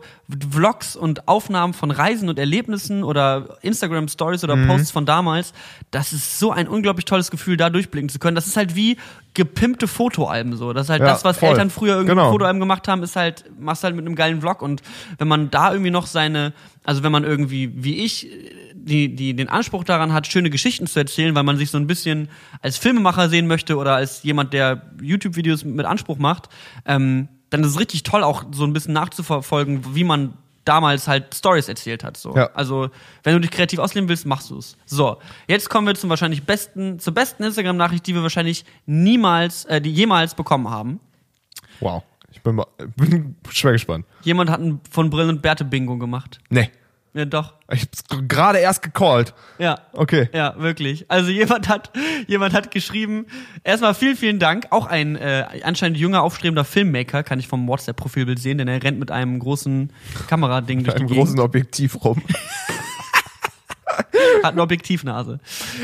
Vlogs 0.49 0.95
und 0.95 1.28
Aufnahmen 1.28 1.74
von 1.74 1.91
Reisen 1.91 2.30
und 2.30 2.39
Erlebnissen 2.39 3.03
oder 3.03 3.57
Instagram 3.61 4.07
Stories 4.07 4.43
oder 4.45 4.55
Posts 4.66 4.91
von 4.91 5.05
damals, 5.05 5.53
das 5.91 6.13
ist 6.13 6.39
so 6.39 6.51
ein 6.51 6.68
unglaublich 6.70 7.03
tolles 7.05 7.32
Gefühl, 7.32 7.57
da 7.57 7.70
durchblicken 7.70 8.07
zu 8.09 8.18
können. 8.20 8.36
Das 8.36 8.47
ist 8.47 8.55
halt 8.55 8.76
wie 8.76 8.97
gepimpte 9.34 9.88
Fotoalben 9.89 10.55
so. 10.55 10.72
Das 10.72 10.86
ist 10.86 10.89
halt 10.89 11.01
Ja, 11.01 11.07
das, 11.07 11.26
was 11.26 11.38
voll. 11.38 11.49
Eltern 11.49 11.70
früher 11.70 11.95
irgendwie 11.95 12.11
Genau. 12.16 12.32
Fotoalben 12.32 12.61
gemacht 12.61 12.88
haben, 12.88 13.03
ist 13.03 13.18
halt, 13.18 13.43
machst 13.59 13.84
halt 13.84 13.95
mit 13.95 14.05
einem 14.05 14.16
geilen 14.16 14.39
Vlog 14.39 14.61
und 14.61 14.82
wenn 15.18 15.28
man 15.28 15.51
da 15.51 15.72
irgendwie 15.74 15.91
noch 15.91 16.07
seine, 16.07 16.53
also 16.86 17.03
wenn 17.03 17.11
man 17.11 17.26
irgendwie, 17.26 17.72
wie 17.84 18.05
ich, 18.05 18.30
die, 18.86 19.15
die 19.15 19.36
den 19.36 19.49
Anspruch 19.49 19.83
daran 19.83 20.13
hat, 20.13 20.27
schöne 20.27 20.49
Geschichten 20.49 20.88
zu 20.88 20.99
erzählen, 20.99 21.36
weil 21.36 21.43
man 21.43 21.57
sich 21.57 21.71
so 21.71 21.77
ein 21.77 21.88
bisschen 21.88 22.29
als 22.61 22.77
Filmemacher 22.77 23.29
sehen 23.29 23.47
möchte 23.47 23.77
oder 23.77 23.95
als 23.95 24.23
jemand, 24.23 24.53
der 24.53 24.81
YouTube-Videos 25.01 25.65
mit 25.65 25.86
Anspruch 25.86 26.17
macht, 26.17 26.49
ähm, 26.86 27.27
dann 27.49 27.61
ist 27.63 27.71
es 27.71 27.79
richtig 27.79 28.03
toll, 28.03 28.23
auch 28.23 28.45
so 28.51 28.63
ein 28.63 28.73
bisschen 28.73 28.93
nachzuverfolgen, 28.93 29.95
wie 29.95 30.03
man 30.03 30.33
damals 30.65 31.07
halt 31.07 31.33
Stories 31.33 31.67
erzählt 31.67 32.03
hat. 32.03 32.17
So. 32.17 32.36
Ja. 32.36 32.49
Also, 32.53 32.89
wenn 33.23 33.33
du 33.33 33.39
dich 33.39 33.51
kreativ 33.51 33.79
ausleben 33.79 34.09
willst, 34.09 34.25
machst 34.25 34.49
du 34.49 34.57
es. 34.57 34.77
So, 34.86 35.17
jetzt 35.47 35.69
kommen 35.69 35.88
wir 35.88 35.95
zum 35.95 36.09
wahrscheinlich 36.09 36.43
besten, 36.43 36.99
zur 36.99 37.13
besten 37.13 37.43
Instagram-Nachricht, 37.43 38.05
die 38.07 38.15
wir 38.15 38.23
wahrscheinlich 38.23 38.65
niemals, 38.86 39.65
äh, 39.65 39.79
die 39.79 39.91
jemals 39.91 40.36
bekommen 40.36 40.69
haben. 40.69 40.99
Wow. 41.79 42.03
Ich 42.31 42.41
bin, 42.41 42.55
mal, 42.55 42.67
bin 42.95 43.36
schwer 43.49 43.71
gespannt. 43.71 44.05
Jemand 44.23 44.49
hat 44.49 44.59
ein 44.59 44.81
von 44.91 45.09
Brillen 45.09 45.29
und 45.29 45.41
Bärte 45.41 45.65
Bingo 45.65 45.97
gemacht. 45.97 46.39
Nee. 46.49 46.69
Ja, 47.16 47.24
doch. 47.24 47.53
Ich 47.72 47.84
hab's 47.84 48.03
gerade 48.28 48.59
erst 48.59 48.82
gecallt. 48.82 49.34
Ja. 49.57 49.80
Okay. 49.93 50.28
Ja, 50.34 50.53
wirklich. 50.57 51.05
Also 51.09 51.32
jemand 51.32 51.70
hat, 51.70 51.89
jemand 52.28 52.53
hat 52.53 52.72
geschrieben, 52.72 53.28
erstmal 53.63 53.93
vielen, 53.93 54.18
vielen 54.18 54.38
Dank. 54.38 54.68
Auch 54.72 54.86
ein 54.86 55.16
äh, 55.16 55.45
anscheinend 55.63 55.97
junger, 55.97 56.24
aufstrebender 56.24 56.66
Filmmaker, 56.66 57.24
kann 57.24 57.39
ich 57.39 57.47
vom 57.47 57.68
WhatsApp-Profilbild 57.70 58.38
sehen, 58.39 58.57
denn 58.57 58.68
er 58.68 58.84
rennt 58.84 58.99
mit 58.99 59.11
einem 59.11 59.39
großen 59.39 59.93
Kamerading 60.28 60.84
durch 60.84 60.95
die 60.95 60.99
Einem 61.03 61.07
Gegend. 61.07 61.24
großen 61.26 61.39
Objektiv 61.39 62.03
rum. 62.03 62.22
hat 64.43 64.53
eine 64.53 64.61
Objektivnase. 64.61 65.39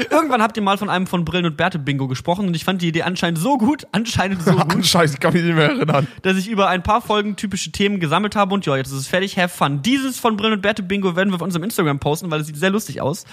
Irgendwann 0.10 0.42
habt 0.42 0.58
ihr 0.58 0.64
mal 0.64 0.78
von 0.78 0.90
einem 0.90 1.08
von 1.08 1.26
Brillen 1.26 1.46
und 1.46 1.58
Bärte 1.58 1.80
Bingo 1.80 2.08
gesprochen 2.08 2.48
und 2.48 2.56
ich 2.56 2.66
fand 2.66 2.82
die 2.82 2.88
Idee 2.88 3.04
anscheinend 3.04 3.40
so 3.40 3.58
gut, 3.58 3.88
anscheinend 3.92 4.44
so 4.44 4.56
gut, 4.70 4.86
Scheiße, 4.86 5.16
ich 5.16 5.20
kann 5.20 5.34
mich 5.34 5.44
nicht 5.44 5.56
mehr 5.56 5.70
erinnern. 5.70 6.08
dass 6.22 6.38
ich 6.38 6.48
über 6.48 6.68
ein 6.70 6.84
paar 6.84 7.02
Folgen 7.02 7.36
typische 7.36 7.72
Themen 7.72 8.00
gesammelt 8.00 8.36
habe 8.36 8.54
und 8.54 8.66
ja, 8.66 8.76
jetzt 8.78 8.88
ist 8.92 8.98
es 8.98 9.08
fertig, 9.08 9.38
have 9.38 9.50
fun. 9.56 9.82
Dieses 9.82 10.20
von 10.20 10.38
Brillen 10.38 10.54
und 10.54 10.62
Bärte 10.62 10.84
Bingo 10.84 11.16
werden 11.16 11.30
wir 11.30 11.36
auf 11.36 11.42
unserem 11.42 11.64
Instagram 11.64 12.00
posten, 12.00 12.30
weil 12.32 12.42
es 12.42 12.48
sieht 12.48 12.58
sehr 12.58 12.70
lustig 12.70 13.02
aus. 13.02 13.26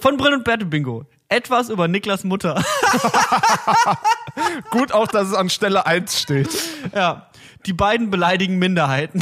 Von 0.00 0.16
Brillen 0.16 0.34
und 0.38 0.44
Bärte 0.44 0.64
Bingo. 0.64 1.04
Etwas 1.28 1.68
über 1.68 1.88
Niklas 1.88 2.24
Mutter. 2.24 2.62
Gut 4.70 4.92
auch, 4.92 5.08
dass 5.08 5.28
es 5.28 5.34
an 5.34 5.50
Stelle 5.50 5.86
1 5.86 6.18
steht. 6.20 6.48
ja. 6.94 7.26
Die 7.66 7.72
beiden 7.72 8.08
beleidigen 8.10 8.58
Minderheiten. 8.58 9.20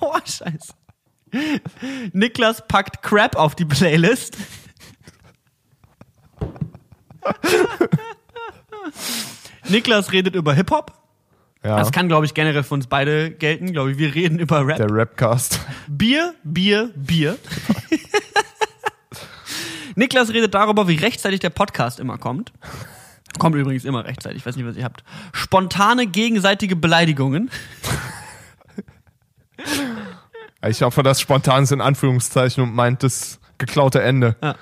oh, 0.00 0.14
scheiße. 0.24 0.74
Niklas 2.12 2.66
packt 2.68 3.02
Crap 3.02 3.36
auf 3.36 3.54
die 3.54 3.64
Playlist. 3.64 4.36
Niklas 9.68 10.12
redet 10.12 10.34
über 10.34 10.54
Hip-Hop. 10.54 10.92
Ja, 11.64 11.76
Das 11.76 11.92
kann, 11.92 12.08
glaube 12.08 12.24
ich, 12.26 12.34
generell 12.34 12.62
für 12.62 12.74
uns 12.74 12.86
beide 12.86 13.30
gelten. 13.30 13.72
Glaube 13.72 13.92
ich, 13.92 13.98
wir 13.98 14.14
reden 14.14 14.38
über 14.38 14.66
Rap. 14.66 14.76
der 14.76 14.90
Rapcast. 14.90 15.60
Bier, 15.88 16.34
Bier, 16.44 16.90
Bier. 16.94 17.36
Niklas 19.96 20.30
redet 20.32 20.54
darüber, 20.54 20.86
wie 20.86 20.94
rechtzeitig 20.94 21.40
der 21.40 21.50
Podcast 21.50 21.98
immer 21.98 22.18
kommt. 22.18 22.52
Kommt 23.38 23.56
übrigens 23.56 23.84
immer 23.84 24.04
rechtzeitig, 24.04 24.38
ich 24.38 24.46
weiß 24.46 24.56
nicht, 24.56 24.66
was 24.66 24.76
ihr 24.76 24.84
habt. 24.84 25.02
Spontane 25.32 26.06
gegenseitige 26.06 26.76
Beleidigungen. 26.76 27.50
Ich 30.66 30.82
hoffe, 30.82 31.02
das 31.02 31.20
spontan 31.20 31.62
ist 31.64 31.72
in 31.72 31.80
Anführungszeichen 31.80 32.62
und 32.64 32.74
meint 32.74 33.02
das 33.02 33.38
geklaute 33.58 34.02
Ende. 34.02 34.36
Ja. 34.42 34.56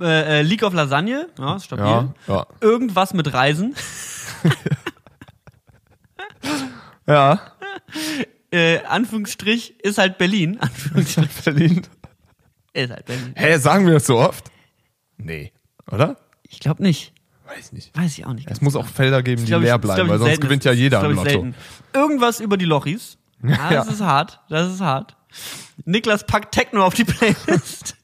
Äh, 0.00 0.40
äh, 0.40 0.42
League 0.42 0.62
of 0.62 0.74
Lasagne, 0.74 1.28
ja, 1.38 1.56
ist 1.56 1.64
stabil. 1.64 1.84
Ja, 1.84 2.14
ja. 2.26 2.46
Irgendwas 2.60 3.14
mit 3.14 3.32
Reisen. 3.32 3.74
Ja. 7.06 7.40
Äh, 8.50 8.78
Anführungsstrich 8.84 9.78
ist 9.80 9.98
halt 9.98 10.18
Berlin. 10.18 10.58
Anführungsstrich 10.60 11.28
Berlin. 11.44 11.82
ist 12.72 12.90
halt 12.90 13.04
Berlin. 13.06 13.34
Hä, 13.36 13.58
sagen 13.58 13.86
wir 13.86 13.94
das 13.94 14.06
so 14.06 14.18
oft? 14.18 14.50
Nee. 15.16 15.52
Oder? 15.90 16.16
Ich 16.48 16.60
glaube 16.60 16.82
nicht. 16.82 17.12
Weiß 17.46 17.72
nicht. 17.72 17.96
Weiß 17.96 18.16
ich 18.16 18.24
auch 18.24 18.32
nicht. 18.32 18.50
Es 18.50 18.62
muss 18.62 18.74
auch 18.74 18.86
Felder 18.86 19.22
geben, 19.22 19.44
die 19.44 19.52
leer 19.52 19.74
ist, 19.74 19.80
bleiben, 19.82 20.08
weil 20.08 20.18
sonst 20.18 20.40
gewinnt 20.40 20.64
ja 20.64 20.72
Ist, 20.72 20.78
jeder 20.78 21.04
im 21.04 21.12
Lotto. 21.16 21.28
selten. 21.28 21.54
Irgendwas 21.92 22.40
über 22.40 22.56
die 22.56 22.64
Lochis. 22.64 23.18
Ah, 23.44 23.72
Ja. 23.72 23.84
das 23.84 23.94
ist 23.94 24.00
hart. 24.00 24.40
Das 24.48 24.72
ist 24.72 24.80
hart. 24.80 25.16
Niklas 25.84 26.24
packt 26.26 26.54
Techno 26.54 26.84
auf 26.84 26.94
die 26.94 27.04
Playlist. 27.04 27.96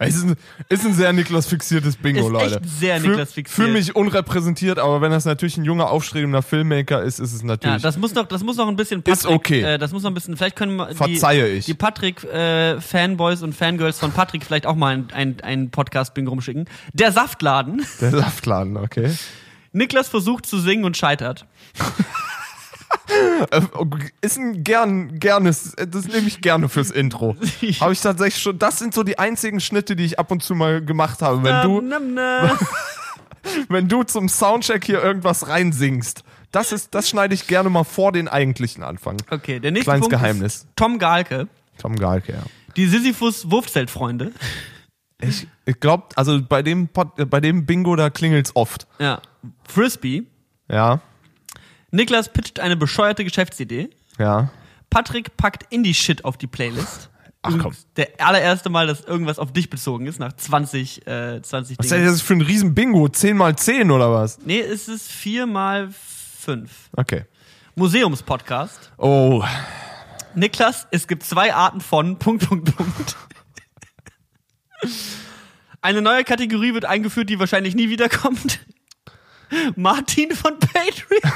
Es 0.00 0.16
ist 0.16 0.24
ein, 0.24 0.36
ist 0.68 0.84
ein 0.84 0.92
sehr 0.94 1.12
Niklas 1.12 1.46
fixiertes 1.46 1.96
Bingo, 1.96 2.26
Ist 2.26 2.32
Leute. 2.32 2.56
echt 2.56 2.68
sehr 2.80 2.98
Fühl- 3.00 3.10
Niklas 3.10 3.32
fixiert. 3.32 3.54
Fühl 3.54 3.72
mich 3.72 3.94
unrepräsentiert, 3.94 4.78
aber 4.80 5.00
wenn 5.00 5.12
das 5.12 5.24
natürlich 5.24 5.56
ein 5.56 5.64
junger, 5.64 5.88
aufstrebender 5.90 6.42
Filmmaker 6.42 7.02
ist, 7.02 7.20
ist 7.20 7.32
es 7.32 7.42
Ja, 7.42 7.46
natürlich. 7.48 7.82
das 7.82 7.96
muss 7.96 8.12
noch, 8.14 8.26
das 8.26 8.42
muss 8.42 8.56
noch 8.56 8.66
ein 8.66 8.74
bisschen 8.74 9.02
Patrick, 9.04 9.18
Ist 9.18 9.26
okay. 9.26 9.62
Äh, 9.62 9.78
das 9.78 9.92
muss 9.92 10.02
noch 10.02 10.10
ein 10.10 10.14
bisschen, 10.14 10.36
vielleicht 10.36 10.56
können 10.56 10.74
wir 10.76 10.86
die, 10.88 10.94
Verzeihe 10.96 11.48
ich. 11.48 11.66
die 11.66 11.74
Patrick 11.74 12.24
äh, 12.24 12.80
Fanboys 12.80 13.42
und 13.42 13.54
Fangirls 13.54 14.00
von 14.00 14.10
Patrick 14.10 14.44
vielleicht 14.44 14.66
auch 14.66 14.74
mal 14.74 14.94
ein, 14.94 15.08
ein, 15.12 15.40
ein 15.42 15.70
Podcast-Bingo 15.70 16.30
rumschicken. 16.30 16.64
Der 16.92 17.12
Saftladen. 17.12 17.84
der 18.00 18.10
Saftladen, 18.10 18.76
okay. 18.76 19.14
Niklas 19.72 20.08
versucht 20.08 20.46
zu 20.46 20.58
singen 20.58 20.84
und 20.84 20.96
scheitert. 20.96 21.46
Äh, 23.50 23.60
Ist 24.20 24.38
ein 24.38 24.64
gern, 24.64 25.18
gernes, 25.18 25.74
das 25.76 26.06
nehme 26.06 26.26
ich 26.26 26.40
gerne 26.40 26.68
fürs 26.68 26.90
Intro. 26.90 27.36
Habe 27.80 27.92
ich 27.92 28.00
tatsächlich 28.00 28.42
schon, 28.42 28.58
das 28.58 28.78
sind 28.78 28.94
so 28.94 29.02
die 29.02 29.18
einzigen 29.18 29.60
Schnitte, 29.60 29.96
die 29.96 30.04
ich 30.04 30.18
ab 30.18 30.30
und 30.30 30.42
zu 30.42 30.54
mal 30.54 30.84
gemacht 30.84 31.22
habe. 31.22 31.42
Wenn 31.42 31.62
du, 31.62 31.82
wenn 33.68 33.88
du 33.88 34.02
zum 34.02 34.28
Soundcheck 34.28 34.84
hier 34.84 35.02
irgendwas 35.02 35.48
reinsingst, 35.48 36.24
das 36.50 36.72
ist, 36.72 36.94
das 36.94 37.08
schneide 37.08 37.34
ich 37.34 37.46
gerne 37.46 37.68
mal 37.70 37.84
vor 37.84 38.12
den 38.12 38.28
eigentlichen 38.28 38.82
Anfang. 38.84 39.16
Okay, 39.30 39.58
der 39.60 39.72
nächste 39.72 39.90
Kleines 39.90 40.00
Punkt 40.08 40.16
Geheimnis. 40.16 40.54
ist 40.54 40.66
Tom 40.76 40.98
Galke. 40.98 41.48
Tom 41.78 41.96
Galke, 41.96 42.32
ja. 42.32 42.42
Die 42.76 42.86
Sisyphus 42.86 43.50
Wurfzeltfreunde. 43.50 44.32
Ich, 45.20 45.46
ich 45.64 45.80
glaube, 45.80 46.04
also 46.16 46.40
bei 46.42 46.62
dem, 46.62 46.88
Pod, 46.88 47.18
äh, 47.18 47.24
bei 47.24 47.40
dem 47.40 47.66
Bingo, 47.66 47.96
da 47.96 48.10
klingelt's 48.10 48.54
oft. 48.54 48.86
Ja. 48.98 49.20
Frisbee. 49.68 50.24
Ja, 50.68 51.00
Niklas 51.94 52.32
pitcht 52.32 52.60
eine 52.60 52.76
bescheuerte 52.76 53.24
Geschäftsidee. 53.24 53.90
ja. 54.18 54.50
Patrick 54.90 55.36
packt 55.36 55.72
Indie-Shit 55.72 56.24
auf 56.24 56.36
die 56.36 56.46
Playlist. 56.46 57.10
Ach, 57.42 57.52
komm. 57.60 57.74
Der 57.96 58.10
allererste 58.18 58.70
Mal, 58.70 58.86
dass 58.86 59.00
irgendwas 59.00 59.40
auf 59.40 59.52
dich 59.52 59.68
bezogen 59.68 60.06
ist, 60.06 60.20
nach 60.20 60.32
20, 60.34 61.04
äh, 61.08 61.42
20 61.42 61.78
Was 61.78 61.86
ist 61.86 61.92
Dingen. 61.92 62.06
das 62.06 62.20
für 62.20 62.34
ein 62.34 62.40
riesen 62.42 62.74
Bingo? 62.76 63.08
10 63.08 63.36
mal 63.36 63.56
10 63.56 63.90
oder 63.90 64.12
was? 64.12 64.38
Nee, 64.44 64.60
es 64.60 64.86
ist 64.86 65.10
4 65.10 65.46
mal 65.46 65.88
5. 65.90 66.70
Okay. 66.96 67.24
Museumspodcast. 67.74 68.92
Oh, 68.98 69.42
Niklas, 70.36 70.86
es 70.92 71.08
gibt 71.08 71.24
zwei 71.24 71.52
Arten 71.52 71.80
von 71.80 72.16
Punkt, 72.18 72.48
Punkt, 72.48 72.76
Punkt. 72.76 73.16
Eine 75.80 76.02
neue 76.02 76.22
Kategorie 76.22 76.72
wird 76.72 76.84
eingeführt, 76.84 77.30
die 77.30 77.38
wahrscheinlich 77.40 77.74
nie 77.74 77.88
wiederkommt. 77.88 78.60
Martin 79.76 80.34
von 80.34 80.58
Patreon. 80.58 81.20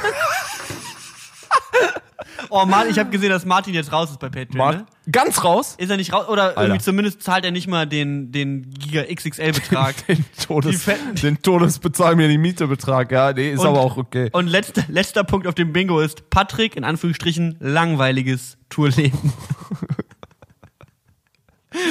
oh 2.51 2.65
Mann, 2.67 2.89
ich 2.91 2.99
habe 2.99 3.11
gesehen, 3.11 3.31
dass 3.31 3.45
Martin 3.45 3.75
jetzt 3.75 3.93
raus 3.93 4.11
ist 4.11 4.21
bei 4.21 4.29
Patreon. 4.29 4.57
Mar 4.57 4.73
ne? 4.73 4.87
ganz 5.11 5.45
raus? 5.45 5.75
Ist 5.79 5.91
er 5.91 5.97
nicht 5.97 6.13
raus? 6.13 6.29
Oder 6.29 6.51
irgendwie 6.51 6.73
Alter. 6.73 6.85
zumindest 6.85 7.23
zahlt 7.23 7.45
er 7.45 7.51
nicht 7.51 7.69
mal 7.69 7.87
den, 7.87 8.33
den 8.33 8.71
Giga 8.71 9.03
XXL-Betrag. 9.03 9.95
Den, 10.07 10.25
Todes, 10.47 10.87
den 11.23 11.43
Todesbezahl 11.43 12.17
mir 12.17 12.29
die 12.29 12.39
Miete-Betrag, 12.39 13.13
ja, 13.13 13.33
nee, 13.33 13.53
ist 13.53 13.61
Und- 13.61 13.69
aber 13.69 13.81
auch 13.81 13.97
okay. 13.97 14.31
Und 14.33 14.49
letzter, 14.49 14.85
letzter 14.89 15.25
Punkt 15.25 15.47
auf 15.47 15.55
dem 15.55 15.73
Bingo 15.73 16.01
ist 16.01 16.31
Patrick, 16.31 16.77
in 16.77 16.85
Anführungsstrichen, 16.85 17.57
langweiliges 17.61 18.59
Tourleben. 18.69 19.19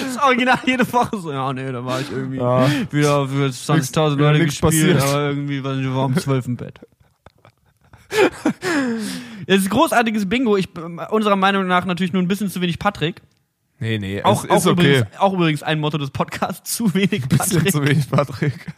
Das 0.04 0.24
Original 0.24 0.60
jede 0.66 0.92
Woche 0.94 1.18
so, 1.18 1.32
ja, 1.32 1.52
nee, 1.54 1.72
da 1.72 1.84
war 1.86 2.00
ich 2.02 2.12
irgendwie 2.12 2.38
Ja. 2.38 2.68
wieder 2.92 3.28
für 3.28 3.46
20.000 3.52 4.10
Nix- 4.12 4.20
Leute 4.22 4.46
gespielt, 4.46 4.62
passiert. 4.98 5.02
aber 5.02 5.22
irgendwie 5.30 5.64
war 5.64 5.76
ich 5.78 5.88
war 5.94 6.06
um 6.06 6.16
12 6.18 6.48
im 6.48 6.58
Bett. 6.58 6.80
Es 9.50 9.62
ist 9.62 9.70
großartiges 9.70 10.28
Bingo. 10.28 10.58
Ich, 10.58 10.68
unserer 11.10 11.38
Meinung 11.38 11.68
nach 11.68 11.86
natürlich 11.86 12.12
nur 12.12 12.22
ein 12.22 12.28
bisschen 12.28 12.50
zu 12.50 12.60
wenig 12.60 12.80
Patrick. 12.80 13.22
Nee, 13.80 13.98
nee, 13.98 14.22
Auch, 14.24 14.44
es 14.44 14.50
auch, 14.50 14.58
ist 14.58 14.68
okay. 14.68 14.72
übrigens, 15.00 15.18
auch 15.20 15.34
übrigens 15.34 15.64
ein 15.64 15.80
Motto 15.80 15.98
des 15.98 16.10
Podcasts, 16.10 16.76
zu 16.76 16.94
wenig 16.94 17.30
Bisschen 17.30 17.58
Patrick. 17.60 17.72
zu 17.72 17.82
wenig, 17.86 18.10
Patrick. 18.10 18.74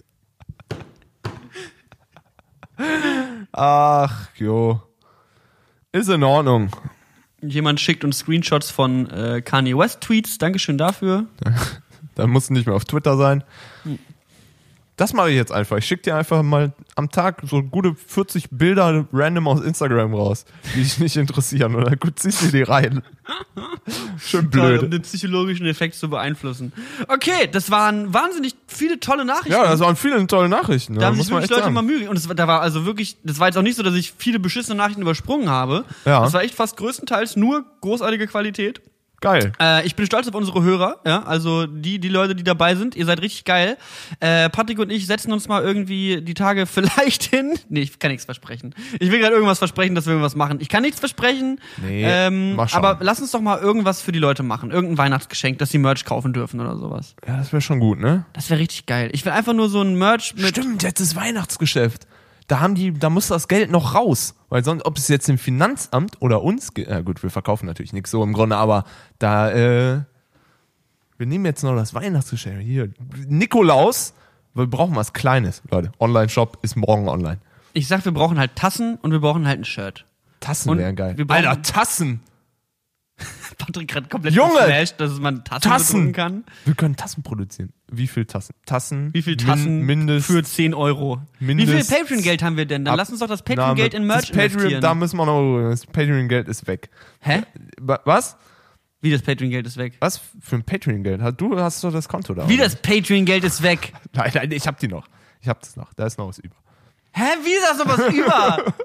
Ach, 3.51 4.29
jo. 4.35 4.81
Ist 5.91 6.09
in 6.09 6.23
Ordnung. 6.23 6.69
Jemand 7.41 7.79
schickt 7.79 8.03
uns 8.03 8.19
Screenshots 8.19 8.71
von 8.71 9.09
äh, 9.09 9.41
Kanye 9.41 9.77
West 9.77 10.01
Tweets. 10.01 10.37
Dankeschön 10.37 10.77
dafür. 10.77 11.25
Dann 12.15 12.29
musst 12.29 12.49
du 12.49 12.53
nicht 12.53 12.65
mehr 12.65 12.75
auf 12.75 12.85
Twitter 12.85 13.15
sein. 13.17 13.43
Das 14.99 15.13
mache 15.13 15.29
ich 15.29 15.37
jetzt 15.37 15.51
einfach. 15.53 15.77
Ich 15.77 15.85
schicke 15.85 16.03
dir 16.03 16.15
einfach 16.17 16.43
mal 16.43 16.73
am 16.95 17.09
Tag 17.09 17.41
so 17.45 17.63
gute 17.63 17.95
40 17.95 18.49
Bilder 18.51 19.05
random 19.13 19.47
aus 19.47 19.61
Instagram 19.61 20.13
raus, 20.13 20.43
die 20.75 20.83
dich 20.83 20.99
nicht 20.99 21.15
interessieren. 21.15 21.73
Oder 21.75 21.95
gut, 21.95 22.19
ziehst 22.19 22.41
du 22.41 22.47
die 22.47 22.63
rein. 22.63 23.01
Schön 24.19 24.51
Toll, 24.51 24.73
um 24.73 24.79
blöd. 24.79 24.93
den 24.93 25.01
psychologischen 25.03 25.65
Effekt 25.67 25.95
zu 25.95 26.09
beeinflussen. 26.09 26.73
Okay, 27.07 27.47
das 27.49 27.71
waren 27.71 28.13
wahnsinnig 28.13 28.55
viele 28.67 28.99
tolle 28.99 29.23
Nachrichten. 29.23 29.51
Ja, 29.53 29.63
das 29.71 29.79
waren 29.79 29.95
viele 29.95 30.27
tolle 30.27 30.49
Nachrichten. 30.49 30.95
da 30.95 31.01
ja, 31.01 31.07
haben 31.07 31.15
sich 31.15 31.29
wirklich 31.29 31.49
Leute 31.49 31.63
sagen. 31.63 31.73
mal 31.73 31.81
Mühe. 31.81 32.09
Und 32.09 32.27
war- 32.27 32.35
da 32.35 32.47
war 32.47 32.59
also 32.61 32.85
wirklich, 32.85 33.15
das 33.23 33.39
war 33.39 33.47
jetzt 33.47 33.57
auch 33.57 33.61
nicht 33.61 33.77
so, 33.77 33.83
dass 33.83 33.95
ich 33.95 34.13
viele 34.17 34.39
beschissene 34.39 34.75
Nachrichten 34.75 35.01
übersprungen 35.01 35.49
habe. 35.49 35.85
Ja. 36.03 36.21
Das 36.23 36.33
war 36.33 36.43
echt 36.43 36.55
fast 36.55 36.75
größtenteils 36.75 37.37
nur 37.37 37.63
großartige 37.79 38.27
Qualität. 38.27 38.81
Geil. 39.21 39.51
Äh, 39.59 39.85
ich 39.85 39.95
bin 39.95 40.05
stolz 40.05 40.27
auf 40.27 40.35
unsere 40.35 40.63
Hörer, 40.63 40.97
ja, 41.05 41.23
also 41.23 41.65
die, 41.65 41.99
die 41.99 42.09
Leute, 42.09 42.35
die 42.35 42.43
dabei 42.43 42.75
sind, 42.75 42.95
ihr 42.95 43.05
seid 43.05 43.21
richtig 43.21 43.45
geil. 43.45 43.77
Äh, 44.19 44.49
Patrick 44.49 44.79
und 44.79 44.91
ich 44.91 45.07
setzen 45.07 45.31
uns 45.33 45.47
mal 45.47 45.61
irgendwie 45.63 46.21
die 46.21 46.33
Tage 46.33 46.65
vielleicht 46.67 47.23
hin. 47.23 47.57
Nee, 47.69 47.81
ich 47.81 47.99
kann 47.99 48.11
nichts 48.11 48.25
versprechen. 48.25 48.73
Ich 48.99 49.11
will 49.11 49.19
gerade 49.19 49.33
irgendwas 49.33 49.59
versprechen, 49.59 49.95
dass 49.95 50.05
wir 50.05 50.11
irgendwas 50.11 50.35
machen. 50.35 50.59
Ich 50.61 50.69
kann 50.69 50.83
nichts 50.83 50.99
versprechen. 50.99 51.59
Nee, 51.77 52.03
ähm, 52.05 52.55
mal 52.55 52.67
schauen. 52.67 52.83
aber 52.83 53.03
lass 53.03 53.19
uns 53.19 53.31
doch 53.31 53.41
mal 53.41 53.59
irgendwas 53.59 54.01
für 54.01 54.11
die 54.11 54.19
Leute 54.19 54.43
machen. 54.43 54.71
Irgendein 54.71 54.97
Weihnachtsgeschenk, 54.97 55.57
dass 55.59 55.69
sie 55.71 55.77
Merch 55.77 56.05
kaufen 56.05 56.33
dürfen 56.33 56.59
oder 56.59 56.77
sowas. 56.77 57.15
Ja, 57.27 57.37
das 57.37 57.51
wäre 57.51 57.61
schon 57.61 57.79
gut, 57.79 57.99
ne? 57.99 58.25
Das 58.33 58.49
wäre 58.49 58.59
richtig 58.59 58.85
geil. 58.85 59.09
Ich 59.13 59.25
will 59.25 59.31
einfach 59.31 59.53
nur 59.53 59.69
so 59.69 59.81
ein 59.81 59.95
Merch 59.95 60.33
mit. 60.35 60.49
Stimmt, 60.49 60.83
jetzt 60.83 60.99
ist 60.99 61.15
Weihnachtsgeschäft. 61.15 62.07
Da 62.49 62.59
haben 62.59 62.73
die, 62.73 62.91
da 62.91 63.11
muss 63.11 63.27
das 63.27 63.47
Geld 63.47 63.69
noch 63.69 63.93
raus. 63.93 64.33
Weil 64.49 64.63
sonst, 64.63 64.83
ob 64.83 64.97
es 64.97 65.07
jetzt 65.07 65.27
dem 65.27 65.37
Finanzamt 65.37 66.19
oder 66.19 66.41
uns, 66.41 66.71
ja 66.75 67.01
gut, 67.01 67.21
wir 67.21 67.29
verkaufen 67.29 67.67
natürlich 67.67 67.93
nichts 67.93 68.09
so 68.09 68.23
im 68.23 68.33
Grunde, 68.33 68.57
aber 68.57 68.85
da, 69.19 69.51
äh, 69.51 70.01
wir 71.17 71.25
nehmen 71.27 71.45
jetzt 71.45 71.63
noch 71.63 71.75
das 71.75 71.93
Weihnachtsgeschäft. 71.93 72.59
Hier, 72.61 72.89
Nikolaus, 73.27 74.15
wir 74.55 74.65
brauchen 74.65 74.95
was 74.95 75.13
Kleines, 75.13 75.61
Leute. 75.69 75.91
Online-Shop 75.99 76.57
ist 76.63 76.75
morgen 76.75 77.07
online. 77.07 77.37
Ich 77.73 77.87
sag, 77.87 78.03
wir 78.03 78.13
brauchen 78.13 78.39
halt 78.39 78.55
Tassen 78.55 78.97
und 79.03 79.11
wir 79.11 79.19
brauchen 79.19 79.47
halt 79.47 79.59
ein 79.59 79.65
Shirt. 79.65 80.05
Tassen 80.39 80.75
wären 80.75 80.95
geil. 80.95 81.15
Alter, 81.27 81.61
Tassen! 81.61 82.21
Patrick 83.57 83.87
gerade 83.89 84.07
komplett 84.07 84.33
Junge! 84.33 84.53
geflasht, 84.59 84.95
dass 84.99 85.19
man 85.19 85.43
Tassen, 85.43 85.61
Tassen! 85.69 86.13
kann. 86.13 86.43
Wir 86.65 86.75
können 86.75 86.95
Tassen 86.95 87.23
produzieren. 87.23 87.73
Wie 87.91 88.07
viel 88.07 88.25
Tassen? 88.25 88.53
Tassen? 88.65 89.13
Wie 89.13 89.21
viel 89.21 89.35
Tassen 89.37 89.79
Min 89.85 90.05
mindest, 90.05 90.27
für 90.27 90.43
10 90.43 90.73
Euro? 90.73 91.21
Mindest- 91.39 91.71
Wie 91.73 91.83
viel 91.83 91.97
Patreon-Geld 91.99 92.43
haben 92.43 92.55
wir 92.57 92.65
denn? 92.65 92.85
Dann 92.85 92.95
lass 92.97 93.09
uns 93.09 93.19
doch 93.19 93.27
das. 93.27 93.41
Patreon-Geld 93.43 93.93
in 93.93 94.05
Merch 94.05 94.27
das 94.27 94.29
Patreon, 94.29 94.51
investieren. 94.53 94.81
Da 94.81 94.93
müssen 94.95 95.17
wir 95.17 95.25
noch, 95.25 95.69
das 95.69 95.85
Patreon-Geld 95.85 96.47
ist 96.47 96.67
weg. 96.67 96.89
Hä? 97.21 97.41
Wa- 97.79 97.99
Was? 98.05 98.37
Wie 99.01 99.11
das 99.11 99.21
Patreon-Geld 99.21 99.65
ist 99.65 99.77
weg? 99.77 99.93
Was 100.01 100.19
für 100.41 100.55
ein 100.57 100.63
Patreon-Geld? 100.63 101.21
Du 101.37 101.57
hast 101.59 101.83
doch 101.83 101.91
das 101.91 102.07
Konto 102.09 102.33
da. 102.33 102.47
Wie 102.49 102.55
oder? 102.55 102.63
das 102.65 102.75
Patreon-Geld 102.75 103.43
ist 103.43 103.63
weg? 103.63 103.93
Nein, 104.13 104.31
nein, 104.33 104.51
ich 104.51 104.67
hab 104.67 104.77
die 104.79 104.87
noch. 104.87 105.07
Ich 105.41 105.47
hab 105.47 105.61
das 105.61 105.75
noch. 105.77 105.93
Da 105.93 106.05
ist 106.05 106.17
noch 106.17 106.27
was 106.27 106.39
über. 106.39 106.55
Hä? 107.13 107.23
Wie 107.43 107.51
ist 107.51 107.65
das 107.67 107.77
noch 107.79 107.87
was 107.97 108.13
über? 108.13 108.73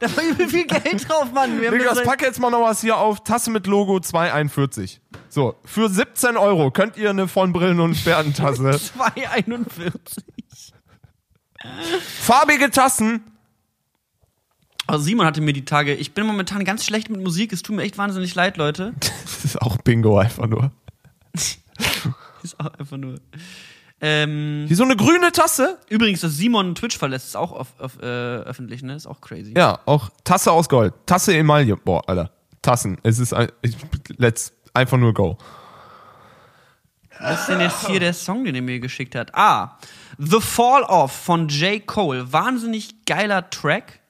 Da 0.00 0.16
war 0.16 0.24
übel 0.24 0.48
viel 0.48 0.66
Geld 0.66 1.08
drauf, 1.08 1.32
Mann. 1.32 1.60
Wir 1.60 1.70
haben 1.70 1.78
das 1.78 2.02
pack 2.02 2.22
jetzt 2.22 2.40
mal 2.40 2.50
noch 2.50 2.62
was 2.62 2.80
hier 2.80 2.98
auf. 2.98 3.22
Tasse 3.22 3.50
mit 3.50 3.66
Logo 3.66 4.00
241. 4.00 5.00
So, 5.28 5.56
für 5.64 5.88
17 5.88 6.36
Euro 6.36 6.70
könnt 6.70 6.96
ihr 6.96 7.10
eine 7.10 7.28
von 7.28 7.52
Brillen 7.52 7.80
und 7.80 7.94
Sperrentasse. 7.94 8.70
2,41. 8.70 9.92
Farbige 12.20 12.70
Tassen. 12.70 13.22
Also 14.86 15.04
Simon 15.04 15.26
hatte 15.26 15.40
mir 15.40 15.52
die 15.54 15.64
Tage, 15.64 15.94
ich 15.94 16.12
bin 16.12 16.26
momentan 16.26 16.64
ganz 16.64 16.84
schlecht 16.84 17.08
mit 17.08 17.22
Musik, 17.22 17.52
es 17.52 17.62
tut 17.62 17.76
mir 17.76 17.82
echt 17.82 17.96
wahnsinnig 17.96 18.34
leid, 18.34 18.56
Leute. 18.56 18.94
Das 19.44 19.44
ist 19.52 19.62
auch 19.62 19.76
Bingo 19.78 20.18
einfach 20.18 20.46
nur. 20.46 20.72
Ist 22.42 22.58
auch 22.60 22.72
einfach 22.74 22.96
nur. 22.96 23.16
Ähm, 24.06 24.64
Hier 24.68 24.76
so 24.76 24.84
eine 24.84 24.96
grüne 24.96 25.32
Tasse. 25.32 25.78
übrigens, 25.88 26.20
dass 26.20 26.32
Simon 26.32 26.74
Twitch 26.74 26.98
verlässt, 26.98 27.28
ist 27.28 27.36
auch 27.36 27.52
auf, 27.52 27.68
auf, 27.78 27.96
äh, 28.02 28.04
öffentlich, 28.04 28.82
ne? 28.82 28.94
Ist 28.94 29.06
auch 29.06 29.22
crazy. 29.22 29.54
Ja, 29.56 29.78
auch 29.86 30.10
Tasse 30.24 30.52
aus 30.52 30.68
Gold. 30.68 30.92
Tasse 31.06 31.34
Emaille. 31.34 31.74
Boah, 31.78 32.06
Alter. 32.06 32.30
Tassen. 32.60 32.98
Es 33.02 33.18
ist 33.18 33.32
ein, 33.32 33.50
ich, 33.62 33.76
let's 34.18 34.52
einfach 34.74 34.98
nur 34.98 35.14
go. 35.14 35.38
Was 37.18 37.40
ist 37.40 37.48
denn 37.48 37.60
jetzt 37.60 37.86
hier 37.86 37.98
der 37.98 38.12
Song, 38.12 38.44
den 38.44 38.54
er 38.54 38.60
mir 38.60 38.78
geschickt 38.78 39.14
hat? 39.14 39.34
Ah, 39.34 39.78
The 40.18 40.40
Fall 40.40 40.82
Off 40.82 41.12
von 41.12 41.48
J. 41.48 41.86
Cole. 41.86 42.30
Wahnsinnig 42.30 43.06
geiler 43.06 43.48
Track. 43.48 44.00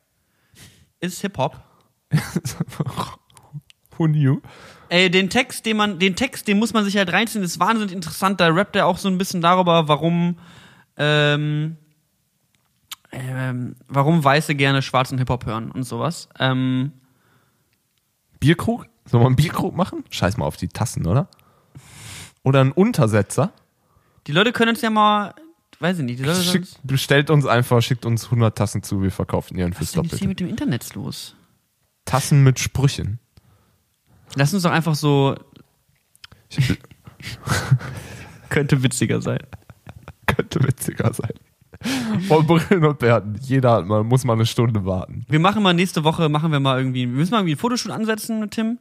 ist 0.99 1.21
Hip-Hop. 1.21 1.61
Who 3.97 4.07
knew? 4.09 4.41
Ey, 4.95 5.11
den 5.11 5.29
Text, 5.29 5.67
den 5.67 5.77
man, 5.77 5.99
den 5.99 6.15
Text, 6.15 6.47
den 6.47 6.61
muss 6.61 6.73
man 6.73 6.85
sich 6.85 6.97
halt 6.97 7.13
reinziehen, 7.13 7.43
das 7.43 7.51
ist 7.51 7.59
wahnsinnig 7.59 7.93
interessant. 7.93 8.41
Da 8.41 8.47
rappt 8.47 8.77
er 8.77 8.87
auch 8.87 8.97
so 8.97 9.09
ein 9.09 9.19
bisschen 9.19 9.41
darüber, 9.41 9.89
warum, 9.89 10.39
ähm, 10.97 11.77
ähm, 13.11 13.75
warum 13.89 14.23
Weiße 14.23 14.55
gerne 14.55 14.83
schwarzen 14.83 15.19
Hip-Hop 15.19 15.47
hören 15.47 15.73
und 15.73 15.83
sowas. 15.83 16.29
Ähm, 16.39 16.93
Bierkrug? 18.39 18.87
Sollen 19.05 19.25
wir 19.25 19.27
einen 19.27 19.35
Bierkrug 19.35 19.75
machen? 19.75 20.05
Scheiß 20.11 20.37
mal 20.37 20.45
auf 20.45 20.59
die 20.59 20.69
Tassen, 20.69 21.09
oder? 21.09 21.27
Oder 22.45 22.61
einen 22.61 22.71
Untersetzer? 22.71 23.53
die 24.29 24.33
Leute 24.33 24.53
können 24.53 24.71
uns 24.71 24.81
ja 24.81 24.91
mal, 24.91 25.35
weiß 25.81 25.99
ich 25.99 26.05
nicht, 26.05 26.21
die 26.21 26.25
Leute 26.25 26.41
Schickt, 26.41 26.67
sonst, 26.67 26.87
bestellt 26.87 27.31
uns 27.31 27.47
einfach, 27.47 27.83
schickt 27.83 28.07
uns 28.07 28.27
100 28.27 28.57
Tassen 28.57 28.85
zu, 28.85 29.03
wir 29.03 29.11
verkaufen 29.11 29.59
ihren 29.59 29.73
was 29.73 29.79
fürs 29.79 29.89
ist 29.89 29.97
denn 29.97 30.03
jetzt 30.05 30.11
hier 30.13 30.19
Doppelte. 30.29 30.29
mit 30.29 30.41
dem 30.41 30.49
Internet 30.51 30.95
los? 30.95 31.35
Tassen 32.05 32.45
mit 32.45 32.61
Sprüchen. 32.61 33.19
Lass 34.37 34.53
uns 34.55 34.63
doch 34.63 34.71
einfach 34.71 34.95
so, 34.95 35.35
könnte 38.49 38.83
witziger 38.83 39.21
sein. 39.21 39.41
könnte 40.27 40.63
witziger 40.63 41.13
sein. 41.13 41.33
Von 42.29 42.47
Brillen 42.47 42.85
und 42.85 42.99
Bärten. 42.99 43.37
Jeder 43.43 43.73
hat 43.73 43.87
mal, 43.87 44.03
muss 44.05 44.25
mal 44.25 44.33
eine 44.35 44.47
Stunde 44.47 44.87
warten. 44.87 45.27
Wir 45.29 45.41
machen 45.41 45.63
mal 45.63 45.75
nächste 45.75 46.05
Woche, 46.05 46.29
machen 46.29 46.51
wir 46.51 46.61
mal 46.61 46.79
irgendwie, 46.79 47.03
wir 47.03 47.17
müssen 47.17 47.33
mal 47.33 47.39
irgendwie 47.39 47.55
ein 47.55 47.59
Fotoshoot 47.59 47.93
ansetzen 47.93 48.41
mit 48.41 48.53
Tim. 48.53 48.79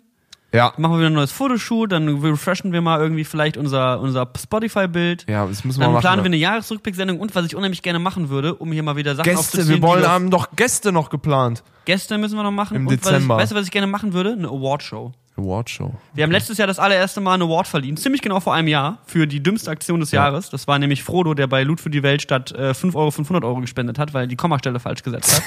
Ja. 0.54 0.72
Machen 0.78 0.94
wir 0.94 1.00
wieder 1.00 1.10
ein 1.10 1.14
neues 1.14 1.32
Fotoshoot, 1.32 1.92
dann 1.92 2.08
refreshen 2.22 2.72
wir 2.72 2.82
mal 2.82 3.02
irgendwie 3.02 3.24
vielleicht 3.24 3.58
unser, 3.58 4.00
unser 4.00 4.32
Spotify-Bild. 4.38 5.26
Ja, 5.28 5.48
das 5.48 5.66
müssen 5.66 5.80
wir 5.80 5.86
Dann 5.86 5.94
machen. 5.94 6.02
planen 6.02 6.22
wir 6.22 6.28
eine 6.28 6.38
Jahresrückblick-Sendung 6.38 7.20
und 7.20 7.34
was 7.34 7.46
ich 7.48 7.56
unheimlich 7.56 7.82
gerne 7.82 7.98
machen 7.98 8.30
würde, 8.30 8.54
um 8.54 8.72
hier 8.72 8.84
mal 8.84 8.96
wieder 8.96 9.16
Sachen 9.16 9.26
Gäste, 9.34 9.68
wir 9.68 9.82
wollen, 9.82 10.08
haben 10.08 10.30
doch 10.30 10.56
Gäste 10.56 10.92
noch 10.92 11.10
geplant. 11.10 11.64
Gäste 11.86 12.20
müssen 12.20 12.36
wir 12.38 12.44
noch 12.44 12.52
machen. 12.52 12.78
Im 12.78 12.88
und 12.88 12.94
Dezember. 12.94 13.36
Was 13.38 13.40
ich, 13.40 13.42
weißt 13.42 13.52
du, 13.52 13.56
was 13.56 13.66
ich 13.66 13.72
gerne 13.72 13.88
machen 13.88 14.14
würde? 14.14 14.34
Eine 14.34 14.50
Awardshow. 14.50 15.12
Awardshow. 15.38 15.94
Wir 16.14 16.24
haben 16.24 16.32
letztes 16.32 16.58
Jahr 16.58 16.68
das 16.68 16.80
allererste 16.80 17.22
Mal 17.22 17.34
eine 17.36 17.46
Award 17.46 17.68
verliehen, 17.68 17.98
ziemlich 17.98 18.22
genau 18.22 18.40
vor 18.40 18.54
einem 18.54 18.68
Jahr, 18.68 19.00
für 19.06 19.26
die 19.28 19.42
dümmste 19.42 19.72
Aktion 19.72 20.00
des 20.00 20.12
Ja. 20.12 20.26
Jahres. 20.26 20.50
Das 20.50 20.68
war 20.68 20.78
nämlich 20.80 21.04
Frodo, 21.04 21.34
der 21.34 21.48
bei 21.48 21.64
Loot 21.64 21.82
für 21.82 21.90
die 21.90 22.04
Welt 22.04 22.22
statt 22.22 22.52
äh, 22.52 22.74
5 22.74 22.96
Euro 22.96 23.12
500 23.12 23.44
Euro 23.44 23.60
gespendet 23.62 23.98
hat, 24.00 24.14
weil 24.14 24.28
die 24.28 24.36
Kommastelle 24.36 24.80
falsch 24.80 25.04
gesetzt 25.04 25.36
hat. 25.36 25.44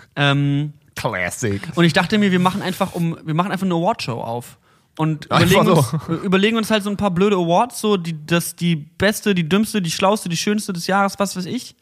ähm, 0.16 0.72
Classic. 0.96 1.62
und 1.76 1.84
ich 1.84 1.92
dachte 1.92 2.18
mir, 2.18 2.32
wir 2.32 2.40
machen 2.40 2.60
einfach 2.60 2.94
um, 2.94 3.16
wir 3.24 3.34
machen 3.34 3.52
einfach 3.52 3.66
eine 3.66 3.74
Awardshow 3.74 4.20
auf. 4.20 4.58
Und 4.96 5.26
überlegen 5.26 5.68
uns, 5.68 5.90
so. 5.90 6.12
überlegen 6.24 6.56
uns 6.56 6.70
halt 6.72 6.82
so 6.82 6.90
ein 6.90 6.96
paar 6.96 7.12
blöde 7.12 7.36
Awards, 7.36 7.80
so 7.80 7.96
die, 7.96 8.26
das, 8.26 8.56
die 8.56 8.74
beste, 8.74 9.32
die 9.32 9.48
dümmste, 9.48 9.80
die 9.80 9.92
schlauste, 9.92 10.28
die 10.28 10.36
schönste 10.36 10.72
des 10.72 10.88
Jahres, 10.88 11.18
was 11.20 11.36
weiß 11.36 11.46
ich. 11.46 11.76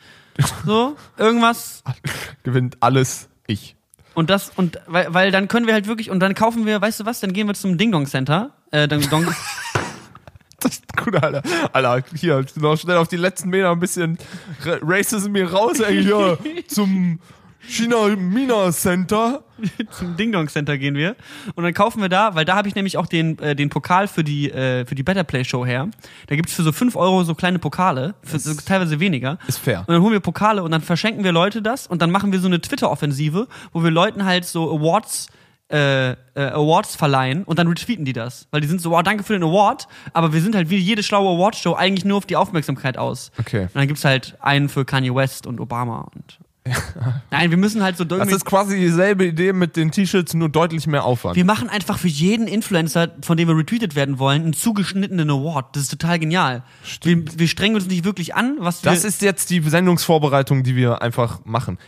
So, 0.66 0.97
irgendwas. 1.16 1.82
Gewinnt 2.43 2.77
alles 2.81 3.31
ich. 3.47 3.76
Und 4.16 4.30
das, 4.30 4.51
und 4.56 4.80
weil, 4.86 5.12
weil 5.12 5.30
dann 5.30 5.47
können 5.47 5.66
wir 5.66 5.74
halt 5.74 5.86
wirklich, 5.86 6.10
und 6.10 6.20
dann 6.20 6.34
kaufen 6.34 6.64
wir, 6.64 6.80
weißt 6.80 7.01
du 7.01 7.05
was, 7.05 7.20
dann 7.20 7.34
gehen 7.34 7.47
wir 7.47 7.55
zum 7.55 7.76
Ding 7.76 7.93
Dong 7.93 8.06
Center. 8.06 8.51
Äh, 8.70 8.88
dann, 8.88 9.02
Dong, 9.10 9.26
Das 10.60 10.72
ist 10.72 10.97
gut, 10.97 11.14
Alter. 11.22 11.43
Alter, 11.74 12.02
hier, 12.16 12.44
noch 12.56 12.76
schnell 12.78 12.97
auf 12.97 13.09
die 13.09 13.18
letzten 13.18 13.51
Meter 13.51 13.70
ein 13.70 13.78
bisschen 13.78 14.16
Ra- 14.64 14.78
Racism 14.82 15.32
mir 15.32 15.52
raus, 15.52 15.80
ey, 15.80 16.02
hier 16.02 16.38
zum 16.66 17.20
China 17.68 18.16
Mina 18.16 18.70
Center. 18.72 19.43
zum 19.90 20.16
Ding 20.16 20.32
Dong 20.32 20.48
Center 20.48 20.76
gehen 20.78 20.94
wir. 20.94 21.16
Und 21.55 21.64
dann 21.64 21.72
kaufen 21.74 22.01
wir 22.01 22.09
da, 22.09 22.34
weil 22.34 22.44
da 22.44 22.56
habe 22.56 22.68
ich 22.68 22.74
nämlich 22.74 22.98
auch 22.98 23.06
den, 23.06 23.38
äh, 23.38 23.56
den 23.56 23.68
Pokal 23.70 24.09
für 24.09 24.24
die, 24.24 24.51
äh, 24.51 24.84
für 24.84 24.94
die 24.94 25.02
Better 25.02 25.24
Play 25.24 25.44
Show 25.44 25.64
her. 25.64 25.88
Da 26.26 26.36
gibt's 26.36 26.52
für 26.52 26.62
so 26.62 26.72
5 26.72 26.97
Euro 26.97 27.24
so 27.24 27.34
kleine 27.34 27.59
Pokale, 27.59 28.14
für 28.22 28.38
so 28.38 28.55
teilweise 28.55 29.01
weniger. 29.01 29.38
Ist 29.47 29.59
fair. 29.59 29.80
Und 29.80 29.88
dann 29.88 30.02
holen 30.02 30.12
wir 30.12 30.20
Pokale 30.20 30.62
und 30.62 30.70
dann 30.70 30.82
verschenken 30.82 31.24
wir 31.24 31.32
Leute 31.32 31.62
das 31.62 31.86
und 31.86 32.02
dann 32.02 32.10
machen 32.10 32.32
wir 32.32 32.40
so 32.40 32.47
eine 32.47 32.60
Twitter-Offensive, 32.60 33.48
wo 33.72 33.82
wir 33.82 33.90
Leuten 33.90 34.24
halt 34.24 34.44
so 34.44 34.70
Awards 34.70 35.28
äh, 35.68 36.12
äh, 36.12 36.16
Awards 36.34 36.94
verleihen 36.94 37.43
und 37.43 37.59
dann 37.59 37.66
retweeten 37.66 38.05
die 38.05 38.12
das. 38.12 38.47
Weil 38.52 38.60
die 38.60 38.68
sind 38.68 38.80
so, 38.80 38.93
wow, 38.93 39.02
danke 39.02 39.24
für 39.24 39.32
den 39.32 39.43
Award, 39.43 39.88
aber 40.12 40.32
wir 40.32 40.40
sind 40.40 40.55
halt 40.55 40.70
wie 40.70 40.76
jede 40.76 41.02
schlaue 41.02 41.34
Awardshow 41.34 41.74
eigentlich 41.74 42.05
nur 42.05 42.18
auf 42.18 42.26
die 42.26 42.36
Aufmerksamkeit 42.36 42.97
aus. 42.97 43.32
Okay. 43.36 43.62
Und 43.62 43.74
dann 43.74 43.88
gibt's 43.88 44.05
halt 44.05 44.36
einen 44.40 44.68
für 44.68 44.84
Kanye 44.84 45.12
West 45.12 45.47
und 45.47 45.60
Obama 45.60 46.09
und. 46.14 46.38
Nein, 47.30 47.51
wir 47.51 47.56
müssen 47.56 47.82
halt 47.82 47.97
so 47.97 48.05
Das 48.05 48.28
ist 48.30 48.44
quasi 48.44 48.76
dieselbe 48.76 49.26
Idee 49.26 49.52
mit 49.52 49.76
den 49.76 49.90
T-Shirts, 49.90 50.34
nur 50.34 50.48
deutlich 50.48 50.86
mehr 50.86 51.05
Aufwand. 51.05 51.36
Wir 51.36 51.44
machen 51.44 51.68
einfach 51.68 51.98
für 51.98 52.09
jeden 52.09 52.47
Influencer, 52.48 53.12
von 53.22 53.36
dem 53.36 53.48
wir 53.48 53.56
retweetet 53.56 53.94
werden 53.94 54.18
wollen, 54.18 54.43
einen 54.43 54.52
zugeschnittenen 54.52 55.30
Award. 55.30 55.74
Das 55.76 55.84
ist 55.84 55.90
total 55.90 56.18
genial. 56.18 56.62
Wir, 57.02 57.22
wir 57.38 57.48
strengen 57.48 57.74
uns 57.76 57.86
nicht 57.86 58.05
wirklich 58.05 58.34
an, 58.34 58.56
was 58.59 58.84
wir. 58.84 58.90
Das 58.90 59.05
ist 59.05 59.22
jetzt 59.22 59.51
die 59.51 59.60
Sendungsvorbereitung, 59.60 60.62
die 60.62 60.76
wir 60.76 61.02
einfach 61.02 61.44
machen. 61.44 61.78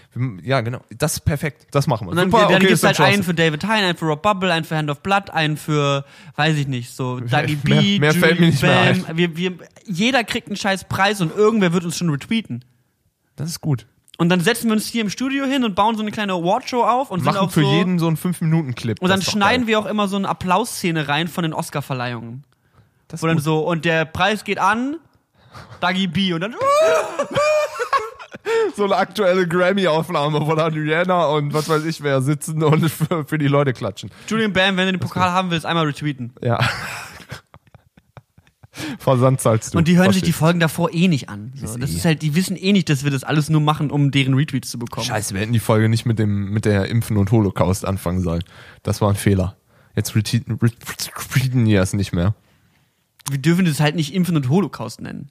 Ja, 0.42 0.60
genau. 0.60 0.80
Das 0.96 1.14
ist 1.14 1.20
perfekt. 1.20 1.66
Das 1.70 1.86
machen 1.86 2.06
wir. 2.06 2.10
und 2.12 2.16
dann, 2.16 2.30
Super, 2.30 2.44
dann 2.44 2.56
okay, 2.56 2.66
gibt's 2.66 2.80
dann 2.82 2.94
halt 2.96 3.14
einen 3.14 3.22
für 3.22 3.34
David 3.34 3.64
Hein, 3.64 3.84
einen 3.84 3.96
für 3.96 4.06
Rob 4.06 4.22
Bubble, 4.22 4.52
einen 4.52 4.64
für 4.64 4.76
Hand 4.76 4.90
of 4.90 5.00
Blood, 5.00 5.30
einen 5.30 5.56
für, 5.56 6.04
weiß 6.36 6.56
ich 6.56 6.68
nicht, 6.68 6.90
so 6.94 7.20
Dougie 7.20 7.56
B, 7.56 7.70
mehr- 7.98 7.98
mehr 8.00 8.14
fällt 8.14 8.40
mir 8.40 8.46
nicht 8.46 8.62
mehr 8.62 8.94
Bam. 9.06 9.16
Wir, 9.16 9.36
wir, 9.36 9.52
jeder 9.86 10.24
kriegt 10.24 10.48
einen 10.48 10.56
scheiß 10.56 10.84
Preis 10.84 11.20
und 11.20 11.34
irgendwer 11.34 11.72
wird 11.72 11.84
uns 11.84 11.96
schon 11.96 12.10
retweeten. 12.10 12.64
Das 13.36 13.48
ist 13.50 13.60
gut. 13.60 13.86
Und 14.20 14.30
dann 14.30 14.40
setzen 14.40 14.66
wir 14.66 14.72
uns 14.72 14.88
hier 14.88 15.00
im 15.02 15.10
Studio 15.10 15.44
hin 15.44 15.62
und 15.62 15.76
bauen 15.76 15.94
so 15.94 16.02
eine 16.02 16.10
kleine 16.10 16.32
Awardshow 16.32 16.82
auf 16.82 17.12
und 17.12 17.22
Machen 17.22 17.38
auch 17.38 17.52
für 17.52 17.62
so, 17.62 17.72
jeden 17.72 18.00
so 18.00 18.08
einen 18.08 18.16
5-Minuten-Clip. 18.16 19.00
Und 19.00 19.08
dann 19.08 19.22
schneiden 19.22 19.68
wir 19.68 19.78
auch 19.78 19.86
immer 19.86 20.08
so 20.08 20.16
eine 20.16 20.28
Applausszene 20.28 21.06
rein 21.06 21.28
von 21.28 21.44
den 21.44 21.54
Oscar-Verleihungen. 21.54 22.42
Das 23.06 23.22
Wo 23.22 23.28
dann 23.28 23.36
gut. 23.36 23.44
so, 23.44 23.60
und 23.60 23.84
der 23.84 24.04
Preis 24.04 24.42
geht 24.42 24.58
an, 24.58 24.96
Dougie 25.80 26.08
B. 26.08 26.32
Und 26.32 26.40
dann, 26.40 26.56
so 28.76 28.84
eine 28.84 28.96
aktuelle 28.96 29.46
Grammy-Aufnahme, 29.46 30.44
wo 30.44 30.54
dann 30.56 30.74
Rihanna 30.74 31.26
und 31.26 31.54
was 31.54 31.68
weiß 31.68 31.84
ich 31.84 32.02
wer 32.02 32.20
sitzen 32.20 32.60
und 32.64 32.90
für, 32.90 33.24
für 33.24 33.38
die 33.38 33.46
Leute 33.46 33.72
klatschen. 33.72 34.10
Julian 34.26 34.52
Bam, 34.52 34.76
wenn 34.76 34.86
du 34.86 34.92
den 34.94 35.00
Pokal 35.00 35.30
haben 35.30 35.52
willst, 35.52 35.64
einmal 35.64 35.86
retweeten. 35.86 36.32
Ja. 36.42 36.58
Versand 38.98 39.40
zahlst 39.40 39.74
du. 39.74 39.78
Und 39.78 39.88
die 39.88 39.96
hören 39.96 40.12
sich 40.12 40.22
die 40.22 40.32
Folgen 40.32 40.60
davor 40.60 40.92
eh 40.92 41.08
nicht 41.08 41.28
an. 41.28 41.52
So, 41.54 41.64
Ist 41.66 41.82
das 41.82 41.90
eh- 41.90 41.96
ist 41.96 42.04
halt, 42.04 42.22
die 42.22 42.34
wissen 42.34 42.56
eh 42.56 42.72
nicht, 42.72 42.88
dass 42.88 43.04
wir 43.04 43.10
das 43.10 43.24
alles 43.24 43.48
nur 43.48 43.60
machen, 43.60 43.90
um 43.90 44.10
deren 44.10 44.34
Retweets 44.34 44.70
zu 44.70 44.78
bekommen. 44.78 45.06
Scheiße, 45.06 45.34
wir 45.34 45.40
hätten 45.40 45.52
die 45.52 45.58
Folge 45.58 45.88
nicht 45.88 46.06
mit 46.06 46.18
dem 46.18 46.50
mit 46.50 46.64
der 46.64 46.88
Impfen 46.88 47.16
und 47.16 47.30
Holocaust 47.30 47.84
anfangen 47.84 48.22
sollen. 48.22 48.42
Das 48.82 49.00
war 49.00 49.08
ein 49.10 49.16
Fehler. 49.16 49.56
Jetzt 49.96 50.14
retweeten 50.14 51.64
die 51.64 51.74
es 51.74 51.92
nicht 51.92 52.12
mehr. 52.12 52.34
Wir 53.30 53.38
dürfen 53.38 53.64
das 53.64 53.80
halt 53.80 53.96
nicht 53.96 54.14
Impfen 54.14 54.36
und 54.36 54.48
Holocaust 54.48 55.00
nennen. 55.00 55.30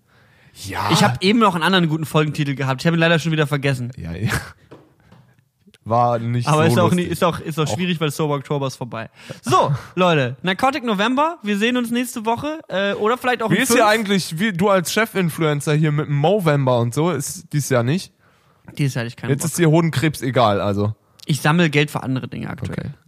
Ja. 0.65 0.90
Ich 0.91 1.03
habe 1.03 1.18
eben 1.22 1.40
noch 1.40 1.56
einen 1.56 1.64
anderen 1.64 1.88
guten 1.88 2.06
Folgentitel 2.06 2.56
gehabt. 2.56 2.82
Ich 2.82 2.88
habe 2.88 2.98
ihn 2.98 2.99
leider 2.99 3.19
schon 3.19 3.32
wieder 3.32 3.48
vergessen. 3.48 3.91
ja, 3.98 4.14
ja. 4.14 4.32
War 5.89 6.19
nicht 6.19 6.47
Aber 6.47 6.64
so 6.64 6.68
ist, 6.72 6.80
auch 6.80 6.84
lustig. 6.89 7.05
nie, 7.07 7.11
ist 7.11 7.23
auch, 7.23 7.39
ist 7.39 7.59
auch 7.59 7.68
schwierig, 7.68 7.99
weil 8.01 8.11
Sober 8.11 8.35
Oktober 8.35 8.68
ist 8.68 8.76
vorbei. 8.76 9.09
So, 9.41 9.73
Leute, 9.95 10.35
Narcotic 10.41 10.84
November. 10.84 11.38
Wir 11.43 11.57
sehen 11.57 11.77
uns 11.77 11.91
nächste 11.91 12.26
Woche. 12.26 12.59
Äh, 12.68 12.93
oder 12.93 13.18
vielleicht 13.18 13.41
auch 13.41 13.49
Wie 13.51 13.57
ist 13.57 13.73
hier 13.73 13.88
eigentlich, 13.88 14.38
wie 14.39 14.51
du 14.51 14.69
als 14.69 14.91
Chef-Influencer 14.91 15.73
hier 15.73 15.91
mit 15.91 16.07
dem 16.07 16.15
Movember 16.15 16.80
und 16.80 16.93
so, 16.93 17.11
ist 17.11 17.53
dies 17.53 17.69
Jahr 17.69 17.84
nicht? 17.84 18.11
Dieses 18.77 18.95
Jahr 18.95 19.01
hatte 19.03 19.07
ich 19.09 19.15
keinen 19.15 19.30
Jetzt 19.30 19.41
Bock. 19.43 19.49
ist 19.51 19.57
dir 19.57 19.69
Hodenkrebs 19.69 20.22
egal, 20.22 20.59
also. 20.59 20.93
Ich 21.26 21.41
sammle 21.41 21.69
Geld 21.69 21.89
für 21.91 22.03
andere 22.03 22.27
Dinge 22.27 22.49
aktuell. 22.49 22.93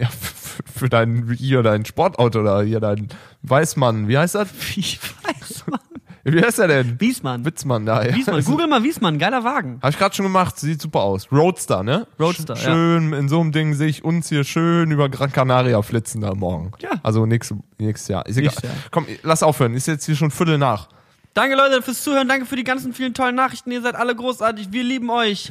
Ja, 0.00 0.06
für, 0.08 0.62
für 0.72 0.88
dein, 0.88 1.34
hier 1.36 1.64
dein 1.64 1.84
Sportauto 1.84 2.40
oder 2.40 2.62
hier 2.62 2.78
dein 2.78 3.08
Weißmann, 3.42 4.06
wie 4.06 4.16
heißt 4.16 4.36
das? 4.36 4.48
Wie 4.52 4.82
weiß 4.82 5.64
man? 5.68 5.80
Wie 6.24 6.42
heißt 6.42 6.58
der 6.58 6.68
denn? 6.68 7.00
Wiesmann. 7.00 7.44
Witzmann 7.44 7.84
da, 7.86 8.04
ja. 8.04 8.14
Wiesmann. 8.14 8.42
Google 8.44 8.66
mal 8.66 8.82
Wiesmann. 8.82 9.18
Geiler 9.18 9.44
Wagen. 9.44 9.78
Hab 9.82 9.90
ich 9.90 9.98
gerade 9.98 10.14
schon 10.14 10.24
gemacht, 10.24 10.58
sieht 10.58 10.80
super 10.80 11.00
aus. 11.02 11.30
Roadster, 11.30 11.82
ne? 11.82 12.06
Roadster, 12.18 12.54
Sch- 12.54 12.64
ja. 12.64 12.72
Schön, 12.72 13.12
in 13.12 13.28
so 13.28 13.40
einem 13.40 13.52
Ding 13.52 13.74
sehe 13.74 13.88
ich 13.88 14.04
uns 14.04 14.28
hier 14.30 14.42
schön 14.44 14.90
über 14.90 15.08
Gran 15.08 15.30
Canaria 15.32 15.82
flitzen 15.82 16.22
da 16.22 16.34
morgen. 16.34 16.72
Ja. 16.80 16.90
Also 17.02 17.26
nächstes, 17.26 17.58
nächstes 17.78 18.08
Jahr. 18.08 18.24
Ist 18.26 18.38
egal. 18.38 18.46
Nächstes 18.52 18.62
Jahr. 18.70 18.78
Komm, 18.90 19.06
lass 19.22 19.42
aufhören. 19.42 19.74
Ist 19.74 19.86
jetzt 19.86 20.06
hier 20.06 20.16
schon 20.16 20.30
Viertel 20.30 20.56
nach. 20.58 20.88
Danke, 21.34 21.56
Leute, 21.56 21.82
fürs 21.82 22.02
Zuhören. 22.04 22.28
Danke 22.28 22.46
für 22.46 22.54
die 22.54 22.62
ganzen 22.62 22.94
vielen 22.94 23.12
tollen 23.12 23.34
Nachrichten. 23.34 23.72
Ihr 23.72 23.82
seid 23.82 23.96
alle 23.96 24.14
großartig. 24.14 24.70
Wir 24.70 24.84
lieben 24.84 25.10
euch. 25.10 25.50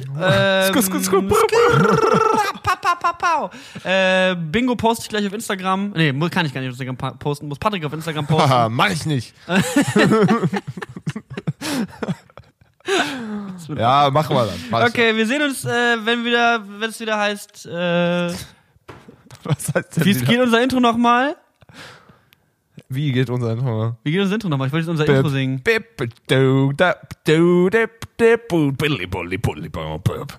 Bingo 4.34 4.76
poste 4.76 5.02
ich 5.02 5.10
gleich 5.10 5.26
auf 5.26 5.34
Instagram. 5.34 5.90
Nee, 5.90 6.10
kann 6.30 6.46
ich 6.46 6.54
gar 6.54 6.62
nicht 6.62 6.70
auf 6.70 6.80
Instagram 6.80 7.18
posten. 7.18 7.48
Muss 7.48 7.58
Patrick 7.58 7.84
auf 7.84 7.92
Instagram 7.92 8.26
posten. 8.26 8.48
Haha, 8.48 8.70
mach 8.70 8.88
ich 8.88 9.04
nicht. 9.04 9.34
ja, 13.76 14.08
machen 14.10 14.36
wir 14.36 14.46
dann. 14.46 14.64
Mach 14.70 14.88
Okay, 14.88 15.14
wir 15.14 15.26
sehen 15.26 15.42
uns, 15.42 15.66
äh, 15.66 15.96
wenn 16.02 16.24
wieder, 16.24 16.62
wenn 16.66 16.88
es 16.88 16.98
wieder 16.98 17.18
heißt, 17.18 17.66
äh. 17.66 18.32
Was 19.42 19.74
heißt 19.74 19.98
denn 19.98 20.04
wie 20.06 20.16
wieder? 20.16 20.24
geht 20.26 20.40
unser 20.40 20.62
Intro 20.62 20.80
nochmal? 20.80 21.36
Wie 22.94 23.12
geht 23.12 23.30
unser 23.30 23.52
Intro? 23.52 23.96
Wie 24.04 24.12
geht 24.12 24.20
unser 24.20 24.34
Intro 24.34 24.48
nochmal? 24.48 24.68
Ich 24.68 24.72
wollte 24.72 24.86
jetzt 24.86 24.90
unser 25.00 25.06
Intro 25.06 25.28
singen. 25.28 25.60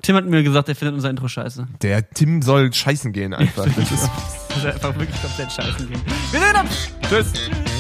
Tim 0.02 0.16
hat 0.16 0.26
mir 0.26 0.44
gesagt, 0.44 0.70
er 0.70 0.76
findet 0.76 0.96
unser 0.96 1.10
Intro 1.10 1.28
scheiße. 1.28 1.68
Der 1.82 2.10
Tim 2.10 2.42
soll 2.42 2.72
scheißen 2.74 3.12
gehen 3.12 3.34
einfach. 3.34 3.66
Das 3.76 4.64
ist, 4.64 4.66
einfach 4.66 4.98
wirklich 4.98 5.22
komplett 5.22 5.52
scheißen 5.52 5.90
gehen. 5.90 6.02
Wir 6.32 6.40
sehen 6.40 6.56
uns! 6.62 6.92
tschüss. 7.10 7.75